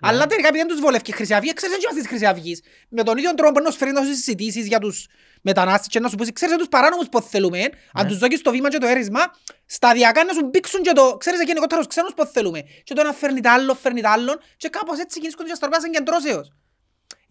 αλλά 0.00 0.26
τελικά 0.26 0.48
επειδή 0.48 0.64
δεν 0.64 0.72
τους 0.72 0.80
βολεύει 0.80 1.10
η 1.10 1.12
Χρυσή 1.12 1.34
Αυγή, 1.34 1.52
ξέρεις 1.52 1.74
έτσι 1.76 1.94
της 1.94 2.06
Χρυσής 2.06 2.28
Αυγής. 2.28 2.60
Με 2.88 3.02
τον 3.02 3.16
ίδιο 3.16 3.34
τρόπο 3.34 3.60
να 3.60 3.70
σου 3.70 3.78
φέρει 3.78 3.92
να 3.92 4.00
σου 4.02 4.06
συζητήσεις 4.06 4.66
για 4.66 4.78
τους 4.78 5.06
μετανάστες 5.42 5.86
και 5.86 6.00
να 6.00 6.08
σου 6.08 6.16
πούσει, 6.16 6.32
ξέρεις 6.32 6.56
τους 6.56 6.68
παράνομους 6.68 7.08
που 7.08 7.20
θέλουμε, 7.20 7.60
αν 7.92 8.06
τους 8.06 8.18
δώσεις 8.18 8.42
το 8.42 8.50
βήμα 8.50 8.68
και 8.68 8.78
το 8.78 8.86
έρισμα, 8.86 9.20
σταδιακά 9.66 10.24
να 10.24 10.32
σου 10.32 10.48
μπήξουν 10.50 10.82
και 10.82 10.92
το, 10.92 11.16
ξέρεις 11.16 11.42
γενικότερα 11.42 11.80
τους 11.80 11.88
ξένους 11.88 12.14
που 12.16 12.26
θέλουμε. 12.26 12.62
Και 12.84 12.94
το 12.94 13.00
ένα 13.00 13.12
φέρνει 13.12 13.40
το 13.40 13.50
άλλο, 13.50 13.74
φέρνει 13.74 14.00
το 14.00 14.08
άλλον 14.08 14.40
και 14.56 14.68
κάπως 14.68 14.98
έτσι 14.98 15.18
γίνεις 15.18 15.34
και 15.34 15.54
στορπάς 15.54 15.84
εγκεντρώσεως. 15.84 16.52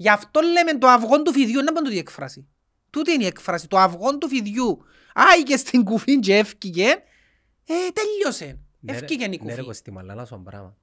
Γι' 0.02 0.10
αυτό 0.10 0.40
λέμε 0.42 0.78
το 0.78 0.88
αυγό 0.88 1.22
του 1.22 1.32
φιδιού, 1.34 1.62
να 1.64 1.72
πάνε 1.74 1.90
το 1.90 1.96
έκφραση. 1.98 2.48
Τούτη 2.90 3.12
είναι 3.14 3.24
η 3.24 3.28
έκφραση, 3.28 3.68
το 3.68 3.78
αυγό 3.78 4.18
του 4.18 4.28
φιδιού. 4.28 4.84
Άιγε 5.14 5.58
στην 5.58 5.84
κουφή 5.84 6.20
και 6.20 6.38
έφυγε, 6.38 6.88
ε, 7.66 7.74
τελείωσε. 7.94 8.60
Έφυγε 8.86 9.26
η 9.26 9.28
Ναι 9.28 9.38
κουφή. 9.38 9.56
ρε 9.56 9.62
Κωστή, 9.62 9.94
αλλά 9.98 10.14
να 10.14 10.26
σου 10.26 10.36
πω 10.36 10.42
πράγμα. 10.46 10.76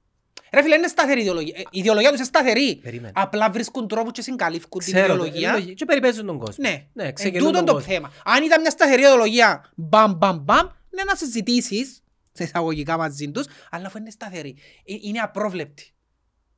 Ρε 0.53 0.61
φίλε, 0.61 0.75
είναι 0.75 0.87
σταθερή 0.87 1.19
η 1.19 1.23
ιδεολογία. 1.23 1.53
Ε, 1.57 1.61
Η 1.71 1.79
ιδεολογία 1.79 2.09
τους 2.09 2.17
είναι 2.17 2.27
σταθερή. 2.27 2.75
Περίμενε. 2.83 3.11
Απλά 3.15 3.49
βρίσκουν 3.49 3.87
τρόπους 3.87 4.11
και 4.11 4.21
συγκαλύφκουν 4.21 4.81
την 4.83 4.93
Ξέρω, 4.93 5.13
ιδεολογία. 5.13 5.53
ε, 5.53 5.61
Και 5.61 5.85
περιπέζουν 5.85 6.25
τον 6.25 6.37
κόσμο. 6.39 6.63
Ναι, 6.69 6.87
Ναι, 6.93 7.03
εν 7.03 7.13
ξεκινούν 7.13 7.47
τούτον 7.47 7.65
τον 7.65 7.65
το 7.65 7.73
κόσμο. 7.73 7.93
θέμα. 7.93 8.11
Αν 8.25 8.43
ήταν 8.43 8.61
μια 8.61 8.69
σταθερή 8.69 9.01
ιδεολογία, 9.01 9.71
μπαμ, 9.75 10.13
μπαμ, 10.17 10.37
μπαμ, 10.37 10.67
ναι 10.89 11.03
να 11.03 11.15
συζητήσεις 11.15 12.03
σε 12.31 12.43
εισαγωγικά 12.43 12.97
μαζί 12.97 13.31
τους, 13.31 13.45
αλλά 13.71 13.85
αφού 13.87 13.97
είναι 13.97 14.09
σταθερή. 14.09 14.55
Ε, 14.85 14.93
Είναι 15.01 15.19
απρόβλεπτη. 15.19 15.93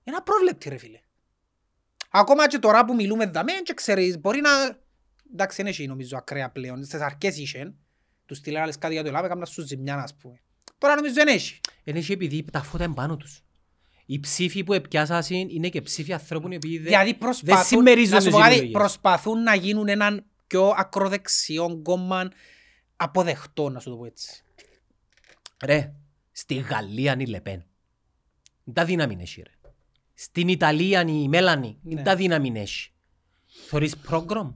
Είναι 0.03 0.16
απρόβλεπτη 0.16 0.70
ρε 0.70 0.78
φίλε. 0.78 0.99
Ακόμα 2.12 2.47
και 2.47 2.59
τώρα 2.59 2.86
που 2.86 2.95
μιλούμε 2.95 3.26
δαμέ, 3.26 3.53
και 3.64 3.74
ξέρεις, 3.74 4.20
μπορεί 4.20 4.41
να... 4.41 4.49
Εντάξει, 5.34 5.62
είναι 5.62 5.70
εσύ 5.70 5.86
νομίζω 5.86 6.18
ακραία 6.18 6.49
πλέον. 6.49 6.84
Στις 6.84 6.99
αρκές 6.99 7.38
είχαν, 7.38 7.76
τους 8.26 8.38
στείλαν 8.38 8.64
άλλες 8.64 8.78
κάτι 8.78 8.93
για 8.93 9.01
το 9.01 9.07
Ελλάδα, 9.07 9.26
έκαναν 9.26 9.45
σου 9.45 9.66
ζημιά, 9.66 9.95
ας 9.95 10.16
πούμε. 10.16 10.39
Τώρα 10.78 10.95
νομίζω 10.95 11.14
δεν 11.14 11.28
έχει. 11.28 11.59
Είναι 11.84 11.99
και 11.99 12.14
επειδή 12.14 12.45
τα 12.51 12.64
φώτα 12.64 12.84
είναι 12.84 12.93
πάνω 12.93 13.18
τους. 13.18 13.43
Οι 14.05 14.20
ψήφοι 14.20 14.64
που 14.64 14.74
επιάσασαν 14.74 15.49
είναι 15.49 15.70
και 15.70 15.82
ψήφοι 15.82 16.14
ανθρώπων 16.14 16.51
οι 16.51 16.55
οποίοι 16.55 16.78
δεν, 16.78 16.86
Δηλαδή 16.86 17.09
δεν 17.09 17.18
προσπαθούν, 17.18 17.66
συμμερίζονται 17.66 18.16
να 18.16 18.22
σου 18.22 18.30
πω 18.30 18.36
τις 18.36 18.43
κάτι, 18.43 18.53
ιδεολογίες. 18.53 18.82
προσπαθούν 18.82 19.43
να 19.43 19.55
γίνουν 19.55 19.88
έναν 19.88 20.26
πιο 20.47 20.74
ακροδεξιό 20.78 21.80
κόμμα 21.84 22.32
αποδεχτό, 22.95 23.70
να 23.70 23.80
σου 23.80 23.89
το 23.89 23.95
πω 23.95 24.05
έτσι. 24.05 24.43
Ρε, 25.66 25.93
στη 26.32 26.55
Γαλλία 26.55 27.14
είναι 27.14 27.24
η 27.24 27.26
Λεπέν. 27.26 27.66
Τα 28.74 28.86
δύναμη 28.86 29.18
έχει 29.22 29.41
ρε. 29.41 29.61
Στην 30.24 30.47
Ιταλία 30.47 31.01
είναι 31.01 31.11
η 31.11 31.28
Μέλανη. 31.28 31.78
Ναι. 31.84 32.01
Τα 32.01 32.15
δύναμη 32.15 32.51
έχει; 32.55 32.91
Θωρείς 33.67 33.97
πρόγραμμ; 33.97 34.51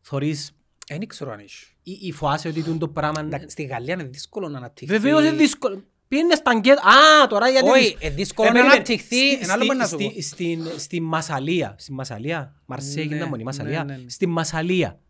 Θωρείς 0.00 0.50
Δεν 0.88 1.06
ξέρω 1.06 1.32
αν 1.32 1.38
έχει. 1.38 1.64
ή, 1.82 1.98
ή 2.02 2.12
φοάσαι 2.12 2.48
ότι 2.48 2.62
τούτο 2.62 2.78
το 2.78 2.88
πράγμα... 2.88 3.20
Εντάξει, 3.20 3.48
Στη 3.48 3.62
Γαλλία 3.62 3.94
είναι 3.94 4.02
δύσκολο 4.04 4.48
να 4.48 4.58
αναπτυχθεί. 4.58 4.92
Βεβαίως 4.98 5.20
είναι 5.22 5.36
δύσκολο. 5.36 5.82
Πήγαινε 6.08 6.34
στα 6.34 6.50
αγκέτα. 6.50 6.82
Α, 6.82 7.26
τώρα 7.26 7.48
γιατί... 7.48 7.68
Όχι, 7.68 7.96
είναι 8.00 8.14
δύσκολο 8.14 8.48
Ε, 8.48 8.50
να 8.50 8.54
περίμενε. 8.56 8.74
αναπτυχθεί. 8.80 9.16
Στη- 9.34 9.38
Ένα 9.42 9.52
άλλο 9.52 9.62
στη- 9.62 9.66
μπορεί 9.66 9.78
να 9.78 9.86
σου 9.86 9.96
πω. 9.96 10.10
στη- 10.10 10.22
Στην 10.22 10.66
στη 10.78 11.00
Μασαλία. 11.00 11.74
Στη 11.78 11.92
Μασαλία. 11.92 12.54
Μαρσέη 12.66 12.94
Ναι, 12.94 13.02
γίνεται 13.02 13.24
μόνη. 13.30 13.42
Μασαλία. 13.42 13.84
ναι, 13.84 13.92
ναι, 13.96 14.02
ναι. 14.02 14.08
Στη 14.10 14.26
Μασαλία. 14.26 15.00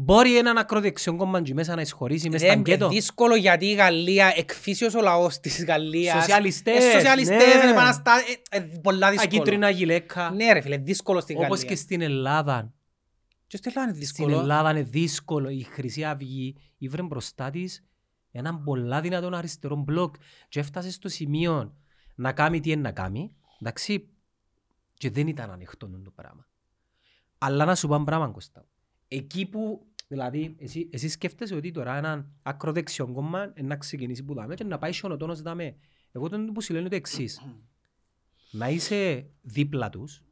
Μπορεί 0.00 0.38
έναν 0.38 0.58
ακροδεξιόν 0.58 1.16
κόμμα 1.16 1.42
και 1.42 1.54
μέσα 1.54 1.74
να 1.74 1.80
εισχωρήσει 1.80 2.28
μέσα 2.28 2.44
στα 2.44 2.52
Είναι 2.52 2.62
αγκέτο. 2.62 2.88
δύσκολο 2.88 3.34
γιατί 3.34 3.66
η 3.66 3.72
Γαλλία, 3.74 4.32
εκφύσιος 4.36 4.94
ο 4.94 5.00
λαός 5.00 5.40
της 5.40 5.64
Γαλλίας. 5.64 6.14
Σοσιαλιστές, 6.20 6.84
ε, 6.84 6.90
Σοσιαλιστές, 6.90 7.36
ναι. 7.54 7.60
είναι 7.62 7.70
επαναστά- 7.70 8.22
ε, 8.50 8.56
ε, 8.56 8.60
πολλά 8.60 9.06
Τα 9.06 9.10
δύσκολο. 9.12 9.30
κίτρινα 9.42 9.70
γυλαίκα. 9.70 10.30
Ναι 10.30 10.52
ρε 10.52 10.60
φίλε, 10.60 10.76
δύσκολο 10.76 11.20
στην 11.20 11.36
Όπως 11.36 11.48
Γαλλία. 11.48 11.64
και 11.68 11.74
στην 11.74 12.00
Ελλάδα. 12.00 12.72
Και 13.46 13.56
στην 13.56 13.70
Ελλάδα 13.74 13.90
είναι 13.92 14.04
Στην 14.04 14.16
δύσκολο. 14.24 14.40
Ελλάδα 14.42 14.70
είναι 14.70 14.82
δύσκολο. 14.82 15.48
Η 15.48 15.62
Χρυσή 15.62 16.04
Αυγή 16.04 16.56
ήβρε 16.78 17.02
μπροστά 17.02 17.50
της 17.50 17.84
έναν 18.30 18.62
πολλά 18.62 19.00
δυνατόν 19.00 19.34
αριστερό 19.34 19.76
μπλοκ 19.76 20.14
και 20.48 20.60
έφτασε 20.60 20.90
στο 20.90 21.08
σημείο 21.08 21.74
να 22.14 22.32
κάνει 22.32 22.60
τι 22.60 22.70
είναι 22.70 22.80
να 22.80 22.92
κάνει. 22.92 23.32
Εντάξει, 23.60 24.08
και 24.94 25.10
δεν 25.10 25.26
ήταν 25.26 25.50
ανοιχτό 25.50 25.88
το 26.04 26.10
πράγμα. 26.10 26.46
Αλλά 27.38 27.64
να 27.64 27.74
σου 27.74 27.88
πω 27.88 27.94
ένα 27.94 28.04
πράγμα, 28.04 28.28
Κώστα. 28.28 28.64
Εκεί 29.08 29.46
που, 29.46 29.86
δηλαδή, 30.08 30.56
εσύ, 30.58 30.88
εσύ 30.92 31.08
σκέφτεσαι 31.08 31.54
ότι 31.54 31.70
τώρα 31.70 31.96
έναν 31.96 32.32
ακροδεξιό 32.42 33.06
κόμμα 33.12 33.50
ε, 33.54 33.62
να 33.62 33.76
ξεκινήσει 33.76 34.22
που 34.24 34.34
δάμε 34.34 34.54
και 34.54 34.64
να 34.64 34.78
πάει 34.78 34.92
σιωνοτόνος 34.92 35.42
δάμε. 35.42 35.76
Εγώ 36.12 36.28
τον 36.28 36.52
που 36.52 36.60
σου 36.62 36.72
λένε 36.72 36.88
το 36.88 36.96
εξής. 36.96 37.40
να 38.50 38.68
είσαι 38.68 39.26
δίπλα 39.42 39.88
τους, 39.88 40.22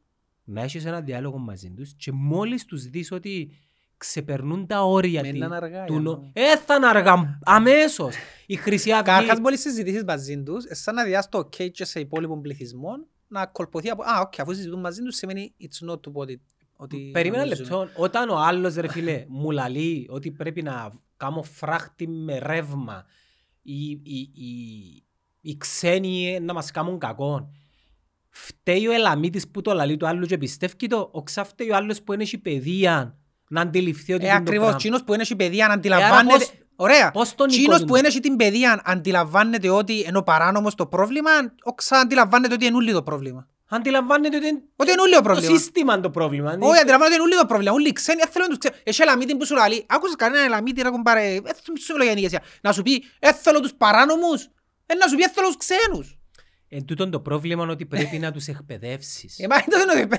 να 0.43 0.61
έχεις 0.61 0.85
ένα 0.85 1.01
διάλογο 1.01 1.37
μαζί 1.37 1.69
τους 1.71 1.93
και 1.93 2.11
μόλις 2.11 2.65
τους 2.65 2.83
δεις 2.89 3.11
ότι 3.11 3.51
ξεπερνούν 3.97 4.67
τα 4.67 4.83
όρια 4.83 5.21
Μένουν 5.21 5.49
τη- 5.49 5.55
αργά, 5.55 5.85
του 5.85 5.93
για 5.93 6.01
νο... 6.01 6.11
να- 6.33 6.41
Ε, 6.41 6.57
θα 6.57 6.75
είναι 6.75 6.87
αργά, 6.87 7.39
αμέσως. 7.43 8.15
Η 8.45 8.55
Χρυσή 8.55 8.91
Αυγή... 8.91 9.03
Καταρχάς 9.05 9.39
μόλις 9.39 9.59
συζητήσεις 9.61 10.03
μαζί 10.03 10.43
τους, 10.43 10.65
ε, 10.65 10.73
σαν 10.75 10.95
να 10.95 11.03
διάσεις 11.03 11.29
το 11.31 11.39
ok 11.39 11.71
και 11.71 11.85
σε 11.85 11.99
υπόλοιπο 11.99 12.39
πληθυσμό, 12.41 12.91
να 13.27 13.45
κολποθεί 13.45 13.89
από... 13.89 14.03
Α, 14.03 14.19
οκ, 14.21 14.39
αφού 14.39 14.53
συζητούν 14.53 14.79
μαζί 14.79 15.01
τους, 15.01 15.15
σημαίνει 15.15 15.53
it's 15.59 15.89
not 15.89 15.93
to 15.95 16.11
ότι... 16.13 16.41
ότι 16.77 17.09
Περίμενα 17.13 17.43
νομίζουν. 17.43 17.63
λεπτό. 17.65 17.89
Όταν 17.95 18.29
ο 18.29 18.37
άλλος, 18.37 18.75
ρε 18.75 18.87
φίλε, 18.87 19.25
μου 19.27 19.51
λαλεί 19.51 20.07
ότι 20.09 20.31
πρέπει 20.31 20.61
να 20.61 20.91
κάνω 21.17 21.43
φράχτη 21.43 22.07
με 22.07 22.39
ρεύμα, 22.39 23.05
οι, 23.61 23.89
οι, 23.89 24.19
οι, 24.33 25.03
οι 25.41 25.57
ξένοι 25.57 26.39
να 26.41 26.53
μας 26.53 26.71
κάνουν 26.71 26.99
κακό. 26.99 27.51
Φταίει 28.29 28.87
ο 28.87 28.91
Ελαμίτης 28.91 29.47
που 29.47 29.61
το 29.61 29.73
λαλεί 29.73 29.97
του 29.97 30.07
άλλου 30.07 30.25
και 30.25 30.37
πιστεύει 30.37 30.87
το, 30.87 31.09
ο 31.11 31.23
ξαφταίει 31.23 31.69
ο 31.69 31.75
άλλος 31.75 32.01
που 32.01 32.13
είναι 32.13 32.25
η 32.31 32.37
παιδεία 32.37 33.17
να 33.49 33.61
αντιληφθεί 33.61 34.13
ότι 34.13 34.23
Ε, 34.25 34.27
είναι 34.27 34.35
το 34.35 34.41
ακριβώς, 34.41 34.59
πράγμα. 34.63 34.77
τσίνος 34.79 35.03
που 35.03 35.13
είναι 35.13 35.23
η 35.29 35.35
παιδεία 35.35 35.67
να 35.67 35.73
αντιλαμβάνεται... 35.73 36.37
πώς- 36.37 36.51
Ωραία. 36.75 37.11
πώς 37.11 37.35
τον 37.35 37.47
Τσίνος 37.47 37.63
εικονίζουν. 37.65 37.87
που 37.87 37.95
είναι 37.95 38.07
την 38.09 38.35
παιδεία 38.35 38.81
αντιλαμβάνεται 38.85 39.69
ότι 39.69 39.99
είναι 40.07 40.17
ο 40.17 40.23
παράνομος 40.23 40.75
το 40.75 40.85
πρόβλημα, 40.87 41.29
ο 41.63 41.73
ξα 41.73 41.97
αντιλαμβάνεται 41.99 42.53
ότι 42.53 42.65
είναι 42.65 42.75
ούλοι 42.75 42.91
το 42.91 43.03
πρόβλημα. 43.03 43.47
Αντιλαμβάνεται 43.69 44.37
ότι 44.37 44.47
είναι 44.47 44.61
Ότι 44.75 44.91
είναι 44.91 45.01
ούλοι 45.01 45.11
το 45.11 45.17
το 45.17 45.23
πρόβλημα. 45.23 45.57
σύστημα 45.57 45.99
το 45.99 46.09
πρόβλημα. 46.09 46.57
Όχι, 46.59 46.79
αντιλαμβάνεται 46.79 47.05
ότι 47.05 47.13
είναι 47.13 47.23
ούλοι 47.23 47.35
το 47.35 47.45
πρόβλημα. 47.45 47.73
Ούλοι 47.73 47.91
ξένοι, 47.91 48.19
δεν 48.21 48.29
θέλουν 48.31 48.47
τους 48.49 48.57
ξένους. 48.57 48.77
Έχει 48.83 49.01
ελαμίτη 49.01 49.35
που 49.37 49.45
σου 49.45 49.55
λέει, 49.69 49.85
άκουσες 49.89 50.15
κανένα 50.15 50.43
ελαμίτη 50.43 50.81
ρε 50.81 50.89
κουμπάρε, 50.89 51.39
δεν 51.41 51.55
σου 51.79 51.91
μιλώ 51.93 52.03
για 52.03 52.13
νοικιασία. 52.13 52.41
Να 52.61 52.71
σου 52.71 52.81
πει, 52.81 53.03
«Ε, 53.19 53.33
θέλω 53.33 53.59
τους 53.59 53.73
παράνομους, 53.73 54.43
ε, 54.85 54.93
να 54.93 55.07
σου 55.07 55.15
πει, 55.15 55.23
«Ε, 55.23 55.29
θέλω 55.29 55.47
τους 55.47 55.57
ξένους. 55.57 56.17
Εν 56.69 56.85
τούτον 56.85 57.11
το 57.11 57.19
πρόβλημα 57.19 57.63
είναι 57.63 57.71
ότι 57.71 57.85
πρέπει 57.85 58.19
να 58.19 58.31
τους 58.31 58.47
εκπαιδεύσεις. 58.47 59.39
Ε, 59.39 59.47
μα 59.47 59.55
είναι 59.55 59.85
το 59.93 59.97
είναι- 59.99 60.17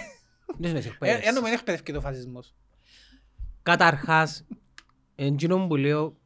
Δεν 0.58 0.74
τους 0.74 0.84
Ε, 0.84 0.88
εκπαιδεύσεις. 0.88 1.26
Ενώ 1.28 1.40
με 1.40 1.50
εκπαιδεύει 1.50 1.92
το 1.92 2.00
φασισμός. 2.00 2.54
Καταρχάς, 3.62 4.44
εντζήνο 5.14 5.66
που 5.66 5.76
λέω 5.76 6.16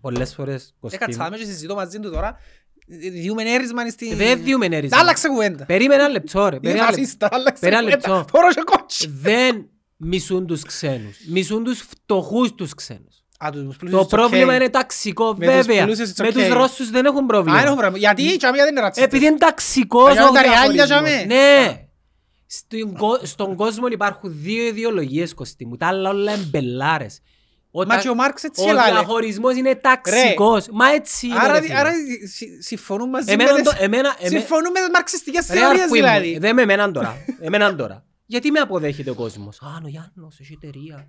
πολλές 0.00 0.34
φορές, 0.34 0.74
Κωστή, 0.80 0.96
Έκατσάμε 1.02 1.36
και 1.36 1.44
συζητώ 1.44 1.74
μαζί 1.74 1.98
του 2.00 2.10
τώρα. 2.10 2.36
Διούμε 3.12 3.42
έρισμα 3.42 3.88
στην... 3.88 4.16
δεν 4.16 4.42
διούμε 4.44 4.68
νέρισμα. 4.68 4.98
Άλλαξε 4.98 5.28
κουβέντα. 5.28 5.64
Περίμενα 5.64 6.02
ένα 6.02 6.12
λεπτό 6.12 6.38
ρε. 6.48 6.56
Είναι 6.56 6.58
περίμενα 6.60 6.82
ένα 6.82 6.90
λεπτό. 6.90 7.00
φασίστα, 7.02 7.28
άλλαξε 7.32 7.60
Περίμενα 7.60 7.86
ένα 7.88 7.96
κουβέντα. 7.96 8.16
λεπτό. 8.18 8.38
Τώρα 8.38 8.54
και 8.54 8.60
κότσι. 8.64 9.10
Δεν 9.22 9.68
μισούν 9.96 10.46
τους 10.46 10.62
ξένους. 10.62 11.16
Μισούν 11.28 11.64
τους 11.64 11.80
φτωχούς 11.80 12.54
τους 12.54 12.74
ξένους. 12.74 13.14
Α, 13.44 13.50
τους 13.52 13.62
Το 13.62 13.74
πλούσιους, 13.78 14.06
πρόβλημα 14.06 14.52
οκ. 14.54 14.60
είναι 14.60 14.68
ταξικό, 14.68 15.34
Με 15.38 15.46
τους 15.46 15.54
βέβαια. 15.54 15.84
πλούσιους, 15.84 16.10
it's 16.10 16.20
Με 16.22 16.28
okay. 16.28 16.32
τους 16.32 16.48
Ρώσους 16.48 16.90
δεν 16.90 17.04
έχουν 17.04 17.16
Α, 17.16 17.20
είναι 17.20 17.26
πρόβλημα. 17.26 17.74
πράγμα. 17.76 17.98
Γιατί 17.98 18.22
η 18.22 18.36
Τσαμία 18.36 18.62
δεν 18.64 18.72
είναι 18.72 18.80
ρατσιστής. 18.80 19.12
Επειδή 19.12 19.26
είναι 19.30 19.38
ταξικός 19.38 20.04
Παλιά 20.04 20.28
ο 20.28 20.32
με 20.32 20.38
τα 20.38 20.42
ριάλια, 20.42 20.86
διαχωρισμός. 20.86 21.24
τζάμε. 21.26 21.34
Ναι. 21.34 21.84
Στην 22.46 22.94
κο- 22.94 23.20
Στον 23.22 23.54
κόσμο 23.56 23.86
υπάρχουν 23.86 24.30
δύο 24.42 24.64
ιδεολογίες, 24.66 25.34
Κωστή 25.34 25.66
μου. 25.66 25.76
Τα 25.76 25.86
άλλα 25.86 26.10
όλα 26.10 26.32
είναι 26.34 26.42
μπελάρες. 26.50 27.20
Ο 27.72 27.78
Μα 27.78 27.94
τα- 27.94 28.00
και 28.00 28.08
ο 28.08 28.14
Μάρξ 28.14 28.42
έτσι 28.44 28.64
Ο 28.66 28.68
έλαλε. 28.70 28.90
διαχωρισμός 28.90 29.56
είναι 29.56 29.74
ταξικός. 29.74 30.68
Μα 30.72 30.88
έτσι 30.90 31.26
είναι. 31.26 31.38
Άρα, 31.38 31.52
ρε 31.52 31.60
φίλε. 31.60 31.78
άρα 31.78 31.90
συ- 32.34 32.62
συμφωνούν 32.62 33.08
μαζί 33.08 33.32
Εμένα 33.32 33.52
με 33.52 33.62
το- 33.62 33.70
τις... 33.70 33.80
εμένα- 33.80 34.16
εμέ- 34.18 34.30
Συμφωνούν 34.38 34.70
με 34.70 34.80
τις 34.80 34.88
μαρξιστικές 34.92 35.46
Ρε 35.48 35.54
θεωρίες 35.58 35.80
αρφή 35.82 35.88
μου, 35.88 35.94
δηλαδή. 35.94 36.38
Δεν 36.38 36.54
με 36.54 36.62
εμέναν 36.62 36.92
τώρα. 36.92 37.16
Εμέναν 37.40 37.76
τώρα. 37.76 38.04
Γιατί 38.26 38.50
με 38.50 38.58
αποδέχεται 38.60 39.10
ο 39.10 39.14
κόσμος; 39.14 39.58
Α, 39.62 39.66
ο 39.84 39.88
Γιάννος, 39.88 40.38
έχει 40.40 40.52
εταιρεία. 40.62 41.08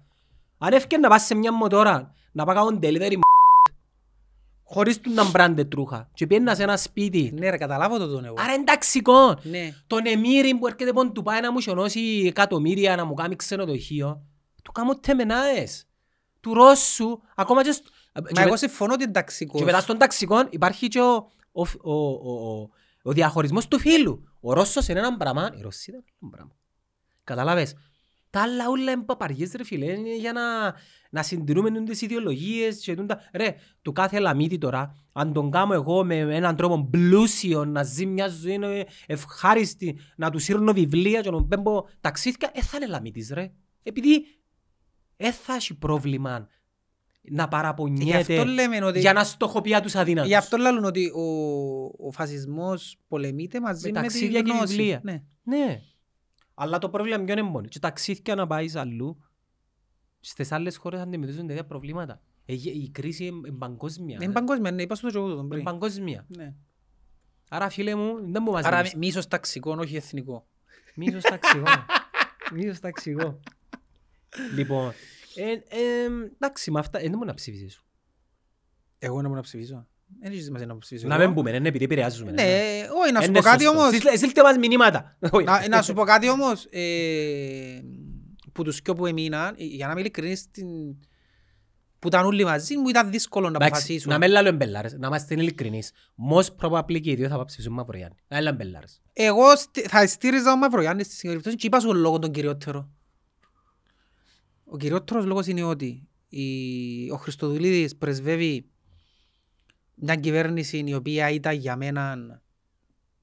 Αν 0.58 0.74
έφυγε 0.74 0.98
να 0.98 1.10
πας 1.10 1.24
σε 1.26 1.36
μια 1.36 1.54
μοτόρα, 1.54 2.12
να 2.32 2.46
πάω 2.46 2.56
κάνουν 2.56 2.80
delivery 2.84 3.18
χωρίς 4.64 5.00
του 5.00 5.12
να 5.14 5.30
μπράντε 5.30 5.64
τρούχα 5.64 6.10
και 6.14 6.28
πιένας 6.28 6.58
σε 6.58 6.64
ένα 6.64 6.78
σπίτι. 6.78 7.32
Ναι 7.36 7.50
ρε, 7.50 7.58
καταλάβω 7.58 7.98
το 7.98 8.08
τον 8.08 8.26
εγώ. 8.26 8.36
Άρα 8.40 8.54
είναι 8.54 8.64
ταξικό. 8.64 9.40
Ναι. 9.44 9.74
Τον 9.88 10.02
Εμμύρη 10.06 10.56
που 10.56 10.68
έρχεται 10.68 10.94
πον 10.94 11.14
του 11.14 11.24
πάει 11.24 11.42
να 11.42 11.52
μου 11.52 11.60
σιωνώσει 11.60 12.24
εκατομμύρια 12.28 12.96
να 12.96 13.06
μου 13.06 13.14
κάνει 13.14 13.36
ξενοδοχείο. 13.36 14.22
Του 14.64 14.72
κάνω 14.72 14.96
τεμενάες. 14.96 15.86
Του 16.42 16.54
Ρώσου, 16.54 17.20
ακόμα 17.36 17.64
και... 17.64 17.72
στο- 17.72 17.90
Μα 18.14 18.22
και 18.22 18.42
εγώ 18.42 18.50
με- 18.50 18.58
συμφωνώ 18.58 18.94
ότι 18.94 19.04
είναι 19.04 19.12
ταξικός. 19.12 19.60
και 19.60 19.66
μετά 19.66 19.80
στον 19.80 19.98
ταξικό 19.98 20.48
υπάρχει 20.50 20.88
και 20.88 21.00
ο, 21.02 21.14
ο, 21.52 21.62
ο, 21.62 21.94
ο, 21.94 22.60
ο, 22.62 22.70
ο 23.04 23.12
διαχωρισμός 23.12 23.68
του 23.68 23.80
φίλου. 23.80 24.24
Ο 24.42 24.54
Ρώσος 24.54 24.88
είναι 24.88 25.00
ένα 25.00 25.18
πράγμα, 25.18 25.52
η 25.58 25.62
Ρωσία 25.62 25.94
είναι 25.94 26.04
ένα 26.22 26.30
πράγμα. 26.32 26.52
Καταλάβες. 27.24 27.76
Τα 28.30 28.42
άλλα 28.42 28.70
όλα 28.70 28.92
είναι 28.92 29.04
παπαριές 29.04 29.52
ρε 29.56 29.64
φίλε, 29.64 29.86
είναι 29.86 30.16
για 30.16 30.34
να, 30.34 30.42
να 31.10 31.24
συντηρούμε 31.24 31.84
τις 31.84 32.02
ιδεολογίες 32.02 32.78
και 32.80 32.96
τούτα. 32.96 33.20
Ρε, 33.34 33.56
του 33.82 33.92
κάθε 33.92 34.20
λαμίτη 34.20 34.58
τώρα, 34.58 34.96
αν 35.14 35.34
τον 35.34 35.52
κάνω 35.52 35.74
εγώ 35.74 36.04
με 36.06 36.16
έναν 36.20 36.56
τρόπο 36.56 36.88
πλούσιο, 36.92 37.66
να 37.66 37.84
ζει 37.84 38.06
μια 38.06 38.28
ζωή 38.28 38.54
ε, 38.62 38.84
ευχάριστη, 39.06 40.00
να 40.16 40.30
του 40.30 40.40
σύρνω 40.40 40.74
βιβλία 40.74 41.22
και 41.22 41.30
να 41.32 41.44
πέμπω 41.46 41.86
ταξίδια, 42.02 42.52
ε, 42.54 42.62
θα 42.62 42.78
είναι 42.78 42.88
λαμίτης 42.88 43.30
ρε. 43.34 43.52
Επειδή 43.84 44.26
ε, 45.24 45.32
θα 45.32 45.54
έχει 45.54 45.74
πρόβλημα 45.74 46.48
να 47.22 47.44
Γι' 47.44 47.50
παραπονιέται 47.50 48.38
αυτό 48.40 48.46
λέμε 48.52 48.86
ότι... 48.86 49.00
για 49.00 49.14
να 49.14 49.24
στοχοποιεί 49.24 49.80
τους 49.82 49.96
αδύνατους. 49.96 50.30
Γι' 50.30 50.36
αυτό 50.36 50.58
λένε 50.58 50.86
ότι 50.88 51.12
ο, 51.16 51.26
ο 52.08 52.12
φασισμός 52.12 52.98
πολεμείται 53.08 53.60
μαζί 53.60 53.92
Με 53.92 54.00
με, 54.00 54.02
ταξίδια 54.02 54.44
τη 54.44 54.50
και 54.50 54.56
γνώση. 54.58 54.76
βιβλία. 54.76 55.00
Ναι. 55.04 55.24
Ναι. 55.44 55.82
Αλλά 56.54 56.78
το 56.78 56.90
πρόβλημα 56.90 57.24
ποιο 57.24 57.34
είναι 57.34 57.42
μόνο. 57.42 57.68
Και 57.68 57.80
ταξίδια 57.80 58.36
να 58.36 58.48
πάει 58.48 58.70
αλλού, 58.74 59.24
στις 60.20 60.52
άλλες 60.52 60.78
χώρες 60.78 61.00
αντιμετωπίζουν 61.00 61.48
τέτοια 61.48 61.66
προβλήματα. 61.66 62.22
Ε, 62.46 62.54
η 62.54 62.90
κρίση 62.92 63.26
είναι 63.26 63.48
είναι 63.48 63.58
παγκόσμια. 63.58 64.18
Είναι 64.22 64.32
παγκόσμια, 64.34 64.72
ναι, 64.72 64.82
είπα 64.82 64.96
στο 64.96 65.10
και 65.10 65.18
εγώ 65.18 65.28
τον 65.28 65.38
Είναι 65.40 65.48
πριν. 65.48 65.64
παγκόσμια. 65.64 66.26
Ναι. 66.28 66.54
Άρα 67.50 67.70
φίλε 67.70 67.96
μου, 67.96 68.32
δεν 68.32 68.42
μου 68.46 68.52
μας 68.52 68.66
Άρα 68.66 68.78
δίνεις. 68.78 68.96
μίσος 68.96 69.28
ταξικό, 69.28 69.76
όχι 69.80 69.96
εθνικό. 69.96 70.48
Μίσος 70.96 71.22
ταξιγό. 71.24 71.66
Μίσος 72.54 72.80
ταξιγό. 72.80 73.40
Λοιπόν, 74.56 74.94
ε, 75.36 75.52
ε, 75.52 75.58
εντάξει, 76.36 76.72
με 76.72 76.80
αυτά, 76.80 77.00
ε, 77.00 77.02
δεν 77.02 77.12
μπορεί 77.12 77.26
να 77.28 77.34
ψηφίσεις 77.34 77.74
σου. 77.74 77.86
Εγώ 79.00 79.16
να 79.16 79.22
μπορώ 79.22 79.34
να 79.36 79.42
ψηφίσω. 79.42 79.88
Δεν 80.22 80.32
έχει 80.32 80.42
σημασία 80.42 80.68
να 80.68 80.78
ψηφίσω. 80.78 81.08
Να 81.08 81.16
εγώ. 81.16 81.26
μην 81.26 81.34
πούμε, 81.34 81.52
είναι 81.52 81.68
επειδή 81.68 81.84
επηρεάζουμε. 81.84 82.32
Ναι, 82.32 82.44
όχι, 83.04 83.12
να 83.12 83.22
σου 83.22 83.30
Είναι 83.30 83.38
πω 83.40 83.44
κάτι 83.46 83.64
σωστό. 83.64 83.80
όμως. 83.80 83.90
Στείλτε- 83.96 84.18
Στείλτε 84.18 84.42
μας 84.44 84.58
μηνύματα. 84.58 85.18
Όχι. 85.32 85.46
Να, 85.46 85.68
να 85.68 85.82
σου 85.82 85.94
πω 85.94 86.04
κάτι 86.04 86.30
όμως. 86.30 86.66
Ε, 86.70 87.82
που 88.52 88.64
τους 88.64 88.82
πιο 88.82 88.94
που 88.94 89.06
έμειναν, 89.06 89.56
ε, 89.58 89.64
για 89.64 89.86
να 89.86 89.92
είμαι 89.92 90.02
ειλικρινής, 90.02 90.40
στην... 90.40 90.68
που 92.00 92.08
ήταν 92.08 92.26
όλοι 92.26 92.44
μαζί 92.44 92.78
μου 92.78 92.88
ήταν 92.90 93.12
δύσκολο 93.12 93.46
να 93.50 93.56
Εντάξει, 93.56 93.68
αποφασίσουν. 93.74 94.12
να 94.12 94.18
μην 94.18 94.30
λέμε 94.30 94.52
μπελάρες, 94.52 94.94
να 94.94 95.08
είμαστε 95.08 95.34
ειλικρινείς. 95.34 95.92
Most 96.34 96.48
probably 96.62 97.00
και 97.02 97.12
οι 97.12 97.16
δύο 97.16 97.28
θα 97.28 97.36
πάω 97.36 97.46
ψηφίσουν 97.46 97.74
Μαυρογιάννη. 97.74 98.16
Να 98.28 98.42
λέμε 98.42 98.56
μπελάρες. 98.56 99.02
Εγώ 99.14 99.56
στι- 99.56 99.88
θα 99.88 100.08
στήριζα 100.08 100.52
ο 100.52 100.56
Μαυρογιάννης 100.58 101.06
στη 101.06 101.16
συγκεκριμένη 101.16 101.56
και 101.58 101.68
είπα 101.68 101.80
σου 101.80 101.94
λόγο 101.94 102.20
τον 102.20 102.32
κυριότερο. 102.32 102.90
Ο 104.74 104.78
κυριότερος 104.78 105.26
λόγος 105.26 105.48
είναι 105.48 105.64
ότι 105.64 106.08
η... 106.30 107.12
ο 107.12 107.16
Χριστοδουλίδης 107.18 107.96
πρεσβεύει 107.96 108.70
μια 109.96 110.16
κυβέρνηση 110.16 110.84
η 110.86 110.94
οποία 110.94 111.30
ήταν 111.30 111.56
για 111.56 111.76
μένα 111.76 112.18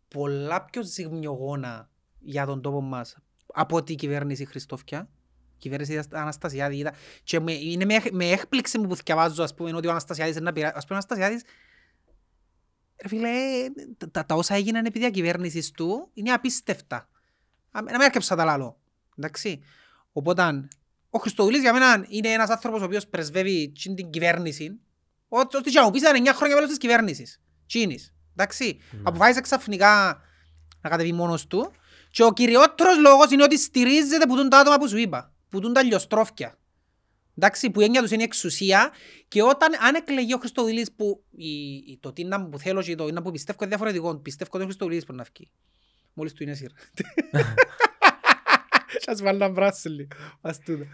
πολλά 0.08 0.64
πιο 0.64 0.82
ζυγμιογόνα 0.82 1.90
για 2.18 2.46
τον 2.46 2.62
τόπο 2.62 2.80
μας 2.80 3.16
από 3.46 3.76
ότι 3.76 3.92
η 3.92 3.94
κυβέρνηση 3.94 4.44
Χριστόφια. 4.44 5.08
Η 5.54 5.56
κυβέρνηση 5.58 6.00
Αναστασιάδης 6.10 6.78
είδα. 6.78 6.94
Και 7.22 7.40
με, 7.40 7.52
είναι 7.52 7.84
με, 7.84 7.94
έχ- 7.94 8.12
με 8.12 8.24
έκπληξη 8.30 8.78
μου 8.78 8.86
που 8.86 8.94
διαβάζω 8.94 9.42
ας 9.42 9.54
πούμε 9.54 9.72
ότι 9.74 9.86
ο 9.86 9.90
Αναστασιάδης 9.90 10.34
είναι 10.34 10.44
να 10.44 10.52
πειρά... 10.52 10.72
Ας 10.74 10.86
πούμε 10.86 10.98
ο 11.00 11.02
Αναστασιάδης 11.04 11.42
Ρε 13.02 13.08
φίλε, 13.08 13.28
τα- 13.96 14.10
τα, 14.10 14.26
τα 14.26 14.34
όσα 14.34 14.54
έγιναν 14.54 14.84
επί 14.84 14.98
διακυβέρνησης 14.98 15.70
του 15.70 16.10
είναι 16.12 16.30
απίστευτα. 16.32 16.96
Α, 16.96 17.82
Να 17.82 17.82
μην 17.82 18.00
έρκεψα 18.00 18.36
τα 18.36 18.44
λάλο. 18.44 18.80
Εντάξει. 19.16 19.60
Οπότε, 20.12 20.68
ο 21.10 21.18
Χριστοδουλής 21.18 21.60
για 21.60 21.72
μένα 21.72 22.04
είναι 22.08 22.28
ένας 22.28 22.48
άνθρωπος 22.50 22.80
ο 22.80 22.84
οποίος 22.84 23.06
πρεσβεύει 23.06 23.72
τσιν 23.74 23.94
την 23.94 24.10
κυβέρνηση. 24.10 24.80
Ό- 25.28 25.38
Ό,τι 25.56 25.70
και 25.70 25.78
να 25.78 25.84
μου 25.84 25.90
πεις 25.90 26.00
ήταν 26.00 26.14
9 26.16 26.32
χρόνια 26.34 26.54
μέλος 26.54 26.68
της 26.70 26.78
κυβέρνησης. 26.78 27.40
Τσίνης. 27.66 28.12
Εντάξει. 28.36 28.78
Αποφάσισε 29.02 29.40
ξαφνικά 29.40 30.20
να 30.80 30.90
κατεβεί 30.90 31.12
μόνος 31.12 31.46
του. 31.46 31.72
Και 32.10 32.22
ο 32.24 32.32
κυριότερος 32.32 32.98
λόγος 32.98 33.30
είναι 33.30 33.42
ότι 33.42 33.58
στηρίζεται 33.58 34.26
που 34.26 34.36
τούν 34.36 34.48
τα 34.48 34.58
άτομα 34.58 34.76
που 34.78 34.88
σου 34.88 34.96
είπα. 34.96 35.32
Που 35.48 35.60
τούν 35.60 35.72
τα 35.72 35.82
λιοστρόφια. 35.82 36.58
Εντάξει, 37.36 37.70
που 37.70 37.80
η 37.80 37.84
έννοια 37.84 38.00
τους 38.02 38.10
είναι 38.10 38.22
η 38.22 38.24
εξουσία 38.24 38.90
και 39.28 39.42
όταν 39.42 39.72
αν 39.80 39.94
εκλεγεί 39.94 40.34
ο 40.34 40.38
Χριστοδηλής 40.38 40.92
που 40.92 41.24
η, 41.30 41.50
η, 41.74 41.98
το 42.00 42.12
τι 42.12 42.24
να 42.24 42.44
που 42.48 42.58
θέλω 42.58 42.82
και 42.82 42.94
το 42.94 43.06
τι 43.06 43.12
να 43.12 43.22
που 43.22 43.30
πιστεύω 43.30 43.58
είναι 43.60 43.68
διαφορετικό. 43.68 44.16
Πιστεύω 44.16 44.50
ότι 44.52 44.62
ο 44.62 44.66
Χριστοδηλής 44.66 45.04
μπορεί 45.06 45.18
να 45.18 45.26
βγει. 45.34 45.50
Μόλις 46.12 46.32
του 46.32 46.42
είναι 46.42 46.54
σειρά. 46.54 46.72
Σας 48.98 49.22
βάλω 49.22 49.38
να 49.38 49.50
βράσω 49.50 49.88
λίγο. 49.90 50.08
Ας 50.40 50.58
τούτο. 50.58 50.84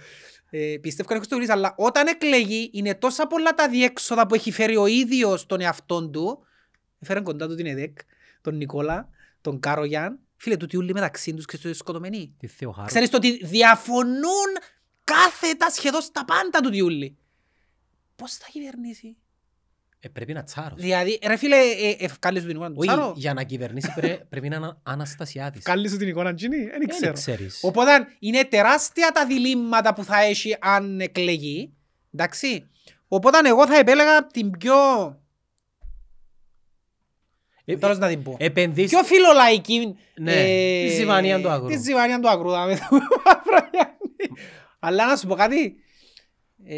Ε, 0.51 0.77
πιστεύω 0.81 1.09
ότι 1.09 1.15
ο 1.15 1.17
Χριστοδηλής, 1.17 1.51
αλλά 1.51 1.75
όταν 1.77 2.07
εκλεγεί 2.07 2.71
είναι 2.73 2.95
τόσα 2.95 3.27
πολλά 3.27 3.55
τα 3.55 3.69
διέξοδα 3.69 4.27
που 4.27 4.35
έχει 4.35 4.53
φέρει 4.53 4.77
ο 4.77 4.87
ίδιος 4.87 5.47
τον 5.47 5.61
εαυτόν 5.61 6.13
του. 6.13 6.47
Έφερε 7.01 7.21
κοντά 7.21 7.49
του 7.49 7.55
την 7.55 7.67
ΕΔΕΚ, 7.67 7.99
τον 8.41 8.57
Νικόλα, 8.57 9.09
τον 9.41 9.61
Κάρογιαν. 9.61 10.19
Φίλε, 10.37 10.57
τούτοι 10.57 10.77
όλοι 10.77 10.93
μεταξύ 10.93 11.35
τους 11.35 11.45
και 11.45 11.57
στους 11.57 11.77
σκοτωμένοι. 11.77 12.35
Τη 12.39 12.47
Θεοχάρου. 12.47 12.87
Ξέρεις 12.87 13.11
το 13.11 13.17
ότι 13.17 13.45
διαφωνούν 13.45 14.51
κάθετα 15.05 15.71
σχεδόν 15.71 16.01
στα 16.01 16.25
πάντα 16.25 16.61
του 16.61 16.71
Διούλη. 16.71 17.17
Πώς 18.17 18.35
θα 18.35 18.47
κυβερνήσει; 18.51 19.17
Ε, 20.05 20.09
πρέπει 20.09 20.33
να 20.33 20.43
τσάρω. 20.43 20.75
Δηλαδή, 20.77 21.19
ρε 21.27 21.37
φίλε, 21.37 21.57
ε, 21.57 21.97
ευκάλε 22.05 22.41
σου 22.41 22.47
την 22.47 22.55
εικόνα 22.57 22.69
του 22.71 22.77
Όχι, 22.79 22.89
Τσάρο. 22.89 23.13
για 23.17 23.35
να 23.35 23.43
κυβερνήσει 23.43 23.93
πρέ- 23.95 24.25
πρέπει 24.31 24.49
να 24.49 24.57
είναι 24.57 24.77
Αναστασιάδης. 24.83 25.59
Ευκάλε 25.59 25.89
σου 25.89 25.97
την 25.97 26.09
εικόνα 26.09 26.35
Τζίνι, 26.35 26.57
δεν 26.57 26.71
Δεν 26.79 26.89
ξέρω. 26.89 27.13
ξέρεις. 27.13 27.59
Οπότε 27.63 27.91
είναι 28.19 28.45
τεράστια 28.45 29.11
τα 29.15 29.27
διλήμματα 29.27 29.95
που 29.95 30.05
θα 30.05 30.21
έχει 30.23 30.57
αν 30.61 31.01
εκλεγεί. 31.01 31.73
Εντάξει. 32.15 32.69
Οπότε 33.09 33.49
εγώ 33.49 33.67
θα 33.67 33.77
επέλεγα 33.79 34.27
την 34.27 34.51
πιο... 34.51 34.75
Ε, 37.65 37.77
Τώρα 37.77 37.95
να 37.99 38.09
την 38.09 38.23
πω. 38.23 38.37
Επενδύσεις... 38.39 38.91
Πιο 38.91 39.03
φιλολαϊκή... 39.03 39.97
Ναι, 40.21 40.33
ε, 40.33 40.87
τη 40.87 40.95
Ζιβανία 40.95 41.41
του 41.41 41.49
Αγρού. 41.49 41.67
Τη 41.69 41.77
Ζιβανία 41.79 42.21
του 42.21 42.29
Αγρού. 42.29 42.51
δάμε 42.51 42.75
το 42.75 42.81
Μαυρογιάννη. 43.25 44.41
Αλλά 44.79 45.07
να 45.07 45.17
σου 45.17 45.27
πω 45.27 45.35
κάτι. 45.35 45.77
Ε, 46.65 46.77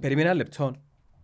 Περίμενα 0.00 0.28
ένα 0.28 0.36
λεπτό. 0.36 0.74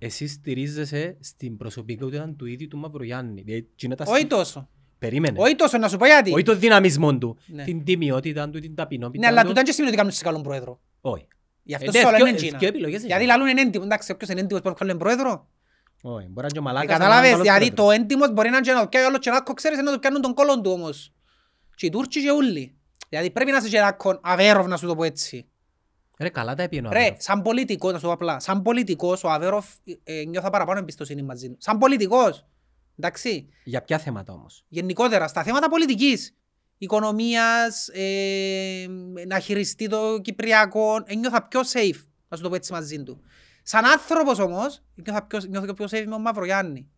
Εσύ 0.03 0.27
στηρίζεσαι 0.27 1.17
στην 1.21 1.57
προσωπικότητα 1.57 2.35
του 2.39 2.47
ίδιου 2.47 2.69
του 2.69 2.79
Μαυρογιάννη. 2.79 3.43
Δηλαδή, 3.43 3.63
τι 3.63 3.87
είναι 3.87 3.95
τα 3.95 4.05
Όχι 4.09 4.17
στή- 4.19 4.29
τόσο. 4.29 4.69
Περίμενε. 4.99 5.39
Όχι 5.41 5.55
τόσο, 5.55 5.79
να 5.79 5.89
σου 5.89 5.97
πω 5.97 6.07
γιατί. 6.07 6.33
Όχι 6.33 6.43
το 6.43 6.55
δυναμισμό 6.57 7.19
του. 7.19 7.39
Ναι. 7.47 7.65
Την 7.65 7.85
τιμιότητα 7.85 8.51
του, 8.51 8.59
την 8.61 8.75
ταπεινότητα 8.75 9.21
Ναι, 9.21 9.27
αλλά 9.33 9.43
του. 9.43 9.49
τούτα 9.49 9.63
δεν 9.63 9.73
σημαίνει 9.73 9.89
ότι 9.93 9.99
κάνουν 10.01 10.13
σε 10.17 10.25
καλόν 10.25 10.43
πρόεδρο. 10.43 10.81
Όχι. 11.01 11.27
Γι' 11.63 11.75
αυτό 11.75 11.91
Ε, 11.91 11.93
σου 11.93 11.99
ναι, 11.99 12.11
λέω 12.11 12.17
δυο- 12.17 12.27
είναι 12.27 12.37
Τζίνα. 12.37 12.59
δυο 12.59 12.69
επιλογές 12.69 13.05
Γιατί 13.05 13.23
είναι. 13.23 13.33
λαλούν 13.33 13.47
είναι 13.49 13.61
έντιμο. 13.61 13.85
Εντάξει, 13.87 14.13
όποιος 14.13 14.31
είναι 14.31 14.41
έντιμος 14.41 14.63
πρέπει 14.63 14.77
να 14.81 14.87
βγάλει 14.87 14.99
πρόεδρο. 14.99 15.49
Όχι. 16.03 16.27
Μπορεί 16.27 16.35
να 16.35 16.43
είναι 16.43 16.53
και 16.53 16.59
ο 16.59 16.61
Ε, 16.61 16.65
μαλάκας. 16.65 16.95
αλλά 16.97 16.99
Κατάλαβες, 17.05 17.31
είναι 17.31 17.41
δηλαδή 17.43 17.71
καλός 17.71 17.85
το 17.87 17.91
έντιμος 18.03 18.33
μπορεί 18.33 18.49
να 18.51 18.57
είναι 18.57 18.67
και 18.67 18.73
να 18.73 18.81
το 18.81 18.87
πιάει 18.89 19.03
ο 19.03 19.07
άλλος 19.07 19.19
τσενάκο, 19.21 19.53
ξέρεις, 19.55 19.79
να 19.79 19.93
το 19.93 19.99
πιάνουν 19.99 20.21
τον 20.21 20.35
κόλλον 20.35 20.63
του 20.63 20.71
όμως. 20.71 21.13
Και 21.75 21.87
οι 21.87 21.91
Τούρκοι 21.91 22.23
και 22.23 22.31
ούλοι. 22.31 22.75
Δηλαδή 23.09 23.31
πρέπει 23.31 23.51
να 23.51 23.57
είσαι 23.57 23.67
τσενάκο, 23.69 24.21
αβέροφ 24.23 24.67
να 24.67 24.77
σου 24.77 24.87
το 24.87 24.95
πω 24.97 25.05
έτσι. 25.05 25.49
Πρόεδρος. 26.21 26.29
Ρε, 26.29 26.29
καλά 26.29 26.55
τα 26.55 26.63
έπιενε 26.63 26.89
ο 26.89 26.91
Ρε, 26.91 26.99
Αβέροφ. 26.99 27.23
σαν 27.23 27.43
πολιτικός, 27.43 27.93
να 27.93 27.99
σου 27.99 28.07
πω 28.07 28.13
απλά, 28.13 28.41
σαν 28.41 28.63
πολιτικός 28.63 29.25
ο 29.25 29.29
Αβέροφ 29.31 29.67
ε, 30.05 30.25
νιώθα 30.25 30.51
παραπάνω 30.51 30.79
εμπιστοσύνη 30.79 31.23
μαζί 31.23 31.49
του. 31.51 31.57
Σαν 31.59 31.79
πολιτικός, 31.79 32.47
εντάξει, 32.99 33.49
Για 33.65 33.83
ποια 33.83 33.99
θέματα 33.99 34.33
όμως; 34.33 34.65
γενικότερα 34.69 35.29
στα 35.29 35.43
θέματα 35.43 35.69
πολιτικής, 35.69 36.37
οικονομίας, 36.79 37.89
ε, 37.93 38.87
να 39.27 39.39
χειριστεί 39.39 39.87
το 39.89 40.21
Κυπριακό, 40.21 41.03
ε, 41.05 41.15
νιώθα 41.15 41.43
πιο 41.43 41.61
safe, 41.61 42.05
να 42.29 42.37
σου 42.37 42.43
το 42.43 42.49
πω 42.49 42.55
έτσι 42.55 42.73
μαζί 42.73 43.03
του. 43.03 43.21
Σαν 43.63 43.85
άνθρωπος 43.85 44.39
όμως, 44.39 44.83
νιώθα 44.95 45.23
πιο, 45.27 45.41
νιώθω 45.49 45.75
πιο 45.75 45.85
safe 45.85 46.05
με 46.05 46.11
τον 46.11 46.21
Μαυρογιάννη. 46.21 46.89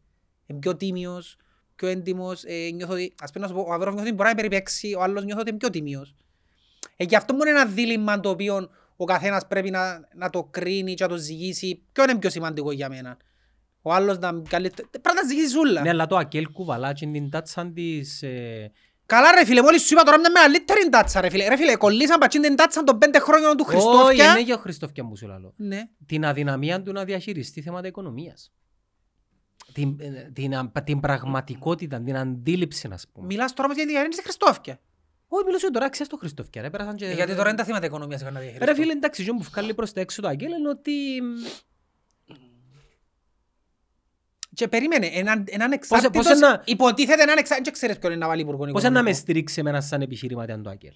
Είναι 0.46 0.58
πιο 0.58 0.76
τίμιος, 0.76 1.36
πιο 1.74 1.88
έντιμος, 1.88 2.44
ε, 2.44 2.70
νιώθω 2.74 2.92
ότι, 2.92 3.14
ας 3.20 3.30
πούμε 3.32 3.46
να 3.46 3.50
σου 3.50 3.58
πω, 3.58 3.68
ο 3.68 3.72
Αβέροφ 3.72 3.94
νιώθω 3.94 4.08
ότι 4.08 4.16
μπορεί 4.16 4.28
να 4.28 4.34
περιπέξει, 4.34 4.94
ο 4.94 5.02
άλλος 5.02 5.24
νιώθω 5.24 5.40
ότι 5.40 5.48
είναι 5.48 5.58
πιο 5.58 5.70
τίμιος. 5.70 6.14
Ε, 6.96 7.04
γι' 7.04 7.16
αυτό 7.16 7.34
μου 7.34 7.40
είναι 7.40 7.50
ένα 7.50 7.66
δίλημμα 7.66 8.20
το 8.20 8.28
οποίο 8.28 8.70
ο 9.02 9.06
καθένας 9.06 9.46
πρέπει 9.46 9.70
να, 9.70 10.08
να 10.14 10.30
το 10.30 10.44
κρίνει 10.44 10.94
και 10.94 11.02
να 11.02 11.08
το 11.08 11.16
ζυγίσει. 11.16 11.82
Ποιο 11.92 12.04
είναι 12.04 12.18
πιο 12.18 12.30
σημαντικό 12.30 12.72
για 12.72 12.88
μένα. 12.88 13.16
Ο 13.82 13.92
άλλος 13.92 14.18
να 14.18 14.42
καλύτερα... 14.48 14.88
Πρέπει 14.90 15.08
να 15.08 15.20
τα 15.20 15.26
ζυγίσεις 15.28 15.56
όλα. 15.56 15.80
Ναι, 15.80 15.88
αλλά 15.88 16.06
το 16.06 16.16
Ακέλ 16.16 16.52
κουβαλά 16.52 16.92
και 16.92 17.06
την 17.06 17.30
τάτσα 17.30 17.70
της... 17.74 18.22
ε, 18.22 18.72
Καλά 19.06 19.32
ρε 19.32 19.44
φίλε, 19.44 19.62
μόλις 19.62 19.82
σου 19.82 19.94
είπα 19.94 20.02
τώρα 20.02 20.18
μια 20.18 20.30
μεγαλύτερη 20.30 20.88
τάτσα 20.88 21.20
ρε 21.20 21.30
φίλε. 21.30 21.48
Ρε 21.48 21.56
φίλε, 21.56 21.76
κολλήσαν 21.76 22.18
πατσίν 22.18 22.42
την 22.42 22.56
τάτσα 22.56 22.84
των 22.84 22.98
πέντε 22.98 23.18
χρόνων 23.18 23.56
του 23.56 23.64
Όχι, 23.66 23.76
Χριστόφια. 23.76 24.30
είναι 24.30 24.40
για 24.40 24.54
ο 24.54 24.58
Χριστόφια 24.58 25.04
μου 25.04 25.16
σου 25.16 25.26
λαλώ. 25.26 25.52
Ναι. 25.56 25.82
Την 26.06 26.24
αδυναμία 26.24 26.82
του 26.82 26.92
να 26.92 27.04
διαχειριστεί 27.04 27.62
θέματα 27.62 27.86
οικονομίας. 27.86 28.52
Την, 29.72 29.96
ε, 30.00 30.30
την, 30.32 30.54
α- 30.54 30.72
την 30.84 31.00
πραγματικότητα, 31.00 32.02
την 32.02 32.16
αντίληψη, 32.16 32.88
να 32.88 32.98
πούμε. 33.12 33.26
Μιλάς 33.26 33.52
τώρα 33.52 33.64
όμως 33.64 33.76
για 33.76 33.86
τη 33.86 33.92
διαρρήνηση 33.92 34.22
Χριστόφια. 34.22 34.80
Όχι, 35.34 35.44
μιλώ 35.44 35.58
τώρα 35.72 35.88
ξέρεις 35.88 36.08
το 36.12 36.16
Χριστόφια, 36.16 36.62
ρε, 36.62 36.70
πέρασαν 36.70 36.96
και... 36.96 37.06
Ε, 37.06 37.14
Γιατί 37.14 37.34
τώρα 37.34 37.48
είναι 37.48 37.58
τα 37.58 37.64
θύματα 37.64 37.86
οικονομίας 37.86 38.20
είχαν 38.20 38.32
να 38.32 38.40
διαχειριστούν. 38.40 38.74
Ρε 38.76 38.80
φίλε, 38.82 38.92
εντάξει, 38.92 39.22
ζω 39.22 39.34
που 39.36 39.42
βγάλει 39.42 39.74
προς 39.74 39.92
τα 39.92 40.00
έξω 40.00 40.22
το 40.22 40.28
Αγγέλ 40.28 40.50
είναι 40.52 40.68
ότι... 40.68 40.92
Και 44.54 44.68
περίμενε, 44.68 45.06
έναν, 45.06 45.44
έναν 45.48 45.68
πώς 45.70 45.78
εξάρτητος, 45.98 46.38
να- 46.38 46.62
υποτίθεται 46.64 47.22
έναν 47.22 47.38
εξάρτητος, 47.38 47.62
δεν 47.64 47.72
ξέρεις 47.72 47.98
ποιον 47.98 48.12
είναι 48.12 48.20
να 48.20 48.26
βάλει 48.26 48.40
υπουργό 48.40 48.58
Πώς 48.58 48.66
είναι 48.68 48.78
να 48.80 48.86
οικονομικών. 48.88 49.12
με 49.14 49.20
στηρίξει 49.20 49.60
εμένα 49.60 49.80
σαν 49.80 50.00
επιχειρηματία 50.02 50.60
το 50.60 50.70
Αγγέλ. 50.70 50.94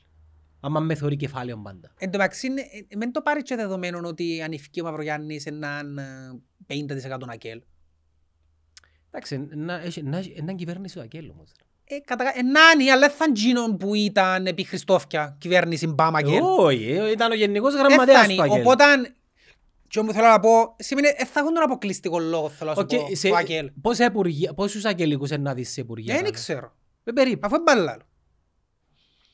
Άμα 0.61 0.80
με 0.80 0.95
θεωρεί 0.95 1.16
κεφάλαιο 1.16 1.57
πάντα. 1.62 1.93
Εν 1.99 2.11
τω 2.11 2.18
μεταξύ, 2.18 2.47
είναι- 2.47 2.61
ε, 2.89 2.97
μην 2.97 3.12
το 3.12 3.22
πάρει 3.22 3.43
και 3.43 3.57
δεδομένο 3.57 4.01
ότι 4.09 4.43
αν 4.43 4.53
ευκεί 4.53 4.80
ο 4.80 4.84
Μαυρογιάννης 4.84 5.47
έναν 5.47 5.99
ε, 5.99 6.05
50% 6.66 7.18
ακέλ. 7.28 7.62
Εντάξει, 9.11 9.49
να, 9.55 9.74
έχει- 9.80 10.03
να, 10.03 10.16
έχει- 10.18 10.34
έναν 10.37 10.57
κυβέρνηση 10.57 10.99
ο 10.99 11.01
Αγγέλ 11.03 11.30
όμως. 11.30 11.53
ρε. 11.59 11.65
Ε, 11.89 11.99
κατά, 12.05 12.24
ε, 12.24 12.43
νάνι, 12.43 12.91
αλλά 12.91 13.07
δεν 13.09 13.16
θα 13.16 13.26
γίνον 13.34 13.76
που 13.76 13.95
ήταν 13.95 14.47
επί 14.47 14.64
Χριστόφια, 14.64 15.37
κυβέρνηση 15.41 15.87
Μπάμα 15.87 16.18
ακέλ. 16.18 16.41
Όχι, 16.43 16.91
ε, 16.91 17.11
ήταν 17.11 17.30
ο 17.30 17.34
γενικός 17.34 17.72
Δεν 17.72 17.84
γραμματέας 17.87 18.26
θα 18.26 18.34
του 18.34 18.43
Αγγέλ. 18.43 18.61
Οπότε, 18.61 18.84
και 19.89 19.99
όμως 19.99 20.14
θέλω 20.14 20.26
να 20.26 20.41
πω, 20.41 20.76
σημαίνει, 20.78 21.09
ε, 21.16 21.24
θα 21.24 21.41
έχουν 21.41 21.55
τον 21.55 21.62
αποκλειστικό 21.62 22.18
λόγο, 22.18 22.49
θέλω 22.49 22.70
να 22.70 22.76
σου 22.76 22.87
Οκ, 22.93 22.97
πω, 23.09 23.14
σε- 23.16 23.28
ο 23.28 23.37
Ακέλ. 23.37 23.70
πόσα 23.80 24.05
υπουργεία- 24.05 24.55
Πόσους 24.55 24.84
αγγελικούς 24.84 25.30
είναι 25.30 25.43
να 25.43 25.55
δεις 25.55 25.70
σε 25.72 25.80
υπουργεία. 25.80 26.14
Δεν 26.14 26.22
κάνε. 26.22 26.34
ξέρω, 26.34 26.72
Ε, 27.05 27.12
περίπου. 27.12 27.41
αφού 27.43 27.55
είναι 27.55 27.62
μπαλάλο. 27.64 28.03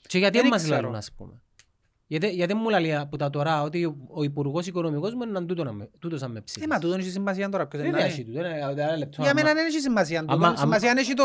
Και 0.06 0.18
γιατί 0.18 0.38
δεν 0.38 0.48
μας 0.48 0.62
ξέρω. 0.62 0.74
λαλούν, 0.80 0.94
ας 0.94 1.12
πούμε. 1.16 1.42
Γιατί, 2.06 2.28
γιατί 2.30 2.54
μου 2.54 2.68
λέει 2.68 2.94
από 2.94 3.16
τα 3.16 3.30
τώρα 3.30 3.62
ότι 3.62 3.84
ο, 3.84 3.96
ο 4.08 4.22
υπουργός 4.22 4.66
οικονομικός 4.66 5.14
μου 5.14 5.22
είναι 5.22 5.40
τούτο 5.40 5.64
να 5.64 5.72
με- 5.72 5.90
τούτος 5.98 6.20
να 6.20 6.28
με 6.28 6.38
Ε, 6.38 6.42
ψήσει. 6.44 6.66
μα 6.66 6.78
τούτον 6.78 6.98
έχει 6.98 7.10
σημασία 7.10 7.48
τώρα, 7.48 7.66
ποιος 7.66 7.82
είναι 7.82 7.90
Βέβαια 7.90 8.06
να 8.06 8.12
έχει 8.12 8.20
είναι. 8.22 8.30
τούτο, 8.32 8.46
ένα- 8.48 8.70
ένα 8.82 8.96
λεπτό. 8.96 9.22
Για 9.22 9.30
άμα- 9.30 9.42
μένα 9.42 9.54
δεν 9.54 9.66
έχει 9.66 9.80
σημασία. 9.80 10.18
Άμα- 10.18 10.32
τούτον. 10.32 10.48
άμα- 10.48 10.56
Σημασία 10.58 10.94
έχει 10.96 11.14
το, 11.14 11.24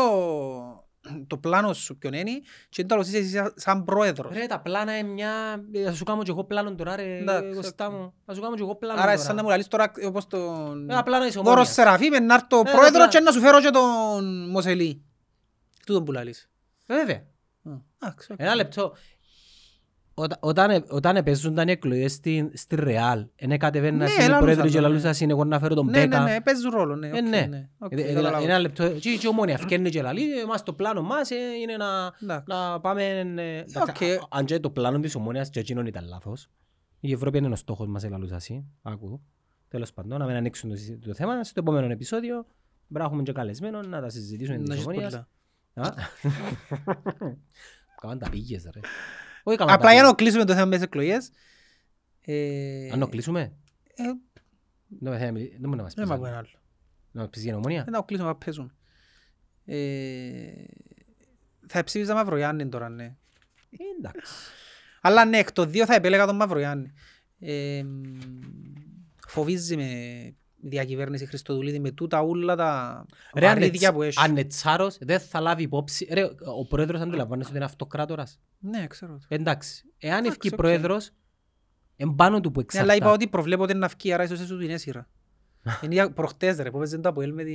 το 1.26 1.36
πλάνο 1.38 1.72
σου 1.72 1.98
ποιον 1.98 2.12
είναι 2.12 2.30
και 2.68 2.84
το 2.84 2.94
άλλος 2.94 3.08
εσύ 3.12 3.28
σαν- 3.28 3.52
σαν 3.56 3.84
πρόεδρος. 3.84 4.32
Ρε, 4.34 4.46
τα 4.46 4.60
πλάνα 4.60 4.98
είναι 4.98 5.08
μια... 5.08 5.64
ε, 5.72 5.84
Θα 5.84 5.92
σου 5.92 6.04
κάνω 6.04 6.22
και 6.22 6.30
εγώ 6.30 6.44
πλάνο 6.44 6.74
τώρα, 6.74 6.96
ρε, 6.96 7.18
Εντάξει, 7.18 7.54
Κωστά 7.54 7.86
οκ. 7.86 7.92
μου. 7.92 8.14
Θα 8.26 8.34
σου 8.34 8.40
κάνω 8.40 8.54
και 8.54 8.62
εγώ 8.62 8.76
πλάνο 8.76 9.00
Άρα 9.00 9.10
τώρα. 9.12 9.24
σαν 9.24 9.36
να 9.36 9.42
μου 9.42 9.48
λαλείς 9.48 9.68
τώρα 9.68 9.92
όπως 10.06 10.26
τον... 10.26 10.90
Ε, 10.90 10.94
τα 10.94 11.02
πλάνα 11.02 11.24
της 11.24 11.34
Δώρος 11.34 11.48
ομόνιας. 11.50 11.72
Σεραφείμ, 11.72 12.24
να 12.24 12.34
έρθω 12.34 12.58
Ε, 12.58 12.62
πρόεδρο 12.62 12.88
απλά- 12.88 13.08
και 13.08 13.20
να 13.20 13.30
σου 13.32 13.40
φέρω 13.40 13.60
και 13.60 13.70
τον 13.70 14.48
Μοσελή. 14.50 15.02
Τούτον 15.86 16.04
που 16.04 16.12
λαλείς. 16.12 16.50
Βέβαια. 16.86 17.16
Α, 17.16 17.70
εντάξει, 18.02 18.32
οκ. 18.32 18.38
Ένα 18.40 18.54
λεπτό. 18.54 18.92
Όταν- 20.18 20.38
Όταν, 20.40 20.84
όταν 20.88 21.16
επέζονταν 21.16 21.68
οι 21.68 21.70
εκλογές 21.70 22.12
στην, 22.12 22.50
στη 22.54 22.76
Ρεάλ, 22.76 23.26
είναι 23.36 23.56
κατεβαίνα 23.56 23.96
Ναι, 23.96 24.06
στην 24.06 24.18
λαλούσαν 24.20 24.40
πρόεδρο 24.40 24.64
και 24.64 24.70
το, 24.70 24.80
ναι. 24.80 24.86
λαλούσα 24.88 25.14
είναι 25.20 25.32
εγώ 25.32 25.44
να 25.44 25.58
φέρω 25.58 25.74
τον 25.74 25.86
Ναι, 25.86 25.98
ναι, 25.98 26.06
Μπέκα. 26.06 26.22
ναι, 26.22 26.40
παίζουν 26.40 26.70
ρόλο, 26.70 26.96
ναι. 26.96 27.06
Ε, 27.06 27.10
οκ, 27.10 27.28
ναι. 27.28 27.46
ναι. 27.50 27.68
Οκ, 27.78 27.92
Ε, 27.92 28.00
ε, 28.00 28.14
καταλάβω. 28.14 28.44
Ένα 28.44 28.58
λεπτό. 28.58 28.88
Και 28.88 28.98
και 29.16 29.26
η 29.26 29.28
ομόνια 29.28 29.58
φκένει 29.58 29.90
και 29.90 30.02
λαλεί, 30.02 30.38
εμάς 30.40 30.62
το 30.62 30.72
πλάνο 30.72 31.02
μας 31.02 31.30
ε, 31.30 31.36
είναι 31.62 31.76
να, 31.76 32.12
Εντάξει. 32.22 32.44
να 32.48 32.80
πάμε... 32.80 33.02
ε, 33.02 33.20
εντάξει, 33.20 33.76
Οκ. 33.78 33.88
α- 34.02 34.26
Αν 34.30 34.44
και 34.44 34.60
το 34.60 34.70
πλάνο 34.70 35.00
της 35.00 35.14
ομόνιας 35.14 35.50
και 35.50 35.60
εκείνον 35.60 35.86
ήταν 35.86 36.04
λάθος. 36.08 36.48
Η 37.00 37.12
Ευρώπη 37.12 37.38
είναι 37.38 37.48
ο 37.48 37.56
στόχος 37.56 37.86
μας, 37.86 38.04
ελαλούσα 38.04 38.34
εσύ. 38.34 38.64
Άκου. 38.82 39.20
Τέλος 39.68 39.92
πάντων, 39.92 40.18
να 40.18 40.26
μην 40.26 40.36
ανοίξουν 40.36 40.70
το, 40.70 40.76
συζη- 40.76 41.04
το 41.06 41.14
θέμα. 41.14 41.44
Στο 41.44 41.60
επόμενο 41.60 41.92
επεισόδιο 41.92 42.34
πρέπει 42.44 42.98
να 42.98 43.04
έχουμε 43.04 43.22
και 43.22 43.32
καλεσμένο 43.32 43.80
να 43.82 44.00
τα 44.00 44.08
συζητήσουμε 44.08 44.56
Να 44.56 44.62
της 44.62 44.72
έχεις 44.72 44.86
ομόνιας. 44.86 45.12
πολλά. 45.74 45.88
Α; 45.88 45.92
Κάμαν 48.00 48.18
τα 48.18 48.28
πήγες 48.30 48.68
ρε. 48.74 48.80
Όχι 49.48 49.56
κάμαν 49.56 49.72
τα 49.72 49.78
Απλά 49.80 49.92
για 49.92 50.02
να 50.02 50.08
πήγες. 50.14 50.16
κλείσουμε 50.22 50.44
το 50.44 50.52
θέμα 50.52 50.66
με 50.66 50.74
τις 50.74 50.84
εκλογές. 50.84 51.30
ε, 52.20 52.90
Αν 52.92 52.98
το 52.98 53.08
κλείσουμε, 53.08 53.40
ε, 53.94 54.02
δεν 54.88 55.12
με 55.12 55.18
θέλει- 55.18 55.50
δεν 55.50 55.60
μπορεί 55.60 55.76
να 55.76 55.82
μας 55.82 55.94
Δεν 55.94 56.04
πεις 56.04 56.12
είμαι 56.12 56.14
από 56.14 56.24
άλλο. 56.24 56.26
ένα 56.26 56.36
άλλο. 56.38 56.48
Να 57.10 57.20
μας 57.20 57.30
πεις 57.30 57.42
για 57.42 57.50
την 57.52 57.58
Ομόνοια. 57.60 57.84
Δεν 57.84 57.94
θα 57.94 58.02
κλείσουμε 58.06 58.28
να 58.28 58.36
παίζουν. 58.36 58.72
Ε, 59.64 60.64
Θα 61.66 61.84
ψήφιζα 61.84 62.14
Μαυρογιάννη 62.14 62.68
τώρα, 62.68 62.88
ναι. 62.88 63.16
Εντάξει. 63.98 64.32
Αλλά 65.00 65.24
ναι, 65.24 65.38
εκ 65.38 65.52
των 65.52 65.70
δύο 65.70 65.86
θα 65.86 65.94
επέλεγα 65.94 66.26
τον 66.26 66.36
Μαυρογιάννη. 66.36 66.92
Ε, 67.40 67.84
φοβίζει 69.26 69.76
με 69.76 69.84
η 69.84 70.36
διακυβέρνηση 70.60 71.26
Χριστοδουλίδη 71.26 71.78
με 71.78 71.90
τούτα 71.90 72.22
ούλα 72.22 72.56
τα 72.56 73.04
Ρε, 73.34 73.46
αν 73.46 73.54
βαρύδια 73.54 73.70
ετσι- 73.88 73.92
που 73.92 74.02
έχει. 74.02 74.18
αν 74.24 74.30
είναι 74.30 74.44
τσάρος, 74.44 74.96
δεν 75.00 75.20
θα 75.20 75.40
λάβει 75.40 75.62
υπόψη. 75.62 76.08
Ρε, 76.12 76.28
ο 76.56 76.66
πρόεδρος 76.66 77.00
αντιλαμβάνεσαι 77.00 77.48
ότι 77.48 77.56
είναι 77.56 77.66
αυτοκράτορας. 77.66 78.40
Ναι, 78.58 78.86
ξέρω. 78.86 79.18
Εντάξει. 79.28 79.84
Εάν 79.98 80.12
Εντάξει, 80.18 80.30
ευκεί 80.30 80.48
οκ. 80.48 80.54
πρόεδρος, 80.54 81.10
εμπάνω 81.96 82.40
του 82.40 82.50
που 82.50 82.60
Ναι, 82.60 82.66
αλλά 82.72 82.82
είπα 82.82 82.92
εξαρτάται. 82.94 83.22
ότι 83.24 83.28
προβλέπονται 83.28 83.74
να 83.74 83.88
βγει, 83.88 84.12
άρα 84.12 84.22
ίσως 84.22 84.40
έσου 84.40 84.56
του 84.56 84.62
είναι 84.64 84.76
σειρά. 84.76 85.08
Είναι 85.82 85.94
για 85.94 86.12
προχτές 86.12 86.56
ρε, 86.56 86.70
που 86.70 86.76
έπαιζε 86.76 86.98
το 86.98 87.08
Αποέλ 87.08 87.32
με 87.32 87.44
τη... 87.44 87.52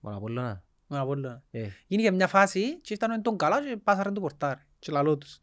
Μόνο 0.00 0.16
Απόλλωνα. 0.16 0.48
με 0.86 0.96
τον 0.96 0.98
Απόλλωνα. 0.98 1.42
Ε, 1.50 1.66
Γίνηκε 1.86 2.10
μια 2.10 2.26
φάση 2.26 2.80
και 2.80 2.94
ήταν 2.94 3.22
τον 3.22 3.36
καλά 3.36 3.62
και 3.68 3.76
πάσαραν 3.76 4.14
το 4.14 4.20
πορτάρι. 4.20 4.60
Και 4.78 4.92
λαλό 4.92 5.18
τους. 5.18 5.38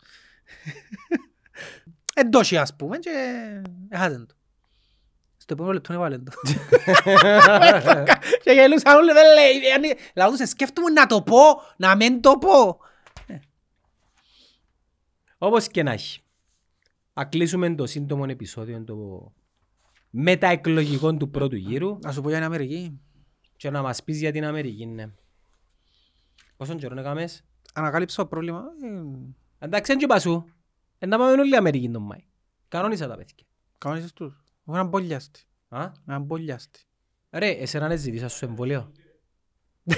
Εντός 2.16 2.53
ας 2.53 2.76
πούμε 2.76 2.97
και 2.97 3.09
έχασαν 3.89 4.26
το. 4.28 4.36
Στο 5.48 5.54
επόμενο 5.54 5.74
λεπτό 5.74 5.93
έβαλε 5.93 6.18
το. 6.18 6.32
Και 8.43 8.52
γελούσαν 8.52 8.96
όλοι, 8.96 9.12
δεν 9.12 9.26
λέει. 9.34 9.62
yani, 9.76 9.98
Λαλό 10.16 10.36
τους, 10.38 10.50
σκέφτομαι 10.50 10.89
να 10.89 11.06
το 11.06 11.22
πω, 11.22 11.38
να 11.78 11.96
μην 11.96 12.22
το 12.22 12.38
πω. 12.38 12.78
Όπως 15.38 15.68
και 15.68 15.84
να 15.84 15.91
έχει. 15.91 16.20
Να 17.14 17.26
κλείσουμε 17.26 17.76
το 17.76 17.86
σύντομο 17.86 18.26
επεισόδιο 18.28 18.84
το 18.84 19.32
μεταεκλογικό 20.10 21.14
του 21.14 21.30
πρώτου 21.30 21.56
γύρου 21.56 21.98
Να 22.02 22.12
σου 22.12 22.22
πω 22.22 22.28
για 22.30 22.38
την 22.38 22.46
Αμερική. 22.46 23.00
και 23.58 23.70
να 23.70 23.82
μας 23.82 24.04
πεις 24.04 24.20
για 24.20 24.32
την 24.32 24.46
Αμερική, 24.46 24.86
ναι. 24.86 25.10
Πόσον 26.58 26.78
καιρό 26.78 27.00
έκαμες. 27.00 27.43
Ανακάλυψα 27.74 28.22
το 28.22 28.28
πρόβλημα. 28.28 28.64
ε, 29.60 29.66
Εντάξει, 29.66 29.91
δεν 29.91 30.02
είπα 30.02 30.20
σου. 30.20 30.46
Εν 31.00 31.10
να 31.10 31.18
πάμε 31.18 31.32
όλοι 31.41 31.56
Αμερική 31.56 31.89
τον 31.89 32.02
Μάη. 32.02 32.24
Κανόνισα 32.68 33.08
τα 33.08 33.16
παιδιά. 33.16 33.46
Κανόνισες 33.78 34.14
τους. 34.14 34.43
Εγώ 34.68 34.76
έναν 34.78 34.88
μπολιάστη. 34.88 35.43
Α; 35.70 35.91
Έναν 36.07 36.22
μπολιάστη. 36.22 36.80
Ρε, 37.32 37.49
εσένα 37.49 37.88
δεν 37.88 37.97
ζητήσας 37.97 38.34
σου 38.34 38.45
εμβόλιο; 38.45 38.91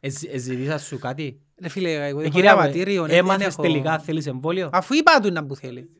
Εζ- 0.00 0.24
Εζητήσα 0.34 0.78
σου 0.78 0.98
κάτι; 0.98 1.40
Ρε 1.60 1.68
φίλε, 1.68 2.06
εγώ 2.08 2.20
Ε, 2.20 2.22
έχω 2.24 2.32
κυρία 2.34 2.54
μου, 2.56 2.60
διαβατήριο, 2.60 3.02
ναι, 3.02 3.08
δεν 3.08 3.18
έμαθες 3.18 3.46
έχω- 3.46 3.62
τελικά 3.62 3.98
θέλεις 3.98 4.26
εμβόλιο; 4.26 4.70
Αφού 4.72 4.94
είπα 4.94 5.20
του 5.20 5.32
να 5.32 5.46
που 5.46 5.56
θέλει. 5.56 5.90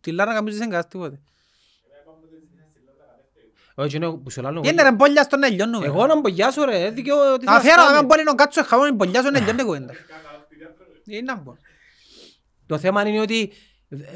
Τη 0.00 0.12
Λάρνα 0.12 0.34
καμπούζεις 0.34 0.58
δεν 0.58 0.70
κάνεις 0.70 0.86
τίποτε. 0.86 1.20
Όχι, 3.74 3.96
είναι 3.96 4.10
που 4.16 4.30
σου 4.30 4.42
λέω. 4.42 4.60
Τι 4.60 4.68
είναι 4.68 4.82
ρε 4.82 4.92
μπολιά 4.92 5.22
στον 5.22 5.38
να 5.38 5.48
λιώνουμε. 5.48 5.86
Εγώ 5.86 6.06
να 6.06 6.20
μπογιάσω 6.20 6.64
ρε, 6.64 6.90
δίκαιο... 6.90 7.36
τι 7.38 7.44
Να 7.44 7.52
θα 7.52 7.60
φέρω 7.60 7.76
να 7.76 7.82
κάνεις. 7.82 7.98
μην 7.98 8.06
μπορεί 8.06 8.22
να 8.22 8.34
κάτσω 8.34 8.62
χαμόν 8.64 8.94
μπολιά 8.94 9.20
στον 9.20 9.32
να 9.32 9.40
λιώνει 9.40 9.62
κουβέντα. 9.62 9.92
Τι 11.04 11.22
να 11.22 11.38
πω. 11.38 11.56
Το 12.66 12.78
θέμα 12.78 13.08
είναι 13.08 13.20
ότι 13.20 13.50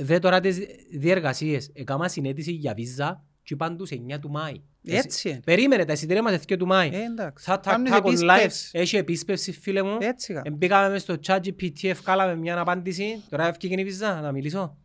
δε 0.01 0.19
τώρα 0.19 0.41
τις 0.41 0.59
διεργασίες 0.93 1.71
έκανα 1.75 2.09
συνέτηση 2.09 2.53
για 2.53 2.75
βίζα 2.75 3.25
και 3.43 3.55
είπαν 3.55 3.77
τους 3.77 3.91
9 3.93 4.19
του 4.21 4.31
Μάη. 4.31 4.55
Έτσι 4.85 5.29
είναι. 5.29 5.41
Περίμενε, 5.45 5.85
τα 5.85 5.93
εισιτήρια 5.93 6.23
μας 6.23 6.35
2 6.49 6.57
του 6.59 6.67
Μάη. 6.67 6.91
Ε, 6.93 7.03
εντάξει. 7.05 7.45
Θα 7.45 7.61
τα 7.61 7.71
Κάνεις 7.71 7.91
τάκ 7.91 8.07
online, 8.07 8.11
επίσκεψη. 8.35 8.71
έχει 8.73 8.97
επίσπευση 8.97 9.53
φίλε 9.53 9.83
μου. 9.83 9.97
Έτσι 10.01 10.33
κάνω. 10.33 10.57
Μπήκαμε 10.57 10.89
μες 10.89 11.03
στο 11.03 11.15
chat 11.27 11.41
GPT, 11.45 11.83
ευκάλαμε 11.83 12.37
μια 12.37 12.59
απάντηση. 12.59 13.23
Τώρα 13.31 13.47
ευκήκε 13.49 13.81
η 13.81 13.85
βίζα, 13.85 14.21
να 14.21 14.33
μιλήσω. 14.33 14.77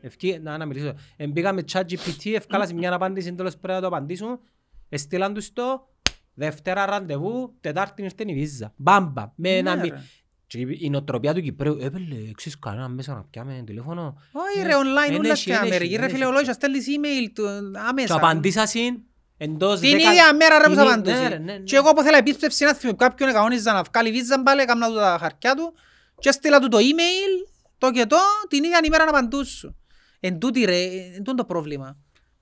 Ευκεί, 0.00 0.38
να, 0.42 0.56
να 0.58 0.66
μιλήσω. 0.66 0.94
Μπήκαμε 1.28 1.62
chat 1.72 1.80
GPT, 1.82 2.30
ευκάλασε 2.34 2.74
μια 2.74 2.92
απάντηση, 2.92 3.34
τέλος 3.34 3.56
πρέπει 3.56 3.72
να 3.74 3.80
το 3.80 3.86
απαντήσουν. 3.86 4.40
Εστήλαν 4.88 5.34
τους 5.34 5.52
το, 5.52 5.88
Δευτέρα 6.34 6.86
ραντεβού, 6.86 7.54
Τετάρτη 7.60 8.02
ήρθε 8.02 8.24
η 8.26 8.34
βίζα. 8.34 8.72
Μπάμπα. 8.76 9.32
Με 9.36 9.48
Ναι, 9.50 9.56
ένα 9.56 9.76
μη- 9.76 9.88
ρε. 9.88 10.00
Και 10.46 10.58
η 10.78 10.90
νοοτροπία 10.90 11.34
του 11.34 11.40
Κυπρέου, 11.40 11.78
έπαιρνε, 11.80 12.16
ξέρεις 12.36 12.58
κανένα 12.58 12.88
μέσα 12.88 13.14
να 13.14 13.24
πιάμε 13.30 13.62
τηλέφωνο. 13.66 14.20
Όχι 14.32 14.58
Ναι. 14.58 14.64
ρε 14.66 14.72
online 14.74 15.10
Εν 15.12 15.18
ούλα 15.18 15.30
έχει, 15.30 15.40
στην 15.40 15.52
εν 15.52 15.58
έχει, 15.60 15.66
Αμερική. 15.66 15.94
εν 15.94 16.00
Ρε 16.00 16.06
έχει. 16.06 16.14
φίλε 16.14 16.26
ολόγια 16.26 16.52
στέλνεις 16.52 16.86
email 16.88 17.30
του 17.34 17.42
Και 17.72 17.78
άμεσα. 17.88 18.14
απαντήσα 18.14 18.66
συν 18.66 18.98
εντός 19.36 19.80
Την 19.80 19.90
δέκα- 19.90 20.10
ίδια 20.10 20.34
μέρα 20.34 20.58
ρε 20.58 20.64
που 20.64 20.70
την 20.70 20.78
θα 20.78 20.84
ί- 20.84 20.86
απαντούσε. 20.88 21.22
ναι, 21.22 21.28
ρε, 21.28 21.38
ναι, 21.38 21.52
ναι. 21.52 21.58
Και 21.58 21.76
εγώ 21.76 21.92
που 21.92 22.02
θέλω 22.02 22.16
επίσπευση 22.16 22.64
να 22.64 22.74
θυμώ 22.74 22.94
κάποιον 22.94 23.32
κανόνιζα 23.32 23.72
να 23.72 23.82
βγάλει 23.82 24.10
βίζα 24.10 24.42
πάλι, 24.42 24.60
έκανα 24.60 24.88
του 24.88 24.94
τα 24.94 25.16
χαρτιά 25.20 25.54
του 25.54 25.74
και 26.18 26.28
έστειλα 26.28 26.58
του 26.58 26.68
το 26.68 26.78
email, 26.78 27.48
το 27.78 27.90
και 27.90 28.06
το, 28.06 28.16
την 28.48 28.64
ίδια 28.64 28.80
ημέρα 28.84 29.04
να 29.04 29.10
απαντούσω. 29.10 29.74
Εν 30.20 30.38
τούτη 30.38 30.64
ρε, 30.64 30.82
εν 31.14 31.16
τούτο 31.16 31.34
το 31.34 31.44
πρόβλημα. 31.44 31.96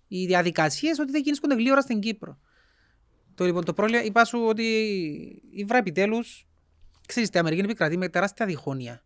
Οι 0.08 0.26
διαδικασίες 0.26 0.98
ότι 0.98 1.10
δεν 1.10 1.22
κινήσκονται 1.22 1.54
γλύωρα 1.54 1.80
στην 1.80 2.00
Κύπρο. 2.00 2.38
Το 3.34 3.44
λοιπόν 3.44 3.64
το 3.64 3.72
πρόβλημα, 3.72 4.02
είπα 4.04 4.24
σου 4.24 4.44
ότι 4.48 4.62
η 5.50 5.64
βρά 5.64 5.78
επιτέλους, 5.78 6.46
ξέρεις, 7.06 7.28
η 7.32 7.38
Αμερική 7.38 7.60
επικρατεί 7.60 7.96
με 7.96 8.08
τεράστια 8.08 8.46
διχόνοια. 8.46 9.02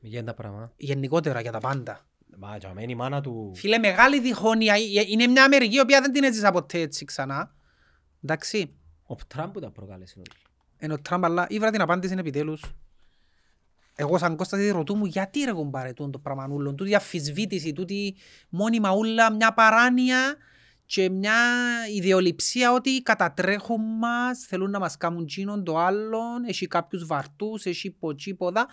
Για 0.00 0.24
τα 0.24 0.34
πράγμα. 0.34 0.72
Γενικότερα 0.76 1.40
για 1.40 1.52
τα 1.52 1.58
πάντα. 1.58 2.06
Μα 2.38 2.58
και 2.58 2.66
αμένη 2.66 2.92
η 2.92 2.94
μάνα 2.94 3.20
του... 3.20 3.52
Φίλε, 3.54 3.78
μεγάλη 3.78 4.20
διχόνοια. 4.20 4.74
Ε, 4.74 4.78
Είναι 5.06 5.26
μια 5.26 5.44
Αμερική 5.44 5.76
η 5.76 5.80
οποία 5.80 6.00
δεν 6.00 6.12
την 6.12 6.24
έζησα 6.24 6.50
ποτέ 6.50 6.80
έτσι 6.80 7.04
ξανά. 7.04 7.54
Εντάξει. 8.24 8.74
Ο 9.06 9.14
Τραμπ 9.26 9.52
που 9.52 9.60
τα 9.60 9.70
προκάλεσε 9.70 10.14
όλοι. 10.18 10.30
Ενώ 10.76 10.94
ο 10.94 11.00
Τραμπ, 11.00 11.24
αλλά 11.24 11.46
ήβρα 11.48 11.70
την 11.70 11.80
απάντηση 11.80 12.14
επιτέλους. 12.18 12.64
Εγώ 13.94 14.18
σαν 14.18 14.36
Κώστας 14.36 14.60
τη 14.60 14.70
ρωτού 14.70 14.96
μου 14.96 15.04
γιατί 15.04 15.44
ρε 15.44 15.52
κομπάρε 15.52 15.92
τούτο 15.92 16.10
το 16.10 16.18
πραγμανούλο, 16.18 16.74
τούτη 16.74 16.94
αφισβήτηση, 16.94 17.72
τούτη 17.72 18.16
μόνιμα 18.48 18.92
ούλα, 18.92 19.32
μια 19.32 19.54
παράνοια 19.54 20.36
και 20.86 21.10
μια 21.10 21.38
ιδεολειψία 21.94 22.72
ότι 22.72 23.02
κατατρέχουν 23.02 23.80
μας, 23.98 24.38
θέλουν 24.38 24.70
να 24.70 24.78
μας 24.78 24.96
κάνουν 24.96 25.26
τσίνον 25.26 25.64
το 25.64 25.78
άλλον, 25.78 26.44
έχει 26.44 26.66
κάποιους 26.66 27.06
βαρτούς, 27.06 27.64
έχει 27.64 27.90
ποτσί 27.90 28.34
ποδά. 28.34 28.68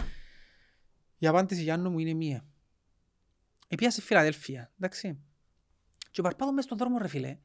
Η 1.18 1.28
απάντηση 1.28 1.62
Γιάννου 1.62 1.92
μου 1.92 2.00
είναι 2.00 2.14
μία. 2.14 2.46
Επία 3.68 3.92
στη 3.92 4.02
Φιλαδέλφια, 4.02 4.72
εντάξει. 4.80 5.20
Και 6.12 6.22
παρπάτω 6.22 6.54
μες 6.54 6.64
στον 6.64 6.78
δρόμο 6.78 6.98
ρε 6.98 7.08
φίλε. 7.08 7.40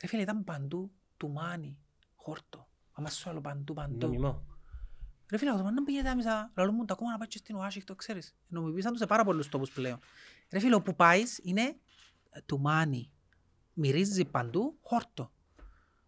Ρε 0.00 0.06
φίλε 0.06 0.22
ήταν 0.22 0.44
παντού 0.44 0.92
τουμάνι, 1.16 1.78
χόρτο. 2.14 2.68
Άμα 2.92 3.10
σου 3.10 3.30
άλλο 3.30 3.40
παντού, 3.40 3.74
παντού. 3.74 4.06
Νομιμό. 4.06 4.46
Ρε 5.30 5.38
φίλε, 5.38 5.50
όταν 5.50 5.84
πήγαινε 5.84 6.08
άμεσα, 6.08 6.52
λαλό 6.56 6.72
μου, 6.72 6.84
τα 6.84 6.94
ακόμα 6.94 7.10
να 7.10 7.18
πάει 7.18 7.28
και 7.28 7.38
στην 7.38 7.56
Ουάσιγκτο, 7.56 7.94
ξέρεις. 7.94 8.36
Νομιμοποίησαν 8.48 8.90
τους 8.90 9.00
σε 9.00 9.06
πάρα 9.06 9.24
πολλούς 9.24 9.48
τόπους 9.48 9.70
πλέον. 9.70 9.98
Ρε 10.50 10.58
φίλε, 10.58 10.74
όπου 10.74 10.94
πάεις 10.94 11.40
είναι 11.42 11.62
ε, 12.30 12.40
τουμάνι. 12.46 13.10
Μυρίζει 13.78 14.24
παντού 14.24 14.78
χόρτο. 14.80 15.30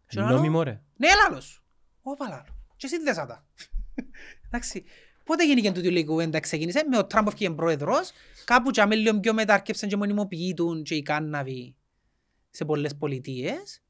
Και 0.08 0.20
λαλώ, 0.20 0.36
Νόμιμο 0.36 0.62
ρε. 0.62 0.82
Ναι, 0.96 1.08
λάλος. 1.22 1.62
Όπα 2.02 2.28
λάλο. 2.28 2.64
Και 2.76 2.86
εσύ 2.86 2.96
τι 2.96 3.02
δες 3.04 3.16
τα. 3.16 3.46
Εντάξει. 4.46 4.84
Πότε 5.24 5.46
γίνηκε 5.46 5.72
τούτη 5.72 5.98
η 5.98 6.04
κουβέντα 6.04 6.40
ξεκίνησε; 6.40 6.84
Με 6.90 6.98
ο 6.98 7.06
Τραμπ 7.06 7.26
έφυγε 7.26 7.50
πρόεδρος, 7.50 8.10
κάπου 8.44 8.70
και 8.70 8.80
αμέλιο 8.80 9.20
πιο 9.20 9.32
μετά 9.32 9.54
αρκέψαν 9.54 9.88
και 9.88 9.96
μονιμοποιητούν 9.96 10.82
και 10.82 10.94
οι 10.94 11.02
κάνναβοι 11.02 11.76
σε 12.50 12.64
πολλές 12.64 12.96
πολιτείες. 12.96 13.82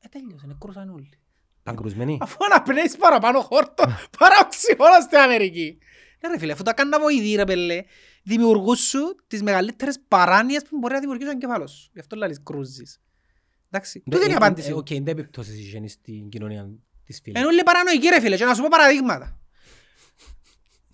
Ε, 0.00 0.08
τέλειωσε, 0.08 0.46
νεκρούσαν 0.46 0.90
όλοι. 0.90 1.18
Παγκρουσμένοι. 1.62 2.18
Αφού 2.20 2.36
αναπνέεις 2.44 2.96
παραπάνω 2.96 3.40
χόρτο, 3.40 3.84
παρά 4.18 4.34
οξυγόνο 4.42 5.00
στην 5.00 5.18
Αμερική. 5.18 5.78
Ναι 6.20 6.28
ρε 6.28 6.38
φίλε, 6.38 6.52
αφού 6.52 6.62
τα 6.62 6.72
κάνουν 6.72 7.00
βοηθοί 7.00 7.34
ρε 7.34 7.44
πέλε, 7.44 7.82
δημιουργούν 8.22 8.76
σου 8.76 9.16
τις 9.26 9.42
μεγαλύτερες 9.42 10.00
παράνοιες 10.08 10.62
που 10.62 10.78
μπορεί 10.78 10.94
να 10.94 11.00
δημιουργήσει 11.00 11.28
ο 11.28 11.32
εγκεφάλος 11.32 11.70
σου. 11.70 11.90
Γι' 11.92 12.00
αυτό 12.00 12.16
λαλείς 12.16 12.42
κρούζεις. 12.42 13.00
Εντάξει, 13.70 14.02
τούτη 14.10 14.24
είναι 14.24 14.32
η 14.32 14.36
απάντηση. 14.36 14.70
Ε, 14.70 14.72
Οκ, 14.72 14.90
είναι 14.90 15.10
επιπτώσεις 15.10 15.58
είχε 15.58 15.88
στην 15.88 16.28
κοινωνία 16.28 16.68
της 17.04 17.20
φίλης. 17.22 17.38
Είναι 17.38 17.48
όλοι 17.48 17.62
παρανοϊκοί 17.62 18.08
ρε 18.08 18.20
φίλε 18.20 18.36
και 18.36 18.44
να 18.44 18.54
σου 18.54 18.62
πω 18.62 18.68
παραδείγματα. 18.70 19.38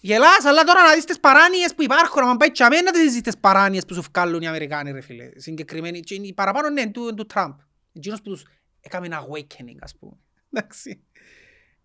Γελάς, 0.00 0.44
αλλά 0.44 0.64
τώρα 0.64 0.82
να 0.82 0.94
δεις 0.94 1.04
τις 1.04 1.20
παράνοιες 1.20 1.74
που 1.74 1.82
υπάρχουν, 1.82 2.22
να 2.22 2.36
πάει 2.36 2.50
τσαμέ 2.50 2.80
να 2.80 2.92
δεις 2.92 3.20
τις 3.20 3.38
παράνοιες 3.38 3.84
που 3.84 3.94
σου 3.94 4.02
βγάλουν 4.12 4.42
οι 4.42 4.46
Αμερικάνοι 4.46 4.90
ρε 4.90 5.00
φίλε. 5.00 5.30
Συγκεκριμένοι, 5.36 6.00
και 6.00 6.14
οι 6.14 6.34
παραπάνω 6.34 6.70
ναι, 6.70 6.90
του, 6.90 7.14
του 7.14 7.26
Τραμπ. 7.26 7.58
Εκείνος 7.92 8.22
που 8.22 8.30
τους 8.30 8.44
έκαμε 8.80 9.06
ένα 9.06 9.26
awakening 9.26 9.78
ας 9.80 9.96
πούμε. 9.98 10.12
Εντάξει. 10.52 11.04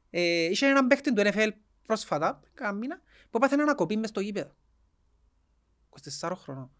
Ε, 0.09 0.21
είχε 0.21 0.65
έναν 0.65 0.87
παίκτη 0.87 1.13
του 1.13 1.21
NFL 1.25 1.49
πρόσφατα, 1.85 2.39
κάνα 2.53 2.73
μήνα, 2.73 3.01
που 3.29 3.37
έπαθε 3.37 3.53
ένα 3.53 3.63
ανακοπή 3.63 3.97
μες 3.97 4.09
στο 4.09 4.19
γήπεδο. 4.19 4.51
24 6.19 6.31
χρονών. 6.35 6.71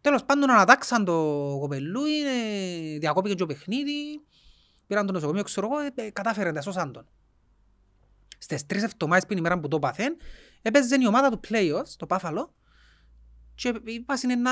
Τέλος 0.00 0.24
πάντων 0.24 0.50
ανατάξαν 0.50 1.04
το 1.04 1.12
κοπελούι, 1.60 2.26
ε, 2.26 2.98
διακόπηκε 2.98 3.34
και 3.34 3.40
το 3.40 3.46
παιχνίδι, 3.46 4.22
πήραν 4.86 5.06
το 5.06 5.12
νοσοκομείο, 5.12 5.42
ξέρω 5.42 5.66
εγώ, 5.66 5.78
ε, 5.78 5.92
ε, 5.94 6.10
κατάφεραν, 6.10 6.54
τα 6.54 6.60
σώσαν 6.60 6.92
τον. 6.92 7.06
Στις 8.38 8.66
τρεις 8.66 8.82
εβδομάδες 8.82 9.26
πριν 9.26 9.38
ημέρα 9.38 9.60
που 9.60 9.68
το 9.68 9.78
πάθεν, 9.78 10.16
έπαιζε 10.62 10.96
η 11.00 11.06
ομάδα 11.06 11.30
του 11.30 11.40
playoffs, 11.48 11.88
το 11.96 12.06
Πάφαλο, 12.06 12.54
και 13.54 13.80
είπα 13.84 14.18
είναι 14.24 14.34
να, 14.34 14.50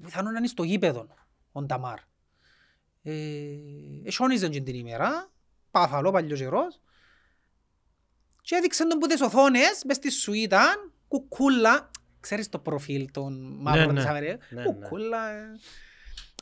πιθανόν 0.00 0.32
να 0.32 0.38
είναι 0.38 0.46
στο 0.46 0.62
γήπεδο, 0.62 1.06
ο 1.52 1.62
Νταμάρ. 1.62 1.98
Ε, 3.02 3.14
εσιόνιζαν 4.04 4.50
και 4.50 4.60
την 4.60 4.74
ημέρα, 4.74 5.30
Πάφαλο, 5.70 6.10
παλιός 6.10 6.38
καιρός, 6.38 6.80
και 8.42 8.56
έδειξαν 8.56 8.88
τον 8.88 8.98
που 8.98 9.06
τις 9.06 9.20
οθόνες, 9.20 9.82
μες 9.86 9.96
στη 9.96 10.10
σουίτα, 10.10 10.92
κουκούλα, 11.08 11.90
ξέρεις 12.20 12.48
το 12.48 12.58
προφίλ 12.58 13.10
των 13.10 13.56
μαύρων 13.60 13.94
ναι. 13.94 14.00
της 14.00 14.08
Αμερικής, 14.08 14.36
Ναι, 14.50 14.62
ναι. 14.62 14.66
κουκούλα, 14.66 15.30
ε, 15.30 15.52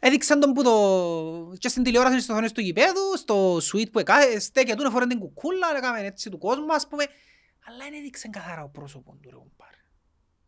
Έδειξαν 0.00 0.40
τον 0.40 0.52
που 0.52 0.62
το... 0.62 1.56
και 1.58 1.68
στην 1.68 1.82
τηλεόραση 1.82 2.20
στο 2.20 2.34
θόνες 2.34 2.52
του 2.52 2.60
γηπέδου, 2.60 3.16
στο 3.16 3.56
suite 3.56 3.90
που 3.92 3.98
εκά... 3.98 4.40
στέκε 4.40 4.74
του, 4.74 4.90
φορέ 4.90 5.06
την 5.06 5.18
κουκούλα, 5.18 5.66
έκαμε 5.76 6.00
έτσι 6.00 6.30
του 6.30 6.38
κόσμου, 6.38 6.74
ας 6.74 6.88
πούμε. 6.88 7.04
Αλλά 7.66 7.84
δεν 7.84 7.94
έδειξαν 7.94 8.30
καθαρά 8.30 8.62
ο 8.62 8.68
πρόσωπο 8.68 9.18
του, 9.22 9.30
ρε 9.30 9.36
κουμπάρε. 9.36 9.76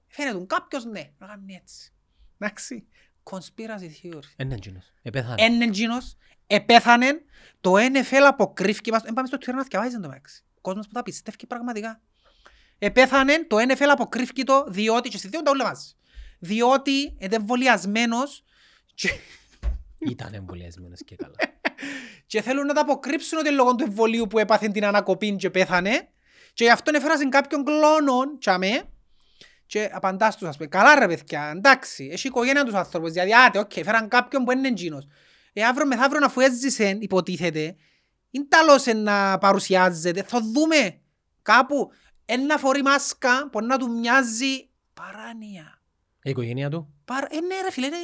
Φαίνεται 0.06 0.38
του 0.38 0.46
κάποιος, 0.46 0.84
ναι, 0.84 1.12
να 1.18 1.26
κάνει 1.26 1.54
έτσι. 1.54 1.92
Εντάξει. 2.38 2.86
Conspiracy 3.22 3.90
theory. 4.02 4.32
Είναι 4.36 4.54
εκείνος. 4.54 4.92
Επέθανε. 5.02 5.44
Είναι 5.44 5.64
εκείνος, 5.64 6.16
επέθανε, 6.46 7.22
το 7.60 7.74
NFL 7.74 8.24
αποκρύφηκε 8.28 8.90
μας, 8.90 9.04
εν 9.04 9.14
πάμε 9.14 9.26
στο 9.26 9.36
Twitter 9.40 9.54
να 9.54 9.62
θυκευάζεις 9.62 9.94
το 9.94 10.08
μεταξύ. 10.08 10.44
Ο 10.60 10.70
κόσμος 10.70 10.86
που 10.86 10.92
τα 10.92 11.02
πιστεύει 11.02 11.46
πραγματικά. 11.46 12.00
Επέθανε, 12.78 13.44
το 13.46 13.56
NFL 13.56 13.88
αποκρύφηκε 13.90 14.44
το, 14.44 14.64
διότι, 14.68 15.08
και 15.08 15.18
στη 15.18 15.28
δύο 15.28 15.42
τα 15.42 15.50
όλα 15.50 15.64
μαζί. 15.64 15.94
Διότι 16.38 17.16
είναι 17.18 17.34
εμβολιασμένος 17.34 18.44
και, 18.94 19.10
Ήταν 20.10 20.34
εμβολιασμένος 20.34 21.00
και 21.04 21.16
καλά. 21.16 21.34
και 22.30 22.42
θέλουν 22.42 22.66
να 22.66 22.74
τα 22.74 22.80
αποκρύψουν 22.80 23.38
ότι 23.38 23.50
λόγω 23.50 23.74
του 23.74 23.84
εμβολίου 23.84 24.26
που 24.26 24.38
έπαθε 24.38 24.68
την 24.68 24.84
ανακοπή 24.84 25.36
και 25.36 25.50
πέθανε 25.50 26.08
και 26.54 26.64
γι' 26.64 26.70
αυτό 26.70 26.90
έφεραν 26.94 27.30
κάποιον 27.30 27.64
κλώνο 27.64 28.38
τσάμε 28.38 28.82
και 29.66 29.90
απαντάς 29.92 30.36
τους 30.36 30.48
ας 30.48 30.56
πούμε 30.56 30.68
καλά 30.68 30.98
ρε 30.98 31.06
παιδιά 31.06 31.52
εντάξει 31.56 32.08
έχει 32.12 32.26
οικογένεια 32.26 32.64
τους 32.64 32.74
άνθρωπους 32.74 33.12
δηλαδή 33.12 33.34
άτε 33.34 33.58
οκ 33.58 33.72
φέραν 33.72 34.08
κάποιον 34.08 34.44
που 34.44 34.52
είναι 34.52 34.68
εκείνος 34.68 35.06
ε 35.52 35.64
αύριο 35.64 35.86
μεθαύριο 35.86 36.24
αφού 36.24 36.40
έζησε 36.40 36.96
υποτίθεται 37.00 37.76
είναι 38.30 38.46
ταλός 38.48 38.86
να 38.86 39.38
παρουσιάζεται 39.38 40.22
θα 40.22 40.40
δούμε 40.40 41.00
κάπου 41.42 41.90
ένα 42.24 42.58
φορεί 42.58 42.82
μάσκα 42.82 43.48
που 43.52 43.64
να 43.64 43.78
του 43.78 43.90
μοιάζει 43.90 44.68
παράνοια 44.94 45.80
Η 46.22 46.30
οικογένεια 46.30 46.70
του. 46.70 46.94
Παρα... 47.04 47.26
Ε, 47.30 47.40
ναι 47.40 47.60
ρε 47.62 47.70
φίλε, 47.70 47.88
ναι. 47.88 47.96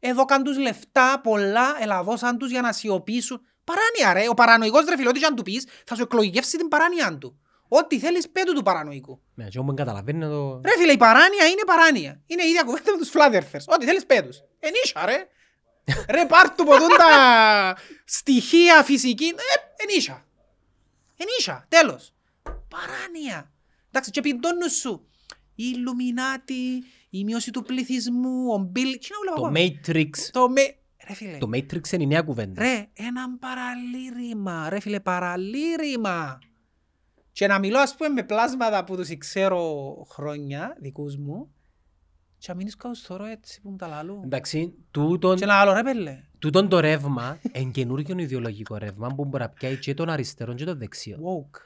έδωκαν 0.00 0.42
τους 0.42 0.58
λεφτά 0.58 1.20
πολλά, 1.22 1.76
ελαδώσαν 1.80 2.38
τους 2.38 2.50
για 2.50 2.60
να 2.60 2.72
σιωπήσουν. 2.72 3.40
Παράνοια 3.64 4.22
ρε, 4.22 4.28
ο 4.28 4.34
παρανοϊκός 4.34 4.84
ρε 4.84 4.96
φίλε, 4.96 5.08
ό,τι 5.08 5.18
και 5.18 5.26
αν 5.26 5.34
του 5.34 5.42
πεις, 5.42 5.66
θα 5.84 5.94
σου 5.94 6.02
εκλογικεύσει 6.02 6.56
την 6.56 6.68
παράνοια 6.68 7.18
του. 7.18 7.38
Ό,τι 7.68 7.98
θέλεις 7.98 8.30
πέτου 8.30 8.52
του 8.52 8.62
παρανοϊκού. 8.62 9.20
Ναι, 9.34 9.48
και 9.48 9.58
όμως 9.58 9.74
καταλαβαίνει 9.76 10.18
να 10.18 10.28
το... 10.28 10.60
Ρε 10.64 10.72
φίλε, 10.78 10.92
η 10.92 10.96
παράνοια 10.96 11.46
είναι 11.46 11.62
παράνοια. 11.66 12.22
Είναι 12.26 12.42
η 12.42 12.48
ίδια 12.48 12.62
κουβέντα 12.62 12.92
με 12.92 12.98
τους 12.98 13.08
φλάδερφερς. 13.08 13.64
Ό,τι 13.68 13.84
θέλεις 13.84 14.06
πέτους. 14.06 14.42
Ενίσια 14.58 15.04
ρε. 15.04 15.28
Ρε 16.10 16.26
πάρ' 16.26 16.54
του 16.54 16.64
ποτούν 16.64 16.88
τα 16.98 17.76
στοιχεία 18.04 18.82
φυσική. 18.82 19.24
Ε, 19.24 19.82
ενίσια. 19.82 20.24
Ενίσια. 21.16 21.66
Τέλος. 21.68 22.12
Παράνοια. 22.42 23.52
Εντάξει, 23.88 24.10
και 24.10 24.20
πιντώνουν 24.20 24.68
σου. 24.68 25.06
Η 25.54 25.72
Ιλουμινάτη, 25.74 26.84
η 27.10 27.24
μείωση 27.24 27.50
του 27.50 27.62
πληθυσμού, 27.62 28.52
ο 28.52 28.58
Μπιλ... 28.58 28.98
Τι 28.98 29.08
να 29.10 29.34
Το 29.34 29.42
βλέπω 29.42 29.60
εγώ. 29.60 29.74
Matrix. 29.86 30.10
Το 30.32 30.48
με... 30.48 30.76
Ρε 31.08 31.14
φίλε. 31.14 31.38
Το 31.38 31.48
Matrix 31.52 31.92
είναι 31.92 32.02
η 32.02 32.06
νέα 32.06 32.22
κουβέντα. 32.22 32.62
Ρε, 32.62 32.88
έναν 32.92 33.38
παραλήρημα. 33.38 34.68
Ρε 34.68 34.80
φίλε, 34.80 35.00
παραλήρημα. 35.00 36.38
Και 37.32 37.46
να 37.46 37.58
μιλώ 37.58 37.78
ας 37.78 37.96
πούμε 37.96 38.08
με 38.08 38.22
πλάσματα 38.22 38.84
που 38.84 38.96
τους 38.96 39.18
ξέρω 39.18 39.94
χρόνια, 40.08 40.76
δικούς 40.78 41.16
μου, 41.16 41.54
και 42.44 42.50
να 42.52 42.56
μείνεις 42.56 42.76
κάπου 42.76 42.94
στο 42.94 43.18
έτσι 43.24 43.60
που 43.60 43.70
μου 43.70 43.76
τα 43.76 43.86
λαλούν. 43.88 44.22
Εντάξει, 44.24 44.74
τούτον, 44.90 45.36
Και 45.36 45.46
να 45.46 45.54
άλλο 45.60 45.72
ρε 45.72 45.82
πέλε. 45.82 46.20
τούτον 46.38 46.68
το 46.68 46.80
ρεύμα 46.80 47.38
είναι 47.52 47.70
καινούργιο 47.70 48.18
ιδεολογικό 48.18 48.76
ρεύμα 48.76 49.08
που 49.14 49.24
μπορεί 49.24 49.42
να 49.42 49.48
πιάει 49.48 49.78
και 49.78 49.94
τον 49.94 50.08
αριστερό 50.08 50.54
και 50.54 50.64
τον 50.64 50.78
δεξιό. 50.78 51.16
Woke. 51.16 51.60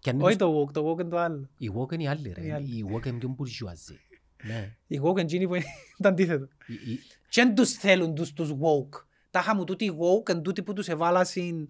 Και 0.00 0.10
αν 0.10 0.16
Όχι 0.20 0.26
είναι- 0.32 0.36
το 0.36 0.60
woke, 0.62 0.72
το 0.72 0.90
woke 0.90 1.00
είναι 1.00 1.08
το 1.08 1.18
άλλο. 1.18 1.48
Η 1.58 1.70
woke 1.78 1.92
είναι 1.92 2.02
η 2.02 2.06
άλλη 2.06 2.28
Η 2.28 2.32
ρε. 2.32 2.52
άλλη. 2.54 2.66
Η 2.66 2.84
woke 2.92 3.06
είναι 3.06 3.18
πιο 3.18 3.28
μπουρζουαζή. 3.28 3.98
Ναι. 4.46 4.76
Οι 4.86 5.00
woke 5.02 5.10
είναι 5.10 5.20
εκείνοι 5.20 5.46
που 5.46 5.54
είναι 5.54 5.64
το 5.98 6.08
αντίθετο. 6.08 6.44
Η- 6.66 6.72
η- 6.92 6.98
Και 7.28 7.42
δεν 7.42 7.54
τους 7.54 7.70
θέλουν 7.72 8.14
τους, 8.14 8.32
τους 8.32 8.50
woke. 8.50 9.04
Τα 9.30 9.38
είχαμε 9.40 9.64
τούτοι 9.64 9.84
οι 9.84 9.92
woke, 9.98 10.28
εν 10.28 10.42
τούτοι 10.42 10.62
που 10.62 10.72
τους 10.72 10.88
εβάλασαν, 10.88 11.68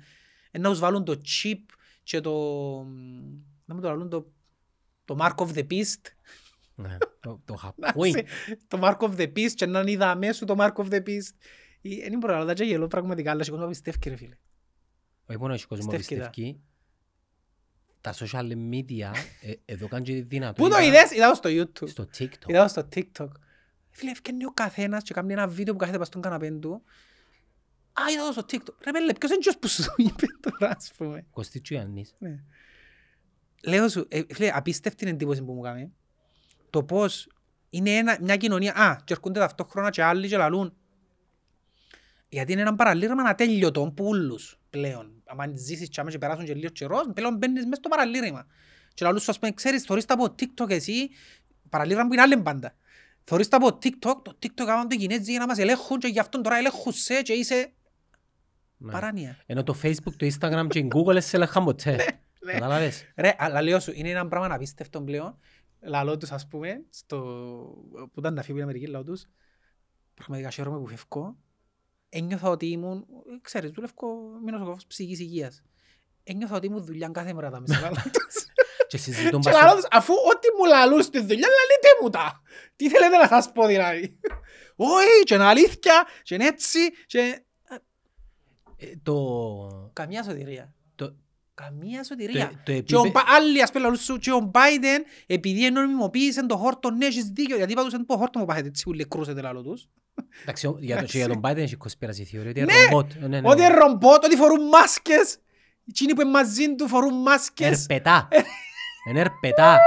εν 0.51 0.61
να 0.61 0.69
τους 0.71 0.79
βάλουν 0.79 1.05
το 1.05 1.13
chip 1.25 1.61
και 2.03 2.21
το... 2.21 2.33
Να 3.65 3.75
μου 3.75 3.81
το 3.81 3.89
λαλούν 3.89 4.09
το... 4.09 4.27
Το 5.05 5.17
Mark 5.21 5.35
of 5.47 5.49
the 5.55 5.67
Beast. 5.71 6.03
Ναι, 6.77 6.97
Το 7.21 7.41
το 7.45 7.55
Εντάξει, 7.79 8.13
χαπούι. 8.13 8.27
το 8.69 8.79
Mark 8.83 8.97
of 8.97 9.17
the 9.17 9.33
Beast 9.37 9.51
και 9.55 9.67
να 9.67 9.81
είδα 9.81 10.11
αμέσου 10.11 10.45
το 10.45 10.55
Mark 10.59 10.73
of 10.73 10.89
the 10.89 11.03
Beast. 11.03 11.31
Ε, 11.83 12.09
Δεν 12.09 12.19
μπορώ 12.19 12.37
να 12.39 12.45
λέω, 12.45 12.55
και 12.55 12.65
γελώ 12.65 12.87
πραγματικά, 12.87 13.31
αλλά 13.31 13.43
σηκώνω 13.43 13.63
να 13.63 13.69
πιστεύει 13.69 14.09
ρε 14.09 14.17
φίλε. 14.17 14.37
Όχι 15.27 15.39
μόνο 15.39 15.53
έχει 15.55 15.67
κόσμο 15.67 15.91
Πιστεύει 15.91 16.21
τα. 16.21 16.29
πιστεύει. 16.31 16.61
Τα 18.01 18.15
social 18.15 18.53
media 18.73 19.11
ε, 19.41 19.53
εδώ 19.65 19.89
κάνουν 19.89 20.05
και 20.05 20.13
τη 20.13 20.23
Πού 20.23 20.29
δυνατότητα. 20.29 20.77
το 20.79 20.85
είδες, 20.85 21.11
είδα 21.11 21.29
το 21.29 21.35
στο 21.35 21.49
YouTube. 21.53 21.89
Στο 21.89 22.09
TikTok. 22.19 22.47
Είδα 22.49 22.63
το 22.63 22.69
στο 22.69 22.89
TikTok. 22.95 23.29
Φίλε, 23.91 24.11
ευκαινεί 24.11 24.45
ο 24.45 24.51
καθένας 24.51 25.03
και 25.03 25.15
κάνει 25.15 25.33
ένα 25.33 25.49
βίντεο 25.49 25.73
που 25.73 25.79
κάθεται 25.79 25.99
πας 25.99 26.07
στον 26.07 26.21
καναπέν 26.23 26.61
του. 26.61 26.83
Α, 27.93 28.03
είδα 28.13 28.27
το 28.27 28.33
στο 28.33 28.43
TikTok. 28.51 28.75
Ρε 28.85 28.91
πέλε, 28.91 29.13
ποιος 29.13 29.31
είναι 29.31 29.41
ποιος 29.41 29.59
που 29.59 29.69
σου 29.69 29.83
είπε 29.97 30.27
τώρα, 30.41 30.75
ας 30.77 30.93
πούμε. 30.97 31.27
Κωστή 31.31 31.61
Τσουιαννής. 31.61 32.15
Ναι. 32.19 32.43
Λέω 33.65 33.89
σου, 33.89 34.07
ε, 34.09 34.21
φίλε, 34.31 34.51
απίστευτη 34.55 35.09
εντύπωση 35.09 35.43
που 35.43 35.53
μου 35.53 35.61
κάνει. 35.61 35.93
Το 36.77 36.83
πώς 36.85 37.29
είναι 37.71 37.91
ένα, 37.91 38.19
μια 38.21 38.37
κοινωνία, 38.37 38.75
α, 38.75 38.97
και 39.05 39.13
έρχονται 39.13 39.41
ταυτόχρονα 39.41 39.91
και 39.91 40.03
άλλοι 40.03 40.29
και 40.29 40.37
λαλούν. 40.37 40.77
Γιατί 42.29 42.53
είναι 42.53 42.61
ένα 42.61 42.75
παραλήρημα 42.75 43.23
ατέλειωτο 43.23 43.93
που 43.97 44.05
ούλους 44.05 44.59
πλέον. 44.71 45.23
Αν 45.25 45.57
ζήσεις 45.57 45.89
και 45.89 46.01
άμα 46.01 46.11
και 46.11 46.19
περάσουν 46.19 46.45
και 46.45 46.55
λίγος 46.55 46.71
καιρός, 46.73 47.11
πλέον 47.15 47.37
μπαίνεις 47.37 47.65
μέσα 47.65 47.77
στο 47.77 47.89
παραλήρημα. 47.89 48.47
Και 48.95 49.05
λαλούν 49.05 49.21
σου, 49.21 49.31
ας 49.31 49.39
πούμε, 49.39 49.53
ξέρεις, 49.53 49.83
θωρείς 49.83 50.05
τα 50.05 50.15
από 50.15 50.25
TikTok 50.25 50.71
εσύ, 50.71 51.09
παραλήρημα 51.69 52.07
που 52.07 52.13
είναι 52.13 52.23
άλλη 52.23 52.37
μπάντα. 52.37 52.75
Θωρείς 53.25 53.49
τα 53.49 53.57
από 53.57 53.67
TikTok, 53.83 54.17
το 54.23 54.37
TikTok 54.43 54.65
κάνουν 54.67 54.89
το 54.89 54.97
Κινέζοι 54.97 55.31
για 55.31 55.41
να 55.41 55.47
μας 55.47 55.59
ελέγχουν 55.59 55.99
και 55.99 56.09
γι' 56.09 56.19
αυτόν 56.19 56.43
τώρα 56.43 56.57
ελέγχουν 56.57 56.93
σε 56.93 57.23
και 57.23 57.33
είσαι 57.33 57.73
Ναι. 58.77 58.93
παράνοια. 58.93 59.37
Ενώ 59.47 59.63
το 59.63 59.77
Facebook, 59.83 60.15
το 60.17 60.27
Instagram 60.27 60.67
και 60.69 60.79
η 60.79 60.89
Google 60.95 61.17
σε 61.21 61.37
έλεγχαν 61.37 61.65
ποτέ. 61.65 61.97
ναι. 62.45 62.53
Καταλάβες. 62.53 63.05
Ρε, 63.17 63.35
αλλά 63.39 63.63
λέω 63.63 63.81
σου, 63.81 63.93
είναι 63.95 64.09
ένα 64.11 64.29
πράγμα 64.29 64.55
απίστευτο 64.55 65.03
πλέον. 65.03 65.39
Λαλό 65.81 66.17
τους, 66.17 66.31
ας 66.33 66.47
πούμε, 66.47 66.85
στο... 66.91 67.17
που 68.13 68.19
ήταν 68.21 68.35
να 68.35 68.43
φύγει 68.43 68.59
από 68.61 68.61
την 68.61 68.63
Αμερική, 68.63 68.87
λαλό 68.87 69.05
τους, 69.05 69.25
πραγματικά 70.15 70.51
χαίρομαι 70.51 70.79
που 70.79 70.87
φεύγω. 70.87 71.37
Ένιωθα 72.09 72.49
ότι 72.49 72.67
ήμουν, 72.67 72.99
ε, 72.99 73.39
ξέρεις, 73.43 73.71
δουλεύω 73.71 74.17
με 74.45 74.51
νοσοκόφος 74.51 74.87
ψυχικής 74.87 75.21
υγείας. 75.21 75.63
Ένιωθα 76.23 76.57
ότι 76.57 76.67
ήμουν 76.67 76.85
δουλειά 76.85 77.09
κάθε 77.09 77.33
μέρα 77.33 77.51
τα 77.51 77.61
μέσα 77.61 77.81
λαλό 77.81 77.97
τους. 78.13 78.47
Και 78.89 78.97
συζητούν 78.97 79.41
Και 79.41 79.51
πας 79.51 79.59
λαλό 79.61 79.69
στο- 79.69 79.77
τους, 79.77 79.99
αφού 79.99 80.13
ό,τι 80.35 80.49
μου 80.59 80.65
λαλούν 80.65 81.03
στη 81.03 81.19
δουλειά, 81.21 81.49
λαλείτε 81.49 81.89
μου 82.03 82.11
τα. 82.11 82.43
Τι 82.77 82.89
θέλετε 82.91 83.17
να 83.17 83.27
σας 83.29 83.53
πω 83.53 83.67
δηλαδή. 83.67 84.19
Όχι, 84.77 85.23
και 85.25 85.35
είναι 85.35 85.45
αλήθεια, 85.45 86.07
και 86.23 86.35
είναι 86.35 86.47
έτσι, 86.47 86.79
και... 87.07 87.41
Ε, 88.77 88.93
το... 89.03 89.91
Καμία 89.93 90.23
σωτηρία. 90.23 90.75
το- 90.95 91.17
Καμία 91.63 91.99
το- 91.99 92.05
σωτηρία. 92.05 92.51
το 92.65 92.81
Και 92.81 92.97
ο 92.97 93.01
επίπε- 93.01 93.13
Μπα- 93.25 93.35
άλλοι 93.35 93.63
ας 93.63 93.71
πούμε 93.71 93.83
λαλούν 93.83 93.99
σου 93.99 94.17
και 94.19 94.33
ο 94.33 94.51
Biden 94.55 95.01
επειδή 95.27 95.67
ενορμιμοποίησε 95.67 96.47
το 96.47 96.57
χόρτο 96.57 96.91
ναι 96.91 97.07
έχεις 97.07 97.25
δίκιο 97.25 97.57
γιατί 97.57 97.73
είπα 97.73 97.83
τους 97.85 97.93
εν 97.93 98.07
το 98.07 98.17
χόρτο 98.17 98.39
μου 98.39 98.45
πάχετε 98.45 98.69
έτσι 98.69 98.83
που 98.85 98.93
λεκρούσετε 98.93 99.41
λαλό 99.41 99.63
τους. 99.63 99.89
Εντάξει, 100.43 100.67
ο- 100.67 100.77
για 100.81 100.97
το- 100.99 101.05
και 101.05 101.19
για 101.19 101.29
τον 101.29 101.41
Biden 101.45 101.57
έχει 101.57 101.77
conspiracy 101.85 102.37
theory, 102.37 102.49
ότι 102.49 102.61
είναι 102.61 102.73
Ναι! 102.73 102.85
ρομπότ. 102.85 103.13
Ε, 103.15 103.27
ναι, 103.27 103.41
ναι, 103.41 103.49
Ότι 103.49 103.61
ναι. 103.61 103.67
είναι 103.67 103.75
ρομπότ, 103.75 104.25
ότι 104.25 104.37
φορούν 104.37 104.69
μάσκες. 104.69 105.39
Εκείνοι 105.89 106.15
που 106.15 106.21
είναι 106.21 106.31
μαζί 106.31 106.75
του 106.75 106.89
φορούν 106.89 107.15
μάσκες. 107.23 107.81
Ερπετά. 107.81 108.29
Είναι 109.09 109.21
ερπετά. 109.21 109.79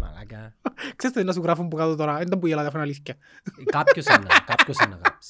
Μαλάκα. 0.00 0.54
Ξέρεις 0.96 1.16
τι 1.16 1.24
να 1.24 1.32
σου 1.32 1.40
γράφουν 1.42 1.68
που 1.68 1.76
κάτω 1.76 1.96
τώρα, 1.96 2.16
δεν 2.16 2.26
ήταν 2.26 2.38
που 2.38 2.46
γελάτε, 2.46 2.66
αυτό 2.66 2.78
είναι 2.78 2.86
αλήθεια. 2.86 3.16
Ε, 3.58 3.64
Κάποιος 3.70 4.06
είναι, 4.06 4.26
κάποιος 4.46 4.76
είναι 4.78 4.94
να 4.94 5.00
γράψει. 5.04 5.28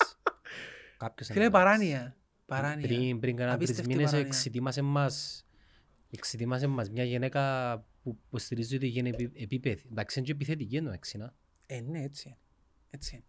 Κάποιος 1.05 1.29
είναι 1.29 1.39
Φίλε 1.39 1.49
να 1.49 1.59
γράψει. 1.59 1.79
παράνοια. 1.89 2.17
Παράνοια. 2.56 2.86
Πριν, 2.86 3.20
πριν 3.20 3.36
κανένα 3.36 3.56
τρεις 3.56 3.68
Απίστευτη 3.68 3.90
μήνες 3.97 4.10
παράνοια. 4.10 4.28
εξετοίμασε 4.35 4.82
μας, 4.82 5.44
εξετοίμασε 6.10 6.66
μας 6.66 6.90
μια 6.90 7.05
γυναίκα 7.05 7.74
που 8.02 8.18
υποστηρίζει 8.27 8.77
ότι 8.77 8.86
γίνει 8.86 9.09
επί- 9.09 9.43
επίπεδη. 9.43 9.82
Εντάξει, 9.90 10.18
είναι 10.18 10.27
και 10.27 10.32
επιθετική 10.32 10.77
εννοέξη, 10.77 11.18
να. 11.18 11.35
Ε, 11.66 11.81
ναι, 11.81 12.02
έτσι 12.02 12.22
είναι. 12.28 12.36
Έτσι 12.90 13.14
είναι. 13.14 13.24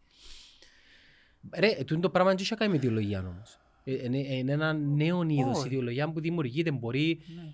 Ρε, 1.56 1.68
ε, 1.68 1.84
τούτο 1.84 1.99
το 2.02 2.10
πράγμα 2.10 2.30
δεν 2.31 2.39
έχει 2.41 2.52
να 2.52 2.57
κάνει 2.57 2.72
με 2.72 2.77
ιδεολογία 2.77 3.19
όμως. 3.27 3.60
Ε, 3.84 4.03
Είναι, 4.03 4.18
είναι 4.18 4.52
ένα 4.52 4.73
νέο 4.73 5.23
είδος 5.27 5.57
Όχι. 5.57 5.68
ιδεολογία 5.68 6.11
που 6.11 6.19
δημιουργείται. 6.19 6.72
Μπορεί, 6.72 7.22
Ναι. 7.35 7.53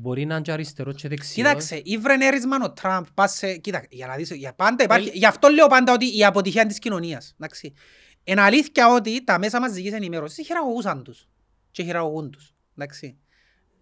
μπορεί 0.00 0.24
να 0.24 0.34
είναι 0.34 0.42
και 0.42 0.52
αριστερός 0.52 0.94
και 1.00 1.08
δεξιός. 1.08 1.34
Κοίταξε, 1.34 1.80
ήβρεν 1.84 2.20
έρισμα 2.20 2.56
ο 2.64 2.72
Τραμπ, 2.72 3.04
πας 3.14 3.32
σε... 3.32 3.56
Κοίταξε, 3.56 3.88
για 3.90 4.06
να 4.06 4.16
δεις, 4.16 4.30
για 4.30 4.54
πάντα 4.54 4.84
υπάρχει... 4.84 5.10
Γι' 5.18 5.26
αυτό 5.26 5.48
λέω 5.48 5.66
πάντα 5.66 5.92
ότι 5.92 6.16
η 6.18 6.24
αποτυχία 6.24 6.66
της 6.66 6.78
κοινωνίας. 6.78 7.32
Εντάξει. 7.34 7.72
Είναι 8.28 8.40
αλήθεια 8.40 8.88
ότι 8.88 9.24
τα 9.24 9.38
μέσα 9.38 9.60
μαζικής 9.60 9.92
ενημέρωσης 9.92 10.46
χειραγωγούσαν 10.46 11.02
τους. 11.04 11.28
Και 11.70 11.82
χειραγωγούν 11.82 12.30
τους. 12.30 12.54
Εντάξει. 12.78 13.18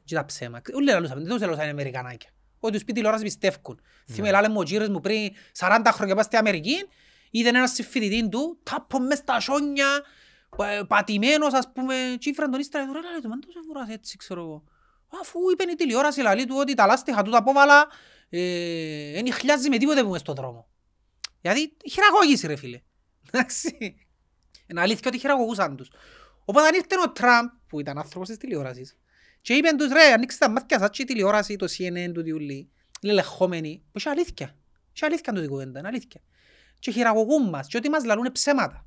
Και 0.05 0.15
τα 0.15 0.25
ψέμα. 0.25 0.61
Ούλοι 0.75 0.91
λαλούσαμε, 0.91 1.21
δεν 1.21 1.31
τους 1.31 1.41
λαλούσαν 1.41 1.67
οι 1.67 1.71
Αμερικανάκια. 1.71 2.31
Ότι 2.61 2.73
τους 2.75 2.85
πει 2.85 2.93
τηλεόραση 2.93 3.23
πιστεύκουν. 3.23 3.81
Θυμάμαι, 4.11 4.31
λάλε 4.33 4.49
μου 4.49 4.57
ο 4.59 4.63
γύρες 4.63 4.89
μου 4.89 5.01
πριν 5.01 5.33
40 5.59 5.81
χρόνια 5.93 6.15
πας 6.15 6.25
στην 6.25 6.39
Αμερική, 6.39 6.85
είδαν 7.31 7.55
έναν 7.55 7.69
συμφιλητή 7.69 8.29
του, 8.29 8.59
τάπω 8.63 8.99
μες 8.99 9.19
στα 9.19 9.41
σόνια, 9.41 9.87
πα- 10.57 10.87
πατημένος 10.87 11.53
ας 11.55 11.73
πούμε, 11.73 11.95
και 12.19 12.31
ήφεραν 12.31 12.51
τον 12.51 12.61
ύστερα, 12.61 12.85
ρε 12.85 13.01
λάλε 13.03 13.21
του, 13.23 13.29
μαν 13.29 13.41
τόσο 13.41 13.59
βουράς 13.67 13.89
έτσι 13.89 14.17
ξέρω 14.17 14.41
εγώ. 14.41 14.65
Αφού 15.21 15.39
είπε 15.53 15.71
η 15.71 15.75
τηλεόραση 15.75 16.21
λαλή 16.21 16.45
του 16.45 16.57
ότι 16.59 16.75
τα 16.75 16.87
λάστιχα 16.87 17.23
του 17.23 17.31
τα 17.31 17.39
απόβαλα, 17.39 17.87
ε, 18.29 19.13
δεν 19.13 19.33
χλιάζεις 19.33 19.69
με 19.69 19.79
τίποτε 19.79 20.03
που 20.03 20.09
είμαι 20.09 20.19
στον 20.19 20.35
δρόμο. 20.35 20.69
Γιατί 21.41 21.77
χειραγώγηση 21.91 22.47
ρε 22.47 22.57
φίλε. 22.57 22.81
Εντάξει. 23.31 23.97
Είναι 24.67 24.81
αλήθεια 24.81 25.03
ότι 25.07 25.19
χειραγωγούσαν 25.19 25.77
τους. 25.77 25.91
Οπότε 26.45 26.67
αν 26.67 26.75
ήρθε 26.75 26.95
ο 27.07 27.11
Τραμπ, 27.11 27.49
που 27.69 27.81
ήταν 27.81 27.99
άνθρωπος 27.99 28.29
της 28.29 28.37
τηλεόρασης, 28.37 28.97
και 29.41 29.55
είπε 29.55 29.69
τους 29.79 29.89
ρε, 29.93 30.13
ανοίξτε 30.13 30.45
τα 30.47 30.51
μάτια 30.53 30.79
σας 30.79 30.89
και 30.91 31.03
η 31.03 31.05
τηλεόραση, 31.05 31.57
το 31.57 31.67
CNN, 31.79 32.11
το 32.15 32.23
διουλί, 32.23 32.69
λελεχόμενοι, 33.03 33.83
που 33.93 33.99
είχε 33.99 34.09
αλήθεια. 34.09 34.55
Είχε 34.93 35.07
αλήθεια 35.07 35.33
το 35.33 35.41
δικό 35.41 35.61
είναι 35.61 35.81
αλήθεια. 35.85 36.21
Και 36.79 36.91
χειραγωγούν 36.91 37.49
μας, 37.49 37.67
και 37.67 37.77
ό,τι 37.77 37.89
μας 37.91 38.05
λαλούν 38.05 38.25
είναι 38.25 38.33
ψέματα. 38.33 38.87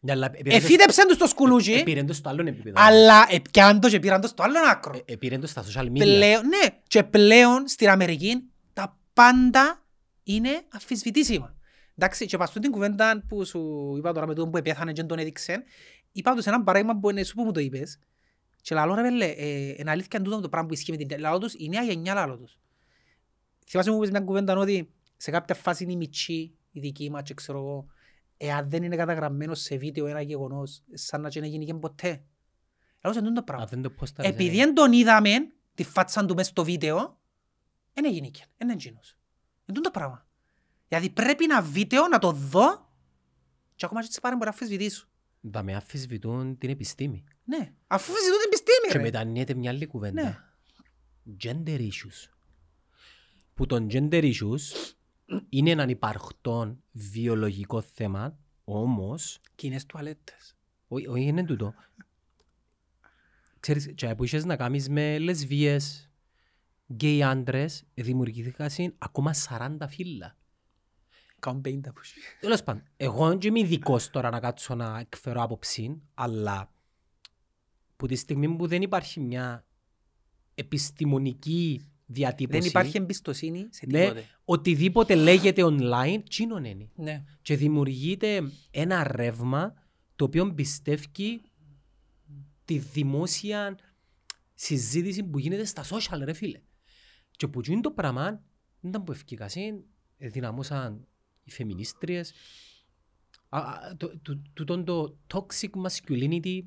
Ναι, 0.00 0.12
αλλά 0.12 0.26
επήρεν 0.26 0.50
το- 0.60 0.66
Εφύτεψαν 0.66 1.06
τους 1.08 1.16
το 1.16 1.26
σκουλούτσι, 1.26 1.72
επήρεν 1.72 2.06
το 2.06 2.12
στο 2.12 2.28
άλλον 2.28 2.46
επίπεδο. 2.46 2.74
αλλά 2.78 3.26
επιάν 3.30 3.80
το 3.80 3.88
και 3.88 3.98
πήραν 4.00 4.20
το 4.20 4.26
στο 4.28 4.42
άλλο 4.42 4.58
άκρο. 4.70 4.94
Ε, 5.06 5.12
επήρεν 5.12 5.40
το 5.40 5.46
στα 5.46 5.64
social 5.64 5.82
media. 5.84 5.98
Πλέον, 5.98 6.46
ναι, 6.46 6.68
και 6.86 7.02
πλέον 7.02 7.68
στην 7.68 7.88
Αμερική 7.88 8.42
τα 8.72 8.98
πάντα 9.12 9.84
είναι 10.22 10.62
αμφισβητήσιμα. 10.72 11.55
Εντάξει, 11.98 12.26
και 12.26 12.36
πας 12.36 12.52
την 12.52 12.70
κουβέντα 12.70 13.24
που 13.28 13.44
σου 13.44 13.94
είπα 13.98 14.12
τώρα 14.12 14.26
με 14.26 14.34
τον 14.34 14.50
που 14.50 14.56
επέθανε 14.56 14.92
και 14.92 15.02
τον 15.02 15.18
έδειξε, 15.18 15.62
είπα 16.12 16.34
τους 16.34 16.46
ένα 16.46 16.62
παράδειγμα 16.62 16.98
που 16.98 17.10
είναι 17.10 17.22
σου 17.22 17.34
που 17.34 17.42
μου 17.42 17.52
το 17.52 17.60
είπες 17.60 17.98
και 18.66 18.74
λαλό 18.74 18.94
ρε 18.94 19.02
πέλε, 19.02 19.24
ε, 19.24 19.74
είναι 19.78 19.90
αλήθεια 19.90 20.22
τούτο 20.22 20.40
το 20.40 20.48
πράγμα 20.48 20.68
που 20.68 20.74
ισχύει 20.74 20.90
με 20.90 20.96
την 20.96 21.18
λαλό 21.18 21.38
τους, 21.38 21.54
η 21.54 21.68
νέα 21.68 21.82
γενιά 21.82 22.14
λαλό 22.14 22.36
τους. 22.36 22.58
Θυμάσαι 23.66 23.90
μου 23.90 23.96
είπες 23.96 24.10
μια 24.10 24.20
κουβέντα 24.20 24.56
ότι 24.56 24.92
σε 25.16 25.30
κάποια 25.30 25.54
φάση 25.54 25.82
είναι 25.82 25.92
η 25.92 25.96
μητσή, 25.96 26.54
η 26.70 26.80
δική 26.80 27.10
μας 27.10 27.22
και 27.22 27.34
ξέρω 27.34 27.58
εγώ, 27.58 27.86
εάν 28.36 28.70
δεν 28.70 28.82
είναι 28.82 28.96
καταγραμμένος 28.96 29.60
σε 29.60 29.76
βίντεο 29.76 30.06
ένα 30.06 30.20
γεγονός, 30.20 30.82
σαν 30.92 31.20
να 31.20 31.28
και 31.28 31.40
να 31.40 31.46
γίνει 31.46 31.64
και 31.64 31.74
ποτέ. 31.74 32.24
Λαλό 33.02 33.16
σε 33.16 33.22
τούτο 33.22 33.32
το 33.32 33.42
πράγμα. 33.42 33.64
Α, 33.64 33.66
δεν 33.66 33.82
το 33.82 33.90
ποστάρεις, 33.90 34.30
Επειδή 34.30 34.60
ε. 34.60 34.64
δεν 34.64 34.74
τον 34.74 34.92
είδαμε, 34.92 35.30
τη 35.74 35.84
φάτσα 35.84 36.24
του 36.24 36.34
μες 36.34 36.46
στο 36.46 36.64
βίντεο, 36.64 37.18
δεν 37.92 38.04
έγινε 38.04 38.28
και, 38.28 38.44
δεν 38.56 38.68
είναι 38.68 38.72
εκείνος. 38.72 39.18
Είναι 39.66 39.80
το 39.80 39.90
πράγμα. 39.90 40.25
Γιατί 40.88 41.10
πρέπει 41.10 41.46
να 41.46 41.62
βίντεο, 41.62 42.08
να 42.08 42.18
το 42.18 42.32
δω 42.32 42.90
και 43.74 43.84
ακόμα 43.84 44.02
και 44.02 44.08
τις 44.08 44.20
πάρε 44.20 44.34
μπορεί 44.34 44.48
να 44.48 44.54
αφισβητήσω. 44.54 45.06
Τα 45.50 45.62
με 45.62 45.74
αφισβητούν 45.74 46.58
την 46.58 46.70
επιστήμη. 46.70 47.24
Ναι, 47.44 47.72
αφού 47.86 48.12
αφισβητούν 48.12 48.38
την 48.40 48.46
επιστήμη 48.48 48.86
Και 48.92 48.96
ρε. 48.98 49.02
μετανοίεται 49.02 49.54
μια 49.54 49.70
άλλη 49.70 49.78
Ναι. 49.78 49.86
κουβέντα. 49.86 50.54
Gender 51.44 51.78
issues. 51.80 52.30
Που 53.54 53.66
το 53.66 53.86
gender 53.90 54.32
issues 54.32 54.92
είναι 55.48 55.70
έναν 55.70 55.88
υπαρχτόν 55.88 56.82
βιολογικό 56.92 57.80
θέμα, 57.80 58.38
όμως, 58.64 59.40
Κοινές 59.54 59.86
τουαλέτες. 59.86 60.56
όχι 60.88 61.06
όχι, 61.06 61.22
είναι 61.24 61.44
τούτο. 61.44 61.74
Ξέρεις, 63.60 63.92
και 63.94 64.14
που 64.14 64.24
είχες 64.24 64.44
να 64.44 64.56
κάνεις 64.56 64.88
με 64.88 65.18
λεσβίες, 65.18 66.10
γκέι 66.92 67.22
άντρες, 67.22 67.84
δημιουργήθηκαν 67.94 68.94
ακόμα 68.98 69.32
40 69.34 69.88
φύλλα. 69.88 70.36
Κάνουν 71.46 71.62
50 71.64 71.80
που 71.82 72.00
έχει. 72.02 72.14
Τέλος 72.40 72.62
πάντων, 72.62 72.82
εγώ 72.96 73.28
δεν 73.28 73.38
είμαι 73.42 73.58
ειδικός 73.58 74.10
τώρα 74.10 74.30
να 74.30 74.40
κάτσω 74.40 74.74
να 74.74 74.98
εκφέρω 74.98 75.42
άποψη, 75.42 76.02
αλλά 76.14 76.72
που 77.96 78.06
τη 78.06 78.16
στιγμή 78.16 78.56
που 78.56 78.66
δεν 78.66 78.82
υπάρχει 78.82 79.20
μια 79.20 79.66
επιστημονική 80.54 81.80
διατύπωση, 82.06 82.58
Δεν 82.58 82.68
υπάρχει 82.68 82.96
εμπιστοσύνη 82.96 83.66
σε 83.70 83.86
ναι, 83.86 84.00
τίποτε. 84.00 84.24
οτιδήποτε 84.44 85.14
λέγεται 85.14 85.62
online, 85.64 86.22
τσίνον 86.28 86.64
είναι. 86.64 86.90
Ναι. 86.94 87.24
Και 87.42 87.56
δημιουργείται 87.56 88.42
ένα 88.70 89.12
ρεύμα 89.16 89.74
το 90.16 90.24
οποίο 90.24 90.54
πιστεύει 90.54 91.40
τη 92.64 92.78
δημόσια 92.78 93.78
συζήτηση 94.54 95.22
που 95.22 95.38
γίνεται 95.38 95.64
στα 95.64 95.84
social, 95.84 96.20
ρε 96.22 96.32
φίλε. 96.32 96.60
Και 97.30 97.48
που 97.48 97.60
είναι 97.66 97.80
το 97.80 97.90
πράγμα, 97.90 98.24
δεν 98.80 98.90
ήταν 98.90 99.04
που 99.04 99.12
ευκήκασαν, 99.12 99.84
δυναμώσαν 100.16 101.06
οι 101.46 101.50
φεμινίστριες, 101.50 102.32
Α, 103.48 103.58
α, 103.58 103.96
το- 103.96 104.18
το- 104.22 104.42
τούτον 104.52 104.84
το 104.84 105.16
toxic 105.34 105.68
masculinity 105.86 106.60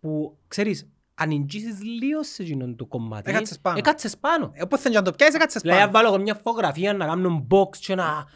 που, 0.00 0.38
ξέρεις, 0.48 0.88
αν 1.14 1.30
εγγύσεις 1.30 1.82
λίγο 1.82 2.22
σε 2.22 2.42
εκείνον 2.42 2.76
το 2.76 2.86
κομμάτι, 2.86 3.30
Έκατσες 3.30 3.58
πάνω. 3.58 3.78
έκατσες 3.78 4.16
πάνω. 4.18 4.50
Ε, 4.54 4.62
Όπως 4.62 4.80
θέλει 4.80 4.94
να 4.94 5.02
το 5.02 5.12
πιάσεις, 5.12 5.34
έκατσες 5.34 5.62
Δηλαδή, 5.62 5.80
αν 5.80 5.90
πάνω. 5.90 5.98
βάλω 6.04 6.14
εγώ 6.14 6.22
μια 6.24 6.34
φωτογραφία 6.34 6.92
να 6.92 7.06
κάνω 7.06 7.46
box 7.50 7.76
και 7.76 7.94
να 7.94 8.26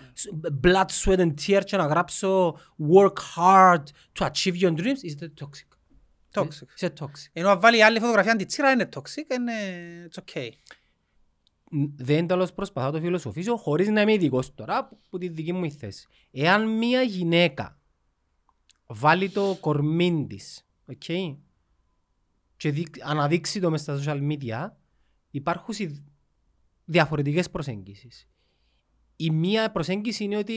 blood, 0.62 0.84
sweat 1.04 1.18
and 1.18 1.34
tears 1.46 1.62
και 1.64 1.76
να 1.76 1.86
γράψω 1.86 2.58
work 2.94 3.12
hard 3.36 3.82
to 4.18 4.26
achieve 4.30 4.60
your 4.60 4.74
dreams, 4.76 5.00
είστε 5.02 5.32
toxic; 5.40 5.76
Toxic. 6.34 6.66
Είσαι 6.74 6.92
toxic; 7.00 7.30
Ενώ 7.32 7.48
αν 7.48 7.60
βάλει 7.60 7.84
άλλη 7.84 8.00
φωτογραφία 8.00 8.32
αντιτσίρα 8.32 8.70
είναι 8.70 8.88
toxic, 8.96 9.34
είναι 9.38 9.52
it's 10.10 10.18
okay. 10.22 10.48
Ν- 11.74 11.84
Δεν 11.96 12.26
τέλος 12.26 12.52
προσπαθώ 12.52 12.86
να 12.86 12.92
το 12.92 13.00
φιλοσοφήσω 13.00 13.56
χωρίς 13.56 13.88
να 13.88 14.00
είμαι 14.00 14.12
ειδικός 14.12 14.54
τώρα 14.54 14.86
που- 14.88 14.98
που 15.10 15.18
τη 15.18 15.28
δική 15.28 15.52
μου 15.52 15.64
η 15.64 15.70
θέση. 15.70 16.06
Εάν 16.30 16.76
μια 16.76 17.02
γυναίκα 17.02 17.80
βάλει 18.86 19.30
το 19.30 19.56
κορμί 19.60 20.26
της 20.28 20.66
okay, 20.92 21.36
και 22.56 22.70
δείξ- 22.70 23.02
αναδείξει 23.04 23.60
το 23.60 23.70
μες 23.70 23.80
στα 23.80 24.00
social 24.04 24.32
media 24.32 24.70
υπάρχουν 25.30 25.74
συ- 25.74 26.02
διαφορετικές 26.84 27.50
προσέγγισεις. 27.50 28.26
Η 29.16 29.30
μία 29.30 29.72
προσέγγιση 29.72 30.24
είναι 30.24 30.36
ότι 30.36 30.52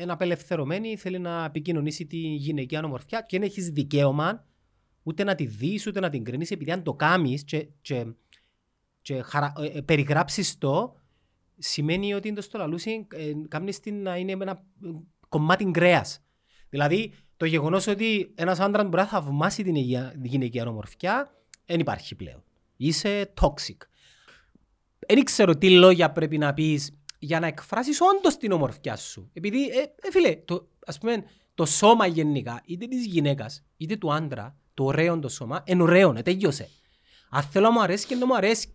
είναι 0.00 0.12
απελευθερωμένη, 0.12 0.96
θέλει 0.96 1.18
να 1.18 1.44
επικοινωνήσει 1.44 2.06
τη 2.06 2.16
γυναικεία 2.16 2.82
ομορφιά 2.84 3.20
και 3.20 3.38
δεν 3.38 3.46
έχεις 3.48 3.70
δικαίωμα 3.70 4.46
ούτε 5.02 5.24
να 5.24 5.34
τη 5.34 5.46
δεις 5.46 5.86
ούτε 5.86 6.00
να 6.00 6.10
την 6.10 6.24
κρίνεις 6.24 6.50
επειδή 6.50 6.70
αν 6.70 6.82
το 6.82 6.94
κάνεις 6.94 7.44
και, 7.44 7.68
και, 7.80 8.06
και 9.04 9.22
χαρα, 9.22 9.52
ε, 9.58 9.66
ε, 9.66 9.80
περιγράψεις 9.80 10.58
το 10.58 10.94
σημαίνει 11.58 12.14
ότι 12.14 12.28
είναι 12.28 12.36
το 12.36 12.42
στο 12.42 12.58
λαλούσι 12.58 13.06
ε, 13.14 13.32
κάνεις 13.48 13.80
την 13.80 14.02
να 14.02 14.16
είναι 14.16 14.36
με 14.36 14.44
ένα 14.44 14.62
ε, 14.84 14.88
κομμάτι 15.28 15.70
κρέας. 15.70 16.24
Δηλαδή 16.68 17.12
το 17.36 17.44
γεγονός 17.44 17.86
ότι 17.86 18.32
ένας 18.34 18.60
άντρας 18.60 18.84
μπορεί 18.84 18.96
να 18.96 19.06
θαυμάσει 19.06 19.62
την 19.62 19.74
υγεία- 19.74 20.14
γυναικεία 20.22 20.66
ομορφιά 20.66 21.34
δεν 21.66 21.80
υπάρχει 21.80 22.14
πλέον. 22.14 22.42
Είσαι 22.76 23.32
toxic. 23.40 23.76
Δεν 25.06 25.24
ξέρω 25.24 25.56
τι 25.56 25.70
λόγια 25.70 26.12
πρέπει 26.12 26.38
να 26.38 26.54
πεις 26.54 26.98
για 27.18 27.40
να 27.40 27.46
εκφράσεις 27.46 27.98
όντως 28.00 28.36
την 28.36 28.52
ομορφιά 28.52 28.96
σου. 28.96 29.30
Επειδή, 29.32 29.66
ε, 29.66 29.80
ε, 30.00 30.10
φίλε, 30.10 30.36
το, 30.36 30.68
ας 30.86 30.98
πούμε, 30.98 31.24
το 31.54 31.64
σώμα 31.64 32.06
γενικά, 32.06 32.62
είτε 32.64 32.86
της 32.86 33.06
γυναίκας, 33.06 33.64
είτε 33.76 33.96
του 33.96 34.12
άντρα, 34.12 34.56
το 34.74 34.84
ωραίο 34.84 35.18
το 35.18 35.28
σώμα, 35.28 35.62
είναι 35.66 35.82
ωραίο, 35.82 36.14
ε, 36.16 36.22
τέλειωσε. 36.22 36.68
Αν 37.36 37.42
θέλω 37.42 37.66
να 37.66 37.72
μου 37.72 37.82
αρέσει, 37.82 38.16
να 38.16 38.26
μου 38.26 38.36
αρέσει. 38.36 38.68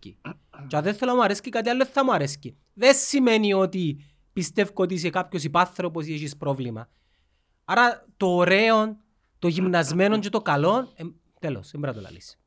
Και 0.66 0.76
αν 0.76 0.82
δεν 0.82 0.94
θέλω 0.94 1.10
να 1.10 1.16
μου 1.16 1.22
αρέσει, 1.22 1.40
κάτι 1.40 1.68
άλλο 1.68 1.86
θα 1.86 2.04
μου 2.04 2.12
αρέσει. 2.12 2.56
Δεν 2.74 2.94
σημαίνει 2.94 3.54
ότι 3.54 4.04
πιστεύω 4.32 4.72
ότι 4.74 4.94
είσαι 4.94 5.10
κάποιος 5.10 5.44
υπάνθρωπος 5.44 6.06
ή 6.06 6.12
έχεις 6.12 6.36
πρόβλημα. 6.36 6.88
Άρα 7.64 8.06
το 8.16 8.26
ωραίο, 8.26 8.96
το 9.38 9.48
γυμνασμένο 9.48 10.18
και 10.18 10.28
το 10.28 10.40
καλό, 10.40 10.92
ε, 10.94 11.04
τέλος, 11.40 11.70
δεν 11.70 11.80
πρέπει 11.80 11.96
να 11.96 12.02
το 12.02 12.08
λαλείς. 12.08 12.38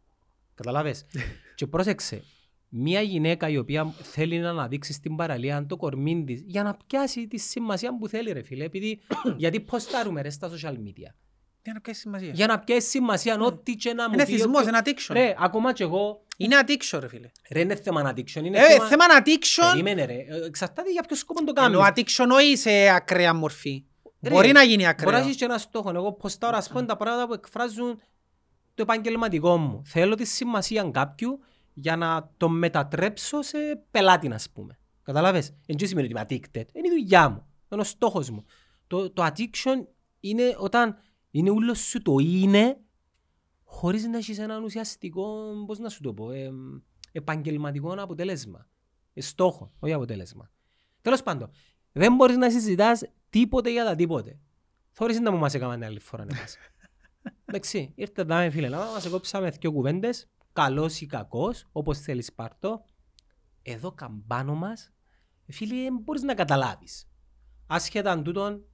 Καταλάβες; 0.56 1.06
και 1.56 1.68
πρόσεξε, 1.68 2.24
μια 2.70 3.02
γυναίκα 3.02 3.50
η 3.50 3.58
οποία 3.58 3.94
θέλει 4.02 4.40
να 4.40 4.50
αναδείξει 4.50 4.94
στην 4.94 5.16
παραλία 5.16 5.66
το 5.66 5.76
κορμί 5.76 6.24
της 6.24 6.44
για 6.46 6.64
να 6.64 6.78
πιάσει 6.88 7.28
τη 7.28 7.38
σημασία 7.38 7.98
που 7.98 8.08
θέλει 8.08 8.32
ρε 8.32 8.44
φίλε. 8.44 8.64
Επειδή, 8.64 9.00
γιατί 9.38 9.60
ποστάρουμε 9.60 10.22
ρε 10.22 10.30
στα 10.30 10.50
social 10.50 10.74
media. 10.74 11.12
Για 11.64 11.74
να 11.74 11.82
πιάσεις 11.82 12.02
σημασία. 12.02 12.30
Για 12.34 12.48
να 12.48 12.60
πιάσεις 12.60 12.90
σημασία 12.90 13.40
ό,τι 13.40 13.76
και 13.76 13.94
να 13.94 14.08
μου 14.08 14.14
Είναι 14.14 14.26
πει. 14.26 14.32
θυσμός, 14.32 14.62
όποιο- 14.62 14.68
είναι 14.68 14.80
addiction. 14.84 15.14
Ρε, 15.14 15.34
ακόμα 15.38 15.74
και 15.74 15.84
εγώ, 15.84 16.24
Είναι 16.38 16.56
addiction 16.66 16.98
ρε 17.00 17.08
φίλε. 17.08 17.32
ρε 17.52 17.60
είναι 17.60 17.76
θέμα 17.76 18.14
addiction. 18.16 18.44
Είναι 18.44 18.58
Ε, 18.60 18.88
θέμα 18.88 19.06
addiction, 19.20 19.68
Περίμενε 19.72 20.06
ρε, 20.06 20.14
ε, 20.14 20.46
εξαρτάται 20.46 20.92
για 20.92 21.02
ποιο 21.04 21.16
σκοπό 21.16 21.44
το 21.54 21.54
ενώ 21.64 21.80
κάνεις. 21.80 21.94
addiction 22.18 22.28
όχι 22.32 22.56
σε 22.58 22.90
ακραία 22.90 23.34
μορφή. 23.34 23.84
Ρε, 24.22 24.30
Μπορεί 24.30 24.52
να 24.52 24.64
γίνει 24.64 24.84
Μπορείς 24.84 24.98
να 25.02 25.06
ακραίο. 25.08 25.20
έχεις 25.20 25.36
και 25.36 25.46
ένα 25.46 25.58
στόχο. 25.58 25.92
Εγώ 25.96 26.14
ποστάρω 26.14 26.58
ας 26.58 26.70
πούμε 26.70 26.84
τα 26.86 26.98
πράγματα 26.98 27.28
που 27.28 27.34
εκφράζουν 27.34 28.02
το 28.74 28.82
επαγγελματικό 28.82 29.58
μου. 29.58 29.82
Θέλω 29.86 30.16
τη 30.16 30.26
σημασία 30.26 30.90
κάποιου 30.94 31.40
για 31.74 31.96
να 31.96 32.30
το 32.38 32.50
μετατρέψω 32.50 33.42
σε 33.42 33.58
πελάτη, 33.92 34.34
ας 34.34 34.50
πούμε. 34.54 34.78
Καταλάβες; 35.04 35.54
Εν 35.66 35.78
τω 35.78 35.86
σημαίνει 35.88 36.14
ότι 36.14 36.16
είμαι 36.16 36.26
addicted. 36.42 36.66
Είναι 36.74 36.88
η 36.88 36.90
δουλειά 37.00 37.30
μου. 37.30 37.46
Είναι 37.72 37.82
ο 37.82 37.84
στόχος 37.84 38.30
μου. 38.30 38.46
Το, 38.88 39.10
το 39.12 39.26
addiction 39.26 39.86
είναι 40.20 40.56
όταν 40.58 40.98
είναι 41.36 41.50
ούλος 41.50 41.80
σου 41.80 42.02
το 42.02 42.18
είναι 42.20 42.80
χωρίς 43.64 44.06
να 44.06 44.18
έχεις 44.18 44.40
έναν 44.40 44.64
ουσιαστικό, 44.64 45.54
πώς 45.66 45.80
να 45.80 45.90
σου 45.90 46.02
το 46.02 46.14
πω, 46.14 46.32
ε, 46.32 46.52
επαγγελματικό 47.12 47.94
αποτέλεσμα. 48.02 48.68
Ε, 49.14 49.22
στόχο, 49.22 49.72
όχι 49.80 49.94
αποτέλεσμα. 49.94 50.52
Τέλος 51.02 51.24
πάντων, 51.24 51.52
δεν 51.92 52.16
μπορείς 52.16 52.38
να 52.38 52.52
συζητάς 52.52 53.02
τίποτε 53.30 53.72
για 53.72 53.86
τα 53.86 53.96
τίποτε. 53.96 54.40
Θόρυσε 54.92 55.20
να 55.20 55.32
μου 55.32 55.38
μας 55.38 55.54
έκαναν 55.54 55.84
άλλη 55.84 56.00
φορά 56.00 56.24
εμάς. 56.24 56.58
Εντάξει, 57.46 57.92
ήρθε 57.96 58.26
τα 58.26 58.50
φίλε, 58.52 58.70
να 58.70 58.78
μας 58.78 59.10
κόψαμε 59.10 59.50
δυο 59.50 59.72
κουβέντες, 59.72 60.30
καλός 60.54 61.02
ή 61.02 61.06
κακός, 61.06 61.66
όπως 61.72 62.00
θέλεις 62.00 62.34
πάρτο. 62.34 62.86
Εδώ 63.62 63.92
καμπάνω 63.92 64.56
μας, 64.56 64.92
φίλε, 65.48 65.84
δεν 65.84 65.98
μπορείς 65.98 66.22
να 66.22 66.34
καταλάβεις. 66.34 67.08
Άσχετα 67.68 68.12
αν 68.12 68.24
τούτον 68.24 68.66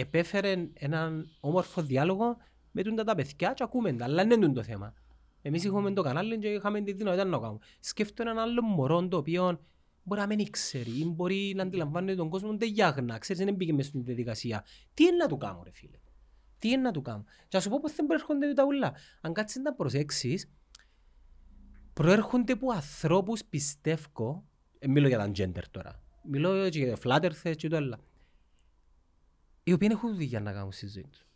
επέφερε 0.00 0.68
έναν 0.74 1.28
όμορφο 1.40 1.82
διάλογο 1.82 2.36
με 2.70 2.82
τούντα 2.82 3.04
τα 3.04 3.14
παιδιά 3.14 3.52
και 3.52 3.62
ακούμε 3.62 3.92
τα, 3.92 4.04
αλλά 4.04 4.24
δεν 4.24 4.42
είναι 4.42 4.52
το 4.52 4.62
θέμα. 4.62 4.94
Εμείς 5.42 5.64
είχαμε 5.64 5.92
το 5.92 6.02
κανάλι 6.02 6.38
και 6.38 6.48
είχαμε 6.48 6.80
τη 6.80 6.92
δυνατότητα 6.92 7.24
να 7.24 7.36
το 7.36 7.40
κάνουμε. 7.40 7.58
Σκέφτομαι 7.80 8.30
έναν 8.30 8.42
άλλο 8.42 8.62
μωρό 8.62 9.08
το 9.08 9.16
οποίο 9.16 9.60
μπορεί 10.02 10.20
να 10.20 10.26
μην 10.26 10.38
ήξερε 10.38 10.90
ή 10.90 11.04
μπορεί 11.04 11.52
να 11.56 11.62
αντιλαμβάνεται 11.62 12.16
τον 12.16 12.28
κόσμο 12.28 12.56
δεν 12.56 12.68
γιάγνα, 12.68 13.18
ξέρεις, 13.18 13.44
δεν 13.44 13.54
μπήκε 13.54 13.72
μέσα 13.72 13.88
στην 13.88 14.04
διαδικασία. 14.04 14.64
Τι 14.94 15.04
είναι 15.04 15.16
να 15.16 15.26
του 15.26 15.36
κάνω 15.36 15.62
ρε 15.64 15.70
φίλε; 15.72 15.98
Τι 16.58 16.68
είναι 16.68 16.82
να 16.82 16.90
του 16.90 17.02
κάνω; 17.02 17.24
Και 17.24 17.56
να 17.56 17.60
σου 17.60 17.68
πω 17.68 17.80
πώς 17.80 17.94
δεν 17.94 18.06
προέρχονται 18.06 18.52
τα 18.52 18.64
ούλα. 18.64 18.94
Αν 19.20 19.32
κάτσεις 19.32 19.62
να 19.62 19.74
προσέξεις, 19.74 20.50
προέρχονται 21.92 22.52
από 22.52 22.72
ανθρώπους 22.72 23.44
πιστεύω, 23.44 24.44
ε, 24.78 24.88
μιλώ 24.88 25.08
για 25.08 25.18
τα 25.18 25.30
gender 25.36 25.64
τώρα, 25.70 26.02
μιλώ 26.22 26.68
και 26.68 26.78
για 26.78 26.96
flat 27.04 27.20
earthers 27.20 27.56
και 27.56 27.68
το 27.68 27.76
άλλο, 27.76 27.98
οι 29.68 29.72
οποίοι 29.72 29.88
δεν 29.88 29.96
έχουν 29.96 30.14
δουλειά 30.14 30.40
να 30.40 30.52
κάνουν 30.52 30.72
στη 30.72 30.86
ζωή 30.88 31.06
τους. 31.10 31.26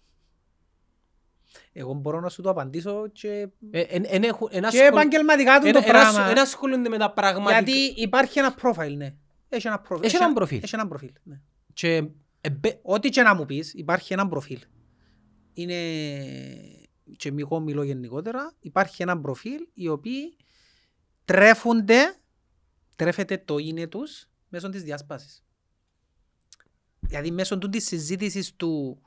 Εγώ 1.73 1.93
μπορώ 1.93 2.21
να 2.21 2.29
σου 2.29 2.43
το 2.43 2.51
απαντήσω 2.51 3.09
και, 3.13 3.49
Ε, 3.71 3.81
εν- 3.81 4.05
εν 4.07 4.23
έχουν- 4.23 4.49
εν 4.51 4.61
και 4.61 4.67
ασχολ- 4.67 4.87
επαγγελματικά 4.87 5.61
του 5.61 5.67
εν- 5.67 5.73
το 5.73 5.79
εν 5.79 5.85
πράγμα. 5.85 6.21
ασ- 6.21 6.31
εν 6.31 6.39
ασχολούνται 6.39 6.89
με 6.89 6.99
τα 6.99 7.13
πραγματικά. 7.13 7.61
Γιατί 7.71 8.01
υπάρχει 8.01 8.39
ένα 8.39 8.55
profile, 8.63 8.95
ναι. 8.97 9.15
Έχει 9.49 9.67
ένα 9.67 9.83
profile. 9.89 10.03
Έχει 10.05 10.17
έναν 10.17 10.33
προφίλ. 10.33 10.61
Έχει 10.63 10.75
ένα 10.75 10.89
προφίλ, 10.89 11.13
ναι. 11.23 11.41
Και 11.73 12.05
εμπε- 12.41 12.79
Ό,τι 12.83 13.09
και 13.09 13.23
να 13.23 13.35
μου 13.35 13.47
πεις, 13.47 13.73
υπάρχει 13.75 14.13
ένα 14.13 14.29
προφίλ. 14.29 14.59
Είναι, 15.53 15.77
και 17.17 17.31
μη- 17.33 17.41
εγώ 17.43 17.61
μιλώ 17.61 17.83
γενικότερα, 17.83 18.53
υπάρχει 18.61 19.03
ένα 19.03 19.21
προφίλ 19.21 19.61
οι 19.75 19.89
οποίοι 19.89 20.37
τρέφονται, 21.25 22.15
τρέφεται 22.97 23.39
το 23.39 23.59
είναι 23.59 23.87
τους 23.87 24.29
μέσω 24.49 24.69
της 24.69 24.83
διάσπασης. 24.83 25.45
Δηλαδή 27.13 27.31
μέσω 27.31 27.59
του 27.59 27.69
της 27.69 27.85
συζήτησης 27.87 28.55
του 28.57 28.99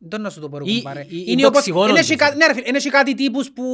δεν 0.00 0.20
να 0.20 0.30
σου 0.30 0.40
το 0.40 0.48
πω 0.48 0.58
ρε 0.58 0.64
Ή- 0.70 0.76
κουμπάρε. 0.76 1.00
ή- 1.00 1.06
ή 1.16 1.24
Είναι 1.26 1.40
το 1.42 1.46
όπως, 1.46 1.58
οξυγόνο 1.58 1.88
είναι 1.88 1.98
τους, 1.98 2.08
έχει 2.08 2.18
κα- 2.18 2.32
ε. 2.32 2.34
ναι, 2.34 2.46
ρε 2.46 2.54
φίλε, 2.54 2.68
είναι 2.68 2.76
έχει 2.76 2.90
κάτι 2.90 3.14
τύπους 3.14 3.50
που 3.52 3.64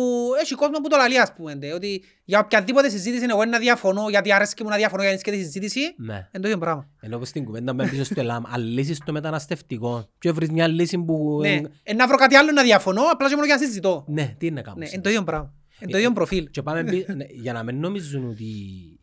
έχει 0.42 0.54
κόσμο 0.54 0.78
που 0.82 0.88
το 0.88 0.96
λαλεί 0.96 1.18
ας 1.20 1.32
πούμε. 1.32 1.54
ντε, 1.54 1.72
Ότι 1.72 2.04
για 2.24 2.38
οποιαδήποτε 2.38 2.88
συζήτηση 2.88 3.26
εγώ 3.30 3.42
είναι 3.42 3.50
να 3.50 3.58
διαφωνώ 3.58 4.08
γιατί 4.08 4.32
αρέσκει 4.32 4.62
μου 4.62 4.68
να 4.68 4.76
διαφωνώ 4.76 5.02
για 5.02 5.10
να 5.12 5.18
είναι 5.18 5.24
και 5.30 5.36
τη 5.38 5.44
συζήτηση. 5.44 5.80
Ναι. 5.96 6.14
Είναι 6.14 6.28
το 6.42 6.46
ίδιο 6.48 6.58
πράγμα. 6.58 6.88
Ενώ 7.00 7.16
όπως 7.16 7.28
στην 7.28 7.44
κουβέντα 7.44 7.74
με 7.74 7.88
πίσω 7.88 8.04
στο 8.04 8.20
ΕΛΑΜ, 8.20 8.42
αν 8.46 8.62
λύσεις 8.62 8.98
το 9.04 9.12
μεταναστευτικό 9.12 10.08
και 10.18 10.32
βρεις 10.32 10.50
μια 10.50 10.68
λύση 10.68 10.98
που... 10.98 11.38
Ναι, 11.40 11.60
ε, 11.82 11.94
να 11.94 12.06
βρω 12.06 12.16
κάτι 12.16 12.34
άλλο 12.34 12.52
να 12.52 12.62
διαφωνώ, 12.62 13.02
απλά 13.10 13.28
και 13.28 13.34
μόνο 13.34 13.46
για 13.46 13.54
να 13.56 13.60
συζητώ. 13.66 14.04
Ναι, 14.08 14.34
τι 14.38 14.46
είναι 14.46 14.54
να 14.54 14.62
κάνω. 14.62 14.76
Ναι, 14.78 14.84
σήμερα. 14.86 14.92
είναι 14.94 15.02
το 15.02 15.08
ίδιο 15.08 15.22
πράγμα. 15.24 15.54
Είναι 15.80 15.90
το 15.90 15.96
Ε, 15.96 16.00
ίδιο 16.00 16.12
προφίλ. 16.12 16.50
Και 16.50 16.62
πάμε 16.62 16.84
πι- 16.84 17.08
ναι, 17.08 17.24
για 17.30 17.52
να 17.52 17.62
μην 17.62 17.80
νομίζουν 17.80 18.28
ότι 18.28 18.44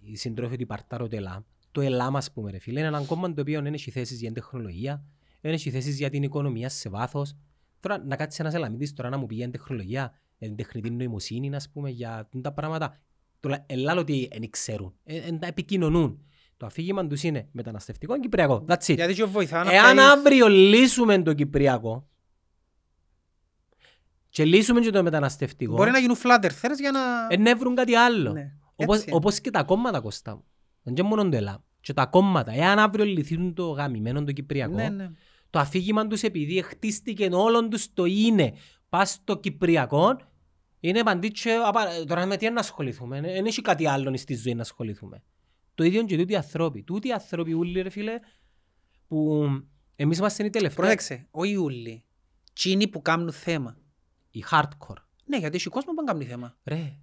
οι 0.02 0.16
συντρόφοι 0.16 0.54
ότι 0.54 0.66
παρτάρω 0.66 1.08
το 1.08 1.16
ΕΛΑΜ, 1.16 1.42
το 1.72 1.82
ΕΛΑΜ 1.82 2.18
ας 2.18 2.32
πούμε 2.32 2.52
ρε 2.52 2.60
φίλε, 2.60 2.80
είναι 2.80 2.88
ένα 2.88 3.04
κόμμα 3.06 3.34
το 3.34 3.42
οποίο 3.42 3.62
δεν 3.62 3.74
έχει 3.74 3.92
θέσεις 3.92 4.20
για 4.20 4.32
την 4.32 4.42
τεχνολογία, 4.42 5.04
δεν 5.42 5.54
έχει 5.54 5.70
θέσεις 5.72 5.98
για 5.98 6.10
την 6.10 6.24
οικονομία 6.24 6.70
σε 6.70 6.90
βάθος. 6.90 7.36
Τώρα 7.80 8.04
να 8.06 8.16
κάτσεις 8.16 8.40
ένας 8.40 8.54
ελαμίτης 8.54 8.94
τώρα 8.94 9.10
να 9.10 9.18
μου 9.18 9.26
πει 9.26 9.36
για 9.36 9.44
την 9.44 9.54
τεχνολογία, 9.60 10.14
για 10.38 10.48
την 10.48 10.56
τεχνητή 10.58 10.90
νοημοσύνη 10.90 11.56
ας 11.56 11.70
πούμε, 11.70 11.90
για 11.90 12.30
τα 12.42 12.52
πράγματα. 12.54 12.98
Το 13.40 13.64
ελάλο 13.66 14.00
ότι 14.00 14.28
δεν 14.32 14.50
ξέρουν, 14.50 14.94
δεν 15.04 15.40
τα 15.40 15.48
επικοινωνούν. 15.48 16.26
Το 16.58 16.66
αφήγημα 16.66 17.08
τους 17.08 17.24
είναι 17.24 17.48
μεταναστευτικό 17.52 18.14
και 18.14 18.20
κυπριακό. 18.20 18.66
That's 18.68 18.86
it. 18.92 18.96
Γιατί 18.96 19.14
και 19.14 19.24
βοηθά 19.24 19.64
να 19.64 19.72
Εάν 19.72 19.94
πιάνει- 19.94 20.00
αύριο 20.00 20.48
λύσουμε 20.48 21.22
το 21.22 21.34
Κυπριακό 21.34 22.08
και 24.30 24.46
λύσουμε 24.46 24.80
και 24.80 24.90
το 24.90 25.04
μεταναστευτικό, 25.04 25.76
Μπορεί 25.76 25.92
να 25.92 26.00
γίνουν 26.00 26.16
flat 26.24 26.46
earthers 26.46 26.78
για 26.80 26.92
να... 26.92 27.00
ε, 27.30 27.38
να 27.38 27.56
βρουν 27.56 27.76
κάτι 27.76 27.96
άλλο. 27.96 28.32
Ναι, 28.32 28.52
Όπως, 28.76 28.96
έτσι 28.96 29.08
είναι. 29.08 29.18
όπως 29.18 29.40
και 29.40 29.50
τα 29.52 29.64
κόμματα 29.64 30.00
Κώστα 30.00 30.36
μου. 30.36 30.44
Δεν 30.84 30.96
είναι 30.96 31.08
μόνο 31.08 31.30
το 31.30 31.38
ΕΛΑΜ. 31.38 31.60
Και 31.82 31.94
τα 31.94 32.06
κόμματα, 32.06 32.52
εάν 32.54 32.80
αύριο 32.80 33.06
λυθούν 33.06 33.54
το 33.54 33.70
γαμημένο 33.70 34.24
το 34.24 34.32
Κυπριακό, 34.32 34.74
Ναι, 34.74 34.90
ναι. 34.90 35.10
το 35.50 35.60
αφήγημα 35.60 36.08
τους 36.08 36.22
επειδή 36.22 36.62
χτίστηκε 36.62 37.30
όλων 37.32 37.70
τους 37.70 37.94
το 37.94 38.06
είναι 38.06 38.54
πας 38.90 39.12
στο 39.12 39.38
Κυπριακό, 39.38 40.20
είναι 40.80 41.04
παντήτσιο, 41.04 41.54
τώρα 42.08 42.26
με 42.26 42.38
τι 42.38 42.50
να 42.50 42.60
ασχοληθούμε, 42.60 43.22
δεν 43.22 43.46
έχει 43.46 43.62
κάτι 43.62 43.88
άλλο 43.88 44.18
στη 44.18 44.36
ζωή 44.36 44.54
να 44.54 44.62
ασχοληθούμε. 44.62 45.24
Το 45.76 45.84
ίδιο 45.84 46.06
και 46.06 46.18
τούτοι 46.18 46.34
οι 46.34 46.36
ανθρώποι. 46.36 46.84
Τούτοι 46.84 47.08
οι 47.08 47.12
άνθρωποι 47.12 47.54
ούλοι 47.54 47.82
ρε 47.82 47.90
φίλε, 47.90 48.20
που 49.08 49.46
εμείς 49.96 50.18
είμαστε 50.18 50.46
οι 50.46 50.50
τελευταίοι. 50.50 50.76
Πρόσεξε, 50.76 51.28
ο 51.32 51.44
Ιούλη. 51.44 52.04
Τσίνοι 52.54 52.88
που 52.88 53.02
κάνουν 53.02 53.32
θέμα. 53.32 53.78
Οι 54.32 54.44
hardcore. 54.52 55.02
Ναι, 55.26 55.38
γιατί 55.38 55.56
έχει 55.56 55.70
κόσμο 55.70 55.94
που 55.94 56.04
κάνει 56.04 56.26
θέμα. 56.26 56.58
Ρε, 56.64 56.76
να 56.76 56.84
ακούμε 56.84 56.98
ρε. 56.98 57.00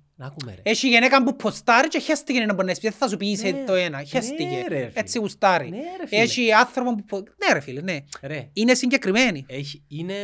Έχει 0.63 0.89
γυναίκα 0.89 1.23
που 1.23 1.37
ποστάρει 1.37 1.89
και 1.89 1.99
χέστηκε 1.99 2.45
να 2.45 2.55
μπορεί 2.55 2.67
να 2.67 2.73
πει. 2.73 2.79
Δεν 2.81 2.93
θα 2.93 3.09
σου 3.09 3.17
πει 3.17 3.27
είσαι 3.27 3.51
Ναι, 3.51 3.65
το 3.65 3.75
ένα. 3.75 3.99
ναι, 3.99 4.05
Χέστηκε. 4.05 4.65
ρε, 4.69 4.77
φίλε. 4.77 4.91
Έτσι 4.95 5.19
γουστάρει. 5.19 5.69
Ναι, 5.71 5.77
ρε, 6.01 6.07
φίλε. 6.07 6.21
Έχει 6.23 6.53
άνθρωπο 6.53 6.95
που... 6.95 7.05
πο- 7.05 7.19
Ναι 7.19 7.53
ρε 7.53 7.61
φίλε, 7.61 7.81
ναι. 7.81 7.99
Ρε, 8.23 8.51
Είναι 8.53 8.75
συγκεκριμένοι. 8.75 9.45
έχει, 9.49 9.85
είναι... 9.89 10.15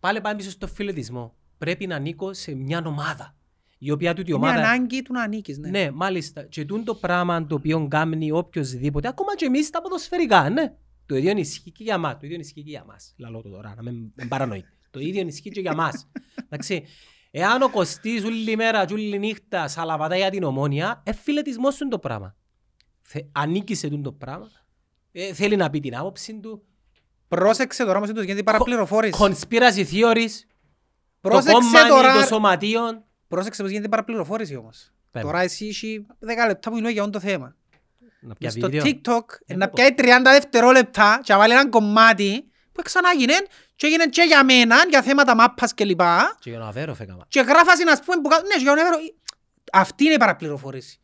Πάλι 0.00 0.20
πάμε 0.20 0.36
πίσω 0.36 0.50
στο 0.50 0.66
φιλετισμό. 0.66 1.34
Πρέπει 1.58 1.86
να 1.86 1.96
ανήκω 1.96 2.32
σε 2.32 2.54
μια 2.54 2.82
ομάδα. 2.86 3.36
Η 3.78 3.90
οποία 3.90 4.14
τούτη 4.14 4.30
Είναι 4.30 4.38
ομάδα... 4.38 4.58
ανάγκη 4.58 5.02
του 5.02 5.12
να 5.12 5.22
ανήκεις. 5.22 5.58
Ναι. 5.58 5.68
Ναι, 5.70 5.90
μάλιστα. 5.90 6.42
Και 6.42 6.64
τούν 6.64 6.84
το 6.84 6.94
πράγμα 6.94 7.46
το 7.46 7.54
οποίο 7.54 7.86
κάνει 7.90 8.30
οποιοδήποτε, 8.30 9.08
ακόμα 9.08 9.36
και 9.36 9.44
εμείς 9.44 9.70
τα 9.70 9.82
ποδοσφαιρικά, 9.82 10.50
ναι. 10.50 10.72
Το 11.06 11.16
ίδιο 11.16 11.36
ισχύει 11.36 11.70
και 11.70 11.82
για 11.84 11.98
μας. 11.98 12.12
Το 12.12 12.26
ίδιο 12.26 12.38
ισχύει 12.38 12.62
και 12.62 12.70
για 12.70 12.84
μας. 12.86 13.14
Λαλώ 13.16 13.42
το 13.42 13.48
τώρα, 13.48 13.74
να 13.76 13.82
μην, 13.82 13.94
μην 14.14 14.28
παρανοεί. 14.28 14.64
το 14.90 15.00
ίδιο 15.00 15.26
ισχύει 15.26 15.50
και 15.50 15.60
για 15.60 15.74
μας. 15.74 16.08
Εντάξει. 16.48 16.84
Εάν 17.38 17.62
ο 17.62 17.70
Κωστής 17.70 18.24
όλη 18.24 18.56
μέρα 18.56 18.84
και 18.84 18.92
όλη 18.92 19.18
νύχτα 19.18 19.68
σαλαβατά 19.68 20.16
για 20.16 20.30
την 20.30 20.42
ομόνια, 20.42 21.02
εφιλετισμός 21.06 21.74
σου 21.74 21.82
είναι 21.82 21.92
το 21.92 21.98
πράγμα. 21.98 22.36
Θε, 23.02 23.20
ανήκει 23.32 23.74
σε 23.74 23.88
τούν 23.88 24.02
το 24.02 24.12
πράγμα. 24.12 24.50
Ε, 25.12 25.32
θέλει 25.34 25.56
να 25.56 25.70
πει 25.70 25.80
την 25.80 25.96
άποψη 25.96 26.40
του. 26.40 26.62
Πρόσεξε 27.28 27.84
τώρα 27.84 27.96
όμως 27.96 28.08
είναι 28.08 28.18
το 28.18 28.24
γιατί 28.24 28.42
παραπληροφόρηση. 28.42 29.18
Conspiracy 29.22 29.84
theories. 29.92 30.30
Το 31.20 31.28
Πρόσεξε 31.28 31.52
κόμμα 31.52 31.86
τώρα. 31.88 32.12
των 32.14 32.24
σωματείων. 32.24 33.04
Πρόσεξε 33.28 33.62
πως 33.62 33.70
γίνεται 33.70 33.88
παραπληροφόρηση 33.88 34.56
όμως. 34.56 34.92
Πέμπω. 35.10 35.26
Τώρα 35.26 35.40
εσύ 35.40 35.66
έχει 35.66 36.06
10 36.20 36.46
λεπτά 36.46 36.70
που 36.70 36.76
μιλώ 36.76 36.88
για 36.88 37.00
αυτό 37.02 37.12
το 37.12 37.20
θέμα. 37.20 37.56
Να 38.20 38.34
πια 38.34 38.50
Στο 38.50 38.70
βίντεο. 38.70 38.82
TikTok 38.84 39.24
Ε, 39.46 39.56
να 39.56 39.66
πω. 39.66 39.72
πιάει 39.74 39.94
30 39.98 40.02
δευτερόλεπτα 40.32 41.20
και 41.22 41.32
να 41.32 41.38
βάλει 41.38 41.52
ένα 41.52 41.68
κομμάτι 41.68 42.50
που 42.76 42.82
ξανάγινε 42.82 43.34
και 43.76 43.86
έγινε 43.86 44.06
και 44.06 44.22
για 44.22 44.44
μένα, 44.44 44.76
για 44.88 45.02
θέματα 45.02 45.34
μάπας 45.34 45.74
κλπ. 45.74 46.00
Και 46.40 46.50
για 46.50 46.58
να 46.58 46.70
βέρω 46.70 46.94
φέκαμα. 46.94 47.24
Και 47.28 47.40
γράφασαι 47.40 47.84
να 47.84 47.98
πούμε 48.04 48.20
που 48.22 48.28
κάτω, 48.28 48.46
ναι, 48.46 48.62
για 48.62 48.74
τον 48.74 48.84
Εύρο. 48.84 48.96
Αυτή 49.72 50.04
είναι 50.04 50.14
η 50.14 50.18
παραπληροφόρηση. 50.18 51.00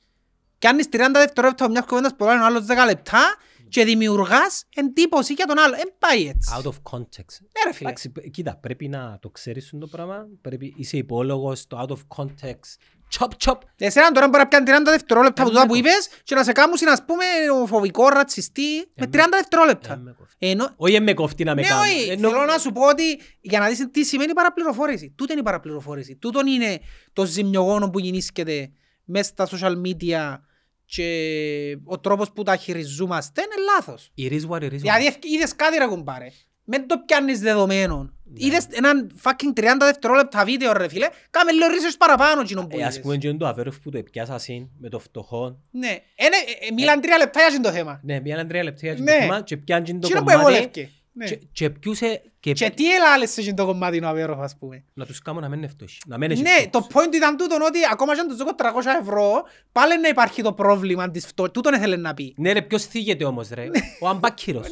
Και 0.59 0.69
αν 0.69 0.79
είσαι 0.79 0.89
30 0.93 1.11
δευτερόλεπτα 1.13 1.71
μιας 1.71 1.85
κουβέντας 1.85 2.15
που 2.17 2.25
λέει 2.25 2.37
ο 2.37 2.45
άλλος 2.45 2.65
10 2.67 2.85
λεπτά 2.87 3.21
και 3.69 3.85
δημιουργάς 3.85 4.65
εντύπωση 4.75 5.33
για 5.33 5.47
τον 5.47 5.59
άλλο. 5.59 5.75
Εν 5.75 5.95
πάει 5.99 6.27
έτσι. 6.29 6.53
Out 6.57 6.65
of 6.67 6.97
context. 6.97 7.37
Ναι 7.41 7.63
ρε 7.67 7.73
φίλε. 7.73 7.89
Εντάξει, 7.89 8.11
π- 8.11 8.31
κοίτα, 8.31 8.57
πρέπει 8.57 8.89
να 8.89 9.19
το 9.21 9.31
ξέρεις 9.31 9.73
το 9.81 9.87
πράγμα. 9.87 10.27
Πρέπει, 10.41 10.75
είσαι 10.77 10.97
υπόλογος, 10.97 11.67
το 11.67 11.87
out 11.89 11.93
of 11.93 12.23
context. 12.23 12.77
Chop, 13.19 13.29
chop. 13.45 13.59
Εσένα 13.77 14.11
τώρα 14.11 14.29
μπορεί 14.29 14.43
να 14.43 14.49
πιάνει 14.49 14.65
30 14.69 14.91
δευτερόλεπτα 14.91 15.43
Ε, 15.43 15.45
από 15.45 15.51
τούτα 15.55 15.63
με 15.67 15.69
που 15.73 15.77
είπες 15.77 16.09
και 16.25 16.35
να 16.35 16.45
σε 16.45 16.53
κάνουν 16.53 16.77
να 16.85 17.05
πούμε 17.05 17.25
φοβικό, 17.67 18.09
ρατσιστή 18.09 18.77
με 18.95 19.07
30 19.13 19.17
δευτερόλεπτα. 19.31 19.93
Ε, 19.93 19.97
με 19.97 20.15
κόφτει. 20.19 20.37
Ενώ 20.39 20.73
Όχι 20.77 21.01
με 21.01 21.15
κοφτεί 21.15 21.45
να 21.45 21.55
με 21.55 21.61
Ναι, 21.61 21.69
κάνω. 21.69 21.81
όχι. 21.81 22.09
Ενώ- 22.11 22.29
Θέλω 22.31 22.45
να 22.45 22.59
σου 22.59 22.73
πω 22.73 22.89
ότι 22.89 23.21
για 23.41 23.59
να 23.59 23.69
δεις 23.69 23.89
τι 23.91 24.05
σημαίνει 24.05 24.33
παραπληροφόρηση. 24.33 25.15
Τούτο 25.17 25.33
είναι 25.33 25.41
η 25.41 25.45
παραπληροφόρηση. 25.45 26.17
Τούτο 26.17 26.41
είναι 26.47 26.81
το 27.13 27.25
ζημιογόνο 27.27 27.91
που 27.91 27.99
γεννήσκεται 27.99 28.71
μέσα 29.05 29.31
στα 29.35 29.49
social 29.51 29.75
media 29.87 30.39
και 30.85 31.79
ο 31.85 31.99
τρόπος 32.01 32.33
που 32.33 32.43
τα 32.43 32.57
χειριζόμαστε 32.57 33.41
είναι 33.43 33.55
λάθος. 33.75 34.11
It 34.19 34.33
is 34.33 34.49
what 34.51 34.61
it 34.63 34.73
is. 34.73 34.79
Δηλαδή 34.79 35.07
ευ- 35.07 35.25
είδες 35.25 35.57
κάτι 35.57 35.79
ρε 35.79 35.87
κουμπάρε. 35.87 36.27
Μην 36.65 36.87
το 36.89 36.99
πιάνεις 37.07 37.41
δεδομένων. 37.41 38.15
Ναι. 38.25 38.47
Είδες 38.47 38.67
έναν 38.71 39.11
fucking 39.23 39.61
30 39.61 39.65
δευτερόλεπτα 39.79 40.45
βίντεο 40.45 40.73
ρε 40.73 40.89
φίλε. 40.89 41.09
Κάμε 41.31 41.53
λίγο 41.53 41.67
research 41.67 41.95
παραπάνω 41.99 42.43
κοινό 42.45 42.67
που 42.67 42.79
Ε, 42.79 42.83
ας 42.83 42.91
είδες. 42.93 43.01
πούμε 43.03 43.17
και 43.17 43.29
είναι 43.29 43.39
το 43.39 43.47
αβέροφ 43.47 43.79
που 43.81 43.91
το 43.91 43.99
επιάσα 43.99 44.39
συν 44.39 44.69
με 44.79 44.89
το 44.89 44.99
φτωχό. 44.99 45.59
Ναι. 45.71 45.87
Ε, 45.89 45.91
ναι, 46.29 46.37
ε, 46.61 46.67
ε, 46.69 46.73
Μίλαν 46.73 47.01
τρία 47.01 47.19
λεπτά 47.19 47.41
για 47.51 47.61
το 47.61 47.71
θέμα. 47.71 48.01
Ναι, 48.03 48.21
πήγαιναν 48.21 48.49
τρία 48.49 48.63
λεπτά 48.63 48.81
για 48.87 48.97
το 48.97 49.03
Ναι. 49.03 49.13
θέμα 49.13 49.41
και 49.43 49.57
πιάνε 49.57 49.85
και 49.85 49.93
το 49.93 50.07
Κοινό 50.07 50.19
που 50.19 50.25
κομμάτι 50.25 50.41
εβόλευκε. 50.47 50.91
Ναι. 51.15 51.27
και- 51.27 51.39
και 51.53 51.71
πιούσε 51.71 52.23
και 52.41 52.53
Και 52.53 52.71
τι 52.71 52.95
έλαλες 52.95 53.31
σε 53.31 53.41
εκείνο 53.41 53.55
το 53.57 53.67
κομμάτι 53.67 54.05
ο 54.05 54.09
Αβέροφ 54.09 54.41
ας 54.41 54.57
πούμε. 54.59 54.85
να 54.95 55.07
τους 55.07 55.19
κάνω 55.23 55.41
να 55.41 55.49
μην 55.49 55.59
είναι 55.59 55.69
φτωχοί. 55.69 55.99
Να 56.07 56.19
μην 56.19 56.31
έχει 56.31 56.43
Ναι, 56.43 56.51
φτώχους. 56.51 56.93
το 56.93 57.01
point 57.01 57.15
ήταν 57.15 57.37
τούτο 57.37 57.55
ότι 57.67 57.79
ακόμα 57.93 58.15
και 58.15 58.21
αν 58.21 58.29
τους 58.29 58.37
δώκω 58.37 58.55
300 58.55 58.91
ευρώ, 59.01 59.43
πάλι 59.73 60.01
να 60.01 60.09
υπάρχει 60.09 60.43
το 60.43 60.53
πρόβλημα 60.53 61.11
της 61.11 61.27
φτώχειας. 61.27 61.55
Τούτον 61.55 61.75
ήθελε 61.75 61.97
να 61.97 62.15
πει. 62.15 62.35
Ναι 62.37 62.53
ρε, 62.53 62.63
ποιος 62.63 62.85
θίγεται 62.87 63.25
όμως 63.25 63.49
ρε. 63.49 63.69
Ο 64.01 64.09
αμπάκυρος. 64.09 64.67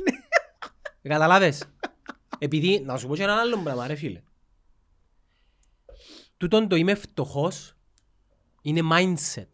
Καταλάβες; 1.02 1.64
Επειδή, 2.39 2.81
να 2.85 2.97
σου 2.97 3.06
πω 3.06 3.16
και 3.16 3.22
έναν 3.22 3.39
άλλο 3.39 3.59
πράγμα 3.59 3.86
ρε 3.86 3.94
φίλε. 3.94 4.22
Τούτον 6.36 6.68
το 6.68 6.77
είμαι 6.77 6.94
φτωχός 6.94 7.74
είναι 8.62 8.81
mindset. 8.93 9.48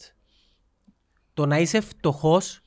Το 1.35 1.47
να 1.47 1.59
είσαι 1.59 1.81
φτωχός 1.81 2.61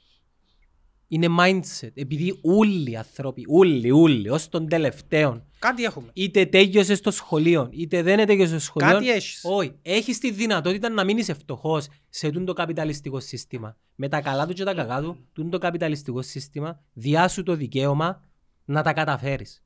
είναι 1.07 1.27
mindset. 1.39 1.91
Επειδή 1.93 2.39
όλοι 2.41 2.91
οι 2.91 2.95
άνθρωποι, 2.95 3.45
όλοι, 3.47 3.91
όλοι, 3.91 4.29
ως 4.29 4.49
τον 4.49 4.67
τελευταίο, 4.67 5.45
Κάτι 5.59 5.83
έχουμε. 5.83 6.09
είτε 6.13 6.45
τέλειωσες 6.45 6.97
στο 6.97 7.11
σχολείο, 7.11 7.69
είτε 7.71 8.01
δεν 8.01 8.25
τέλειωσε 8.25 8.51
στο 8.51 8.59
σχολείο. 8.59 8.89
Κάτι 8.89 9.09
έχεις. 9.11 9.41
Όχι, 9.43 9.75
έχεις 9.81 10.17
τη 10.19 10.31
δυνατότητα 10.31 10.89
να 10.89 11.03
μην 11.03 11.17
είσαι 11.17 11.33
φτωχός 11.33 11.87
σε 12.09 12.29
τούτο 12.29 12.45
το 12.45 12.53
καπιταλιστικό 12.53 13.19
σύστημα. 13.19 13.77
Με 13.95 14.07
τα 14.07 14.21
καλά 14.21 14.47
του 14.47 14.53
και 14.53 14.63
τα 14.63 14.73
κακά 14.73 15.01
του, 15.01 15.27
τούτο 15.33 15.49
το 15.49 15.57
καπιταλιστικό 15.57 16.21
σύστημα, 16.21 16.83
διάσου 16.93 17.43
το 17.43 17.55
δικαίωμα 17.55 18.28
να 18.69 18.81
τα 18.81 18.93
καταφέρεις. 18.93 19.63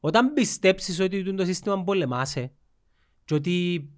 Όταν 0.00 0.32
πιστέψεις 0.32 1.00
ότι 1.00 1.22
τούτο 1.22 1.36
το 1.36 1.44
σύστημα 1.44 1.84
πολεμάσαι 1.84 2.52
και 3.24 3.34
ότι 3.34 3.88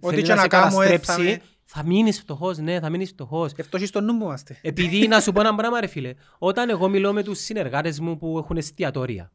Ό,τι 0.00 0.14
θέλει 0.14 0.26
και 0.26 0.34
να 0.34 0.40
σε 0.40 0.46
κάνω, 0.48 0.80
ε, 0.82 0.86
θα 0.86 0.92
καταστρέψει, 0.92 1.22
με- 1.30 1.42
θα 1.64 1.84
μείνεις 1.84 2.20
φτωχός, 2.20 2.58
ναι, 2.58 2.80
θα 2.80 2.90
μείνεις 2.90 3.10
φτωχός. 3.10 3.52
Γι' 3.52 3.60
αυτό 3.60 3.78
και 3.78 3.86
στο 3.86 4.00
νου 4.00 4.12
μου 4.12 4.24
είμαστε. 4.24 4.58
Επειδή 4.62 5.08
να 5.08 5.20
σου 5.20 5.32
πω 5.32 5.40
ένα 5.40 5.54
πράγμα 5.54 5.80
ρε 5.80 5.86
φίλε, 5.86 6.14
όταν 6.38 6.68
εγώ 6.68 6.88
μιλώ 6.88 7.12
με 7.12 7.22
τους 7.22 7.38
συνεργάτες 7.38 8.00
μου 8.00 8.16
που 8.16 8.38
έχουν 8.38 8.56
εστιατόρια, 8.56 9.32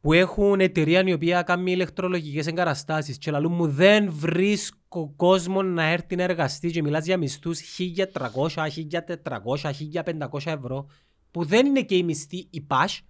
που 0.00 0.12
έχουν 0.12 0.60
εταιρεία 0.60 1.02
η 1.06 1.12
οποία 1.12 1.42
κάνει 1.42 1.72
ηλεκτρολογικές 1.72 2.46
εγκαταστάσεις 2.46 3.18
και 3.18 3.30
λαλούν 3.30 3.52
μου 3.52 3.68
δεν 3.68 4.12
βρίσκω 4.12 5.12
κόσμο 5.16 5.62
να 5.62 5.82
έρθει 5.84 6.16
να 6.16 6.22
εργαστεί 6.22 6.70
και 6.70 6.82
μιλάς 6.82 7.04
για 7.04 7.16
μισθούς 7.16 7.60
1.300, 7.60 8.64
1.400, 8.64 9.72
1.500 9.92 10.52
ευρώ 10.52 10.86
που 11.30 11.44
δεν 11.44 11.66
είναι 11.66 11.82
και 11.82 11.96
οι 11.96 12.02
μισθοί 12.02 12.46
η 12.50 12.60
πας 12.60 13.02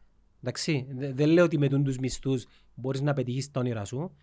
εντάξει, 0.42 0.86
δε- 0.90 1.12
δεν 1.12 1.28
λέω 1.28 1.44
ότι 1.44 1.58
με 1.58 1.68
τούν 1.68 1.84
τους 1.84 1.98
μισθούς 1.98 2.46
μπορείς 2.74 3.00
να 3.00 3.12
πετύχεις 3.12 3.50
τα 3.50 3.60
όνειρα 3.60 3.84
σου 3.84 4.16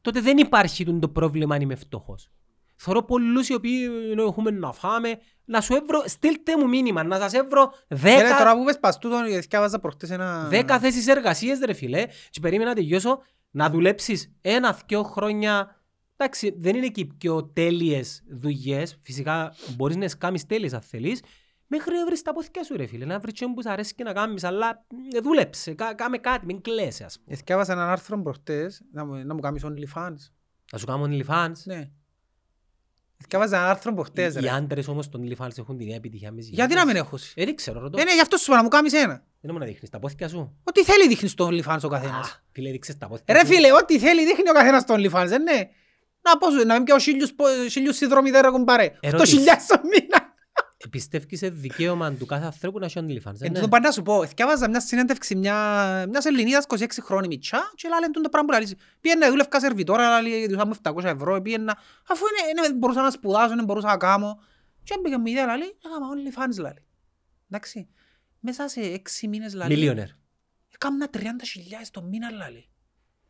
τότε 0.00 0.20
δεν 0.20 0.38
υπάρχει 0.38 0.84
τούν 0.84 1.00
το 1.00 1.08
πρόβλημα 1.08 1.54
αν 1.54 1.60
είμαι 1.60 1.74
φτωχός. 1.74 2.30
Θωρώ 2.76 3.04
πολλούς 3.04 3.48
οι 3.48 3.54
οποίοι 3.54 3.88
ε, 4.16 4.22
έχουμε 4.22 4.50
να 4.50 4.72
φάμε, 4.72 5.18
να 5.44 5.60
σου 5.60 5.74
έβρω, 5.74 6.02
στείλτε 6.06 6.56
μου 6.56 6.68
μήνυμα, 6.68 7.02
να 7.02 7.18
σας 7.18 7.32
έβρω 7.32 7.72
Ρε, 7.88 7.96
δέκα 7.96 8.36
τώρα 8.38 8.56
που 8.56 8.64
πες 8.64 8.78
πας 8.78 8.98
τούτον, 8.98 9.22
διάβαζα 9.48 9.78
προχτές 9.80 10.10
ένα... 10.10 10.48
Δέκα 10.48 10.78
θέσεις 10.78 11.06
εργασίες 11.06 11.58
ρε 11.58 11.72
φίλε 11.72 12.06
και 12.30 12.40
περίμενα 12.40 12.68
να 12.68 12.74
τελειώσω 12.74 13.18
να 13.50 13.70
δουλέψεις 13.70 14.32
ένα-δυο 14.40 15.02
χρόνια 15.02 15.76
εντάξει 16.16 16.54
δεν 16.58 16.76
είναι 16.76 16.88
και 16.88 17.00
οι 17.00 17.06
πιο 17.06 17.44
τέλειες 17.44 18.22
δουλειές 18.30 18.98
φυσικά 19.00 19.54
μπορείς 19.76 19.96
να 19.96 20.08
σκάμεις 20.08 20.46
τέλειες 20.46 20.72
αν 20.72 20.80
θέλεις 20.80 21.22
μέχρι 21.76 21.94
να 21.94 22.04
βρεις 22.04 22.22
τα 22.22 22.32
πόθηκια 22.32 22.64
σου 22.64 22.76
ρε 22.76 22.86
φίλε 22.86 23.04
να 23.04 23.18
βρεις 23.18 23.32
τσιόν 23.34 23.54
που 23.54 23.62
σ' 23.62 23.66
αρέσει 23.66 23.94
και 23.94 24.02
να 24.04 24.12
κάνεις 24.12 24.44
αλλά 24.44 24.84
ε, 25.14 25.20
δούλεψε, 25.20 25.74
κα, 25.74 25.94
κάμε 25.94 26.18
κάτι, 26.18 26.46
μην 26.46 26.60
κλαίσαι 26.60 27.04
ας 27.04 27.18
πούμε 27.24 27.36
Διάβαζα 27.44 27.72
έναν 27.72 27.88
άρθρο 27.88 28.22
προχτές, 28.22 28.82
να 28.92 29.04
μου, 29.04 29.14
να 29.26 29.34
μου 29.34 29.40
κάνεις 29.40 29.62
OnlyFans. 29.64 30.14
Να 30.72 30.78
σου 30.78 30.86
κάνω 30.86 31.04
OnlyFans; 31.10 31.52
Ναι. 31.64 31.88
Διάβαζα 33.28 33.56
έναν 33.56 33.68
άρθρο 33.68 33.94
προχτές, 33.94 34.34
οι 34.34 34.40
ρε. 34.40 34.50
άντρες 34.50 34.88
όμως 34.88 35.08
των 35.08 35.20
OnlyFans 35.28 35.58
έχουν 35.58 35.76
την 35.76 35.80
ίδια 35.86 35.94
επιτυχία 35.96 36.30
με 36.32 36.36
τις 36.40 36.48
Γιατί 36.48 36.74
να 36.74 36.80
γυναίκες. 36.80 37.02
μην 37.02 37.12
έχω. 37.12 37.16
Ε, 37.34 37.44
δεν 37.44 37.54
ξέρω 37.54 37.80
ρωτώ 37.80 38.00
Ε, 38.00 38.04
ναι, 38.04 38.14
γι' 38.14 38.20
αυτό 38.20 38.36
σου 38.36 38.44
είπα 38.46 38.56
να 38.56 38.62
μου 38.62 38.68
κάνεις 38.68 38.92
ένα. 38.92 39.24
δεν 39.40 39.50
μου 39.54 39.58
να 39.58 39.64
δείχνεις 39.66 39.90
τα 39.90 39.98
πόθηκια 39.98 40.28
σου 40.28 40.56
Ό,τι 40.64 40.84
θέλει 40.84 41.08
δείχνεις 41.08 41.30
στο 41.30 41.46
OnlyFans 41.46 41.80
ο 41.82 41.86
Α, 41.86 41.90
καθένας. 41.90 42.42
φίλε 42.52 42.70
δείξες 42.70 42.98
τα 42.98 43.08
πόθηκια 43.08 43.34
Ρε 43.34 43.40
σου. 43.40 43.46
φίλε, 43.46 43.72
ό,τι 43.72 43.98
θέλει 43.98 44.24
δείχνει 44.24 44.50
ο 44.50 44.52
καθένας 44.52 44.82
στο 44.82 44.94
OnlyFans, 44.94 45.26
δεν 45.28 45.42
ναι. 45.42 45.68
Να 46.22 46.38
πω 46.38 46.50
σου, 46.50 46.66
να 46.66 46.74
μην 46.74 46.84
πιάω 46.84 46.98
χίλιους, 46.98 47.32
πο- 47.34 47.68
χίλιους 47.70 47.96
συνδρομητές 47.96 48.40
ρε 48.40 48.50
κουμπάρε. 48.50 48.84
Αυτό 48.86 49.06
Ερώτηση. 49.06 49.36
χιλιάς 49.36 49.66
το 49.66 49.80
μήνα. 49.84 50.21
Ε, 50.84 50.88
Πιστεύεις 50.90 51.38
σε 51.38 51.48
δικαίωμα 51.48 52.12
του 52.12 52.26
κάθε 52.26 52.44
ανθρώπου 52.44 52.78
να 52.78 52.84
έχει 52.84 52.98
OnlyFans 53.00 53.40
ε, 53.40 53.46
Εν 53.46 53.50
ναι. 53.50 53.54
τούτο 53.54 53.68
πάντα 53.68 53.86
να 53.86 53.92
σου 53.92 54.02
πω, 54.02 54.26
θυκιάβαζα 54.26 54.68
μια 54.68 54.80
συνέντευξη 54.80 55.34
μια, 55.34 55.54
μιας 56.08 56.24
Ελληνίδας 56.24 56.64
26 56.68 56.86
χρόνη 57.00 57.26
μητσά 57.26 57.72
και 57.74 57.88
λάλε 57.88 58.08
τούτο 58.08 58.28
πράγμα 58.28 58.48
που 58.48 58.54
λαλείς. 58.54 58.74
Πήγαινα 59.00 59.30
δούλευκα 59.30 59.60
σερβιτόρα, 59.60 60.08
λάλε, 60.08 60.46
δούσαμε 60.46 60.74
700 60.82 61.04
ευρώ, 61.04 61.42
πήγαινα, 61.42 61.78
αφού 62.08 62.24
είναι, 62.26 62.64
είναι, 62.66 62.74
μπορούσα 62.74 63.02
να 63.02 63.10
σπουδάσω, 63.10 63.54
δεν 63.54 63.64
μπορούσα 63.64 63.86
να 63.86 63.96
κάνω. 63.96 64.42
Και 64.84 64.94
έμπαιγε 64.96 65.18
μου 65.18 65.26
η 65.26 65.30
ιδέα, 65.30 65.46
λάλε, 65.46 65.64
έκανα 65.64 66.06
OnlyFans, 66.12 66.62
λάλε. 66.62 66.80
Εντάξει, 67.50 67.88
μέσα 68.40 68.68
σε 68.68 68.80
6 68.80 69.28
μήνες, 69.28 69.54
λάλε, 69.54 69.74
Millionaire. 69.74 70.12
έκανα 70.74 71.08
30 71.12 71.20
χιλιάδες 71.44 71.90
το 71.90 72.02
μήνα, 72.02 72.30
λάλε. 72.30 72.64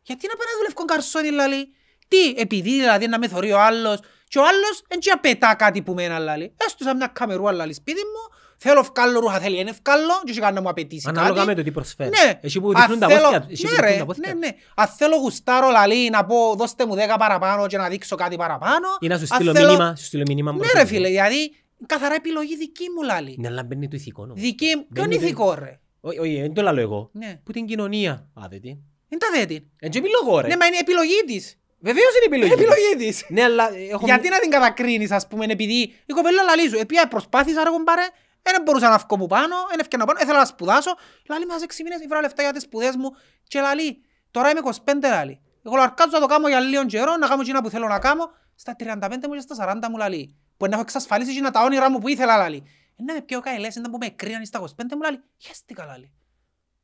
Γιατί 0.03 0.27
να 0.27 0.35
πάω 0.37 0.47
να 0.47 0.57
δουλεύω 0.59 0.85
καρσόνι, 0.85 1.31
λάλε. 1.31 1.67
Τι, 2.09 2.41
επειδή 2.41 2.71
δηλαδή 2.71 3.07
να 3.07 3.19
με 3.19 3.29
θωρεί 3.29 3.53
ο 3.53 3.61
άλλος 3.61 4.01
και 4.33 4.39
ο 4.39 4.43
άλλος 4.43 4.83
δεν 4.89 4.99
και 4.99 5.11
απαιτά 5.11 5.55
κάτι 5.55 5.83
που 5.83 5.95
μένα, 5.95 6.19
λάλε. 6.19 6.51
Έστω 6.67 6.85
σαν 6.85 6.97
μια 6.97 7.07
καμερούα, 7.07 7.53
λάλε, 7.53 7.73
σπίτι 7.73 7.99
μου, 8.01 8.37
θέλω 8.57 8.83
φκάλλο 8.83 9.21
ρούχα, 9.21 9.39
θέλει 9.41 9.59
είναι 9.59 9.73
φκάλλο 9.73 10.13
και 10.25 10.31
έχει 10.31 10.41
κάνει 10.41 10.55
να 10.55 10.61
μου 10.61 10.69
απαιτήσει 10.69 11.05
κάτι. 11.07 11.19
Ανάλογα 11.19 11.45
με 11.45 11.55
το 11.55 11.63
τι 11.63 11.71
προσφέρεις. 11.71 12.23
Ναι. 12.25 12.39
Εσύ 12.43 12.61
που 12.61 12.69
Αν 12.69 12.75
δείχνουν 12.75 12.99
τα 12.99 13.09
θέλω- 13.09 13.21
πόθηκια. 13.23 13.47
εσύ 13.51 13.63
που 13.63 13.69
Ναι, 13.71 13.75
δείχνουν 13.77 13.93
ρε, 13.93 13.99
τα 13.99 14.05
πόθηκια. 14.05 14.35
ναι, 14.35 14.39
ναι. 14.47 14.53
Αν 14.75 14.87
θέλω 14.89 15.17
γουστάρω 15.17 15.71
λαλή 15.71 16.11
να 16.11 16.25
πω 16.25 16.55
δώστε 16.59 16.87
μου 16.87 16.95
10 16.95 17.17
παραπάνω 17.19 17.67
και 17.67 17.77
να 17.77 17.89
δείξω 17.89 18.17
κάτι 18.17 18.37
παραπάνω. 18.37 18.87
Ή 19.01 19.07
να 19.07 19.17
σου 19.17 19.21
αν 19.21 19.27
στείλω 19.27 19.53
θέλω- 19.53 19.67
μήνυμα, 19.71 19.97
σου 19.97 20.05
στείλω 20.05 20.23
μήνυμα 20.27 20.53
Ναι 20.53 20.57
προσωπικό. 20.59 20.83
ρε 20.83 20.89
φίλε, 20.89 21.09
γιατί 21.09 21.55
καθαρά 21.87 22.15
επιλογή 22.15 22.57
δική 22.57 22.85
μου 22.97 23.03
λαλή. 23.03 23.37
Ναι, 23.41 23.49
αλλά 23.49 23.63
μπαίνει 23.63 23.89
το 23.89 23.97
ηθικό 23.97 24.23
όμως. 24.23 24.41
Δική 24.41 24.67
μου, 24.77 24.87
ποιον 24.93 25.07
Μπαίνει 25.07 25.19
το- 25.21 25.25
ηθικό 25.27 25.55
ρε; 25.55 25.81
Όχι, 26.01 26.19
όχι, 26.19 26.41
δεν 26.41 26.53
το 26.55 26.63
λέω 26.63 26.83
εγώ. 26.83 27.11
Ναι. 27.13 27.41
Που 27.45 27.53
την 27.53 27.67
κοινωνία. 27.67 28.13
Α, 28.13 28.43
δεν 28.51 28.61
τι. 28.61 28.69
Είναι 28.69 29.21
τα 29.21 29.39
δέτη. 29.39 29.71
Εν 29.81 29.91
και 29.91 30.01
μιλώ 30.01 30.19
εγώ, 30.27 30.41
ρε. 30.41 30.47
Ναι, 30.49 30.57
μα 30.57 30.67
είναι 30.67 30.77
επιλογή 30.81 31.23
της. 31.27 31.57
Βεβαίως 31.83 32.13
είναι 32.17 32.25
επιλογή. 32.25 32.53
Είναι 32.53 32.63
επιλογή 32.63 32.97
της. 32.97 33.25
Ναι, 33.29 33.43
αλλά 33.43 33.71
έχω... 33.91 34.07
Γιατί 34.07 34.29
να 34.29 34.39
την 34.39 34.51
κατακρίνεις 34.51 35.11
ας 35.11 35.27
πούμε 35.27 35.45
επειδή 35.45 35.81
η 36.07 36.13
κοπέλα 36.15 36.43
λαλή 36.43 36.69
σου, 36.69 36.79
επειδή 36.79 37.07
προσπάθησα 37.09 37.65
ρε 37.65 37.71
κομπάρε, 37.71 38.07
δεν 38.43 38.63
μπορούσα 38.63 38.89
να 38.89 38.97
βγω 38.99 39.17
που 39.17 39.27
πάνω, 39.27 39.57
δεν 39.71 39.79
έφτιανα 39.79 40.05
πάνω, 40.05 40.19
ήθελα 40.23 40.39
να 40.39 40.45
σπουδάσω, 40.45 40.95
λαλή 41.29 41.47
μέσα 41.47 41.59
σε 41.59 41.67
6 41.71 41.83
μήνες 41.85 42.01
ήβρα 42.01 42.21
λεφτά 42.21 42.43
για 42.43 42.53
τις 42.53 42.63
σπουδές 42.63 42.97
μου 42.97 43.11
και 43.49 43.61
λαλή, 43.61 44.03
τώρα 44.31 44.51
είμαι 44.51 44.61
25 44.65 44.93
λαλή. 45.03 45.41
Εγώ 45.67 45.77
λαρκάζω 45.77 46.11
να 46.13 46.21
το 46.21 46.27
κάνω 46.27 46.49
για 46.49 46.61
λίγο 46.61 46.85
καιρό, 46.87 47.17
να 47.17 47.29
κάνω 47.29 47.41
εκείνα 47.41 47.63
που 47.63 47.71
θέλω 47.71 47.87
να 47.87 47.99
κάνω, 47.99 48.31
στα 48.55 48.77
35 48.79 49.27
μου 49.29 49.35
και 49.35 49.41
στα 49.41 49.81
40 49.85 49.89
μου 49.91 49.97
λαλή. 49.97 50.37
Που 50.57 50.67
να 50.67 50.73
έχω 50.73 50.83
εξασφαλίσει 50.83 51.31
εκείνα 51.31 51.51
τα 51.51 51.63
όνειρά 51.63 51.91
μου 51.91 51.99
που 51.99 52.09
ήθελα 52.09 52.37
λαλή. 52.37 52.63
Ε, 52.97 53.03
Να 53.03 53.15
με 53.15 53.21
πιο 53.21 53.41
καηλές, 53.41 53.77
να 53.77 53.91
που 53.91 53.99
με 54.01 54.09
κρίναν 54.09 54.45
στα 54.45 54.61
25 54.61 54.67
μου 54.95 55.03
λαλή, 55.03 55.23
χέστηκα 55.39 55.85
λαλή. 55.85 56.13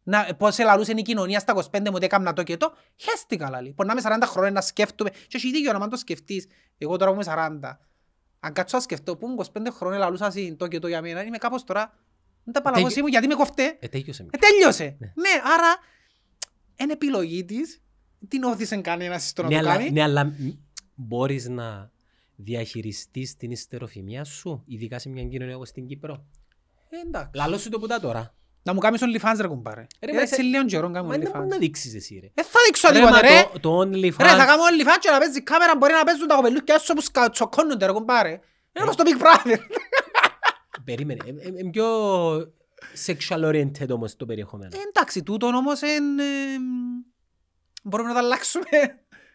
Να, 0.08 0.34
πώς 0.38 0.58
ελαλούσε 0.58 0.92
η 0.96 1.02
κοινωνία 1.02 1.38
στα 1.38 1.54
25 1.70 1.80
μου 1.80 1.92
ότι 1.94 2.04
έκανα 2.04 2.32
το 2.32 2.42
και 2.42 2.56
το, 2.56 2.72
χέστηκα 2.96 3.50
λαλή. 3.50 3.72
Μπορεί 3.76 3.88
να 3.88 3.94
είμαι 4.00 4.18
40 4.24 4.28
χρόνια 4.28 4.50
να 4.50 4.60
σκέφτομαι, 4.60 5.10
και 5.10 5.36
έχει 5.36 5.50
δίκιο 5.50 5.72
να 5.72 5.78
μην 5.78 5.88
το 5.88 5.96
σκεφτείς. 5.96 6.46
Εγώ 6.78 6.96
τώρα 6.96 7.14
που 7.14 7.20
είμαι 7.22 7.32
40, 7.62 7.76
αν 8.40 8.52
κάτσω 8.52 8.76
να 8.76 8.82
σκεφτώ 8.82 9.16
που 9.16 9.26
ήμουν 9.26 9.46
25 9.52 9.66
χρόνια 9.70 9.98
λαλούσα 9.98 10.30
συν 10.30 10.56
το 10.56 10.66
και 10.66 10.78
το 10.78 10.88
για 10.88 11.00
μένα, 11.00 11.24
είμαι 11.24 11.36
κάπως 11.38 11.64
τώρα, 11.64 11.98
δεν 12.44 12.54
τα 12.54 12.62
παλαβώσει 12.62 13.00
μου 13.00 13.06
γιατί 13.06 13.26
με 13.26 13.34
κοφτέ. 13.34 13.76
Ε, 13.80 13.88
τέλειωσε. 13.88 14.26
Ε, 14.30 14.38
τέλειωσε. 14.38 14.96
Ναι, 15.00 15.30
άρα, 15.54 15.76
είναι 16.76 16.92
επιλογή 16.92 17.44
της, 17.44 17.82
την 18.28 18.42
όθησε 18.42 18.76
κανένας 18.76 19.28
στο 19.28 19.42
να 19.42 19.48
Ναι, 19.48 19.54
το 19.54 19.60
αλλά, 19.60 19.76
κάνει. 19.76 19.90
ναι, 19.90 20.02
αλλά 20.02 20.24
μ, 20.24 20.32
μπορείς 20.94 21.48
να 21.48 21.90
διαχειριστείς 22.36 23.36
την 23.36 23.50
ιστεροφημία 23.50 24.24
σου, 24.24 24.62
ειδικά 24.66 24.98
σε 24.98 25.08
μια 25.08 25.24
κοινωνία 25.24 25.56
όπως 25.56 25.68
στην 25.68 25.86
Κύπρο; 25.86 26.26
Ε, 26.88 27.06
εντάξει. 27.06 27.30
Λαλό 27.34 27.58
σου 27.58 27.68
το 27.68 27.78
πουτά 27.78 28.00
τώρα. 28.00 28.32
Να 28.62 28.72
μου 28.74 28.80
κάνεις 28.80 29.00
OnlyFans 29.04 29.36
ρε 29.40 29.46
κουμπάρε. 29.48 29.86
Ρε, 30.04 30.10
Ε, 30.10 30.14
μα 30.14 30.20
Έτσι 30.20 30.34
είσαι- 30.34 30.42
λίγο 30.42 30.64
καιρό 30.64 30.90
κάνω 30.90 31.06
Μα 31.06 31.10
δεν 31.16 31.20
μπορεί 31.20 31.32
OnlyFans. 31.44 31.48
να 31.48 31.58
δείξεις 31.58 31.94
εσύ, 31.94 32.18
ρε. 32.22 32.26
Ε, 32.34 32.42
θα 32.42 32.58
δείξω 32.66 32.88
Ρε, 32.88 32.94
τίποτε 32.94 33.12
μα 33.12 33.20
ρε. 33.20 33.48
το- 33.52 33.60
το 33.60 33.82
Ρε, 33.82 34.10
θα 34.10 34.26
OnlyFans... 34.34 34.46
κάνω 34.46 34.62
OnlyFans 34.62 34.98
και 35.00 35.10
να 35.10 35.18
παίζει 35.18 35.42
κάμερα 35.42 35.76
μπορεί 35.76 35.92
να 35.92 36.04
παίζουν 36.04 36.26
τα 36.26 36.34
κοπελούκια 36.34 36.78
σου 36.78 36.94
που 36.94 37.00
σκα- 37.00 37.30
τσοκώνονται 37.30 37.86
ρε 37.86 37.92
κουμπάρε. 37.92 38.28
Είναι 38.72 38.84
όπως 38.84 38.96
το 38.96 39.02
Big 39.06 39.22
Brother. 39.22 39.58
Περίμενε. 40.84 41.20
ε, 41.26 41.30
ε, 41.30 41.48
ε, 41.66 41.70
πιο 41.70 41.86
sexual 43.06 43.44
oriented 43.44 43.88
όμως 43.90 44.16
το 44.16 44.26
περιεχόμενο. 44.26 44.70
Ε, 44.76 44.80
εντάξει, 44.88 45.22
τούτον 45.22 45.54
όμως 45.54 45.80
είναι... 45.80 46.24
Μπορούμε 47.82 48.08
να 48.08 48.14
το 48.14 48.20
αλλάξουμε. 48.24 48.66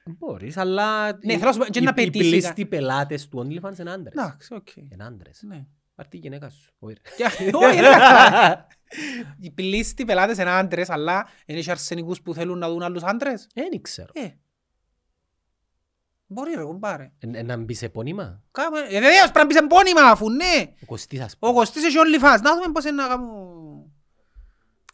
Μπορείς, 0.05 0.57
αλλά 0.57 1.05
Ναι, 1.05 1.33
οι- 1.33 1.37
θέλω 1.37 1.45
να 1.45 1.51
σου 1.51 1.59
πω, 1.59 1.65
και 1.65 1.79
οι- 1.79 1.83
να 1.83 1.89
οι 1.89 1.93
πετύχει 1.93 2.29
πλείστοι 2.29 2.65
πελάτες 2.65 3.27
του 3.27 3.39
OnlyFans 3.47 3.79
είναι 3.79 3.91
άντρες. 3.91 4.13
Εντάξει, 4.13 4.53
οκ. 4.53 4.75
Είναι 4.75 5.03
άντρες. 5.05 5.39
Ναι. 5.47 5.65
Πάρ' 5.95 6.07
τη 6.07 6.17
γυναίκα 6.17 6.49
σου. 6.49 6.73
Όχι, 6.79 7.79
ρε. 7.79 7.89
Και- 8.93 8.99
Όχι, 9.01 9.13
είναι 9.13 9.23
καλά. 9.23 9.35
Οι 9.39 9.51
πλήστοι 9.51 10.05
πελάτες 10.05 10.37
είναι 10.37 10.49
άντρες, 10.49 10.89
αλλά 10.89 11.27
είναι 11.45 11.59
και 11.61 11.71
αρσενικούς 11.71 12.21
που 12.21 12.33
θέλουν 12.33 12.57
να 12.57 12.69
δουν 12.69 12.83
άλλους 12.83 13.03
άντρες. 13.03 13.47
Δεν 13.53 13.81
ξέρω. 13.81 14.09
Ε. 14.13 14.27
Μπορεί 16.27 16.53
ρε 16.55 16.63
κουμπάρε. 16.63 17.11
Ε, 17.19 17.37
ε, 17.37 17.41
Να 17.43 17.57
μπεις 17.57 17.81
επώνυμα. 17.81 18.41
Κάμε... 18.51 18.79
Ε, 18.79 18.99
βεβαίως 18.99 19.31
πρέπει 19.31 19.37
να 19.39 19.47
πεις 19.47 19.55
εμπόνιμα 19.57 20.01
αφού 20.01 20.29
ναι. 20.29 20.73
Ο 20.81 20.85
Κωστής 20.85 21.21
ας 21.21 21.33
Ο 21.33 21.37
πούμε. 21.39 21.53
Κωστής 21.53 21.83
έχει 21.83 21.95
OnlyFans. 21.99 22.39
Να 22.41 22.55
δούμε 22.55 22.71
πώς 22.71 22.83
είναι 22.83 23.01
να 23.01 23.07
κάνω... 23.07 23.25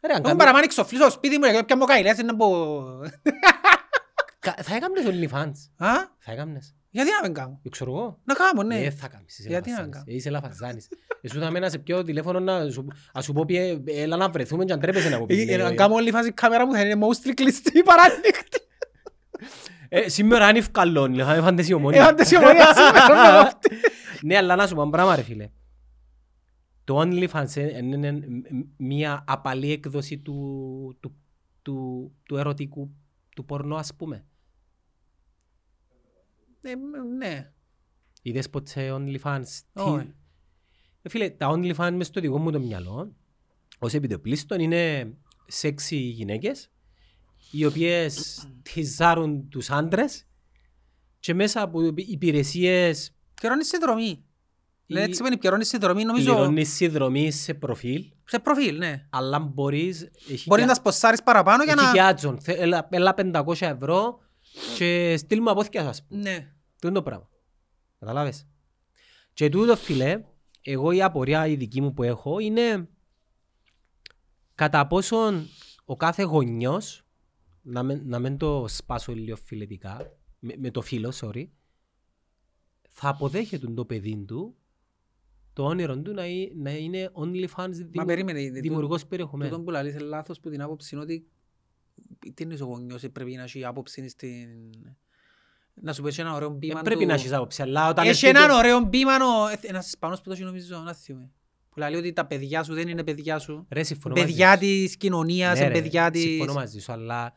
Ρε, 0.03 0.11
αν 0.13 0.17
Εγώ 0.17 0.21
κάνει- 0.21 0.37
παραμάνει 0.37 0.67
ξοφλήσω 0.67 1.03
στο 1.03 1.11
σπίτι 1.11 1.37
μου 1.37 1.51
και 1.51 1.63
πια 1.63 1.77
μου 1.77 1.85
καηλές 1.85 2.17
είναι 2.17 2.33
πω... 2.33 2.85
Κα- 4.39 4.55
Θα 4.61 4.75
έκαμνες 4.75 5.03
OnlyFans. 5.05 5.85
Α, 5.85 5.93
Θα 6.19 6.31
έκαμνες. 6.31 6.75
Γιατί 6.89 7.09
να 7.09 7.19
μην 7.23 7.33
κάνω; 7.33 7.59
Δεν 7.63 7.71
ξέρω 7.71 7.91
εγώ. 7.91 8.19
Να 8.23 8.33
κάνω, 8.33 8.63
ναι. 8.63 8.79
Ε, 8.79 8.89
θα 8.89 9.07
κάνεις. 9.07 9.39
Είσαι 9.39 9.49
Γιατί 9.49 9.69
να 9.71 9.75
λαφαζάνης. 9.75 9.95
κάνω; 9.97 10.05
Ε, 10.07 10.15
Είσαι 10.15 10.29
λαφαζάνης. 10.29 10.87
Εσύ 11.21 11.37
θα 11.39 11.51
μένα 11.51 11.69
σε 11.69 11.77
πιο 11.77 12.03
τηλέφωνο 12.03 12.39
να 12.39 12.69
σου, 12.69 12.87
να 13.13 13.21
σου 13.21 13.33
πω 13.33 13.45
πιε, 13.45 13.81
έλα 13.85 14.17
να 14.17 14.29
βρεθούμε 14.29 14.65
και 14.65 14.73
αν 14.73 14.79
τρέπεσαι 14.79 15.09
να 15.09 15.17
πω 15.17 15.23
Ε, 15.23 15.27
πιε. 15.27 15.57
Να 15.57 15.73
κάνω 15.73 15.95
OnlyFans 15.95 16.27
η 16.27 16.31
κάμερα 16.31 16.65
μου 16.65 16.73
θα 16.73 16.81
είναι 16.81 17.05
mostly 17.07 17.31
κλειστή 17.35 17.83
παράνοιχτη. 17.83 18.59
Ε, 19.89 20.09
Σήμερα 20.09 20.49
είναι 20.49 20.57
ευκαλόν, 20.57 21.15
θα 21.15 21.33
με 21.35 21.41
φαντες 21.41 21.67
η 21.67 21.71
Ε, 21.71 21.75
ομόνια. 21.75 22.07
άντε 22.07 22.23
η 22.31 22.35
ομονία 22.35 22.65
σήμερα 22.75 23.07
να 23.33 23.43
κόφτει. 23.43 23.69
Ναι, 24.21 24.37
αλλά 24.37 24.55
να 24.55 24.67
σου 24.67 24.75
πω 24.75 24.81
ένα 24.81 24.89
πράγμα 24.91 25.15
ρε 25.15 25.21
φίλε. 25.21 25.49
Το 26.83 27.01
OnlyFans 27.01 27.55
ε, 27.55 27.77
είναι 27.77 28.07
είναι 28.07 28.19
μια 28.77 29.23
απαλή 29.27 29.71
έκδοση 29.71 30.17
του, 30.17 30.97
του, 30.99 31.15
του, 31.61 32.11
του 32.23 32.37
ερωτικού, 32.37 32.91
του 33.35 33.45
πορνό 33.45 33.75
ας 33.75 33.93
πούμε. 33.95 34.25
Ε, 36.61 36.75
Ναι. 37.17 37.51
Είδες 38.21 38.49
ποτέ 38.49 38.91
OnlyFans; 38.97 39.43
Τι- 39.73 39.81
Όχι. 39.81 40.13
Ε, 41.01 41.09
Φίλε, 41.09 41.29
τα 41.29 41.49
OnlyFans 41.51 41.91
μες 41.93 42.07
στο 42.07 42.21
δικό 42.21 42.37
μου 42.39 42.51
το 42.51 42.59
μυαλό, 42.59 43.15
ως 43.79 43.93
επιτοπλίστων 43.93 44.59
είναι 44.59 45.13
σεξι 45.47 45.95
γυναίκες, 45.95 46.69
οι 47.51 47.65
οποίες 47.65 48.43
τυζάρουν 48.73 49.49
τους 49.49 49.69
άντρες 49.69 50.27
και 51.19 51.33
μέσα 51.33 51.61
από 51.61 51.81
υπηρεσίες 51.95 53.13
Καιρώνει 53.33 53.65
συνδρομή. 53.65 54.23
Λένε 54.87 55.01
Ή- 55.01 55.07
έτσι 55.07 55.15
σημαίνει 55.15 55.37
καιρώνει 55.37 55.65
συνδρομή 55.65 56.03
νομίζω 56.03 56.33
πληρώνεις 56.33 56.73
συνδρομή 56.73 57.31
σε 57.31 57.53
προφίλ, 57.53 58.05
σε 58.25 58.39
προφίλ, 58.39 58.77
ναι. 58.77 59.07
αλλά 59.09 59.39
μπορείς... 59.39 60.09
έχει 60.29 60.43
Μπορεί 60.47 60.61
και- 60.61 60.67
να 60.67 60.73
σποσάρεις 60.73 61.23
παραπάνω 61.23 61.63
για 61.63 61.73
έχει 61.77 61.85
να... 61.85 61.91
και 61.91 62.01
άτζον. 62.01 62.41
Θε- 62.41 62.59
Έλα, 62.59 62.87
έλα 62.91 63.13
500 63.17 63.53
ευρώ 63.59 64.19
και 64.77 65.17
στείλ 65.17 65.41
μου 65.41 65.49
απόθηκια 65.49 65.83
σας. 65.83 66.05
Ναι. 66.09 66.53
Τι 66.79 66.87
είναι 66.87 66.95
το 66.95 67.03
πράγμα. 67.03 67.29
Καταλάβες. 67.99 68.47
Και 69.33 69.49
τούτο 69.49 69.75
φίλε, 69.75 70.23
εγώ 70.61 70.91
η 70.91 71.01
απορία 71.01 71.47
η 71.47 71.55
δική 71.55 71.81
μου 71.81 71.93
που 71.93 72.03
έχω 72.03 72.39
είναι 72.39 72.87
κατά 74.55 74.87
πόσον 74.87 75.45
ο 75.85 75.95
κάθε 75.95 76.23
γονιός 76.23 77.03
να 77.61 77.83
μην, 77.83 78.01
να 78.05 78.19
μην 78.19 78.37
το 78.37 78.65
σπάσω 78.67 79.13
λίγο 79.13 79.35
φιλετικά, 79.35 80.17
με, 80.39 80.53
με 80.57 80.71
το 80.71 80.81
φίλο, 80.81 81.13
sorry, 81.21 81.47
θα 82.89 83.09
αποδέχεται 83.09 83.67
το 83.67 83.85
παιδί 83.85 84.23
του 84.27 84.55
το 85.53 85.65
όνειρο 85.65 85.99
του 86.01 86.13
να, 86.13 86.25
είναι- 86.25 86.51
να 86.55 86.71
είναι 86.77 87.11
OnlyFans 87.13 87.69
δημο, 87.71 88.05
περίμενε, 88.05 88.51
δε- 88.51 88.59
δημιουργός 88.59 88.93
Τούτον 89.01 89.09
περιεχομένου. 89.09 89.63
που 89.63 89.69
λαλείς 89.69 89.93
είναι 89.93 90.03
λάθος 90.03 90.39
που 90.39 90.49
την 90.49 90.61
άποψη 90.61 90.95
είναι 90.95 91.03
ότι 91.03 91.27
τι 92.33 92.43
είναι 92.43 92.53
ο 92.61 92.65
γονιός 92.65 93.03
ε, 93.03 93.09
πρέπει 93.09 93.35
να 93.35 93.43
έχει 93.43 93.65
άποψη 93.65 94.09
στην... 94.09 94.47
Να 95.81 95.93
σου 95.93 96.01
πέσει 96.01 96.21
ένα 96.21 96.33
ωραίο 96.33 96.49
Ε, 96.49 96.53
μπήμα 96.53 96.81
πρέπει 96.81 96.99
του- 97.01 97.07
να 97.07 97.13
έχεις 97.13 97.33
άποψη, 97.33 97.61
αλλά 97.61 97.89
όταν 97.89 98.07
Έχει 98.07 98.25
έρθει 98.25 98.37
έναν 98.37 98.49
το- 98.49 98.55
ωραίο 98.55 98.79
μπήμα, 98.79 99.13
ο- 99.15 99.47
ε, 99.47 99.59
ένας 99.61 99.87
Ισπανός 99.87 100.17
που 100.21 100.23
το 100.27 100.31
έχει 100.31 100.43
νομίζω, 100.43 100.77
να 100.79 100.93
θυμούμε. 100.93 101.29
Που 101.69 101.79
λέει 101.79 101.95
ότι 101.95 102.13
τα 102.13 102.25
παιδιά 102.25 102.63
σου 102.63 102.73
δεν 102.73 102.87
είναι 102.87 103.03
παιδιά 103.03 103.39
σου. 103.39 103.65
Ρε, 103.69 103.83
συμφωνώ 103.83 104.15
μαζί 104.15 104.27
Παιδιά 104.27 104.53
σου. 104.53 104.59
της 104.59 104.97
κοινωνίας, 104.97 105.59
Ναι, 105.59 105.65
ε, 105.65 105.67
ρε, 105.67 105.73
παιδιά 105.73 106.11
της... 106.11 106.21
Συμφωνώ 106.21 106.53
μαζί 106.53 106.79
σου, 106.79 106.91
αλλά 106.91 107.33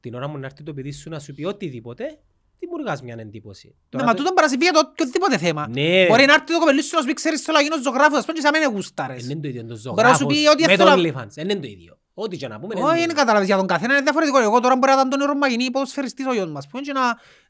την 0.00 0.14
ώρα 0.14 0.28
μου 0.28 0.38
να 0.38 0.46
έρθει 0.46 0.62
το 0.62 0.74
παιδί 0.74 0.92
σου 0.92 1.10
να 1.10 1.18
σου 1.18 1.34
πει 1.34 1.44
οτιδήποτε, 1.44 2.18
δημιουργάς 2.58 3.02
μια 3.02 3.16
εντύπωση. 3.18 3.66
Ναι, 3.66 3.74
Τώρα 3.88 4.04
μα 4.04 4.10
το- 4.10 4.16
τούτον 4.18 4.34
παρασυμφεί 4.34 4.64
για 4.64 4.72
το 4.72 4.88
οποιοδήποτε 4.90 5.38
θέμα. 5.38 5.68
Ναι, 5.68 6.06
Μπορεί 6.06 6.24
να 6.24 6.32
έρθει 6.34 6.46
το 6.52 6.58
κοπελί 6.58 6.82
σου 6.82 6.94
να 6.94 7.00
σου 7.00 7.06
πει 7.06 7.12
ξέρεις 7.12 7.42
θέλω 7.42 7.56
να 7.56 7.62
γίνω 7.62 7.82
ζωγράφος, 7.82 8.18
ας 8.18 8.24
πούμε 8.24 8.36
και 8.38 8.44
σαν 8.44 8.52
μένα 8.58 8.68
γούσταρες. 8.72 9.26
δεν 9.26 9.30
είναι 9.30 9.40
το 9.40 9.48
ίδιο 9.48 9.60
το 9.66 9.92
Μπορεί 9.92 10.06
να 10.08 10.14
σου 10.14 10.26
πει 10.26 10.34
ζωγράφος 10.34 10.52
ότι 10.54 10.62
με 10.70 10.76
το 10.76 10.84
θέλω- 10.84 11.12
OnlyFans. 11.14 11.28
Δεν 11.28 11.48
είναι 11.48 11.60
το 11.60 11.66
ίδιο. 11.66 11.98
Ό,τι 12.14 12.36
και 12.36 12.48
να 12.48 12.60
πούμε 12.60 12.72
είναι 12.74 12.80
το 12.82 12.86
Όχι, 12.86 12.94
είναι 12.96 13.04
ίδιο. 13.04 13.16
καταλάβεις 13.16 13.46
για 13.48 13.56
τον 13.56 13.66
καθένα, 13.66 13.92
είναι 13.92 14.02
διαφορετικό. 14.02 14.38
Εγώ 14.40 14.60
τώρα 14.60 14.74
μπορεί 14.76 14.86
να 14.86 14.92
ήταν 14.92 15.08
τον 15.10 15.20
Ευρωμαγινή 15.20 15.70
ποδοσφαιριστής 15.70 16.26
ο 16.26 16.32
γιος 16.32 16.50
μας, 16.50 16.66
που 16.66 16.76
είναι 16.76 16.86
και 16.86 16.92
να, 16.92 17.00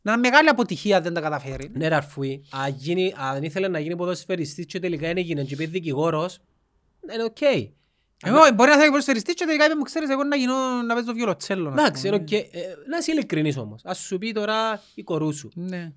να 0.02 0.12
είναι 0.12 0.16
μεγάλη 0.20 0.48
αποτυχία 0.48 0.96
αν 0.96 1.02
δεν 1.02 1.14
τα 1.14 1.20
καταφέρει. 1.20 1.70
Ναι 1.74 1.88
ρε 1.88 1.94
αρφούι, 1.94 2.44
αν 2.50 2.74
γίνει- 2.76 3.14
αν 3.16 3.42
ήθελε 3.42 3.68
να 3.68 3.78
γίνει 3.78 3.96
ποδοσφαιριστής 3.96 4.66
και 4.66 4.78
τελικά 4.78 5.08
είναι 5.08 5.20
έγινε 5.20 5.44
και 5.44 5.56
πει 5.56 5.66
δικηγόρος, 5.66 6.40
είναι 7.12 7.24
οκ. 7.24 7.40
Εγώ 8.26 8.38
μπορεί 8.54 8.70
να 8.70 8.76
θέλει 8.76 8.88
ποδοσφαιριστής 8.88 9.34
και 9.34 9.44
τελικά 9.44 9.64
είπε 9.64 9.74
μου 9.74 9.82
ξέρεις 9.82 10.08
εγώ 10.10 10.24
να 10.24 10.36
γίνω 10.36 10.82
να 10.86 10.94
παίζω 10.94 11.12
βιολοτσέλο. 11.12 11.70
να 11.70 11.82
Εντάξει, 11.82 12.06
είναι 12.08 12.18
πούμε. 12.18 12.38
οκ. 12.38 12.44
Ε, 12.54 12.60
Να 12.88 12.96
είσαι 12.96 13.12
ειλικρινής 13.12 13.56
όμως. 13.56 13.80
Ας 13.84 13.98
σου 13.98 14.18
πει 14.18 14.32
τώρα 14.32 14.82
η 14.94 15.02
κορού 15.02 15.32
σου, 15.34 15.50
Ναι. 15.54 15.92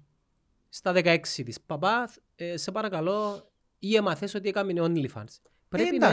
στα 0.69 0.91
16 0.94 1.44
της, 1.44 1.61
παπά, 1.65 2.10
ε, 2.35 2.57
σε 2.57 2.72
παρακαλώ, 2.72 3.49
ή 3.80 3.95
έμαθες 3.95 4.34
ότι 4.35 4.49
έκαμε 4.49 4.73
OnlyFans. 4.77 5.39
Πρέπει 5.69 5.95
Ε, 5.95 5.98
να... 5.99 6.11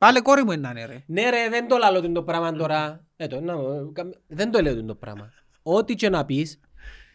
εντάξει. 0.00 0.20
Πάλε 0.20 0.20
κόρη 0.20 0.44
μου 0.44 0.52
είναι 0.52 0.84
ρε. 0.86 1.04
Ναι 1.06 1.30
ρε, 1.30 1.48
δεν 1.48 1.68
το 1.68 1.76
λαλώ 1.76 2.12
το 2.12 2.22
πράγμα 2.22 2.52
τώρα. 2.52 3.06
Ε, 3.16 3.26
το, 3.26 3.40
να, 3.40 3.54
καμ- 3.92 4.12
δεν 4.26 4.50
το 4.50 4.60
λέω 4.62 4.84
το 4.84 4.94
πράγμα. 4.94 5.32
Ό,τι 5.62 5.94
και 5.94 6.08
να 6.08 6.24
πεις, 6.24 6.60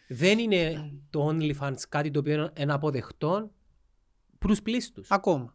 δεν 0.08 0.38
είναι 0.38 0.90
το 1.10 1.28
OnlyFans 1.28 1.76
κάτι 1.88 2.10
το 2.10 2.18
οποίο 2.18 2.50
είναι 2.56 2.72
αποδεκτό 2.72 3.50
προς 4.38 4.62
πλήστους. 4.62 5.10
Ακόμα. 5.10 5.54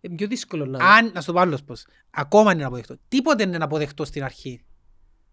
Είναι 0.00 0.14
πιο 0.14 0.26
δύσκολο 0.26 0.66
να... 0.66 0.84
Αν, 0.84 1.10
να 1.14 1.20
σου 1.20 1.26
το 1.26 1.32
πω 1.32 1.40
άλλος 1.40 1.62
πώς. 1.64 1.86
Ακόμα 2.10 2.52
είναι 2.52 2.64
αποδεκτό. 2.64 2.96
Τίποτε 3.08 3.42
είναι 3.42 3.56
αποδεκτό 3.60 4.04
στην 4.04 4.24
αρχή. 4.24 4.64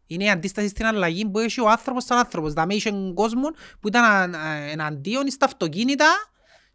Είναι 0.06 0.24
η 0.24 0.30
αντίσταση 0.30 0.68
στην 0.68 0.86
αλλαγή 0.86 1.26
που 1.30 1.40
έχει 1.40 1.62
ο 1.62 1.70
άνθρωπος 1.70 2.04
σαν 2.04 2.18
άνθρωπος. 2.18 2.54
Δηλαδή 2.54 2.76
είχε 2.76 2.90
έναν 2.90 3.14
κόσμο 3.14 3.48
που 3.80 3.88
ήταν 3.88 4.04
α- 4.04 4.40
α- 4.40 4.54
εναντίον 4.56 5.30
στα 5.30 5.46
αυτοκίνητα 5.46 6.06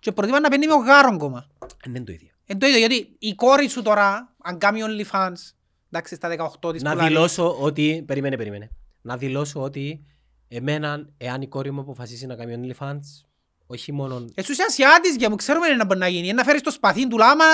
και 0.00 0.12
προτιμά 0.12 0.40
να 0.40 0.48
παίρνει 0.48 0.66
με 0.66 0.72
ο 0.72 0.76
γάρον 0.76 1.18
κόμμα. 1.18 1.46
Δεν 1.84 1.94
είναι 1.94 2.04
το 2.04 2.12
ίδιο. 2.12 2.30
Εν 2.46 2.58
το 2.58 2.66
ίδιο, 2.66 2.78
γιατί 2.78 3.16
η 3.18 3.34
κόρη 3.34 3.68
σου 3.68 3.82
τώρα, 3.82 4.34
αν 4.42 4.58
κάνει 4.58 4.80
OnlyFans, 4.84 5.32
εντάξει, 5.90 6.14
στα 6.14 6.50
18 6.62 6.72
της 6.72 6.82
Να 6.82 6.90
που 6.92 6.96
λέει, 6.98 7.08
δηλώσω 7.08 7.56
ότι... 7.60 8.02
Περίμενε, 8.06 8.36
περίμενε. 8.36 8.70
Να 9.02 9.16
δηλώσω 9.16 9.62
ότι 9.62 10.04
εμένα, 10.48 11.08
εάν 11.18 11.42
η 11.42 11.48
κόρη 11.48 11.70
μου 11.70 11.80
αποφασίσει 11.80 12.26
να 12.26 12.34
κάνει 12.34 12.54
OnlyFans, 12.78 13.00
όχι 13.66 13.92
μόνο... 13.92 14.24
Εσύ 14.34 14.52
είσαι 14.52 14.62
Ασιάτης 14.68 15.16
για 15.16 15.30
μου 15.30 15.36
ξέρουμε 15.36 15.68
να 15.68 15.84
μπορεί 15.84 15.98
να 15.98 16.08
γίνει. 16.08 16.32
Να 16.32 16.44
φέρεις 16.44 16.60
το 16.62 16.70
σπαθί 16.70 17.08
του 17.08 17.16
λάμα, 17.18 17.44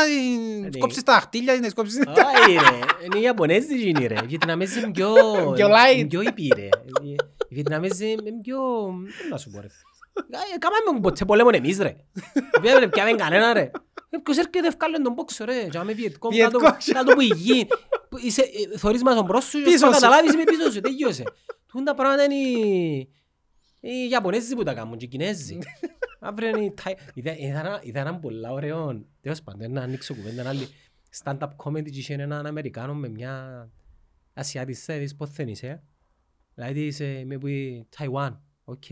να 0.60 0.64
ναι. 0.64 0.68
σκόψεις 0.72 1.02
τα 1.02 1.12
δαχτύλια, 1.12 1.58
να 1.58 1.68
σκόψεις... 1.68 1.98
Όχι 1.98 2.52
ρε, 2.52 2.78
είναι 3.04 3.18
οι 3.18 3.22
Ιαπωνέζοι 3.22 3.88
είναι 3.88 4.06
ρε. 4.06 4.14
Οι 4.22 4.26
Βιετναμέζοι 4.26 4.78
είναι 4.78 4.90
πιο... 4.90 5.12
Πιο 5.56 5.66
light. 5.68 5.96
είναι 5.96 6.06
Πιο 6.06 6.20
ήπιοι 6.22 6.52
ρε. 6.56 6.68
Οι- 7.02 7.16
Οι 7.48 7.54
Βιετναμέζοι 7.54 8.10
είναι 8.10 8.32
πιο... 8.42 8.58
Τι 9.22 9.28
να 9.30 9.36
σου 9.36 9.50
πω 9.50 9.60
ρε. 9.60 9.66
Ε, 10.54 10.58
Κάμαμε 10.58 11.00
ποτέ 11.00 11.24
πολέμον 11.24 11.54
εμείς 11.54 11.78
ρε. 11.78 11.96
Βέβαια 12.60 12.88
πιάμε 12.88 13.12
κανένα 13.12 13.52
ρε. 13.52 13.70
Ε, 14.10 14.18
Ποιος 14.22 14.36
έρχεται 14.36 14.66
ευκάλλον 14.66 15.02
τον 15.02 15.14
πόξο 15.14 15.44
ρε. 15.44 15.66
Και 15.68 15.78
άμε 15.78 15.92
Βιετκόμ 15.92 16.30
κάτω 16.36 16.58
Βιετκόμ. 16.58 16.76
κάτω 16.92 17.12
που 17.14 17.20
η 17.20 17.24
γη. 17.34 17.66
Που 18.08 18.18
είσαι- 18.18 18.50
ε, 18.72 18.78
Θωρείς 18.78 19.02
μας 19.02 19.14
τον 19.14 19.24
μπρος 19.24 19.44
σου 19.44 19.58
και 19.58 19.64
Πίσω 19.64 19.78
θα 19.78 19.86
σου. 19.86 19.92
καταλάβεις 19.92 20.32
είμαι 20.34 20.44
πίσω 20.44 20.70
σου. 20.70 20.80
Τελειώσε. 20.80 21.22
Τούν 21.66 21.84
τα 21.84 21.94
πράγματα 21.94 22.24
είναι 22.24 22.34
οι- 22.34 23.08
οι 23.80 24.08
Ιαπωνέζοι 24.10 24.54
που 24.54 24.62
τα 24.62 24.74
κάνουν 24.74 24.96
και 24.98 25.04
οι 25.04 25.08
Κινέζοι. 25.08 25.58
Αύριο 26.20 26.48
είναι 26.48 26.64
οι 26.64 26.72
Θάι- 26.80 26.98
Είδα- 27.14 27.36
είδα 27.38 27.58
ένα- 27.58 27.80
Είδα 27.82 28.00
έναν 28.00 28.20
πολλά 28.20 28.52
ωραίο, 28.52 29.04
τέλος 29.20 29.42
πάντων, 29.42 29.72
να 29.72 29.82
ανοίξω 29.82 30.14
κουβέντα 30.14 30.48
άλλη. 30.48 30.68
Stand-up 31.24 31.48
comedy 31.64 31.90
και 31.90 31.98
είχε 31.98 32.14
έναν 32.14 32.46
Αμερικάνο 32.46 32.94
με 32.94 33.08
μια 33.08 33.68
Ασιάτισσα, 34.34 34.98
της 34.98 35.16
πώς 35.16 35.30
δεν 35.30 35.48
είσαι. 35.48 35.82
Δηλαδή 36.54 36.86
της, 36.86 37.00
ε, 37.00 37.04
είμαι 37.18 37.38
που 37.38 37.46
η 37.46 37.86
Ταϊουάν. 37.96 38.40
Οκ. 38.64 38.84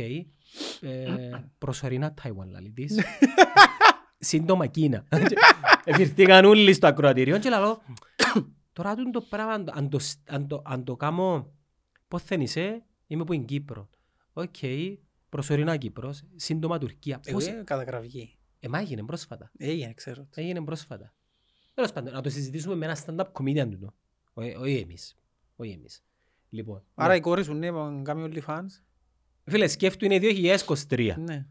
Ε, 0.80 1.30
Προσωρινά 1.58 2.14
Ταϊουάν 2.14 2.50
λαλή 2.50 2.70
της. 2.72 2.94
Σύντομα 4.18 4.66
Κίνα. 4.66 5.04
Εφηρθήκαν 5.84 6.44
όλοι 6.44 6.72
στο 6.72 6.86
ακροατήριο 6.86 7.38
και 7.38 7.48
λέω 7.48 7.82
τώρα 8.72 8.94
τούτο 8.94 9.10
το 9.20 9.26
πράγμα 9.30 9.52
αν 9.52 9.64
το- 9.64 9.72
αν 9.76 9.88
το, 9.88 9.98
αν 10.26 10.46
το, 10.48 10.62
αν 10.64 10.84
το 10.84 10.96
κάνω 10.96 11.52
πώς 12.08 12.24
δεν 12.24 12.40
είσαι, 12.40 12.82
είμαι 13.06 13.24
που 13.24 13.32
είναι 13.32 13.44
Κύπρος. 13.44 13.88
Οκ, 14.32 14.54
προσωρινά 15.28 15.76
Κύπρος, 15.76 16.22
σύντομα 16.36 16.78
Τουρκία. 16.78 17.20
Εγώ 17.24 17.38
Πώς, 17.38 17.46
είμαι 17.46 17.62
καταγραφική. 17.64 18.38
ε, 18.60 18.68
μα 18.68 18.78
έγινε 18.78 19.04
πρόσφατα. 19.04 19.50
Έγινε, 19.56 19.92
ξέρω. 19.94 20.26
Έγινε 20.34 20.64
πρόσφατα. 20.64 21.12
Τέλος 21.74 21.92
πάντων, 21.92 22.12
να 22.12 22.20
το 22.20 22.30
συζητήσουμε 22.30 22.74
με 22.74 22.84
ένα 22.86 22.96
stand-up 23.06 23.32
comedian 23.32 23.68
του. 23.70 23.94
Όχι 24.32 24.54
όχι 24.54 24.76
εμείς. 24.78 25.16
Όχι 25.56 25.70
εμείς. 25.72 26.04
Λοιπόν, 26.48 26.82
Άρα 26.94 27.10
ναι. 27.12 27.16
η 27.16 27.20
κόρη 27.20 27.44
σου 27.44 27.54
ναι, 27.54 27.70
να 27.70 28.02
κάνει 28.02 28.30
OnlyFans. 28.32 28.66
Φίλε, 29.50 29.68
σκέφτου 29.68 30.04
είναι 30.04 30.18
2023. 30.88 31.14
Ναι. 31.16 31.44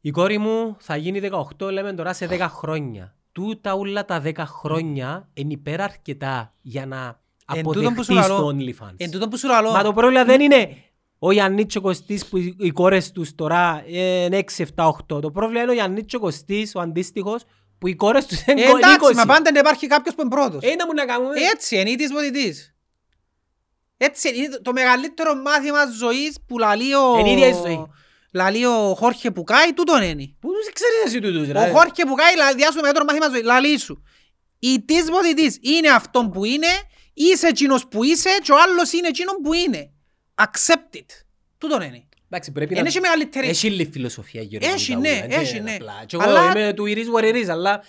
Η 0.00 0.10
κόρη 0.10 0.38
μου 0.38 0.76
θα 0.78 0.96
γίνει 0.96 1.20
18, 1.58 1.70
λέμε 1.72 1.92
τώρα, 1.92 2.12
σε 2.12 2.26
10 2.30 2.38
χρόνια. 2.48 3.14
Τούτα 3.32 3.74
όλα 3.74 4.04
τα 4.04 4.22
10 4.24 4.32
χρόνια 4.36 5.28
είναι 5.34 5.52
υπέρα 5.52 5.84
αρκετά 5.84 6.54
για 6.62 6.86
να 6.86 7.20
Εν 7.54 7.62
τούτον 7.62 7.94
που 7.94 8.04
σου 8.04 8.12
αποδεχτείς 8.12 8.28
λαλώ. 8.28 8.36
το 8.36 8.56
OnlyFans. 8.86 8.94
Εν 8.96 9.10
τούτο 9.10 9.28
που 9.28 9.36
σου 9.38 9.46
λαλώ. 9.48 9.70
Μα 9.70 9.82
το 9.82 9.92
πρόβλημα 9.92 10.24
δεν 10.24 10.40
είναι 10.40 10.76
ο 11.18 11.32
Γιάννης 11.32 11.64
και 11.66 11.78
ο 11.78 11.80
Κωστής 11.80 12.26
που 12.26 12.36
οι 12.36 12.56
οι 12.58 12.70
κόρες 12.70 13.12
τους 13.12 13.34
τώρα 13.34 13.84
είναι 13.86 14.38
6, 14.56 14.64
7, 14.74 14.86
8. 15.14 15.20
Το 15.20 15.30
πρόβλημα 15.30 15.62
είναι 15.62 15.70
ο 15.70 15.74
Γιάννης 15.74 16.04
και 16.06 16.16
ο 16.16 16.18
Κωστής, 16.18 16.74
ο 16.74 16.80
αντίστοιχος, 16.80 17.44
που 17.78 17.86
οι 17.88 17.94
κόρες 17.94 18.26
τους 18.26 18.44
είναι 18.46 18.60
Ε, 18.60 18.64
εντάξει, 18.64 18.98
20. 19.12 19.14
μα 19.14 19.24
πάντα 19.26 19.52
να 19.52 19.58
υπάρχει 19.58 19.86
κάποιος 19.86 20.14
που 20.14 20.20
είναι 20.20 20.30
πρώτος. 20.30 20.62
Ε, 20.62 20.74
να 20.74 20.86
μου 20.86 20.92
να 20.94 21.04
κάνουμε. 21.04 21.34
Έτσι 21.52 21.80
είναι, 21.80 21.90
ήτης 21.90 22.12
ποτητής. 22.12 22.74
Έτσι 24.02 24.28
είναι, 24.28 24.36
είναι 24.36 24.58
το 24.62 24.72
μεγαλύτερο 24.72 25.34
μάθημα 25.34 25.86
ζωής 25.98 26.36
που 26.46 26.58
λαλεί 26.58 26.94
ο... 26.94 27.16
Εν 27.18 27.26
ίδια 27.26 27.48
η 27.48 27.52
ζωή. 27.52 27.86
Λαλεί 28.32 28.66
ο 28.66 28.94
Χόρχε 28.98 29.30
Πουκάη, 29.30 29.72
τούτον 29.72 30.02
είναι. 30.02 30.34
Πού 30.40 30.48
τους 30.48 30.72
ξέρεις 30.72 30.96
εσύ 31.06 31.20
τούτους, 31.20 31.48
Ο 31.48 31.52
ρε. 31.52 31.70
Χόρχε 31.70 32.04
Πουκάη 32.06 32.36
λαλεί 32.36 32.62
σου 32.62 32.74
το 32.74 32.80
μεγαλύτερο 32.80 33.04
μάθημα 33.04 33.28
ζωής. 33.28 33.42
Λαλεί 33.42 33.78
σου. 33.78 34.02
Η 34.58 34.80
της 34.84 35.04
ποτητής 35.04 35.58
είναι 35.60 35.88
αυτόν 35.88 36.30
που 36.30 36.44
είναι, 36.44 36.66
είσαι 37.14 37.46
εκείνος 37.46 37.88
που 37.88 38.04
είσαι 38.04 38.30
και 38.42 38.52
ο 38.52 38.56
άλλος 38.60 38.92
είναι 38.92 39.08
εκείνον 39.08 39.34
που 39.42 39.52
είναι. 39.54 39.90
Accept 40.34 40.96
it. 40.96 41.06
Τούτον 41.58 41.82
είναι. 41.82 42.08
Εντάξει, 42.28 42.52
πρέπει 42.52 42.74
Εν 42.76 42.82
να... 42.82 42.88
έχει 42.88 43.00
μεγαλύτερη... 43.00 43.48
Έχει 43.48 43.70
λίγη 43.70 43.90
φιλοσοφία 43.92 44.42
γύρω 44.42 44.66
από 44.66 44.74
Έχει, 44.74 44.92
τα 44.92 44.98
ναι, 44.98 45.08
ούλα, 45.10 45.20
δεν 45.26 45.40
έχει, 45.40 45.56
είναι 45.56 45.70
ναι. 45.70 45.74
απλά. 45.74 46.04
Και 46.06 46.16
εγώ 46.16 46.24
Αλλά- 46.28 46.50
είμαι 46.50 46.72
του 46.72 46.84
it 46.86 46.96
is 46.96 47.06
what 47.14 47.24
it 47.24 47.44
is, 47.44 47.48
αλλά 47.48 47.82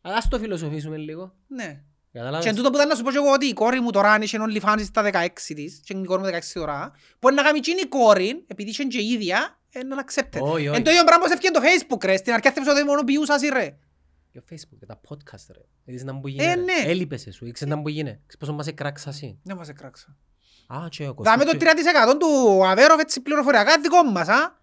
αλλά 0.00 0.16
ας 0.16 0.28
το 0.28 0.38
φιλοσοφήσουμε 0.38 0.96
λίγο. 0.96 1.34
Ναι. 1.48 1.80
Καταλάβες. 2.18 2.44
Και 2.44 2.50
εν 2.50 2.56
τούτο 2.56 2.70
που 2.70 2.76
ήταν 2.76 2.88
να 2.88 2.94
σου 2.94 3.02
πω 3.02 3.10
και 3.10 3.16
εγώ 3.16 3.32
ότι 3.32 3.46
η 3.46 3.52
κόρη 3.52 3.80
μου 3.80 3.90
τώρα 3.90 4.12
αν 4.12 4.22
είχε 4.22 4.38
OnlyFans 4.40 4.80
στα 4.84 5.10
16 5.12 5.26
της 5.46 5.80
και 5.84 5.96
η 5.96 6.04
κόρη 6.04 6.22
μου 6.22 6.28
16 6.28 6.38
τώρα 6.54 6.92
μπορεί 7.20 7.34
να 7.34 7.42
κάνει 7.42 7.58
εκείνη 7.58 7.80
η 7.80 7.86
κόρη 7.86 8.44
επειδή 8.46 8.70
είχε 8.70 8.84
και 8.84 8.98
η 8.98 9.08
ίδια 9.08 9.58
ε, 9.70 9.82
να 9.82 10.04
accept 10.04 10.36
it. 10.36 10.40
Όχι, 10.40 10.68
όχι. 10.68 10.76
Εν 10.76 10.84
το 10.84 10.90
ίδιο 10.90 11.04
πράγμα 11.04 11.24
που 11.26 11.32
έφυγε 11.32 11.50
το 11.50 11.60
Facebook 11.62 12.04
ρε 12.04 12.16
στην 12.16 12.32
αρχή 12.32 12.48
αυτές 12.48 12.66
ότι 12.68 12.84
μόνο 12.84 13.04
ποιούσας 13.04 13.42
ρε. 13.52 13.76
Και 14.32 14.42
Facebook, 14.50 14.76
και 14.78 14.86
τα 14.86 15.00
podcast, 15.08 15.44
ρε. 15.52 15.60
Είδες 15.84 16.04
να 16.04 16.12
μου 16.12 16.20
που 16.20 16.26
Ε, 16.26 16.30
γίνει, 16.30 16.44
ρε. 16.44 16.54
ναι. 16.54 16.72
Έλειπες 16.90 17.26
εσύ, 17.26 17.46
ήξερες 17.46 17.70
να 17.72 17.76
μου 17.76 17.82
που 17.82 17.88
γίνει. 17.88 18.10
Ξέρεις 18.10 18.36
πόσο 18.38 18.52
μας 18.52 18.66
εκράξα 18.66 19.10
εσύ; 19.10 19.38
Δεν 19.42 19.56
μας 19.56 19.68
εκράξα. 19.68 20.16
Α, 20.66 20.88
και 20.88 21.08
ο 21.08 21.14
Κωστής 21.14 21.32
Δάμε 21.32 21.44
το 21.44 21.56
και- 21.56 21.58
3% 22.12 22.16
του 22.18 22.62
Αβέροφ 22.66 23.00
έτσι 23.00 23.20
πληροφοριακά 23.20 23.78
δικό 23.80 24.02
μας 24.02 24.28
α. 24.28 24.56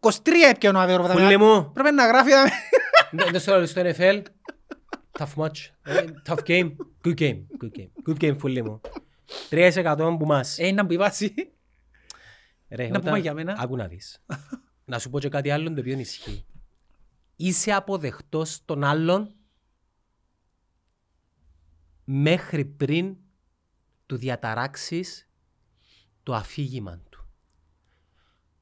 23 0.00 0.10
έπιανε 0.50 0.78
ο 0.78 0.80
Αβέροφ. 0.80 1.10
Φούλε 1.10 1.36
μου, 1.36 1.70
Πρέπει 1.72 1.94
να 1.94 2.06
γράφει 2.06 2.30
δάμε. 2.30 2.48
δεν 3.12 3.28
δεν 3.30 3.40
στο 3.40 3.56
λέω 3.56 3.66
στο 3.66 3.80
NFL. 3.84 4.22
Tough 5.18 5.34
match. 5.34 5.68
Ε, 5.82 6.04
Tough 6.26 6.42
game. 6.46 6.76
Good 7.04 7.14
game. 7.18 7.42
Good 7.62 7.70
game. 7.78 7.88
Good 8.08 8.16
game, 8.20 8.36
φούλε 8.38 8.62
μου. 8.62 8.80
3% 9.50 10.16
που 10.18 10.26
μας. 10.26 10.58
Ε, 10.58 10.70
να 10.72 10.86
που 10.86 10.92
υπάσει. 10.92 11.34
Ρε, 12.68 12.82
να 12.82 12.88
όταν- 12.88 13.00
πούμε 13.02 13.18
για 13.18 13.34
μένα. 13.34 13.56
Άκου 13.58 13.76
να 13.76 13.86
δεις. 13.88 14.24
να 14.84 14.98
σου 14.98 15.10
πω 15.10 15.18
και 15.20 15.28
κάτι 15.28 15.50
άλλο 15.50 15.72
το 15.74 15.80
οποίο 15.80 15.98
ισχύει. 15.98 16.44
Είσαι 17.36 17.72
αποδεκτός 17.72 18.64
των 18.64 18.84
άλλων 18.84 19.34
μέχρι 22.04 22.64
πριν 22.64 23.16
του 24.06 24.16
διαταράξεις 24.16 25.28
το 26.22 26.34
αφήγημα 26.34 26.98
του. 27.10 27.28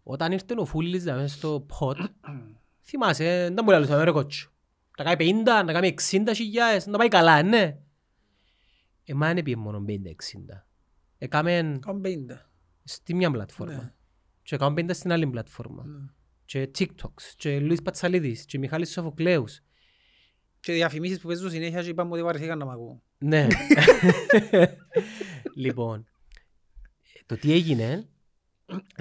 Όταν 0.02 0.32
ήρθε 0.32 0.54
ο 0.58 0.64
Φούλης 0.64 1.04
να 1.04 1.14
μέσα 1.14 1.34
στο 1.36 1.60
ποτ, 1.78 1.98
θυμάσαι, 2.82 3.50
δεν 3.54 3.64
μπορεί 3.64 3.78
να 3.78 3.96
λες, 3.96 4.04
ρε 4.04 4.10
κότσο. 4.10 4.50
Να 4.98 5.04
κάνει 5.04 5.42
50, 5.44 5.64
να 5.64 5.72
κάνει 5.72 5.94
60 6.10 6.32
χιλιάδες, 6.34 6.86
να 6.86 6.98
πάει 6.98 7.08
καλά, 7.08 7.42
ναι. 7.42 7.78
Εμάς 9.04 9.34
δεν 9.34 9.42
πήγε 9.42 9.56
μόνο 9.56 9.84
50-60. 9.88 9.92
Έκαμε 11.18 11.78
Κάμουν 11.80 12.02
50. 12.04 12.06
στη 12.84 13.14
μια 13.14 13.30
πλατφόρμα. 13.30 13.74
Ναι. 13.74 13.92
Και 14.42 14.54
έκαμε 14.54 14.82
50 14.82 14.90
στην 14.94 15.12
άλλη 15.12 15.26
πλατφόρμα. 15.26 15.84
Και 16.44 16.70
TikToks, 16.78 17.22
και 17.36 17.60
Λουίς 17.60 17.82
Πατσαλίδης, 17.82 18.44
και 18.44 18.58
Μιχάλης 18.58 18.90
Σοφοκλέους. 18.92 19.60
Και 20.60 20.72
διαφημίσεις 20.72 21.20
που 21.20 21.26
παίζουν 21.26 21.50
συνέχεια 21.50 21.82
και 21.82 21.88
είπαμε 21.88 22.12
ότι 22.12 22.22
βαρεθήκαν 22.22 22.58
να 22.58 22.64
μ' 22.64 22.70
ακούν. 22.70 23.02
Ναι. 23.18 23.46
λοιπόν, 25.54 26.06
το 27.26 27.36
τι 27.36 27.52
έγινε 27.52 28.08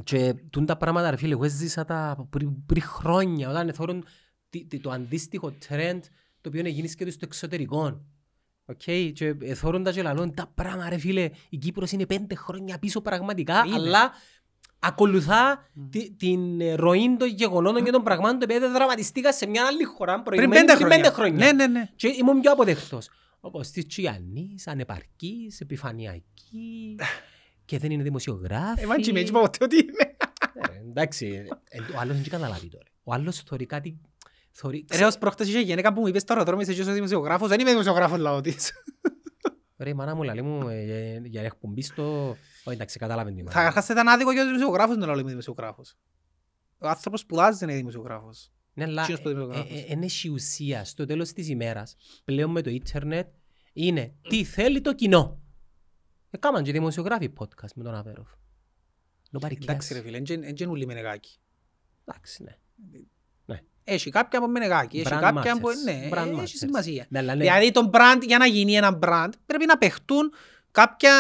και 0.04 0.34
τούν 0.50 0.66
τα 0.66 0.78
πράγματα 0.78 1.10
ρε 1.10 1.16
φίλε, 1.16 1.34
εγώ 1.34 1.44
έζησα 1.44 1.86
τα 1.86 2.28
πριν, 2.30 2.66
πριν 2.66 2.82
χρόνια 2.82 3.50
όταν 3.50 3.74
θεωρούν 3.74 4.02
τι- 4.02 4.08
τι- 4.08 4.08
το 4.82 4.90
αντίστοιχο 4.92 5.54
trend 5.70 6.00
το 6.42 6.50
οποίο 6.50 6.66
έγινε 6.66 6.88
και 6.88 7.10
στο 7.10 7.20
εξωτερικό. 7.26 8.06
Okay, 8.66 9.12
και 9.14 9.36
ε, 9.42 9.54
θεωρούν 9.54 9.84
τα 9.84 9.92
και 9.92 10.02
λαλούν 10.02 10.34
τα 10.34 10.52
πράγματα 10.56 10.90
ρε 10.90 10.98
φίλε, 10.98 11.30
η 11.50 11.58
Κύπρος 11.58 11.92
είναι 11.92 12.06
πέντε 12.06 12.36
χρόνια 12.36 12.80
πίσω 12.80 13.02
πραγματικά, 13.02 13.64
Είναι. 13.66 13.76
αλλά 13.76 14.12
ακολουθά 14.80 15.70
τη- 15.90 16.12
την 16.12 16.62
ε, 16.62 16.74
ροή 16.74 17.16
των 17.20 17.28
γεγονότων 17.28 17.84
και 17.84 17.92
των 17.92 18.04
πραγμάτων 18.04 18.40
τα 18.40 18.46
οποία 18.50 18.60
δεν 18.60 18.72
δραματιστήκα 18.72 19.34
σε 19.34 19.46
μια 19.48 19.66
άλλη 19.66 19.84
χώρα 19.84 20.12
Πριν 20.12 20.24
προηγουμένη 20.24 20.66
πέντε 20.66 20.74
πριν 20.80 20.88
χρόνια. 20.92 21.12
χρόνια. 21.12 21.46
Ναι, 21.46 21.52
ναι, 21.52 21.68
ναι. 21.68 21.90
Και 21.96 22.08
ήμουν 22.08 22.40
πιο 22.42 22.52
αποδεκτός. 22.52 23.10
Ο 23.40 23.52
Κωστής 23.52 23.86
Τσιανής, 23.88 24.68
ανεπαρκής, 24.68 25.60
επιφανειακή 25.62 26.96
και 27.66 27.78
δεν 27.78 27.92
είναι 27.92 28.04
δημοσιογράφη. 28.04 28.82
Εμάς 28.84 28.98
και 29.06 29.12
με 29.12 29.20
έτσι 29.20 29.32
είπα 29.32 29.42
ποτέ 29.42 29.64
ότι 29.64 29.76
είμαι. 29.78 30.16
Ε, 30.54 30.90
Εντάξει, 30.90 31.26
ε, 31.70 31.80
ο 31.96 32.00
άλλος 32.00 32.16
δεν 32.16 32.30
καταλάβει 32.30 32.68
τώρα. 32.68 32.84
Ο 33.04 33.14
άλλος 33.14 33.38
θωρεί 33.38 33.66
κάτι... 33.66 34.00
θωρεί- 34.52 34.94
Ρε, 34.96 35.06
ως 35.06 35.18
προχτές 35.18 35.48
είχε 35.48 35.60
γυναίκα 35.60 35.94
που 35.94 36.00
μου 36.02 36.08
είπες 36.08 36.22
στο 36.22 36.34
αεροδρόμιο 36.34 36.62
είσαι 36.64 36.74
και 36.74 36.82
είσαι 36.82 36.92
δημοσιογράφος. 36.92 37.50
Δεν 37.50 37.60
είμαι 37.60 37.70
δημοσιογράφος 37.70 38.18
λαό 38.20 38.42
της. 38.42 38.72
Ρε 39.78 39.90
η 39.90 39.94
μάνα 39.94 40.16
μου 40.16 40.24
λέει 40.24 40.42
μου 40.42 40.68
ε, 40.70 40.84
για- 40.84 41.20
για 41.28 41.42
εκπομπή 41.42 41.82
στο... 41.82 42.30
Όχι 42.64 42.76
εντάξει, 42.76 43.00
κατάλαβε 43.00 43.32
τι 43.32 43.38
Θα 43.44 43.44
μάνα. 43.54 43.68
αρχάς 43.68 43.90
ήταν 43.90 44.08
άδικο 44.08 44.32
για 44.32 44.42
τους 44.42 44.52
δημοσιογράφους 44.52 44.98
να 44.98 45.06
λέω 45.06 45.20
είμαι 45.20 45.30
δημοσιογράφος. 45.30 45.96
Ο 46.78 46.88
άνθρωπος 46.88 47.20
σπουδάζει 47.20 47.58
δεν 47.58 47.70
είναι 47.70 47.78
δημοσιογράφος. 47.78 48.52
Ναι, 48.74 48.84
αλλά 48.84 49.02
Εκείνος 49.02 49.22
που 49.22 49.30
είναι 49.30 49.40
δημοσιογράφος; 49.40 49.86
είναι 49.90 50.06
η 50.24 50.30
ουσία 50.30 50.86
στο 50.86 51.06
τέλος 51.06 51.32
της 51.34 51.48
ημέρας 51.50 51.96
πλέον 52.24 52.52
με 52.52 52.62
το 52.62 52.70
ίντερνετ 52.70 53.28
είναι 53.74 54.14
τι 54.30 54.44
θέλει 54.44 54.82
το 54.82 54.94
κοινό. 54.96 55.42
Έκαναν 56.30 56.64
και 56.64 56.72
δημοσιογράφοι 56.72 57.34
podcast 57.38 57.74
με 57.76 57.84
τον 57.84 57.94
Αβέροφ. 57.96 58.30
Nobody 59.40 59.62
Εντάξει 59.62 59.94
cares. 59.94 59.98
ρε 59.98 60.02
φίλε, 60.02 60.18
εν 60.48 60.54
και 60.54 60.68
ούλοι 60.68 60.86
μενεγάκι. 60.86 61.38
Εντάξει, 62.06 62.44
ναι. 62.44 62.58
Έχει 63.84 64.10
κάποια 64.10 64.40
από 64.40 64.48
μενεγάκι, 64.48 64.98
έχει 64.98 65.08
Brand 65.12 65.20
κάποια 65.22 65.54
από... 65.54 65.68
masters. 65.68 65.84
Ναι, 65.86 66.10
Brand 66.12 66.28
έχει 66.28 66.42
masters. 66.42 66.48
σημασία. 66.48 67.06
Ναι, 67.10 67.20
αλλά 67.20 67.36
ναι. 67.36 67.44
Δηλαδή 67.44 67.72
το 67.72 67.90
brand, 67.94 68.22
για 68.22 68.38
να 68.38 68.46
γίνει 68.46 68.76
ένα 68.76 69.00
brand, 69.04 69.30
πρέπει 69.46 69.66
να 69.66 69.78
παιχτούν 69.78 70.34
κάποια... 70.72 71.14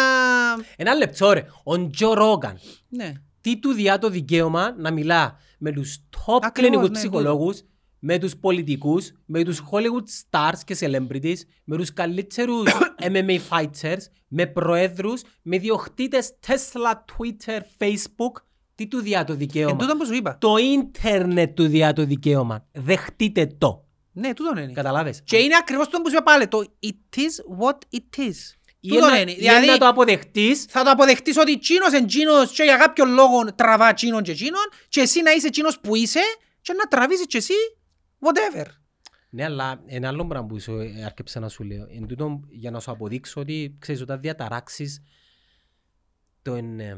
Ένα 0.76 0.94
λεπτό 0.94 1.32
ρε. 1.32 1.46
Ο 1.64 1.90
Τζο 1.90 2.14
Ρόγκαν. 2.14 2.60
Ναι. 2.90 3.14
Τι 3.42 3.58
του 3.58 3.72
διά 3.72 3.98
το 3.98 4.10
δικαίωμα 4.10 4.76
να 4.78 4.92
μιλά 4.92 5.38
με 5.58 5.72
τους 5.72 5.98
top 5.98 6.40
Ακριβώς, 6.42 6.52
κλινικούς 6.52 6.90
ναι, 6.90 6.98
ψυχολόγους, 6.98 7.62
με 8.00 8.18
τους 8.18 8.38
πολιτικούς, 8.38 9.12
με 9.26 9.44
τους 9.44 9.62
Hollywood 9.72 10.06
stars 10.30 10.60
και 10.66 10.78
celebrities, 10.80 11.38
με 11.64 11.78
τους 11.78 11.94
καλύτερους 11.94 12.64
MMA 13.12 13.40
fighters, 13.50 14.02
με 14.28 14.46
προέδρους, 14.46 15.22
με 15.42 15.58
διοκτήτες 15.58 16.34
Tesla, 16.48 16.94
Twitter, 16.94 17.60
Facebook. 17.78 18.44
Τι 18.82 18.88
του 18.88 19.02
διά 19.02 19.24
το 19.24 19.32
Εν 19.32 19.38
δικαίωμα. 19.38 19.76
τούτο 19.76 19.98
που 19.98 20.06
σου 20.06 20.14
είπα. 20.14 20.38
Το 20.38 20.58
ίντερνετ 20.58 21.56
του 21.56 21.68
διά 21.68 21.94
το 21.94 22.06
δικαίωμα. 22.06 22.66
Δεχτείτε 22.72 23.46
το. 23.58 23.86
Ναι, 24.12 24.34
τούτο 24.34 24.60
είναι. 24.60 24.72
Καταλάβες. 24.74 25.22
Και 25.24 25.38
είναι 25.38 25.56
ακριβώς 25.60 25.90
το 25.90 26.02
που 26.02 26.10
σου 26.10 26.16
είπα 26.16 26.24
πάλι, 26.24 26.48
το 26.48 26.64
it 26.84 27.18
is 27.18 27.64
what 27.66 27.78
it 27.96 28.20
is. 28.20 28.36
Ή 28.80 28.90
Τούτο 28.90 29.06
να- 29.10 29.20
είναι. 29.20 29.32
ή 29.32 29.36
Δηλαδή, 29.36 29.66
να 29.66 29.78
το 29.78 29.88
αποδεχτείς 29.88 30.64
θα 30.64 30.84
το 30.84 30.90
αποδεχτείς 30.90 31.38
ότι 31.38 31.52
εκείνος 31.52 31.94
εν 31.94 32.04
εκείνος 32.04 32.52
και 32.52 32.64
για 32.64 32.78
κάποιον 32.78 33.14
λόγο 33.14 33.54
τραβά 33.56 33.90
εκείνον 33.90 34.24
και 34.24 34.32
εκείνον 34.32 34.62
και 34.90 35.02
εσύ 35.02 35.22
να 35.22 35.32
είσαι 35.32 35.48
εκείνος 35.48 35.80
που 35.80 35.96
είσαι 35.96 36.20
και 36.62 36.74
να 36.74 36.84
τραβήσεις 36.88 37.26
και 37.26 37.38
εσύ 37.38 37.54
whatever. 38.20 38.66
Ναι, 39.30 39.44
αλλά 39.44 39.82
ένα 39.86 40.08
άλλο 40.08 40.26
πράγμα 40.28 40.48
που 40.48 40.60
σου 40.60 40.80
ε, 40.80 41.04
άρκεψα 41.06 41.40
να 41.40 41.50
σου 41.50 41.64
λέω. 41.64 41.88
Εν 41.96 42.08
τούτο, 42.08 42.40
για 42.50 42.72
να 42.72 42.80
σου 42.80 42.92
αποδείξω 42.92 43.42
ότι, 43.42 43.76
ξέρεις, 43.80 44.02
όταν 44.02 44.20
διαταράξεις 44.22 45.02
τον, 46.42 46.80
ε, 46.80 46.98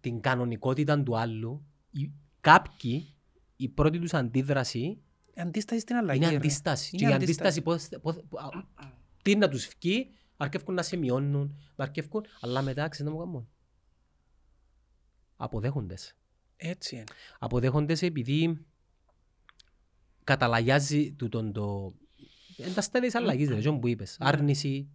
την 0.00 0.20
κανονικότητα 0.20 1.02
του 1.02 1.18
άλλου, 1.18 1.66
οι, 1.90 2.12
κάποιοι, 2.40 3.14
η 3.56 3.68
πρώτη 3.68 3.98
τους 3.98 4.14
αντίδραση 4.14 5.00
Αντίσταση 5.38 5.80
στην 5.80 5.96
αλλαγή. 5.96 6.18
είναι 6.18 6.28
ρε. 6.30 6.36
αντίσταση. 6.36 6.90
Είναι 6.96 7.06
και 7.06 7.12
η 7.12 7.14
αντίσταση. 7.14 7.58
αντίσταση, 7.58 7.90
πώς, 8.00 8.16
πώς, 8.28 8.40
α, 8.42 8.48
τι 9.22 9.36
να 9.36 9.48
τους 9.48 9.68
βγει, 9.68 10.10
αρκεύκουν 10.36 10.74
να 10.74 10.82
σε 10.82 10.96
μειώνουν, 10.96 11.56
να 11.76 11.84
αρκεύκουν, 11.84 12.24
αλλά 12.40 12.62
μετά, 12.62 12.88
ξέρεις 12.88 13.12
να 13.12 13.18
μου 13.18 13.24
κάνουν. 13.24 13.48
Αποδέχοντες. 15.36 16.16
Έτσι 16.56 16.94
είναι. 16.94 17.04
αποδέχονται 17.38 17.94
σε 17.94 18.06
επειδή 18.06 18.66
καταλαγιάζει 20.24 21.12
του 21.12 21.28
τον 21.28 21.52
το... 21.52 21.94
Είναι 22.56 22.70
τα 22.70 22.80
στάδια 22.80 23.08
της 23.08 23.16
αλλαγής, 23.18 23.48
ρε, 23.48 23.58
Τζον, 23.60 23.80
που 23.80 23.88
είπες. 23.88 24.16
Άρνηση, 24.20 24.88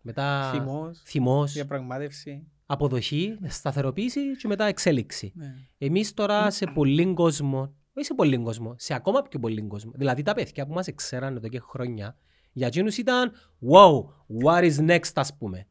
μετά 0.00 0.50
Θυμός, 0.52 1.02
θυμός, 1.04 1.52
διαπραγμάτευση. 1.52 2.46
Αποδοχή, 2.66 3.38
σταθεροποίηση 3.48 4.36
και 4.36 4.48
μετά 4.48 4.64
εξέλιξη. 4.64 5.32
Ναι. 5.34 5.54
Εμείς 5.78 6.14
τώρα 6.14 6.50
σε 6.50 6.66
πολλοί 6.74 7.14
κόσμο, 7.14 7.60
όχι 7.94 8.06
σε 8.06 8.14
πολλοί 8.14 8.38
κόσμο, 8.38 8.74
σε 8.78 8.94
ακόμα 8.94 9.22
πιο 9.22 9.38
πολλοί 9.38 9.66
κόσμο, 9.66 9.92
δηλαδή 9.94 10.22
τα 10.22 10.34
παιδιά 10.34 10.66
που 10.66 10.72
μας 10.72 10.86
εξέραν 10.86 11.36
εδώ 11.36 11.48
και 11.48 11.60
χρόνια, 11.60 12.16
για 12.52 12.66
εκείνους 12.66 12.96
ήταν 12.96 13.32
wow, 13.72 14.04
what 14.44 14.72
is 14.72 14.90
next 14.90 15.10
ας 15.14 15.36
πούμε. 15.36 15.66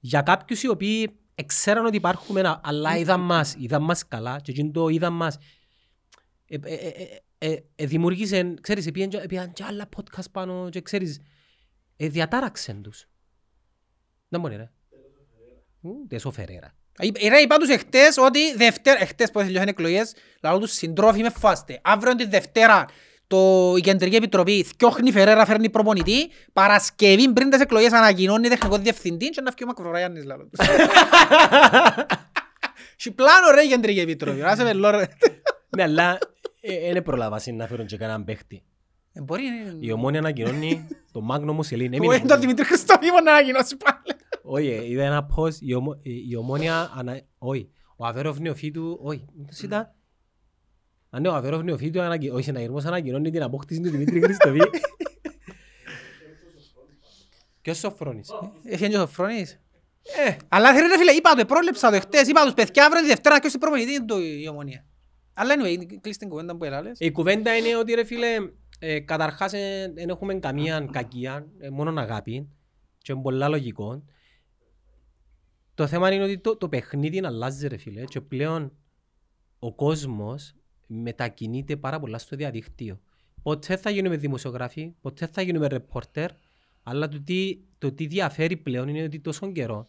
Για 0.00 0.22
κάποιους 0.22 0.62
οι 0.62 0.68
οποίοι 0.68 1.18
ξέραν 1.46 1.86
ότι 1.86 1.96
υπάρχουμε, 1.96 2.40
α- 2.40 2.60
αλλά 2.62 2.96
είδαν 2.96 3.20
μας, 3.20 3.54
είδαν 3.58 3.82
μας 3.82 4.08
καλά 4.08 4.40
και 4.40 4.50
εκείνο 4.50 4.70
το 4.70 4.88
είδαν 4.88 5.12
μας, 5.12 5.38
ε, 6.46 6.56
ε, 6.62 6.74
ε, 6.74 6.88
ε, 6.88 7.52
ε, 7.52 7.58
ε, 7.74 7.86
δημιούργησε, 7.86 8.54
ξέρεις, 8.60 8.86
επίαν 8.86 9.08
και- 9.08 9.16
επίαν 9.18 9.52
και 9.52 9.64
άλλα 9.64 9.88
podcast 9.96 10.30
πάνω 10.32 10.68
και 10.68 10.80
ξέρεις, 10.80 11.20
ε, 11.96 12.08
διατάραξαν 12.08 12.82
τους. 12.82 13.08
Δεν 14.28 14.40
μπορεί 14.40 14.56
ρε. 14.56 14.70
Ου, 15.80 16.06
Τέσο 16.08 16.30
Φερέρα. 16.30 16.74
Ε, 16.98 17.28
Ρε, 17.28 17.38
είπα 17.38 17.56
τους 17.56 17.68
εχθές 17.68 18.16
ότι 18.16 18.54
Δευτέρα, 18.56 19.00
εχθές 19.02 19.30
που 19.30 19.38
τελειώσαν 19.38 19.68
εκλογές, 19.68 20.14
λαλό 20.42 20.58
τους 20.58 20.72
συντρόφοι 20.72 21.20
με 21.22 21.30
φάστε. 21.30 21.80
Αύριο 21.82 22.14
τη 22.14 22.24
Δευτέρα 22.26 22.84
το, 23.26 23.74
η 23.76 23.80
Κεντρική 23.80 24.16
Επιτροπή 24.16 24.62
θκιώχνει 24.62 25.12
Φερέρα, 25.12 25.44
φέρνει 25.46 25.70
προπονητή, 25.70 26.30
Παρασκευή 26.52 27.32
πριν 27.32 27.50
τις 27.50 27.60
εκλογές 27.60 27.92
ανακοινώνει 27.92 28.48
τεχνικό 28.48 28.78
διευθυντή 28.78 29.28
και 29.28 29.40
να 29.40 29.50
φύγει 29.50 29.64
ο 29.64 29.66
Μακροραϊάννης 29.66 30.24
λαλό 30.24 30.46
τους. 30.48 30.66
Έχει 33.00 33.10
πλάνο 33.10 33.50
ρε 33.54 33.62
η 33.62 33.68
Κεντρική 33.68 34.00
Επιτροπή, 34.00 34.38
να 34.40 34.56
σε 34.56 34.64
βελώ 34.64 34.90
ρε. 34.90 35.08
Ναι, 35.76 35.82
αλλά 35.82 36.18
δεν 36.92 37.02
προλάβασαν 37.02 37.56
να 37.56 37.66
φέρουν 37.66 37.86
και 37.86 37.96
κανέναν 37.96 38.24
παίχτη. 38.24 38.62
Ε, 39.12 39.20
Μπορεί, 39.20 39.42
είναι- 39.46 39.76
Η 39.80 39.92
ομόνια 39.92 40.18
ανακοινώνει 40.18 40.88
το 41.12 41.20
Μάγνο 41.20 41.52
Μουσελίν. 41.52 41.92
Εγώ 41.94 42.12
είναι 42.12 42.26
τον 42.26 42.40
Δημήτρης 42.40 42.66
Χριστόφιμο 42.66 43.20
να 43.20 43.32
ανακοινώσει 43.32 43.76
πάλι. 43.76 44.17
Όχι, 44.50 44.66
είδα 44.66 45.04
ένα 45.04 45.28
post, 45.36 45.54
η 45.60 45.74
ομο- 45.74 45.98
η- 46.02 46.28
η 46.28 46.36
ομόνια, 46.36 46.92
ανα- 46.96 47.20
όχι, 47.38 47.70
ο 47.96 48.06
Αβέροφ 48.06 48.38
Νεοφίτου, 48.38 48.98
όχι, 49.02 49.24
πώς 49.46 49.62
ήταν; 49.62 49.92
Αν 51.10 51.22
ναι, 51.22 51.28
ο 51.28 51.34
Αβέροφ 51.34 51.62
Νεοφίτου, 51.62 52.00
ανακοι- 52.00 52.32
ο 52.32 52.40
συναγερμός 52.42 52.84
ανακοινώνει 52.84 53.30
την 53.30 53.42
απόκτηση 53.42 53.80
του 53.80 53.90
Δημήτρη 53.90 54.20
Χριστοβή. 54.22 54.60
Και 57.62 57.70
ο 57.70 57.74
Σοφρόνης; 57.74 58.28
Έχει 58.64 58.88
και 58.88 58.96
ο 58.96 59.00
Σοφρόνης. 59.00 59.60
Ε, 60.26 60.36
αλλά 60.48 60.74
θέλει 60.74 60.86
ρε 60.88 60.98
φίλε, 60.98 61.10
είπα 61.12 61.34
το, 61.34 61.44
πρόλεψα 61.44 61.90
το 61.90 62.00
χτες, 62.00 62.28
είπα 62.28 62.42
τους 62.44 62.54
παιδιά 62.54 62.84
αύριο 62.86 63.00
τη 63.02 63.06
Δευτέρα 63.08 63.40
και 63.40 63.46
όσοι 63.46 63.58
προπονητή 63.58 63.92
είναι 63.92 64.04
το 64.04 64.20
η 64.20 64.48
ομονία. 64.48 64.86
Αλλά 65.34 65.54
anyway, 65.54 65.98
κλείσει 66.00 66.18
την 66.18 66.28
κουβέντα 66.28 66.56
που 66.56 66.64
έλαλες. 66.64 66.98
Η 67.00 67.10
κουβέντα 67.10 67.56
είναι 67.56 67.76
ότι 67.76 67.94
ρε 67.94 68.04
φίλε, 68.04 68.36
ε, 68.78 69.00
καταρχάς 69.00 69.52
ε, 69.52 69.92
δεν 69.94 70.08
έχουμε 70.08 70.34
καμία 70.34 70.88
κακία, 70.92 71.46
ε, 71.58 71.68
μόνο 71.70 72.00
αγάπη 72.00 72.48
και 72.98 73.12
είναι 73.12 73.22
πολλά 73.22 73.48
λογικό. 73.48 74.02
Το 75.78 75.86
θέμα 75.86 76.12
είναι 76.12 76.24
ότι 76.24 76.38
το, 76.38 76.56
το 76.56 76.68
παιχνίδι 76.68 77.24
αλλάζει 77.24 77.68
ρε 77.68 77.76
φίλε 77.76 78.04
και 78.04 78.20
πλέον 78.20 78.72
ο 79.58 79.74
κόσμος 79.74 80.54
μετακινείται 80.86 81.76
πάρα 81.76 82.00
πολλά 82.00 82.18
στο 82.18 82.36
διαδίκτυο. 82.36 83.00
Ποτέ 83.42 83.76
θα 83.76 83.90
γίνουμε 83.90 84.16
δημοσιογράφοι, 84.16 84.94
ποτέ 85.00 85.26
θα 85.26 85.42
γίνουμε 85.42 85.66
ρεπόρτερ, 85.66 86.30
αλλά 86.82 87.08
το 87.08 87.20
τι, 87.20 87.60
το 87.78 87.92
τι 87.92 88.06
διαφέρει 88.06 88.56
πλέον 88.56 88.88
είναι 88.88 89.02
ότι 89.02 89.20
τόσο 89.20 89.52
καιρό, 89.52 89.86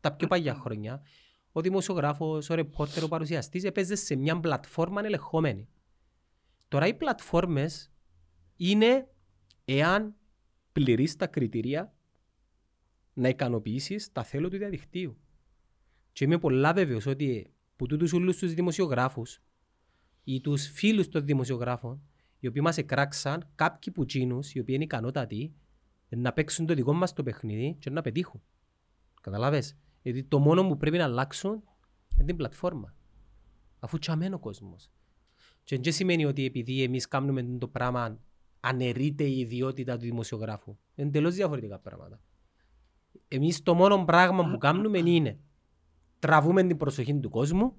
τα 0.00 0.12
πιο 0.12 0.26
παλιά 0.26 0.54
χρόνια, 0.54 1.02
ο 1.52 1.60
δημοσιογράφος, 1.60 2.50
ο 2.50 2.54
ρεπόρτερ, 2.54 3.04
ο 3.04 3.08
παρουσιαστής 3.08 3.64
έπαιζε 3.64 3.94
σε 3.94 4.16
μια 4.16 4.40
πλατφόρμα 4.40 5.00
ελεγχόμενη. 5.04 5.68
Τώρα 6.68 6.86
οι 6.86 6.94
πλατφόρμες 6.94 7.90
είναι 8.56 9.08
εάν 9.64 10.14
πληρείς 10.72 11.16
τα 11.16 11.26
κριτήρια 11.26 11.95
να 13.16 13.28
ικανοποιήσεις 13.28 14.12
τα 14.12 14.22
θέλω 14.22 14.48
του 14.48 14.56
διαδικτύου. 14.56 15.16
Και 16.12 16.24
είμαι 16.24 16.38
πολλά 16.38 16.72
βέβαιος 16.72 17.06
ότι 17.06 17.52
που 17.76 17.86
τούτους 17.86 18.12
όλους 18.12 18.36
τους 18.36 18.54
δημοσιογράφους 18.54 19.42
ή 20.24 20.40
τους 20.40 20.66
φίλους 20.66 21.08
των 21.08 21.24
δημοσιογράφων 21.24 22.02
οι 22.38 22.46
οποίοι 22.46 22.62
μας 22.64 22.78
εκράξαν 22.78 23.48
κάποιοι 23.54 23.92
που 23.92 24.04
τσίνους, 24.04 24.54
οι 24.54 24.58
οποίοι 24.58 24.74
είναι 24.74 24.84
ικανότατοι 24.84 25.54
να 26.08 26.32
παίξουν 26.32 26.66
το 26.66 26.74
δικό 26.74 26.92
μας 26.92 27.12
το 27.12 27.22
παιχνίδι 27.22 27.76
και 27.78 27.90
να 27.90 28.00
πετύχουν. 28.02 28.42
Καταλάβες; 29.22 29.76
Γιατί 30.02 30.24
το 30.24 30.38
μόνο 30.38 30.68
που 30.68 30.76
πρέπει 30.76 30.96
να 30.96 31.04
αλλάξουν 31.04 31.62
είναι 32.14 32.24
την 32.24 32.36
πλατφόρμα. 32.36 32.94
Αφού 33.78 33.98
τσαμένει 33.98 34.34
ο 34.34 34.38
κόσμος. 34.38 34.90
Και 35.64 35.78
δεν 35.78 35.92
σημαίνει 35.92 36.24
ότι 36.24 36.44
επειδή 36.44 36.82
εμείς 36.82 37.08
κάνουμε 37.08 37.42
το 37.58 37.68
πράγμα 37.68 38.20
αναιρείται 38.60 39.24
η 39.24 39.38
ιδιότητα 39.38 39.96
του 39.96 40.04
δημοσιογράφου. 40.04 40.76
Είναι 40.94 41.08
εντελώς 41.08 41.34
διαφορετικά 41.34 41.78
πράγματα. 41.78 42.20
Εμείς 43.28 43.62
το 43.62 43.74
μόνο 43.74 44.04
πράγμα 44.04 44.50
που 44.50 44.58
κάνουμε 44.58 44.98
είναι 44.98 45.38
τραβούμε 46.18 46.62
την 46.66 46.76
προσοχή 46.76 47.20
του 47.20 47.30
κόσμου 47.30 47.76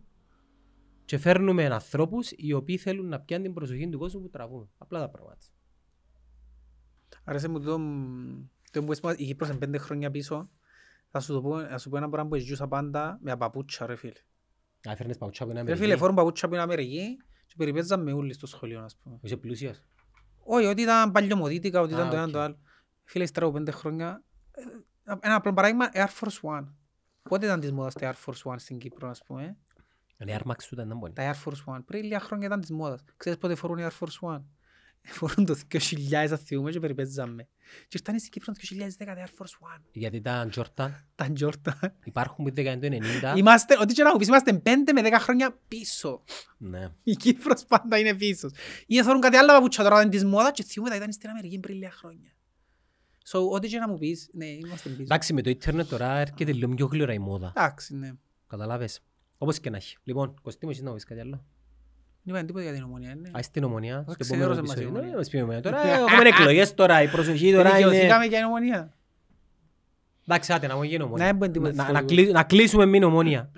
και 1.05 1.17
φέρνουμε 1.17 1.65
ανθρώπους 1.65 2.31
οι 2.35 2.53
οποίοι 2.53 2.77
θέλουν 2.77 3.07
να 3.07 3.19
πιάνουν 3.19 3.45
την 3.45 3.53
προσοχή 3.53 3.89
του 3.89 3.99
κόσμου 3.99 4.21
που 4.21 4.29
τραβούν. 4.29 4.69
Απλά 4.77 4.99
τα 4.99 5.09
πράγματα. 5.09 5.45
Άρεσε 7.23 7.47
μου 7.47 7.59
το, 7.59 7.79
το 8.71 8.83
που 8.83 8.93
είπες, 8.93 9.13
η 9.17 9.25
Κύπρος 9.25 9.49
είναι 9.49 9.57
πέντε 9.57 9.77
χρόνια 9.77 10.11
πίσω. 10.11 10.49
Θα 11.11 11.19
σου, 11.19 11.33
το 11.33 11.41
πω, 11.41 11.59
θα 11.65 11.77
σου 11.77 11.89
πω 11.89 11.97
ένα 11.97 12.09
πράγμα 12.09 12.29
που 12.29 12.35
ζούσα 12.35 12.67
πάντα 12.67 13.19
με 13.21 13.37
παπούτσια 13.37 13.85
ρε 13.85 13.95
φίλε. 13.95 14.19
Α, 14.89 14.91
έφερνες 14.91 15.17
παπούτσια 15.17 15.43
από 15.43 15.51
την 15.53 15.61
Ρε 15.61 15.67
Αμερική; 15.67 15.85
φίλε, 15.85 15.97
φόρουν 15.99 16.15
παπούτσια 16.15 16.47
από 16.47 16.55
την 16.55 16.63
Αμερική 16.63 17.17
και 17.45 17.53
περιπέζαμε 17.57 18.13
όλοι 18.13 18.33
στο 18.33 18.47
σχολείο, 18.47 18.81
ας 18.81 18.97
πούμε. 18.97 19.19
Είσαι 19.21 19.37
πλούσιος. 19.37 19.83
Όχι, 20.43 20.65
ότι 20.65 20.81
ήταν 20.81 21.11
παλιομοδίτικα, 21.11 21.81
ότι 21.81 21.93
Α, 21.93 21.97
ήταν 21.97 22.09
το 22.09 22.15
ένα 22.15 22.25
οκέι. 22.25 22.31
το 22.31 22.39
άλλο. 22.39 22.57
Φίλε, 23.03 23.23
ύστερα 23.23 23.45
από 23.45 23.55
πέντε 23.55 23.71
χρόνια, 23.71 24.23
ε, 24.51 24.61
ένα 25.19 25.35
απλό 25.35 25.53
παράδειγμα, 25.53 25.89
Air 25.93 26.07
Force 26.19 26.57
One. 26.57 26.67
Πότε 27.21 27.45
ήταν 27.45 27.59
της 27.59 27.71
μόδας 27.71 27.93
τα 27.93 28.13
Air 28.13 28.25
Force 28.25 28.51
One 28.51 28.55
στην 28.57 28.77
Κύπρο, 28.77 29.09
ας 29.09 29.21
πούμε; 29.25 29.57
Είναι 30.17 30.37
Air 30.39 30.51
Max 30.51 30.55
του 30.57 30.69
ήταν 30.71 30.87
να 30.87 30.95
μπορεί. 30.95 31.13
Τα 31.13 31.33
Air 31.33 31.47
Force 31.47 31.75
One. 31.75 31.79
Πριν 31.85 32.03
λίγα 32.03 32.19
χρόνια 32.19 32.47
ήταν 32.47 32.61
της 32.61 32.71
μόδας. 32.71 33.03
Ξέρεις 33.17 33.39
πότε 33.39 33.55
φορούν 33.55 33.77
οι 33.77 33.87
Air 33.89 34.05
Force 34.05 34.35
One; 34.35 34.41
Φορούν 35.09 35.45
το 35.45 35.55
2000 35.67 36.31
αν 36.31 36.37
θυμούμε 36.37 36.71
και 36.71 36.79
περιπέζαμε. 36.79 37.47
Και 37.87 37.97
ήρθαν 37.99 38.19
στην 38.19 38.31
Κύπρο 38.31 38.53
το 38.53 38.59
2010 38.61 39.05
τα 39.05 39.25
Air 39.25 39.41
Force 39.41 39.75
One. 39.75 39.81
Γιατί 39.91 40.21
τα 40.21 40.49
Jordan 40.55 40.91
Τα 41.15 41.27
Jordan. 41.39 41.89
υπάρχουν 42.03 42.45
που 42.45 42.59
ήταν 42.59 42.79
το 42.79 42.87
90. 42.87 43.37
Είμαστε, 43.37 43.77
ό,τι 43.79 43.93
και 43.93 44.03
να 44.03 44.11
μου 44.11 44.17
πεις, 44.17 44.27
είμαστε 44.27 44.61
5 44.65 44.93
με 44.93 45.01
10 45.03 45.17
χρόνια 45.19 45.59
πίσω. 45.67 46.23
Ναι. 46.57 46.89
Η 47.03 47.15
Κύπρος 47.15 47.65
πάντα 47.65 47.97
είναι 47.97 48.15
πίσω. 48.15 48.49
Ή 48.85 49.03
θέλουν 49.03 49.21
κάτι 49.21 49.37
άλλο 49.37 49.53
παπούτσια 49.53 49.83
τώρα 49.83 50.01
είναι 50.01 50.09
της 50.09 50.25
μόδας 50.25 50.51
και 50.51 50.63
θυμούμε 50.63 50.89
τα 50.89 50.95
ήταν 50.95 51.11
στην 51.11 51.29
Αμερική 51.29 51.59
πριν 51.59 51.75
λίγα 51.75 51.91
χρόνια. 51.91 52.31
So, 53.31 53.49
ό,τι 53.51 53.67
και 53.67 53.77
να 53.79 53.89
μου 53.89 53.97
πεις, 53.97 54.29
ναι, 54.33 54.45
είμαστε 54.45 54.89
πίσω. 54.89 55.01
Εντάξει, 55.01 55.33
με 55.33 55.41
το 55.41 55.49
ίντερνετ 55.49 55.89
τώρα 55.89 56.17
έρχεται 56.17 56.51
λίγο 56.51 56.73
πιο 56.73 56.85
γλυόρα 56.85 57.13
η 57.13 57.19
μόδα. 57.19 57.53
Εντάξει, 57.55 57.95
ναι. 57.95 58.11
Καταλάβες. 58.47 59.01
Όπως 59.37 59.59
και 59.59 59.69
να 59.69 59.77
έχει. 59.77 59.97
Λοιπόν, 60.03 60.33
Κωστή 60.41 60.65
μου, 60.65 60.71
εσείς 60.71 60.83
να 60.83 60.89
μου 60.89 60.95
πεις 60.95 61.03
κάτι 61.03 61.19
άλλο. 61.19 61.45
Δεν 62.23 62.35
είπαν 62.35 62.45
τίποτα 62.45 62.63
για 62.63 62.73
την 62.73 62.83
ομονία, 62.83 63.15
ναι. 63.15 63.29
Α, 63.37 63.41
στην 63.41 63.63
ομονία, 63.63 64.01
στο 64.01 64.11
Εντάξει, 64.11 64.33
επόμενο 64.33 64.51
ξενέρωσε 64.53 64.61
μας 64.61 64.69
η 64.69 64.71
επεισόδιο. 64.71 64.89
Ομονία. 64.89 65.09
Ναι, 65.11 65.17
μας 65.17 65.29
πει 65.29 65.37
η 65.37 65.41
ομονία. 65.41 65.61
Τώρα 65.61 65.81
έχουμε 65.87 66.27
εκλογές 66.33 66.73
τώρα, 66.73 67.01
η 67.01 67.07
προσοχή 67.07 67.51
τώρα 67.53 67.69
είναι... 67.69 67.77
Δικαιωθήκαμε 67.89 68.25
για 68.25 68.37
την 68.37 68.47
ομονία. 68.47 68.97
Εντάξει, 70.27 70.53
άτε, 70.53 70.67
να 70.67 70.75
μου 70.75 70.83
γίνει 70.83 71.03
ομονία. 71.03 71.25
Ναι, 71.25 71.29
δεν 71.31 71.37
μπορεί 71.39 71.51
Να- 71.51 71.53
τίποτα 71.53 71.73
να- 71.75 71.83
να 71.83 71.89
διαφορετικό. 71.99 72.21
κλεί- 72.23 72.33
Να 72.35 72.43
κλείσουμε 72.43 72.85
με 72.85 72.91
την 72.91 73.03
ομονία. 73.03 73.51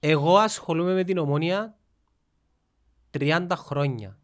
Εγώ 0.00 0.36
ασχολούμαι 0.38 0.94
με 0.94 1.04
την 1.04 1.18
ομονία 1.18 1.78
30 3.18 3.46
χρόνια. 3.56 4.18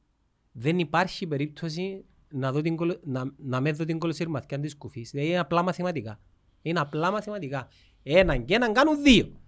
Δεν 0.52 0.78
υπάρχει 0.78 1.26
περίπτωση 1.26 2.04
να, 2.36 2.52
δω 2.52 2.60
την, 2.60 2.76
κολο- 2.76 3.00
να, 3.04 3.32
να 3.36 3.60
με 3.60 3.72
δω 3.72 3.84
την 3.84 3.98
κολοσυρμαθιά 3.98 4.60
της 4.60 4.76
κουφής. 4.76 5.10
Δηλαδή 5.10 5.28
είναι 5.28 5.38
απλά 5.38 5.62
μαθηματικά. 5.62 6.20
Είναι 6.62 6.80
απλά 6.80 7.10
μαθηματικά. 7.10 7.68
Έναν 8.02 8.44
και 8.44 8.54
έναν 8.54 8.72
κάνουν 8.72 9.02
δύο. 9.02 9.40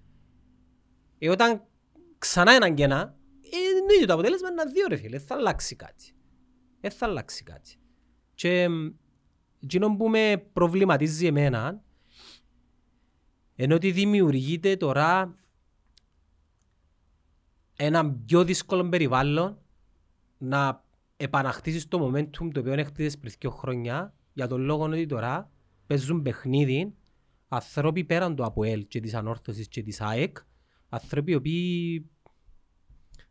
Ε, 1.19 1.31
όταν 1.31 1.62
ξανά 2.19 2.52
έναν 2.52 2.74
και 2.74 2.82
ένα, 2.82 3.16
ε, 3.40 3.78
είναι 3.82 3.94
ίδιο 3.94 4.06
το 4.06 4.12
αποτέλεσμα 4.12 4.48
είναι 4.48 4.65
δύο 4.65 4.86
ρε 4.89 4.97
φίλε. 4.97 5.19
Δεν 5.19 5.27
θα 5.27 5.35
αλλάξει 5.35 5.77
κάτι. 5.77 6.12
Δεν 6.81 6.90
θα 6.90 7.06
αλλάξει 7.06 7.43
κάτι. 7.43 7.77
Και 8.35 8.69
μ, 8.69 8.89
εκείνο 9.62 9.97
που 9.97 10.09
με 10.09 10.48
προβληματίζει 10.52 11.27
εμένα 11.27 11.82
ενώ 13.60 13.74
ότι 13.74 13.90
δημιουργείται 13.90 14.77
τώρα 14.77 15.36
ένα 17.77 18.10
πιο 18.10 18.44
δύσκολο 18.44 18.89
περιβάλλον 18.89 19.59
να 20.39 20.85
επαναχτίσεις 21.20 21.89
το 21.89 22.07
momentum 22.07 22.49
το 22.53 22.61
οποίο 22.61 22.73
έχτισες 22.73 23.19
πριν 23.19 23.32
δύο 23.39 23.51
χρόνια 23.51 24.15
για 24.32 24.47
τον 24.47 24.61
λόγο 24.61 24.85
ότι 24.85 25.07
τώρα 25.07 25.51
παίζουν 25.86 26.23
παιχνίδι 26.23 26.95
άνθρωποι 27.49 28.05
πέραν 28.05 28.36
του 28.36 28.45
ΑΠΟΕΛ 28.45 28.86
και 28.89 29.01
της 29.01 29.15
Ανόρθωσης 29.15 29.69
και 29.69 29.82
της 29.82 30.01
ΑΕΚ 30.01 30.36
άνθρωποι 30.89 31.31
οι 31.31 31.35
οποίοι 31.35 32.11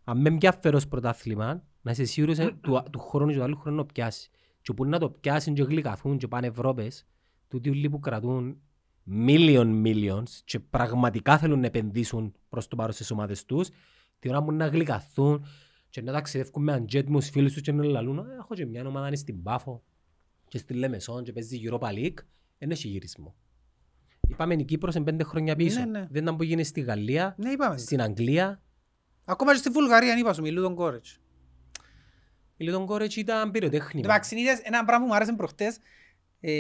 αν 0.03 0.21
με 0.21 0.29
μια 0.29 0.51
φέρος 0.51 0.87
πρωτάθλημα 0.87 1.63
να 1.81 1.91
είσαι 1.91 2.05
σίγουρος 2.05 2.37
ε, 2.37 2.57
του, 2.61 2.83
του 2.91 2.99
χρόνου 2.99 3.31
και 3.31 3.37
του 3.37 3.43
άλλου 3.43 3.57
χρόνου 3.57 3.77
να 3.77 3.85
πιάσει. 3.85 4.29
Και 4.61 4.73
που 4.73 4.85
να 4.85 4.99
το 4.99 5.09
πιάσουν 5.09 5.53
και 5.53 5.63
γλυκαθούν 5.63 6.17
και 6.17 6.27
πάνε 6.27 6.47
Ευρώπες 6.47 7.05
τούτοι 7.47 7.69
όλοι 7.69 7.89
που 7.89 7.99
κρατούν 7.99 8.61
million 9.27 9.83
millions 9.85 10.29
και 10.45 10.59
πραγματικά 10.59 11.37
θέλουν 11.37 11.59
να 11.59 11.65
επενδύσουν 11.65 12.33
προς 12.49 12.67
το 12.67 12.75
παρόν 12.75 12.93
στις 12.93 13.11
ομάδες 13.11 13.45
τους 13.45 13.69
τη 14.19 14.29
ώρα 14.29 14.43
που 14.43 14.51
να 14.51 14.67
γλυκαθούν 14.67 15.45
και 15.89 16.01
να 16.01 16.11
ταξιδεύουν 16.11 16.63
με 16.63 16.73
αντζέτ 16.73 17.09
μου 17.09 17.19
στους 17.19 17.31
φίλους 17.31 17.53
τους 17.53 17.61
και 17.61 17.71
να 17.71 17.83
λαλούν 17.83 18.17
«Ε, 18.17 18.35
έχω 18.39 18.55
και 18.55 18.65
μια 18.65 18.85
ομάδα 18.85 19.07
είναι 19.07 19.15
στην 19.15 19.43
Πάφο 19.43 19.83
και 20.47 20.57
στη 20.57 20.73
Λεμεσόν 20.73 21.23
και 21.23 21.33
παίζει 21.33 21.61
Europa 21.63 21.87
League 21.87 22.17
δεν 22.57 22.71
έχει 22.71 22.87
γυρισμό. 22.87 23.35
Είπαμε 24.27 24.53
η 24.53 24.63
Κύπρος 24.63 24.95
είναι 24.95 25.03
πέντε 25.03 25.23
χρόνια 25.23 25.55
πίσω. 25.55 25.79
Ναι, 25.79 25.85
ναι. 25.85 26.07
Δεν 26.11 26.21
ήταν 26.23 26.35
που 26.35 26.43
γίνει 26.43 26.63
στη 26.63 26.81
Γαλλία, 26.81 27.35
Ναι, 27.37 27.49
είπαμε. 27.49 27.77
στην 27.77 28.01
Αγγλία. 28.01 28.61
Ακόμα 29.25 29.51
και 29.51 29.57
στη 29.57 29.69
Βουλγαρία, 29.69 30.17
είπα 30.17 30.33
σου, 30.33 30.41
μιλούν 30.41 30.63
τον 30.63 30.75
Κόρετς. 30.75 31.19
Η 32.57 32.63
Λιτον 32.63 32.85
Κόρετς 32.85 33.15
ήταν 33.15 33.51
πυροτέχνημα. 33.51 34.07
Εντάξει, 34.07 34.35
είδες 34.39 34.59
ένα 34.59 34.85
πράγμα 34.85 35.03
που 35.05 35.09
μου 35.11 35.15
άρεσε 35.15 35.33
προχτές. 35.33 35.77
Ε, 36.39 36.51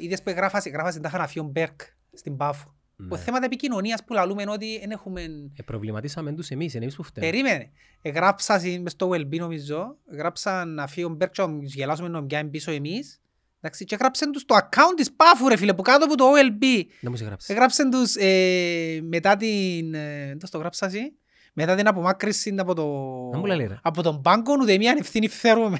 είδες 0.00 0.22
που 0.22 0.30
εγγράφασε, 0.30 0.68
εγγράφασε 0.68 1.00
τα 1.00 1.08
χαναφιόν 1.08 1.46
Μπέρκ 1.46 1.80
στην 2.12 2.36
Πάφο. 2.36 2.74
Ναι. 3.00 3.08
Το 3.08 3.16
θέματα 3.16 3.44
επικοινωνίας 3.44 4.04
που 4.04 4.12
λαλούμε 4.12 4.42
είναι 4.42 4.50
ότι 4.50 4.78
δεν 4.78 4.90
έχουμε... 4.90 5.22
Ε, 5.56 5.62
προβληματίσαμε 5.64 6.32
τους 6.32 6.50
εμείς, 6.50 6.74
είναι 6.74 6.82
εμείς 6.82 6.96
που 6.96 7.02
φταίμε. 7.02 7.30
Περίμενε. 7.30 7.70
Εγγράψα 8.02 8.60
μες 8.80 8.92
στο 8.92 9.10
Wellbe 9.10 9.38
νομίζω. 9.38 9.96
Εγγράψαν 10.10 10.74
να 10.74 10.86
φύγουν 10.86 11.14
Μπέρκ 11.14 11.32
και 11.32 11.42
να 11.42 11.58
τους 11.58 11.74
γελάσουμε 11.74 12.08
να 12.08 12.24
πιάνουν 12.24 12.50
πίσω 12.50 12.70
εμείς. 12.70 13.20
Εντάξει, 13.60 13.84
και 13.84 13.94
έγραψαν 13.94 14.32
τους 14.32 14.44
το 14.44 14.56
account 14.56 14.94
της 14.96 15.12
Πάφου 15.12 15.48
ρε 15.48 15.56
φίλε 15.56 15.74
που 15.74 15.82
κάτω 15.82 16.04
από 16.04 16.14
το 16.14 16.24
OLB. 16.24 16.84
Δεν 17.00 17.10
μου 17.10 17.16
σε 17.16 17.24
γράψει. 17.24 17.52
Έγραψαν 17.52 17.90
τους 17.90 18.14
ε, 18.16 19.00
μετά 19.02 19.36
την... 19.36 19.94
Ε, 19.94 20.36
πώς 20.40 20.50
το 20.50 20.58
γράψα 20.58 20.86
εσύ; 20.86 21.18
Μετά 21.60 21.74
την 21.74 21.86
απομάκρυση 21.88 22.54
από 22.58 22.74
το... 22.74 22.84
Να 23.32 23.38
μου 23.38 23.44
λέει, 23.44 23.66
ρε. 23.66 23.78
Από 23.82 24.02
τον 24.02 24.22
πάγκο 24.22 24.52
ούτε 24.60 24.76
μία 24.78 24.94
ευθύνη 24.98 25.28
φέρουμε. 25.28 25.78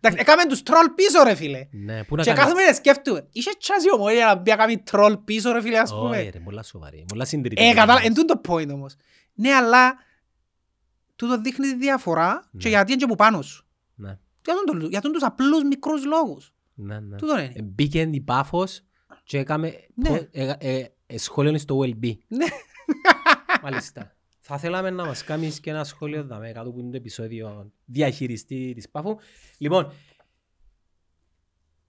Εντάξει, 0.00 0.18
έκαμε 0.20 0.46
τους 0.46 0.62
τρόλ 0.62 0.88
πίσω 0.94 1.22
ρε 1.22 1.34
φίλε. 1.34 1.66
Ναι, 1.70 2.04
πού 2.04 2.16
να 2.16 2.22
Και 2.22 2.30
κάνεις; 2.30 2.44
κάθομαι 2.44 2.64
να 2.66 2.72
σκέφτομαι. 2.72 3.26
Είχε 3.32 3.50
τσάζει 3.58 3.92
ομονία 3.92 4.26
να 4.26 4.34
μπει 4.34 4.50
να 4.50 4.56
κάνει 4.56 4.78
τρόλ 4.78 5.16
πίσω 5.16 5.52
ρε 5.52 5.60
φίλε 5.60 5.78
ας 5.78 5.90
Όχι 5.92 6.00
πούμε. 6.00 6.30
ρε, 6.30 6.38
πολλά 6.38 6.62
σοβαρή, 6.62 7.04
πολλά 7.08 7.24
συντηρητική. 7.24 7.68
Ε, 7.68 7.74
κατάλαβα, 7.74 8.04
εν 8.06 8.14
τούτο 8.14 8.40
το 8.40 8.52
point 8.54 8.68
όμως. 8.72 8.94
Ναι, 9.34 9.52
αλλά 9.54 9.96
τούτο 11.16 11.40
δείχνει 11.40 11.66
τη 11.66 11.76
διαφορά 11.76 12.48
Ναι. 12.50 12.60
και 12.62 12.68
γιατί 12.68 12.92
είναι 12.92 13.00
και 13.00 13.06
που 13.06 13.14
πάνω 13.14 13.42
σου. 13.42 13.66
Ναι, 13.94 14.18
Για 14.44 14.54
τον, 14.66 14.80
το- 14.80 14.86
για 14.86 15.00
τον 15.00 15.12
τους 15.12 15.22
απλούς 15.22 15.62
μικρούς 15.62 16.04
λόγους. 16.04 16.52
ναι, 16.74 17.00
ναι. 17.00 17.16
Τούτο 17.16 17.34
Ε, 17.36 17.42
είναι. 17.42 17.62
Μπήκε 17.62 18.00
η 18.12 18.20
Πάφος 18.20 18.80
και 19.24 19.38
έκαμε 19.38 19.74
Ναι. 19.94 20.08
πο- 20.08 20.28
ε, 20.32 20.54
ε, 20.58 20.84
ε, 21.06 21.18
σχόλιο 21.18 21.58
στο 21.58 21.78
OLB. 21.78 22.12
Ναι. 22.28 22.46
Μάλιστα. 23.62 24.16
Θα 24.50 24.58
θέλαμε 24.58 24.90
να 24.90 25.04
μας 25.04 25.24
κάνεις 25.24 25.60
και 25.60 25.70
ένα 25.70 25.84
σχόλιο 25.84 26.24
δαμε, 26.24 26.52
κάτω 26.52 26.72
που 26.72 26.78
είναι 26.78 26.90
το 26.90 26.96
επεισόδιο 26.96 27.72
διαχειριστή 27.84 28.72
της 28.74 28.88
Πάφου. 28.88 29.16
Λοιπόν, 29.58 29.92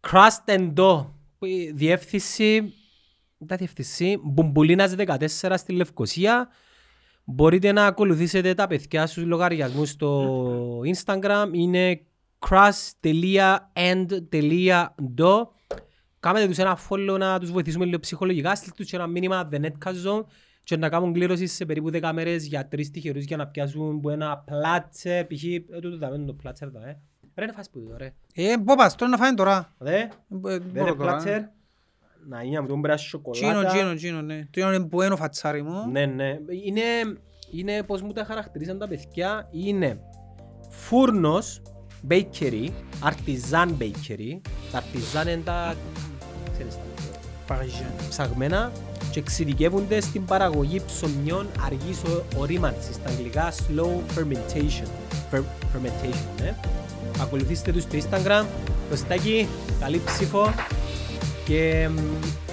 Crust 0.07 0.45
and 0.45 0.73
Dough, 0.73 1.05
που 1.37 1.45
η 1.45 1.71
διεύθυνση, 1.75 2.73
τα 3.45 3.55
διεύθυνση, 3.55 4.19
Μπουμπουλίνας 4.23 4.95
14 4.95 5.57
στη 5.57 5.73
Λευκοσία. 5.73 6.47
Μπορείτε 7.23 7.71
να 7.71 7.85
ακολουθήσετε 7.85 8.53
τα 8.53 8.67
παιδιά 8.67 9.07
στους 9.07 9.23
λογαριασμούς 9.23 9.89
στο 9.89 10.79
Instagram. 10.79 11.49
Είναι 11.51 12.01
crust.and.do 12.49 15.47
Κάμετε 16.19 16.47
τους 16.47 16.57
ένα 16.57 16.79
follow 16.89 17.17
να 17.19 17.39
τους 17.39 17.51
βοηθήσουμε 17.51 17.85
λίγο 17.85 17.99
ψυχολογικά. 17.99 18.55
Στείλτε 18.55 18.75
τους 18.75 18.89
και 18.89 18.95
ένα 18.95 19.07
μήνυμα 19.07 19.49
The 19.51 19.61
Netcast 19.61 20.03
Zone 20.05 20.23
και 20.63 20.77
να 20.77 20.89
κάνουν 20.89 21.13
κλήρωσης 21.13 21.53
σε 21.53 21.65
περίπου 21.65 21.89
10 21.93 22.11
μέρες 22.13 22.45
για 22.45 22.67
τρεις 22.67 22.91
τυχερούς 22.91 23.23
για 23.23 23.37
να 23.37 23.47
πιάσουν 23.47 23.99
που 23.99 24.09
ένα 24.09 24.37
πλάτσε, 24.45 25.27
π.χ. 25.29 25.43
ε, 25.43 25.59
τούτο 25.81 25.97
δάμε 25.97 26.25
το 26.25 26.33
πλάτσε 26.33 26.65
εδώ, 26.65 26.79
ε. 26.79 26.99
Ρε 27.35 27.45
να 27.45 27.53
φας 27.53 27.69
που 27.69 27.79
εδώ, 27.85 27.97
ρε. 27.97 28.13
Ε, 28.33 28.55
πού 28.65 28.75
πας, 28.75 28.95
τώρα 28.95 29.11
να 29.11 29.17
φάνε 29.17 29.35
τώρα. 29.35 29.73
Δε, 29.77 29.95
Ε, 29.99 30.07
δε 30.29 30.49
ρε 30.53 30.59
μπορώ 30.59 30.85
τώρα. 30.85 30.95
πλάτσε. 30.95 31.51
Να 32.27 32.41
είναι 32.41 32.57
από 32.57 32.67
τον 32.67 32.81
πράσι 32.81 33.05
Τσίνο, 33.05 33.51
σοκολάτα. 33.51 33.67
τσίνο, 33.69 33.93
τσίνο, 33.93 34.21
ναι. 34.21 34.47
Το 34.51 34.61
είναι 34.61 34.79
μπουένο 34.79 35.15
φατσάρι 35.15 35.61
μου. 35.63 35.89
Ναι, 35.91 36.05
ναι. 36.05 36.37
Είναι, 36.65 36.81
είναι 37.51 37.83
πώς 37.83 38.01
μου 38.01 38.11
τα 38.11 38.23
χαρακτηρίζαν 38.23 38.77
τα 38.77 38.87
παιδιά. 38.87 39.47
Είναι 39.51 39.99
φούρνος, 40.69 41.61
bakery, 42.09 42.67
artisan 43.03 43.67
bakery. 43.79 44.39
Τα 44.71 44.81
artisan 44.83 45.27
είναι 45.27 45.41
τα, 45.43 45.75
ξέρεις, 46.53 46.75
τα 46.75 46.81
Παραγιζέν. 47.47 47.87
ψαγμένα 48.09 48.71
και 49.11 49.19
εξειδικεύονται 49.19 50.01
στην 50.01 50.25
παραγωγή 50.25 50.81
ψωμιών 50.85 51.47
αργής 51.65 51.97
ο- 52.03 52.23
ορίμανσης, 52.37 52.95
στα 52.95 53.09
αγγλικά 53.09 53.51
slow 53.51 54.17
fermentation. 54.19 54.87
Fer- 55.31 55.43
fermentation 55.73 56.41
ναι. 56.41 56.53
Ακολουθήστε 57.21 57.71
τους 57.71 57.83
στο 57.83 57.97
Instagram, 57.97 58.45
το 58.89 58.95
στάκι, 58.95 59.47
καλή 59.79 60.01
ψήφο 60.05 60.53
και 61.45 61.89
μ, 61.91 61.97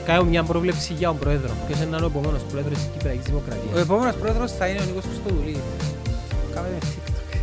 Κάνω 0.05 0.25
μια 0.25 0.43
πρόβλεψη 0.43 0.93
για 0.93 1.09
τον 1.09 1.19
πρόεδρο. 1.19 1.51
Ποιος 1.67 1.81
είναι 1.81 1.97
ο 1.97 2.05
επόμενος 2.07 2.43
πρόεδρος 2.51 2.79
της 2.79 2.87
Κυπριακής 2.93 3.21
Ο 3.23 3.27
Δημοκρατίας. 3.27 3.81
επόμενος 3.81 4.15
πρόεδρος 4.15 4.53
θα 4.53 4.67
είναι 4.67 4.81
ο 4.81 4.85
Νίκος 4.85 5.05
Χριστοδουλίδης. 5.05 5.61
Κάμε 6.55 6.69
με 6.73 6.79
TikTok. 6.83 7.37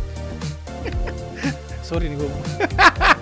Sorry 1.90 2.00
Νίκο 2.08 2.22
μου. 2.22 2.40